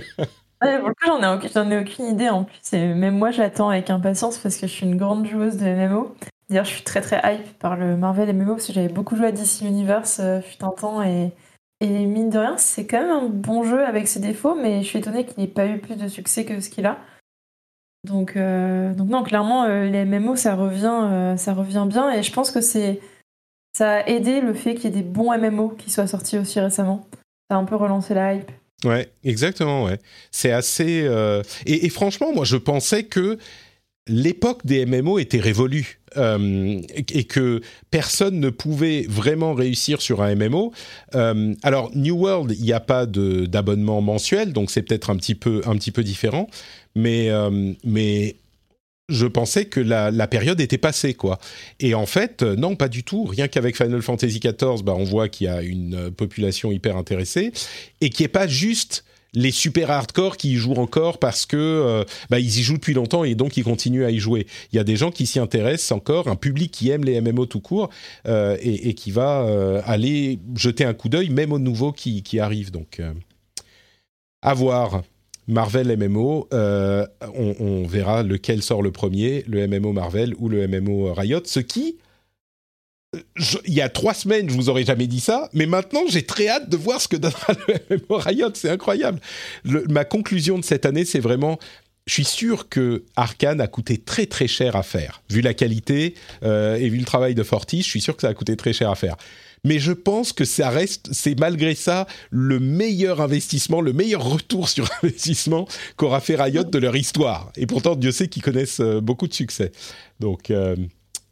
ouais, 0.62 0.78
pour 0.78 0.88
le 0.88 0.94
j'en 1.04 1.70
ai, 1.70 1.78
aucune 1.78 2.06
idée 2.06 2.28
en 2.28 2.44
plus. 2.44 2.72
Et 2.72 2.94
même 2.94 3.18
moi, 3.18 3.30
j'attends 3.30 3.70
avec 3.70 3.90
impatience 3.90 4.38
parce 4.38 4.56
que 4.56 4.66
je 4.66 4.72
suis 4.72 4.86
une 4.86 4.96
grande 4.96 5.26
joueuse 5.26 5.56
de 5.56 5.66
MMO. 5.66 6.14
D'ailleurs, 6.48 6.64
je 6.64 6.70
suis 6.70 6.82
très 6.82 7.00
très 7.00 7.20
hype 7.24 7.58
par 7.58 7.76
le 7.76 7.96
Marvel 7.96 8.34
MMO 8.34 8.54
parce 8.54 8.66
que 8.66 8.72
j'avais 8.72 8.88
beaucoup 8.88 9.16
joué 9.16 9.26
à 9.26 9.32
DC 9.32 9.62
Universe 9.62 10.18
euh, 10.20 10.40
fut 10.40 10.62
un 10.64 10.70
temps 10.70 11.02
et, 11.02 11.32
et 11.80 12.06
mine 12.06 12.30
de 12.30 12.38
rien, 12.38 12.56
c'est 12.56 12.86
quand 12.86 13.00
même 13.00 13.10
un 13.10 13.28
bon 13.28 13.64
jeu 13.64 13.84
avec 13.84 14.08
ses 14.08 14.20
défauts, 14.20 14.54
mais 14.54 14.82
je 14.82 14.88
suis 14.88 14.98
étonnée 14.98 15.26
qu'il 15.26 15.42
n'ait 15.42 15.48
pas 15.48 15.66
eu 15.66 15.78
plus 15.78 15.96
de 15.96 16.08
succès 16.08 16.44
que 16.44 16.60
ce 16.60 16.70
qu'il 16.70 16.86
a. 16.86 16.98
Donc, 18.04 18.36
euh, 18.36 18.94
donc 18.94 19.08
non, 19.08 19.22
clairement, 19.22 19.64
euh, 19.64 19.84
les 19.84 20.04
MMO, 20.06 20.36
ça 20.36 20.54
revient, 20.54 21.34
ça 21.36 21.52
revient 21.52 21.84
bien 21.86 22.10
et 22.10 22.22
je 22.22 22.32
pense 22.32 22.50
que 22.50 22.60
c'est 22.60 23.00
ça 23.72 23.96
a 23.96 24.06
aidé 24.06 24.40
le 24.40 24.54
fait 24.54 24.74
qu'il 24.74 24.84
y 24.84 24.86
ait 24.88 25.02
des 25.02 25.02
bons 25.02 25.36
MMO 25.36 25.70
qui 25.70 25.90
soient 25.90 26.06
sortis 26.06 26.38
aussi 26.38 26.60
récemment. 26.60 27.06
Ça 27.50 27.56
a 27.56 27.58
un 27.58 27.64
peu 27.64 27.76
relancé 27.76 28.14
la 28.14 28.34
hype. 28.34 28.50
Ouais, 28.84 29.08
exactement, 29.24 29.84
ouais. 29.84 29.98
C'est 30.30 30.52
assez. 30.52 31.02
Euh, 31.04 31.42
et, 31.66 31.88
franchement, 31.88 32.32
moi, 32.32 32.44
je 32.44 32.56
pensais 32.56 33.04
que 33.04 33.38
l'époque 34.06 34.64
des 34.64 34.86
MMO 34.86 35.18
était 35.18 35.40
révolue 35.40 36.00
euh, 36.16 36.80
et 36.96 37.24
que 37.24 37.60
personne 37.90 38.40
ne 38.40 38.50
pouvait 38.50 39.04
vraiment 39.08 39.52
réussir 39.52 40.00
sur 40.00 40.22
un 40.22 40.34
MMO. 40.34 40.72
Euh, 41.14 41.54
alors, 41.62 41.90
New 41.94 42.16
World, 42.16 42.54
il 42.56 42.64
n'y 42.64 42.72
a 42.72 42.80
pas 42.80 43.04
d'abonnement 43.04 44.00
mensuel, 44.00 44.52
donc 44.52 44.70
c'est 44.70 44.82
peut-être 44.82 45.10
un 45.10 45.16
petit 45.16 45.34
peu 45.34 45.60
un 45.66 45.74
petit 45.76 45.90
peu 45.90 46.04
différent, 46.04 46.48
mais 46.94 47.30
mais 47.84 48.36
je 49.08 49.26
pensais 49.26 49.64
que 49.64 49.80
la, 49.80 50.26
période 50.26 50.60
était 50.60 50.78
passée, 50.78 51.14
quoi. 51.14 51.38
Et 51.80 51.94
en 51.94 52.06
fait, 52.06 52.42
euh, 52.42 52.56
non, 52.56 52.76
pas 52.76 52.88
du 52.88 53.04
tout. 53.04 53.24
Rien 53.24 53.48
qu'avec 53.48 53.76
Final 53.76 54.02
Fantasy 54.02 54.38
XIV, 54.38 54.82
bah, 54.84 54.94
on 54.96 55.04
voit 55.04 55.28
qu'il 55.28 55.46
y 55.46 55.48
a 55.48 55.62
une 55.62 55.94
euh, 55.94 56.10
population 56.10 56.70
hyper 56.70 56.96
intéressée 56.96 57.52
et 58.00 58.10
qui 58.10 58.22
est 58.22 58.28
pas 58.28 58.46
juste 58.46 59.04
les 59.34 59.50
super 59.50 59.90
hardcore 59.90 60.36
qui 60.36 60.52
y 60.52 60.56
jouent 60.56 60.74
encore 60.74 61.18
parce 61.18 61.46
que 61.46 61.56
euh, 61.56 62.04
bah, 62.28 62.38
ils 62.38 62.58
y 62.58 62.62
jouent 62.62 62.74
depuis 62.74 62.94
longtemps 62.94 63.24
et 63.24 63.34
donc 63.34 63.56
ils 63.56 63.64
continuent 63.64 64.04
à 64.04 64.10
y 64.10 64.18
jouer. 64.18 64.46
Il 64.72 64.76
y 64.76 64.78
a 64.78 64.84
des 64.84 64.96
gens 64.96 65.10
qui 65.10 65.26
s'y 65.26 65.38
intéressent 65.38 65.92
encore, 65.92 66.28
un 66.28 66.36
public 66.36 66.70
qui 66.70 66.90
aime 66.90 67.04
les 67.04 67.20
MMO 67.20 67.46
tout 67.46 67.60
court 67.60 67.90
et, 68.26 68.94
qui 68.94 69.10
va 69.10 69.82
aller 69.84 70.38
jeter 70.56 70.84
un 70.84 70.94
coup 70.94 71.10
d'œil 71.10 71.28
même 71.28 71.52
aux 71.52 71.58
nouveaux 71.58 71.92
qui, 71.92 72.22
qui 72.22 72.40
arrivent. 72.40 72.70
Donc, 72.70 73.02
à 74.40 74.54
voir. 74.54 75.02
Marvel 75.48 75.96
MMO, 75.96 76.46
euh, 76.52 77.06
on, 77.34 77.86
verra 77.86 78.22
lequel 78.22 78.62
sort 78.62 78.82
le 78.82 78.92
premier, 78.92 79.44
le 79.48 79.66
MMO 79.66 79.92
Marvel 79.92 80.34
ou 80.38 80.48
le 80.48 80.68
MMO 80.68 81.12
Riot, 81.14 81.42
ce 81.44 81.60
qui 81.60 81.96
il 83.66 83.72
y 83.72 83.80
a 83.80 83.88
trois 83.88 84.12
semaines, 84.12 84.50
je 84.50 84.54
vous 84.54 84.68
aurais 84.68 84.84
jamais 84.84 85.06
dit 85.06 85.20
ça, 85.20 85.48
mais 85.54 85.64
maintenant 85.64 86.02
j'ai 86.10 86.24
très 86.24 86.46
hâte 86.46 86.68
de 86.68 86.76
voir 86.76 87.00
ce 87.00 87.08
que 87.08 87.16
donnera 87.16 87.54
le 87.66 87.96
MMO 87.96 88.18
Riot. 88.18 88.50
C'est 88.52 88.68
incroyable. 88.68 89.18
ma 89.64 90.04
conclusion 90.04 90.58
de 90.58 90.64
cette 90.64 90.84
année, 90.84 91.06
c'est 91.06 91.18
vraiment 91.18 91.58
je 92.08 92.14
suis 92.14 92.24
sûr 92.24 92.68
que 92.70 93.04
Arkane 93.16 93.60
a 93.60 93.66
coûté 93.66 93.98
très 93.98 94.26
très 94.26 94.48
cher 94.48 94.76
à 94.76 94.82
faire. 94.82 95.22
Vu 95.30 95.42
la 95.42 95.52
qualité 95.52 96.14
euh, 96.42 96.76
et 96.76 96.88
vu 96.88 96.98
le 96.98 97.04
travail 97.04 97.34
de 97.34 97.42
Forti, 97.42 97.82
je 97.82 97.88
suis 97.88 98.00
sûr 98.00 98.16
que 98.16 98.22
ça 98.22 98.28
a 98.28 98.34
coûté 98.34 98.56
très 98.56 98.72
cher 98.72 98.90
à 98.90 98.94
faire. 98.94 99.16
Mais 99.64 99.78
je 99.78 99.92
pense 99.92 100.32
que 100.32 100.44
ça 100.44 100.70
reste, 100.70 101.08
c'est 101.12 101.38
malgré 101.38 101.74
ça 101.74 102.06
le 102.30 102.60
meilleur 102.60 103.20
investissement, 103.20 103.80
le 103.80 103.92
meilleur 103.92 104.24
retour 104.24 104.68
sur 104.68 104.88
investissement 105.02 105.66
qu'aura 105.96 106.20
fait 106.20 106.36
Riot 106.36 106.64
de 106.64 106.78
leur 106.78 106.96
histoire. 106.96 107.52
Et 107.56 107.66
pourtant, 107.66 107.96
Dieu 107.96 108.12
sait 108.12 108.28
qu'ils 108.28 108.42
connaissent 108.42 108.80
euh, 108.80 109.00
beaucoup 109.00 109.28
de 109.28 109.34
succès. 109.34 109.72
Donc, 110.20 110.50
euh, 110.50 110.76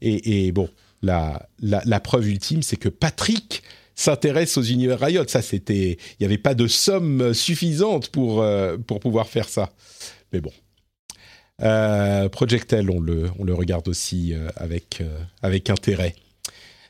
et, 0.02 0.52
bon, 0.52 0.68
la, 1.02 1.48
preuve 2.02 2.28
ultime, 2.28 2.62
c'est 2.62 2.76
que 2.76 2.88
Patrick 2.88 3.62
s'intéresse 3.94 4.56
aux 4.58 4.62
univers 4.62 5.00
Riot. 5.00 5.24
Ça, 5.26 5.40
c'était, 5.42 5.92
il 5.92 6.16
n'y 6.20 6.26
avait 6.26 6.38
pas 6.38 6.54
de 6.54 6.66
somme 6.66 7.32
suffisante 7.32 8.08
pour 8.08 8.44
pour 8.86 9.00
pouvoir 9.00 9.26
faire 9.26 9.48
ça. 9.48 9.70
Mais 10.32 10.40
bon. 10.40 10.52
Euh, 11.62 12.28
Project 12.28 12.72
L, 12.72 12.90
on 12.90 13.00
le, 13.00 13.30
on 13.38 13.44
le 13.44 13.54
regarde 13.54 13.88
aussi 13.88 14.34
euh, 14.34 14.48
avec, 14.56 15.00
euh, 15.00 15.18
avec 15.42 15.70
intérêt. 15.70 16.14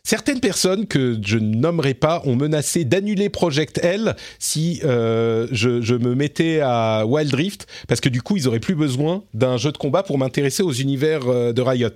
Certaines 0.06 0.38
personnes 0.38 0.86
que 0.86 1.18
je 1.20 1.36
ne 1.36 1.56
nommerai 1.56 1.92
pas 1.92 2.22
ont 2.26 2.36
menacé 2.36 2.84
d'annuler 2.84 3.28
Project 3.28 3.80
L 3.82 4.14
si 4.38 4.78
je, 4.80 5.48
je, 5.50 5.94
me 5.96 6.14
mettais 6.14 6.60
à 6.62 7.04
Wild 7.04 7.34
Rift, 7.34 7.66
parce 7.88 8.00
que 8.00 8.08
du 8.08 8.22
coup, 8.22 8.36
ils 8.36 8.44
n'auraient 8.44 8.60
plus 8.60 8.76
besoin 8.76 9.24
d'un 9.34 9.56
jeu 9.56 9.72
de 9.72 9.78
combat 9.78 10.04
pour 10.04 10.16
m'intéresser 10.16 10.62
aux 10.62 10.70
univers 10.70 11.52
de 11.52 11.60
Riot. 11.60 11.88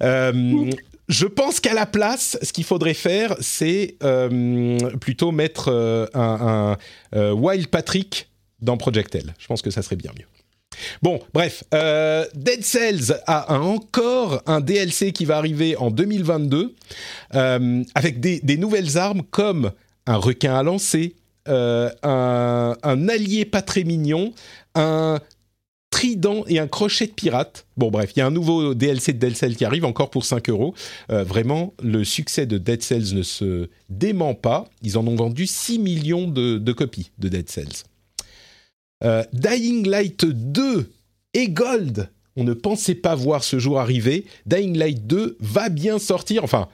je 0.00 1.26
pense 1.26 1.58
qu'à 1.58 1.74
la 1.74 1.86
place, 1.86 2.38
ce 2.42 2.52
qu'il 2.52 2.62
faudrait 2.62 2.94
faire, 2.94 3.34
c'est 3.40 3.96
plutôt 5.00 5.32
mettre 5.32 6.08
un 6.14 6.76
Wild 7.12 7.66
Patrick 7.66 8.28
dans 8.60 8.76
Project 8.76 9.16
L. 9.16 9.34
Je 9.40 9.48
pense 9.48 9.62
que 9.62 9.70
ça 9.70 9.82
serait 9.82 9.96
bien 9.96 10.12
mieux. 10.16 10.26
Bon, 11.02 11.20
bref, 11.32 11.64
euh, 11.74 12.24
Dead 12.34 12.64
Cells 12.64 13.14
a 13.26 13.58
encore 13.60 14.42
un 14.46 14.60
DLC 14.60 15.12
qui 15.12 15.24
va 15.24 15.36
arriver 15.38 15.76
en 15.76 15.90
2022 15.90 16.74
euh, 17.34 17.82
avec 17.94 18.20
des, 18.20 18.56
nouvelles 18.56 18.98
armes 18.98 19.22
comme 19.30 19.72
un 20.06 20.16
requin 20.16 20.54
à 20.54 20.62
lancer, 20.62 21.14
euh, 21.48 21.90
un, 22.02 23.08
allié 23.08 23.44
pas 23.44 23.62
très 23.62 23.84
mignon, 23.84 24.32
un 24.74 25.20
trident 25.90 26.44
et 26.46 26.58
un 26.58 26.66
crochet 26.66 27.06
de 27.06 27.12
pirate. 27.12 27.66
Bon, 27.76 27.90
bref, 27.90 28.12
il 28.14 28.18
y 28.18 28.22
a 28.22 28.26
un 28.26 28.30
nouveau 28.30 28.74
DLC 28.74 29.12
de 29.12 29.18
Dead 29.18 29.36
Cells 29.36 29.56
qui 29.56 29.64
arrive 29.64 29.84
encore 29.84 30.10
pour 30.10 30.24
5 30.24 30.48
euros. 30.50 30.74
vraiment, 31.08 31.72
le 31.82 32.04
succès 32.04 32.46
de 32.46 32.58
Dead 32.58 32.82
Cells 32.82 33.14
ne 33.14 33.22
se 33.22 33.68
dément 33.88 34.34
pas. 34.34 34.66
Ils 34.82 34.98
en 34.98 35.06
ont 35.06 35.16
vendu 35.16 35.46
6 35.46 35.78
millions 35.78 36.28
de 36.28 36.72
copies 36.72 37.10
de 37.18 37.28
Dead 37.28 37.48
Cells. 37.48 37.84
Euh, 39.04 39.22
Dying 39.32 39.86
Light 39.86 40.24
2 40.24 40.90
et 41.34 41.48
Gold. 41.48 42.10
On 42.36 42.44
ne 42.44 42.54
pensait 42.54 42.94
pas 42.94 43.14
voir 43.14 43.44
ce 43.44 43.58
jour 43.58 43.78
arriver. 43.78 44.24
Dying 44.46 44.76
Light 44.76 45.06
2 45.06 45.36
va 45.40 45.68
bien 45.68 45.98
sortir. 45.98 46.44
Enfin, 46.44 46.68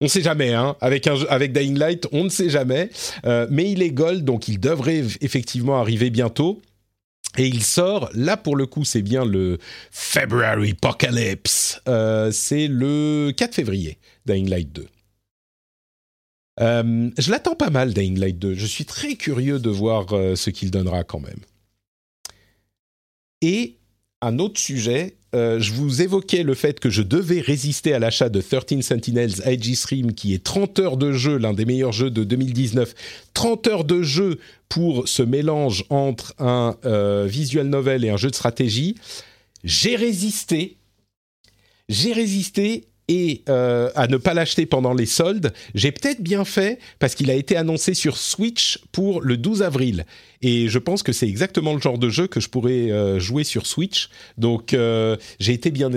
on 0.00 0.06
ne 0.06 0.10
sait 0.10 0.22
jamais. 0.22 0.52
Hein. 0.52 0.76
Avec, 0.80 1.04
Dying 1.52 1.78
Light, 1.78 2.06
on 2.12 2.24
ne 2.24 2.28
sait 2.28 2.50
jamais. 2.50 2.90
Euh, 3.24 3.46
mais 3.50 3.70
il 3.70 3.82
est 3.82 3.90
Gold, 3.90 4.24
donc 4.24 4.48
il 4.48 4.58
devrait 4.58 5.04
effectivement 5.20 5.80
arriver 5.80 6.10
bientôt. 6.10 6.60
Et 7.38 7.46
il 7.46 7.62
sort, 7.62 8.10
là 8.12 8.36
pour 8.36 8.56
le 8.56 8.66
coup, 8.66 8.84
c'est 8.84 9.02
bien 9.02 9.24
le 9.24 9.58
February 9.90 10.72
Apocalypse. 10.72 11.80
Euh, 11.86 12.32
c'est 12.32 12.66
le 12.66 13.32
4 13.36 13.54
février, 13.54 13.98
Dying 14.26 14.48
Light 14.48 14.72
2. 14.72 14.86
je 16.58 17.30
l'attends 17.30 17.54
pas 17.54 17.70
mal, 17.70 17.94
Dying 17.94 18.18
Light 18.18 18.38
2. 18.38 18.54
Je 18.54 18.66
suis 18.66 18.84
très 18.84 19.14
curieux 19.14 19.60
de 19.60 19.70
voir 19.70 20.08
ce 20.08 20.50
qu'il 20.50 20.70
donnera 20.72 21.04
quand 21.04 21.20
même. 21.20 21.38
Et 23.42 23.76
un 24.20 24.38
autre 24.38 24.60
sujet, 24.60 25.16
euh, 25.34 25.60
je 25.60 25.72
vous 25.72 26.02
évoquais 26.02 26.42
le 26.42 26.54
fait 26.54 26.80
que 26.80 26.90
je 26.90 27.02
devais 27.02 27.40
résister 27.40 27.94
à 27.94 27.98
l'achat 27.98 28.28
de 28.28 28.40
13 28.40 28.82
Sentinels 28.82 29.32
IG 29.46 29.74
Stream, 29.76 30.12
qui 30.12 30.34
est 30.34 30.42
30 30.42 30.78
heures 30.80 30.96
de 30.96 31.12
jeu, 31.12 31.38
l'un 31.38 31.54
des 31.54 31.64
meilleurs 31.64 31.92
jeux 31.92 32.10
de 32.10 32.24
2019. 32.24 32.94
30 33.32 33.66
heures 33.68 33.84
de 33.84 34.02
jeu 34.02 34.38
pour 34.68 35.08
ce 35.08 35.22
mélange 35.22 35.84
entre 35.88 36.34
un 36.38 36.76
euh, 36.84 37.26
visual 37.28 37.66
novel 37.68 38.04
et 38.04 38.10
un 38.10 38.16
jeu 38.16 38.30
de 38.30 38.34
stratégie. 38.34 38.96
J'ai 39.64 39.96
résisté. 39.96 40.76
J'ai 41.88 42.12
résisté 42.12 42.89
et 43.10 43.42
euh, 43.48 43.90
à 43.96 44.06
ne 44.06 44.16
pas 44.16 44.34
l'acheter 44.34 44.66
pendant 44.66 44.94
les 44.94 45.04
soldes, 45.04 45.52
j'ai 45.74 45.90
peut-être 45.90 46.22
bien 46.22 46.44
fait 46.44 46.78
parce 47.00 47.16
qu'il 47.16 47.28
a 47.28 47.34
été 47.34 47.56
annoncé 47.56 47.92
sur 47.92 48.16
Switch 48.16 48.78
pour 48.92 49.20
le 49.20 49.36
12 49.36 49.62
avril. 49.62 50.06
Et 50.42 50.68
je 50.68 50.78
pense 50.78 51.02
que 51.02 51.12
c'est 51.12 51.26
exactement 51.28 51.74
le 51.74 51.80
genre 51.80 51.98
de 51.98 52.08
jeu 52.08 52.28
que 52.28 52.38
je 52.38 52.48
pourrais 52.48 52.92
euh, 52.92 53.18
jouer 53.18 53.42
sur 53.42 53.66
Switch. 53.66 54.10
Donc 54.38 54.74
euh, 54.74 55.16
j'ai 55.40 55.52
été 55.54 55.72
bien, 55.72 55.90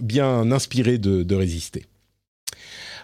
bien 0.00 0.52
inspiré 0.52 0.98
de 0.98 1.34
résister. 1.34 1.84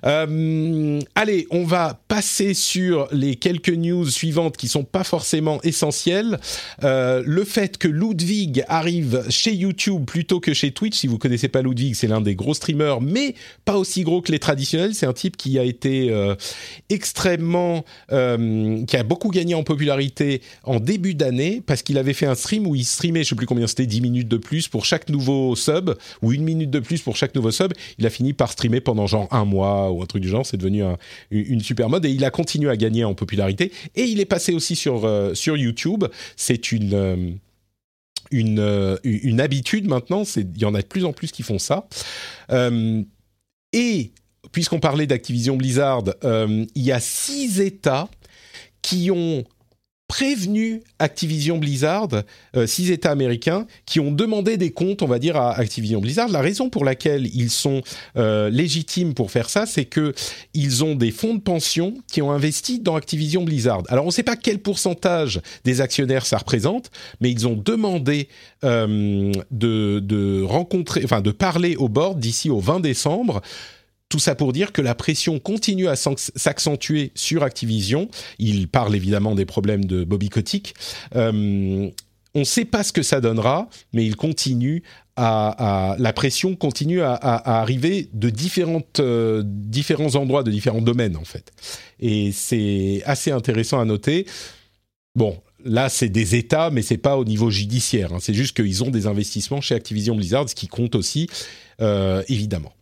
Euh, 0.06 1.00
allez, 1.14 1.46
on 1.50 1.64
va 1.64 2.00
passer 2.08 2.54
sur 2.54 3.08
les 3.12 3.36
quelques 3.36 3.70
news 3.70 4.08
suivantes 4.08 4.56
qui 4.56 4.68
sont 4.68 4.84
pas 4.84 5.04
forcément 5.04 5.60
essentielles. 5.62 6.38
Euh, 6.84 7.22
le 7.26 7.44
fait 7.44 7.78
que 7.78 7.88
Ludwig 7.88 8.64
arrive 8.68 9.24
chez 9.28 9.54
YouTube 9.54 10.04
plutôt 10.04 10.40
que 10.40 10.54
chez 10.54 10.72
Twitch. 10.72 10.96
Si 10.96 11.06
vous 11.06 11.18
connaissez 11.18 11.48
pas 11.48 11.62
Ludwig, 11.62 11.94
c'est 11.94 12.06
l'un 12.06 12.20
des 12.20 12.34
gros 12.34 12.54
streamers, 12.54 13.00
mais 13.00 13.34
pas 13.64 13.76
aussi 13.76 14.02
gros 14.02 14.22
que 14.22 14.32
les 14.32 14.38
traditionnels. 14.38 14.94
C'est 14.94 15.06
un 15.06 15.12
type 15.12 15.36
qui 15.36 15.58
a 15.58 15.64
été 15.64 16.10
euh, 16.10 16.34
extrêmement, 16.88 17.84
qui 18.08 18.96
a 18.96 19.02
beaucoup 19.02 19.30
gagné 19.30 19.54
en 19.54 19.62
popularité 19.62 20.42
en 20.64 20.80
début 20.80 21.14
d'année 21.14 21.62
parce 21.64 21.82
qu'il 21.82 21.98
avait 21.98 22.12
fait 22.12 22.26
un 22.26 22.34
stream 22.34 22.66
où 22.66 22.74
il 22.74 22.84
streamait, 22.84 23.24
je 23.24 23.30
sais 23.30 23.34
plus 23.34 23.46
combien 23.46 23.66
c'était, 23.66 23.86
10 23.86 24.00
minutes 24.00 24.28
de 24.28 24.36
plus 24.36 24.68
pour 24.68 24.84
chaque 24.84 25.08
nouveau 25.08 25.54
sub 25.56 25.90
ou 26.22 26.32
une 26.32 26.42
minute 26.42 26.70
de 26.70 26.80
plus 26.80 27.00
pour 27.02 27.16
chaque 27.16 27.34
nouveau 27.34 27.50
sub. 27.50 27.72
Il 27.98 28.06
a 28.06 28.10
fini 28.10 28.32
par 28.32 28.52
streamer 28.52 28.80
pendant 28.80 29.06
genre 29.06 29.28
un 29.30 29.44
mois 29.44 29.89
ou 29.92 30.02
un 30.02 30.06
truc 30.06 30.22
du 30.22 30.28
genre. 30.28 30.46
C'est 30.46 30.56
devenu 30.56 30.82
une 31.30 31.60
super 31.60 31.88
mode 31.88 32.04
et 32.04 32.10
il 32.10 32.24
a 32.24 32.30
continué 32.30 32.70
à 32.70 32.76
gagner 32.76 33.04
en 33.04 33.14
popularité. 33.14 33.72
Et 33.94 34.04
il 34.04 34.20
est 34.20 34.26
passé 34.26 34.52
aussi 34.52 34.76
sur, 34.76 35.04
euh, 35.04 35.34
sur 35.34 35.56
YouTube. 35.56 36.04
C'est 36.36 36.72
une. 36.72 36.94
Euh, 36.94 37.30
euh, 38.32 38.96
une 39.02 39.40
habitude 39.40 39.88
maintenant, 39.88 40.22
il 40.36 40.56
y 40.56 40.64
en 40.64 40.74
a 40.76 40.82
de 40.82 40.86
plus 40.86 41.04
en 41.04 41.12
plus 41.12 41.32
qui 41.32 41.42
font 41.42 41.58
ça. 41.58 41.88
et 43.72 44.12
puisqu'on 44.52 44.78
parlait 44.78 45.06
d'Activision 45.06 45.56
Blizzard, 45.56 46.04
il 46.22 46.68
y 46.82 46.92
a 46.92 47.00
six 47.00 47.60
États 47.60 48.08
qui 48.82 49.10
ont 49.10 49.44
prévenu 50.10 50.82
Activision 50.98 51.58
Blizzard, 51.58 52.08
euh, 52.56 52.66
six 52.66 52.90
États 52.90 53.12
américains, 53.12 53.64
qui 53.86 54.00
ont 54.00 54.10
demandé 54.10 54.56
des 54.56 54.72
comptes, 54.72 55.02
on 55.02 55.06
va 55.06 55.20
dire, 55.20 55.36
à 55.36 55.56
Activision 55.56 56.00
Blizzard. 56.00 56.28
La 56.30 56.40
raison 56.40 56.68
pour 56.68 56.84
laquelle 56.84 57.28
ils 57.32 57.48
sont 57.48 57.80
euh, 58.16 58.50
légitimes 58.50 59.14
pour 59.14 59.30
faire 59.30 59.48
ça, 59.48 59.66
c'est 59.66 59.84
que 59.84 60.12
ils 60.52 60.82
ont 60.82 60.96
des 60.96 61.12
fonds 61.12 61.34
de 61.34 61.40
pension 61.40 61.94
qui 62.10 62.22
ont 62.22 62.32
investi 62.32 62.80
dans 62.80 62.96
Activision 62.96 63.44
Blizzard. 63.44 63.84
Alors, 63.88 64.02
on 64.04 64.08
ne 64.08 64.12
sait 64.12 64.24
pas 64.24 64.34
quel 64.34 64.58
pourcentage 64.58 65.40
des 65.62 65.80
actionnaires 65.80 66.26
ça 66.26 66.38
représente, 66.38 66.90
mais 67.20 67.30
ils 67.30 67.46
ont 67.46 67.54
demandé 67.54 68.28
euh, 68.64 69.30
de, 69.52 70.42
rencontrer, 70.42 71.02
enfin, 71.04 71.20
de 71.20 71.30
parler 71.30 71.76
au 71.76 71.88
board 71.88 72.18
d'ici 72.18 72.50
au 72.50 72.58
20 72.58 72.80
décembre 72.80 73.42
tout 74.10 74.18
ça 74.18 74.34
pour 74.34 74.52
dire 74.52 74.72
que 74.72 74.82
la 74.82 74.94
pression 74.94 75.38
continue 75.38 75.88
à 75.88 75.94
s'accentuer 75.96 77.12
sur 77.14 77.42
Activision. 77.42 78.10
Il 78.38 78.68
parle 78.68 78.94
évidemment 78.94 79.34
des 79.34 79.46
problèmes 79.46 79.86
de 79.86 80.04
Bobby 80.04 80.28
Kotick. 80.28 80.74
Euh, 81.14 81.88
on 82.34 82.40
ne 82.40 82.44
sait 82.44 82.64
pas 82.64 82.82
ce 82.82 82.92
que 82.92 83.02
ça 83.02 83.20
donnera, 83.20 83.68
mais 83.92 84.04
il 84.04 84.16
continue 84.16 84.82
à, 85.16 85.96
la 85.98 86.12
pression 86.12 86.56
continue 86.56 87.02
à, 87.02 87.14
arriver 87.60 88.08
de 88.12 88.30
différentes, 88.30 89.00
euh, 89.00 89.42
différents 89.44 90.16
endroits, 90.16 90.42
de 90.42 90.50
différents 90.50 90.80
domaines 90.80 91.16
en 91.16 91.24
fait. 91.24 91.52
Et 92.00 92.32
c'est 92.32 93.02
assez 93.04 93.30
intéressant 93.30 93.80
à 93.80 93.84
noter. 93.84 94.26
Bon, 95.14 95.40
là 95.64 95.88
c'est 95.88 96.08
des 96.08 96.34
États, 96.36 96.70
mais 96.70 96.82
c'est 96.82 96.96
pas 96.96 97.16
au 97.16 97.24
niveau 97.24 97.50
judiciaire. 97.50 98.12
Hein. 98.14 98.18
C'est 98.20 98.34
juste 98.34 98.56
qu'ils 98.56 98.82
ont 98.82 98.90
des 98.90 99.06
investissements 99.06 99.60
chez 99.60 99.74
Activision 99.74 100.16
Blizzard, 100.16 100.48
ce 100.48 100.54
qui 100.54 100.68
compte 100.68 100.94
aussi, 100.94 101.28
euh, 101.80 102.22
évidemment. 102.28 102.72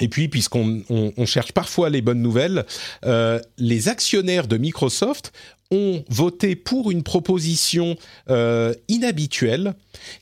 Et 0.00 0.08
puis, 0.08 0.28
puisqu'on 0.28 0.84
cherche 1.26 1.52
parfois 1.52 1.90
les 1.90 2.02
bonnes 2.02 2.22
nouvelles, 2.22 2.64
euh, 3.04 3.40
les 3.58 3.88
actionnaires 3.88 4.46
de 4.46 4.56
Microsoft 4.56 5.32
ont 5.70 6.02
voté 6.08 6.56
pour 6.56 6.90
une 6.90 7.02
proposition 7.02 7.96
euh, 8.30 8.72
inhabituelle, 8.88 9.74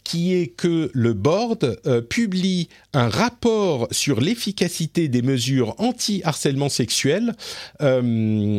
qui 0.02 0.34
est 0.34 0.48
que 0.48 0.90
le 0.92 1.12
board 1.12 1.78
euh, 1.86 2.00
publie 2.00 2.68
un 2.94 3.08
rapport 3.08 3.86
sur 3.92 4.20
l'efficacité 4.20 5.06
des 5.06 5.22
mesures 5.22 5.74
anti-harcèlement 5.78 6.68
sexuel 6.68 7.34
dans, 7.80 8.56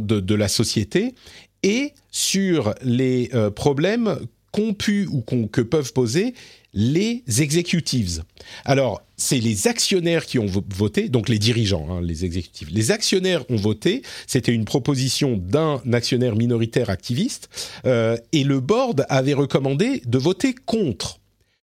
de, 0.00 0.20
de, 0.20 0.34
la 0.34 0.48
société 0.48 1.14
et 1.62 1.92
sur 2.10 2.74
les 2.82 3.30
problèmes 3.56 4.16
qu'ont 4.52 4.74
pu 4.74 5.08
ou 5.10 5.22
que 5.22 5.60
peuvent 5.60 5.92
poser 5.92 6.34
les 6.72 7.24
executives. 7.40 8.22
Alors, 8.64 9.02
c'est 9.16 9.38
les 9.38 9.68
actionnaires 9.68 10.24
qui 10.24 10.38
ont 10.38 10.46
voté, 10.46 11.08
donc 11.08 11.28
les 11.28 11.38
dirigeants, 11.38 11.86
hein, 11.90 12.00
les 12.00 12.24
exécutifs. 12.24 12.68
Les 12.70 12.90
actionnaires 12.90 13.44
ont 13.50 13.56
voté, 13.56 14.02
c'était 14.26 14.52
une 14.52 14.64
proposition 14.64 15.36
d'un 15.36 15.80
actionnaire 15.92 16.36
minoritaire 16.36 16.90
activiste, 16.90 17.48
euh, 17.86 18.16
et 18.32 18.44
le 18.44 18.60
board 18.60 19.04
avait 19.08 19.34
recommandé 19.34 20.02
de 20.06 20.18
voter 20.18 20.54
contre 20.54 21.20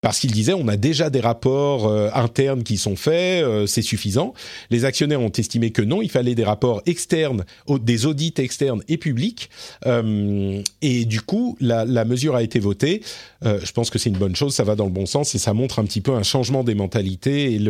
parce 0.02 0.20
qu'il 0.20 0.32
disait 0.32 0.54
on 0.54 0.68
a 0.68 0.78
déjà 0.78 1.10
des 1.10 1.20
rapports 1.20 1.88
euh, 1.88 2.10
internes 2.14 2.64
qui 2.64 2.78
sont 2.78 2.96
faits, 2.96 3.44
euh, 3.44 3.68
c'est 3.68 3.84
suffisant. 3.84 4.34
Les 4.72 4.84
actionnaires 4.84 5.22
ont 5.22 5.32
estimé 5.32 5.70
que 5.70 5.84
non, 5.84 6.02
il 6.02 6.10
fallait 6.10 6.36
des 6.36 6.44
rapports 6.44 6.82
externes, 6.88 7.46
des 7.70 8.06
audits 8.08 8.34
externes 8.38 8.82
et 8.88 8.98
publics. 8.98 9.50
Euh, 9.86 10.62
et 10.82 11.06
du 11.06 11.22
coup, 11.22 11.56
la, 11.62 11.86
la, 11.86 12.04
mesure 12.04 12.36
a 12.36 12.42
été 12.42 12.60
votée. 12.60 13.02
Je 13.44 13.72
pense 13.72 13.90
que 13.90 14.00
c'est 14.00 14.10
une 14.10 14.18
bonne 14.18 14.36
chose, 14.36 14.54
ça 14.54 14.64
va 14.64 14.76
dans 14.76 14.86
le 14.86 14.92
bon 14.92 15.06
sens 15.06 15.34
et 15.36 15.38
ça 15.38 15.54
montre 15.54 15.80
un 15.80 15.86
petit 15.86 16.02
peu 16.02 16.14
un 16.14 16.24
changement 16.24 16.64
des 16.64 16.76
mentalités 16.76 17.54
et 17.54 17.62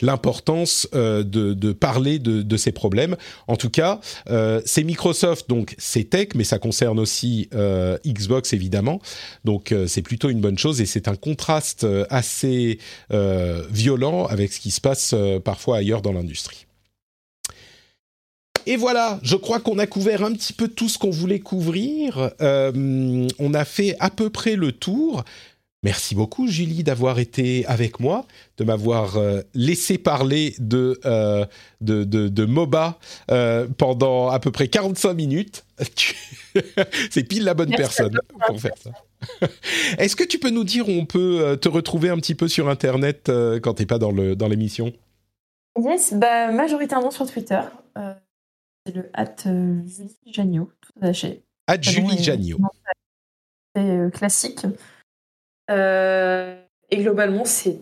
l'importance 0.00 0.88
de, 0.92 1.22
de, 1.22 1.72
parler 1.72 2.18
de, 2.18 2.42
de, 2.42 2.56
ces 2.56 2.72
problèmes. 2.72 3.16
En 3.46 3.56
tout 3.56 3.70
cas, 3.70 4.00
c'est 4.64 4.84
Microsoft, 4.84 5.48
donc 5.48 5.74
c'est 5.78 6.10
tech, 6.10 6.28
mais 6.34 6.44
ça 6.44 6.58
concerne 6.58 6.98
aussi 6.98 7.48
Xbox 8.06 8.52
évidemment. 8.52 9.00
Donc 9.44 9.74
c'est 9.86 10.02
plutôt 10.02 10.30
une 10.30 10.40
bonne 10.40 10.58
chose 10.58 10.80
et 10.80 10.86
c'est 10.86 11.08
un 11.08 11.16
contraste 11.16 11.84
euh, 11.84 12.04
assez 12.10 12.78
euh, 13.12 13.66
violent 13.70 14.26
avec 14.26 14.52
ce 14.52 14.60
qui 14.60 14.70
se 14.70 14.80
passe 14.80 15.12
euh, 15.14 15.40
parfois 15.40 15.78
ailleurs 15.78 16.02
dans 16.02 16.12
l'industrie. 16.12 16.66
Et 18.66 18.76
voilà, 18.76 19.18
je 19.22 19.36
crois 19.36 19.60
qu'on 19.60 19.78
a 19.78 19.86
couvert 19.86 20.22
un 20.24 20.32
petit 20.32 20.52
peu 20.52 20.68
tout 20.68 20.88
ce 20.88 20.98
qu'on 20.98 21.10
voulait 21.10 21.40
couvrir. 21.40 22.30
on 22.40 23.54
a 23.54 23.64
fait 23.64 23.96
à 24.00 24.10
peu 24.10 24.30
près 24.30 24.56
le 24.56 24.72
tour. 24.72 25.24
Merci 25.84 26.14
beaucoup, 26.14 26.46
Julie, 26.46 26.84
d'avoir 26.84 27.18
été 27.18 27.66
avec 27.66 27.98
moi, 27.98 28.24
de 28.56 28.64
m'avoir 28.64 29.18
laissé 29.52 29.98
parler 29.98 30.54
de, 30.58 31.00
de, 31.80 32.04
de, 32.04 32.44
MOBA 32.44 32.98
pendant 33.78 34.28
à 34.28 34.38
peu 34.38 34.52
près 34.52 34.68
45 34.68 35.14
minutes. 35.14 35.64
C'est 37.10 37.24
pile 37.24 37.44
la 37.44 37.54
bonne 37.54 37.74
personne 37.74 38.18
pour 38.46 38.60
faire 38.60 38.76
ça. 38.82 38.90
Est-ce 39.98 40.16
que 40.16 40.24
tu 40.24 40.38
peux 40.38 40.50
nous 40.50 40.64
dire 40.64 40.88
où 40.88 40.92
on 40.92 41.06
peut 41.06 41.40
euh, 41.40 41.56
te 41.56 41.68
retrouver 41.68 42.08
un 42.08 42.16
petit 42.16 42.34
peu 42.34 42.48
sur 42.48 42.68
Internet 42.68 43.28
euh, 43.28 43.60
quand 43.60 43.74
tu 43.74 43.82
n'es 43.82 43.86
pas 43.86 43.98
dans 43.98 44.10
l'émission 44.10 44.92
dans 45.76 45.90
Yes, 45.90 46.14
bah, 46.14 46.52
majoritairement 46.52 47.10
sur 47.10 47.30
Twitter. 47.30 47.60
Euh, 48.88 48.90
c'est 48.90 48.94
le 48.94 49.10
at 49.14 49.36
Julie 49.44 50.32
Jagnot, 50.32 50.70
tout 50.80 50.92
attaché. 51.00 51.44
At 51.66 51.82
Julie 51.82 52.22
Jagnot. 52.22 52.58
C'est 53.74 54.10
classique. 54.12 54.66
et 55.68 56.96
globalement, 56.96 57.44
c'est 57.44 57.78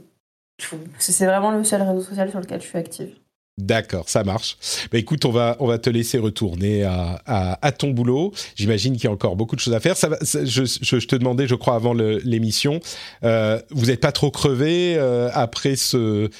tout. 0.58 0.78
C'est 0.98 1.26
vraiment 1.26 1.50
le 1.50 1.64
seul 1.64 1.82
réseau 1.82 2.02
social 2.02 2.30
sur 2.30 2.40
lequel 2.40 2.60
je 2.60 2.66
suis 2.66 2.78
active. 2.78 3.18
D'accord, 3.60 4.08
ça 4.08 4.24
marche. 4.24 4.56
Bah, 4.90 4.98
écoute, 4.98 5.26
on 5.26 5.30
va, 5.30 5.56
on 5.60 5.66
va 5.66 5.78
te 5.78 5.90
laisser 5.90 6.18
retourner 6.18 6.82
à, 6.84 7.72
ton 7.78 7.90
boulot. 7.90 8.32
J'imagine 8.56 8.94
qu'il 8.94 9.04
y 9.04 9.06
a 9.06 9.10
encore 9.10 9.36
beaucoup 9.36 9.54
de 9.54 9.60
choses 9.60 9.74
à 9.74 9.80
faire. 9.80 9.94
Je, 9.96 11.06
te 11.06 11.16
demandais, 11.16 11.46
je 11.46 11.54
crois, 11.54 11.74
avant 11.74 11.92
l'émission, 11.92 12.80
euh, 13.22 13.60
vous 13.70 13.86
n'êtes 13.86 14.00
pas 14.00 14.12
trop 14.12 14.30
crevé 14.30 14.94
euh, 14.96 15.28
après 15.34 15.76
ce, 15.76 16.30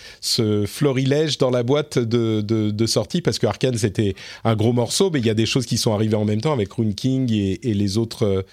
florilège 0.67 1.39
dans 1.39 1.51
la 1.51 1.63
boîte 1.63 1.99
de, 1.99 2.87
sortie? 2.87 3.21
Parce 3.21 3.39
que 3.39 3.47
Arkane, 3.47 3.77
c'était 3.77 4.15
un 4.45 4.57
gros 4.57 4.73
morceau, 4.73 5.11
mais 5.11 5.21
il 5.21 5.27
y 5.27 5.31
a 5.31 5.35
des 5.35 5.47
choses 5.47 5.67
qui 5.67 5.77
sont 5.77 5.93
arrivées 5.93 6.17
en 6.17 6.25
même 6.25 6.41
temps 6.41 6.53
avec 6.53 6.73
Rune 6.73 6.95
King 6.95 7.31
et, 7.33 7.59
les 7.63 7.99
autres 7.99 8.45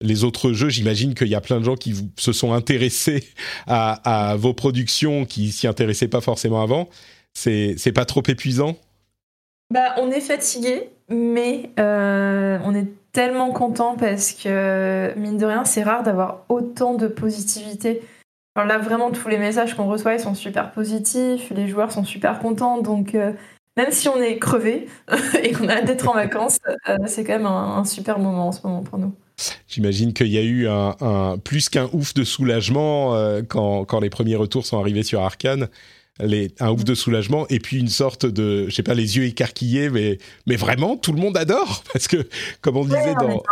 les 0.00 0.24
autres 0.24 0.52
jeux, 0.52 0.68
j'imagine 0.68 1.14
qu'il 1.14 1.28
y 1.28 1.34
a 1.36 1.40
plein 1.40 1.60
de 1.60 1.64
gens 1.64 1.76
qui 1.76 1.94
se 2.18 2.32
sont 2.32 2.52
intéressés 2.52 3.22
à, 3.68 4.30
à 4.30 4.36
vos 4.36 4.52
productions 4.52 5.24
qui 5.24 5.52
s'y 5.52 5.68
intéressaient 5.68 6.08
pas 6.08 6.20
forcément 6.20 6.60
avant. 6.60 6.88
C'est 7.34 7.92
pas 7.94 8.04
trop 8.04 8.22
épuisant? 8.28 8.76
Bah, 9.72 9.94
On 9.98 10.10
est 10.10 10.20
fatigué, 10.20 10.90
mais 11.08 11.70
euh, 11.78 12.58
on 12.64 12.74
est 12.74 12.88
tellement 13.12 13.52
content 13.52 13.96
parce 13.96 14.32
que, 14.32 15.12
mine 15.16 15.38
de 15.38 15.46
rien, 15.46 15.64
c'est 15.64 15.82
rare 15.82 16.02
d'avoir 16.02 16.44
autant 16.48 16.94
de 16.94 17.08
positivité. 17.08 18.02
Alors 18.54 18.68
là, 18.68 18.78
vraiment, 18.78 19.10
tous 19.10 19.28
les 19.28 19.38
messages 19.38 19.74
qu'on 19.74 19.86
reçoit, 19.88 20.14
ils 20.14 20.20
sont 20.20 20.34
super 20.34 20.72
positifs, 20.72 21.50
les 21.54 21.68
joueurs 21.68 21.90
sont 21.90 22.04
super 22.04 22.38
contents, 22.38 22.82
donc 22.82 23.14
euh, 23.14 23.32
même 23.78 23.90
si 23.92 24.08
on 24.08 24.20
est 24.20 24.36
crevé 24.38 24.88
et 25.42 25.52
qu'on 25.52 25.68
a 25.68 25.76
hâte 25.76 25.86
d'être 25.86 26.06
en 26.06 26.14
vacances, 26.14 26.58
euh, 26.88 26.98
c'est 27.06 27.24
quand 27.24 27.32
même 27.32 27.46
un, 27.46 27.84
super 27.86 28.18
moment 28.18 28.48
en 28.48 28.52
ce 28.52 28.60
moment 28.66 28.82
pour 28.82 28.98
nous. 28.98 29.14
J'imagine 29.68 30.12
qu'il 30.12 30.28
y 30.28 30.38
a 30.38 30.42
eu 30.42 30.68
un, 30.68 31.38
plus 31.42 31.70
qu'un 31.70 31.88
ouf 31.94 32.12
de 32.12 32.24
soulagement 32.24 33.16
quand, 33.48 33.86
quand, 33.86 34.00
les 34.00 34.10
premiers 34.10 34.36
retours 34.36 34.66
sont 34.66 34.78
arrivés 34.78 35.02
sur 35.02 35.22
Arkane 35.22 35.68
un 36.60 36.70
ouf 36.70 36.84
de 36.84 36.94
soulagement 36.94 37.46
et 37.48 37.58
puis 37.58 37.78
une 37.78 37.88
sorte 37.88 38.26
de, 38.26 38.66
je 38.68 38.74
sais 38.74 38.82
pas, 38.82 38.94
les 38.94 39.16
yeux 39.16 39.24
écarquillés, 39.24 39.90
mais, 39.90 40.18
mais 40.46 40.56
vraiment, 40.56 40.96
tout 40.96 41.12
le 41.12 41.20
monde 41.20 41.36
adore 41.36 41.82
parce 41.92 42.08
que, 42.08 42.28
comme 42.60 42.76
on 42.76 42.84
disait 42.84 43.14
dans. 43.14 43.42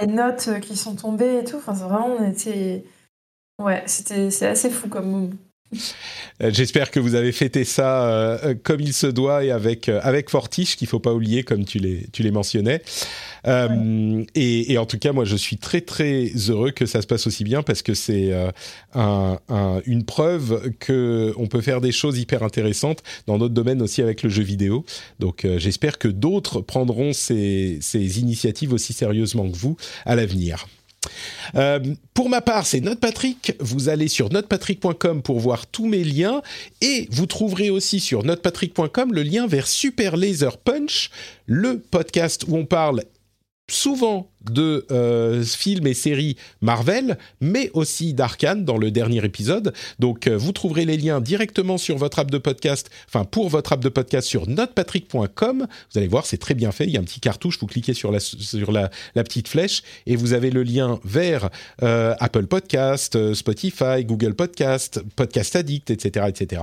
Les 0.00 0.06
notes 0.08 0.50
qui 0.60 0.76
sont 0.76 0.94
tombées 0.94 1.38
et 1.38 1.44
tout, 1.44 1.56
enfin, 1.56 1.72
vraiment, 1.72 2.16
on 2.18 2.30
était. 2.30 2.84
Ouais, 3.62 3.82
c'était, 3.86 4.30
c'est 4.30 4.46
assez 4.46 4.68
fou 4.68 4.88
comme 4.88 5.30
euh, 6.42 6.50
J'espère 6.52 6.90
que 6.90 7.00
vous 7.00 7.14
avez 7.14 7.32
fêté 7.32 7.64
ça 7.64 8.06
euh, 8.08 8.54
comme 8.62 8.80
il 8.80 8.92
se 8.92 9.06
doit 9.06 9.44
et 9.44 9.50
avec, 9.50 9.88
euh, 9.88 10.00
avec 10.02 10.30
Fortiche, 10.30 10.76
qu'il 10.76 10.88
faut 10.88 11.00
pas 11.00 11.12
oublier, 11.12 11.42
comme 11.42 11.64
tu 11.64 11.78
les, 11.78 12.06
tu 12.12 12.22
les 12.22 12.30
mentionnais. 12.30 12.82
Et, 13.46 14.78
en 14.78 14.86
tout 14.86 14.98
cas, 14.98 15.12
moi, 15.12 15.24
je 15.24 15.36
suis 15.36 15.56
très 15.56 15.80
très 15.80 16.32
heureux 16.48 16.70
que 16.70 16.86
ça 16.86 17.02
se 17.02 17.06
passe 17.06 17.26
aussi 17.26 17.44
bien 17.44 17.62
parce 17.62 17.82
que 17.82 17.94
c'est 17.94 18.32
une 18.94 20.04
preuve 20.04 20.72
que 20.78 21.32
on 21.36 21.46
peut 21.46 21.60
faire 21.60 21.80
des 21.80 21.92
choses 21.92 22.18
hyper 22.18 22.42
intéressantes 22.42 23.02
dans 23.26 23.38
notre 23.38 23.54
domaine 23.54 23.82
aussi 23.82 24.02
avec 24.02 24.22
le 24.22 24.30
jeu 24.30 24.42
vidéo. 24.42 24.84
Donc, 25.18 25.46
j'espère 25.58 25.98
que 25.98 26.08
d'autres 26.08 26.60
prendront 26.60 27.12
ces, 27.12 27.78
initiatives 27.94 28.72
aussi 28.72 28.92
sérieusement 28.92 29.48
que 29.48 29.56
vous 29.56 29.76
à 30.04 30.16
l'avenir. 30.16 30.66
Euh, 31.54 31.80
pour 32.14 32.28
ma 32.28 32.40
part, 32.40 32.66
c'est 32.66 32.80
NotePatrick. 32.80 33.54
Vous 33.60 33.88
allez 33.88 34.08
sur 34.08 34.30
notepatrick.com 34.30 35.22
pour 35.22 35.40
voir 35.40 35.66
tous 35.66 35.86
mes 35.86 36.04
liens 36.04 36.42
et 36.80 37.08
vous 37.10 37.26
trouverez 37.26 37.70
aussi 37.70 38.00
sur 38.00 38.24
notepatrick.com 38.24 39.12
le 39.12 39.22
lien 39.22 39.46
vers 39.46 39.66
Super 39.66 40.16
Laser 40.16 40.58
Punch, 40.58 41.10
le 41.46 41.78
podcast 41.78 42.44
où 42.48 42.56
on 42.56 42.64
parle 42.64 43.02
souvent 43.68 44.30
de 44.50 44.86
euh, 44.92 45.42
films 45.42 45.88
et 45.88 45.94
séries 45.94 46.36
Marvel, 46.60 47.18
mais 47.40 47.70
aussi 47.74 48.14
d'Arkane 48.14 48.64
dans 48.64 48.78
le 48.78 48.92
dernier 48.92 49.24
épisode. 49.24 49.72
Donc 49.98 50.26
euh, 50.26 50.36
vous 50.36 50.52
trouverez 50.52 50.84
les 50.84 50.96
liens 50.96 51.20
directement 51.20 51.76
sur 51.76 51.96
votre 51.96 52.20
app 52.20 52.30
de 52.30 52.38
podcast, 52.38 52.90
enfin 53.08 53.24
pour 53.24 53.48
votre 53.48 53.72
app 53.72 53.80
de 53.80 53.88
podcast 53.88 54.28
sur 54.28 54.48
notepatrick.com. 54.48 55.66
Vous 55.92 55.98
allez 55.98 56.08
voir, 56.08 56.26
c'est 56.26 56.36
très 56.36 56.54
bien 56.54 56.70
fait. 56.70 56.84
Il 56.84 56.90
y 56.90 56.96
a 56.96 57.00
un 57.00 57.04
petit 57.04 57.20
cartouche, 57.20 57.58
vous 57.58 57.66
cliquez 57.66 57.94
sur 57.94 58.12
la, 58.12 58.20
sur 58.20 58.70
la, 58.70 58.90
petite 59.14 59.48
flèche 59.48 59.82
et 60.06 60.14
vous 60.14 60.32
avez 60.32 60.50
le 60.50 60.62
lien 60.62 61.00
vers 61.04 61.50
euh, 61.82 62.14
Apple 62.20 62.46
Podcast, 62.46 63.34
Spotify, 63.34 64.04
Google 64.04 64.34
Podcast, 64.34 65.02
Podcast 65.16 65.56
Addict, 65.56 65.90
etc. 65.90 66.26
etc. 66.28 66.62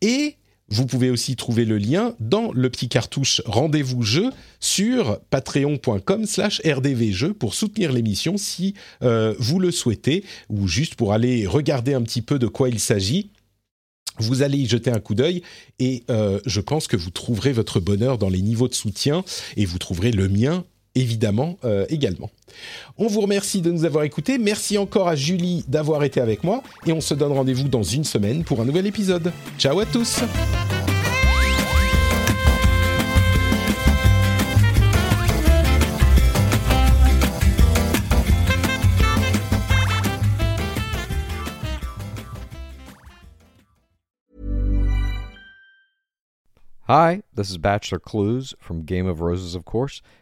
et 0.00 0.36
vous 0.70 0.86
pouvez 0.86 1.10
aussi 1.10 1.36
trouver 1.36 1.64
le 1.64 1.78
lien 1.78 2.14
dans 2.20 2.52
le 2.52 2.70
petit 2.70 2.88
cartouche 2.88 3.42
Rendez-vous 3.44 4.02
jeu 4.02 4.30
sur 4.60 5.20
patreon.com 5.30 6.26
slash 6.26 6.62
rdvjeux 6.64 7.34
pour 7.34 7.54
soutenir 7.54 7.92
l'émission 7.92 8.36
si 8.36 8.74
euh, 9.02 9.34
vous 9.38 9.58
le 9.58 9.72
souhaitez 9.72 10.24
ou 10.48 10.68
juste 10.68 10.94
pour 10.94 11.12
aller 11.12 11.46
regarder 11.46 11.94
un 11.94 12.02
petit 12.02 12.22
peu 12.22 12.38
de 12.38 12.46
quoi 12.46 12.68
il 12.68 12.78
s'agit. 12.78 13.30
Vous 14.18 14.42
allez 14.42 14.58
y 14.58 14.66
jeter 14.68 14.90
un 14.90 15.00
coup 15.00 15.14
d'œil 15.14 15.42
et 15.78 16.04
euh, 16.10 16.40
je 16.44 16.60
pense 16.60 16.86
que 16.86 16.96
vous 16.96 17.10
trouverez 17.10 17.52
votre 17.52 17.80
bonheur 17.80 18.18
dans 18.18 18.28
les 18.28 18.42
niveaux 18.42 18.68
de 18.68 18.74
soutien 18.74 19.24
et 19.56 19.64
vous 19.64 19.78
trouverez 19.78 20.12
le 20.12 20.28
mien 20.28 20.64
évidemment 20.94 21.56
euh, 21.64 21.86
également. 21.88 22.30
On 22.98 23.06
vous 23.06 23.20
remercie 23.20 23.60
de 23.60 23.70
nous 23.70 23.84
avoir 23.84 24.04
écoutés. 24.04 24.38
Merci 24.38 24.78
encore 24.78 25.08
à 25.08 25.16
Julie 25.16 25.64
d'avoir 25.68 26.04
été 26.04 26.20
avec 26.20 26.44
moi. 26.44 26.62
Et 26.86 26.92
on 26.92 27.00
se 27.00 27.14
donne 27.14 27.32
rendez-vous 27.32 27.68
dans 27.68 27.82
une 27.82 28.04
semaine 28.04 28.44
pour 28.44 28.60
un 28.60 28.64
nouvel 28.64 28.86
épisode. 28.86 29.32
Ciao 29.58 29.78
à 29.78 29.86
tous 29.86 30.22
Hi, 46.90 47.22
this 47.32 47.50
is 47.50 47.56
Bachelor 47.56 48.00
Clues 48.00 48.52
from 48.58 48.82
Game 48.82 49.06
of 49.06 49.20
Roses, 49.20 49.54
of 49.54 49.64
course. 49.64 50.02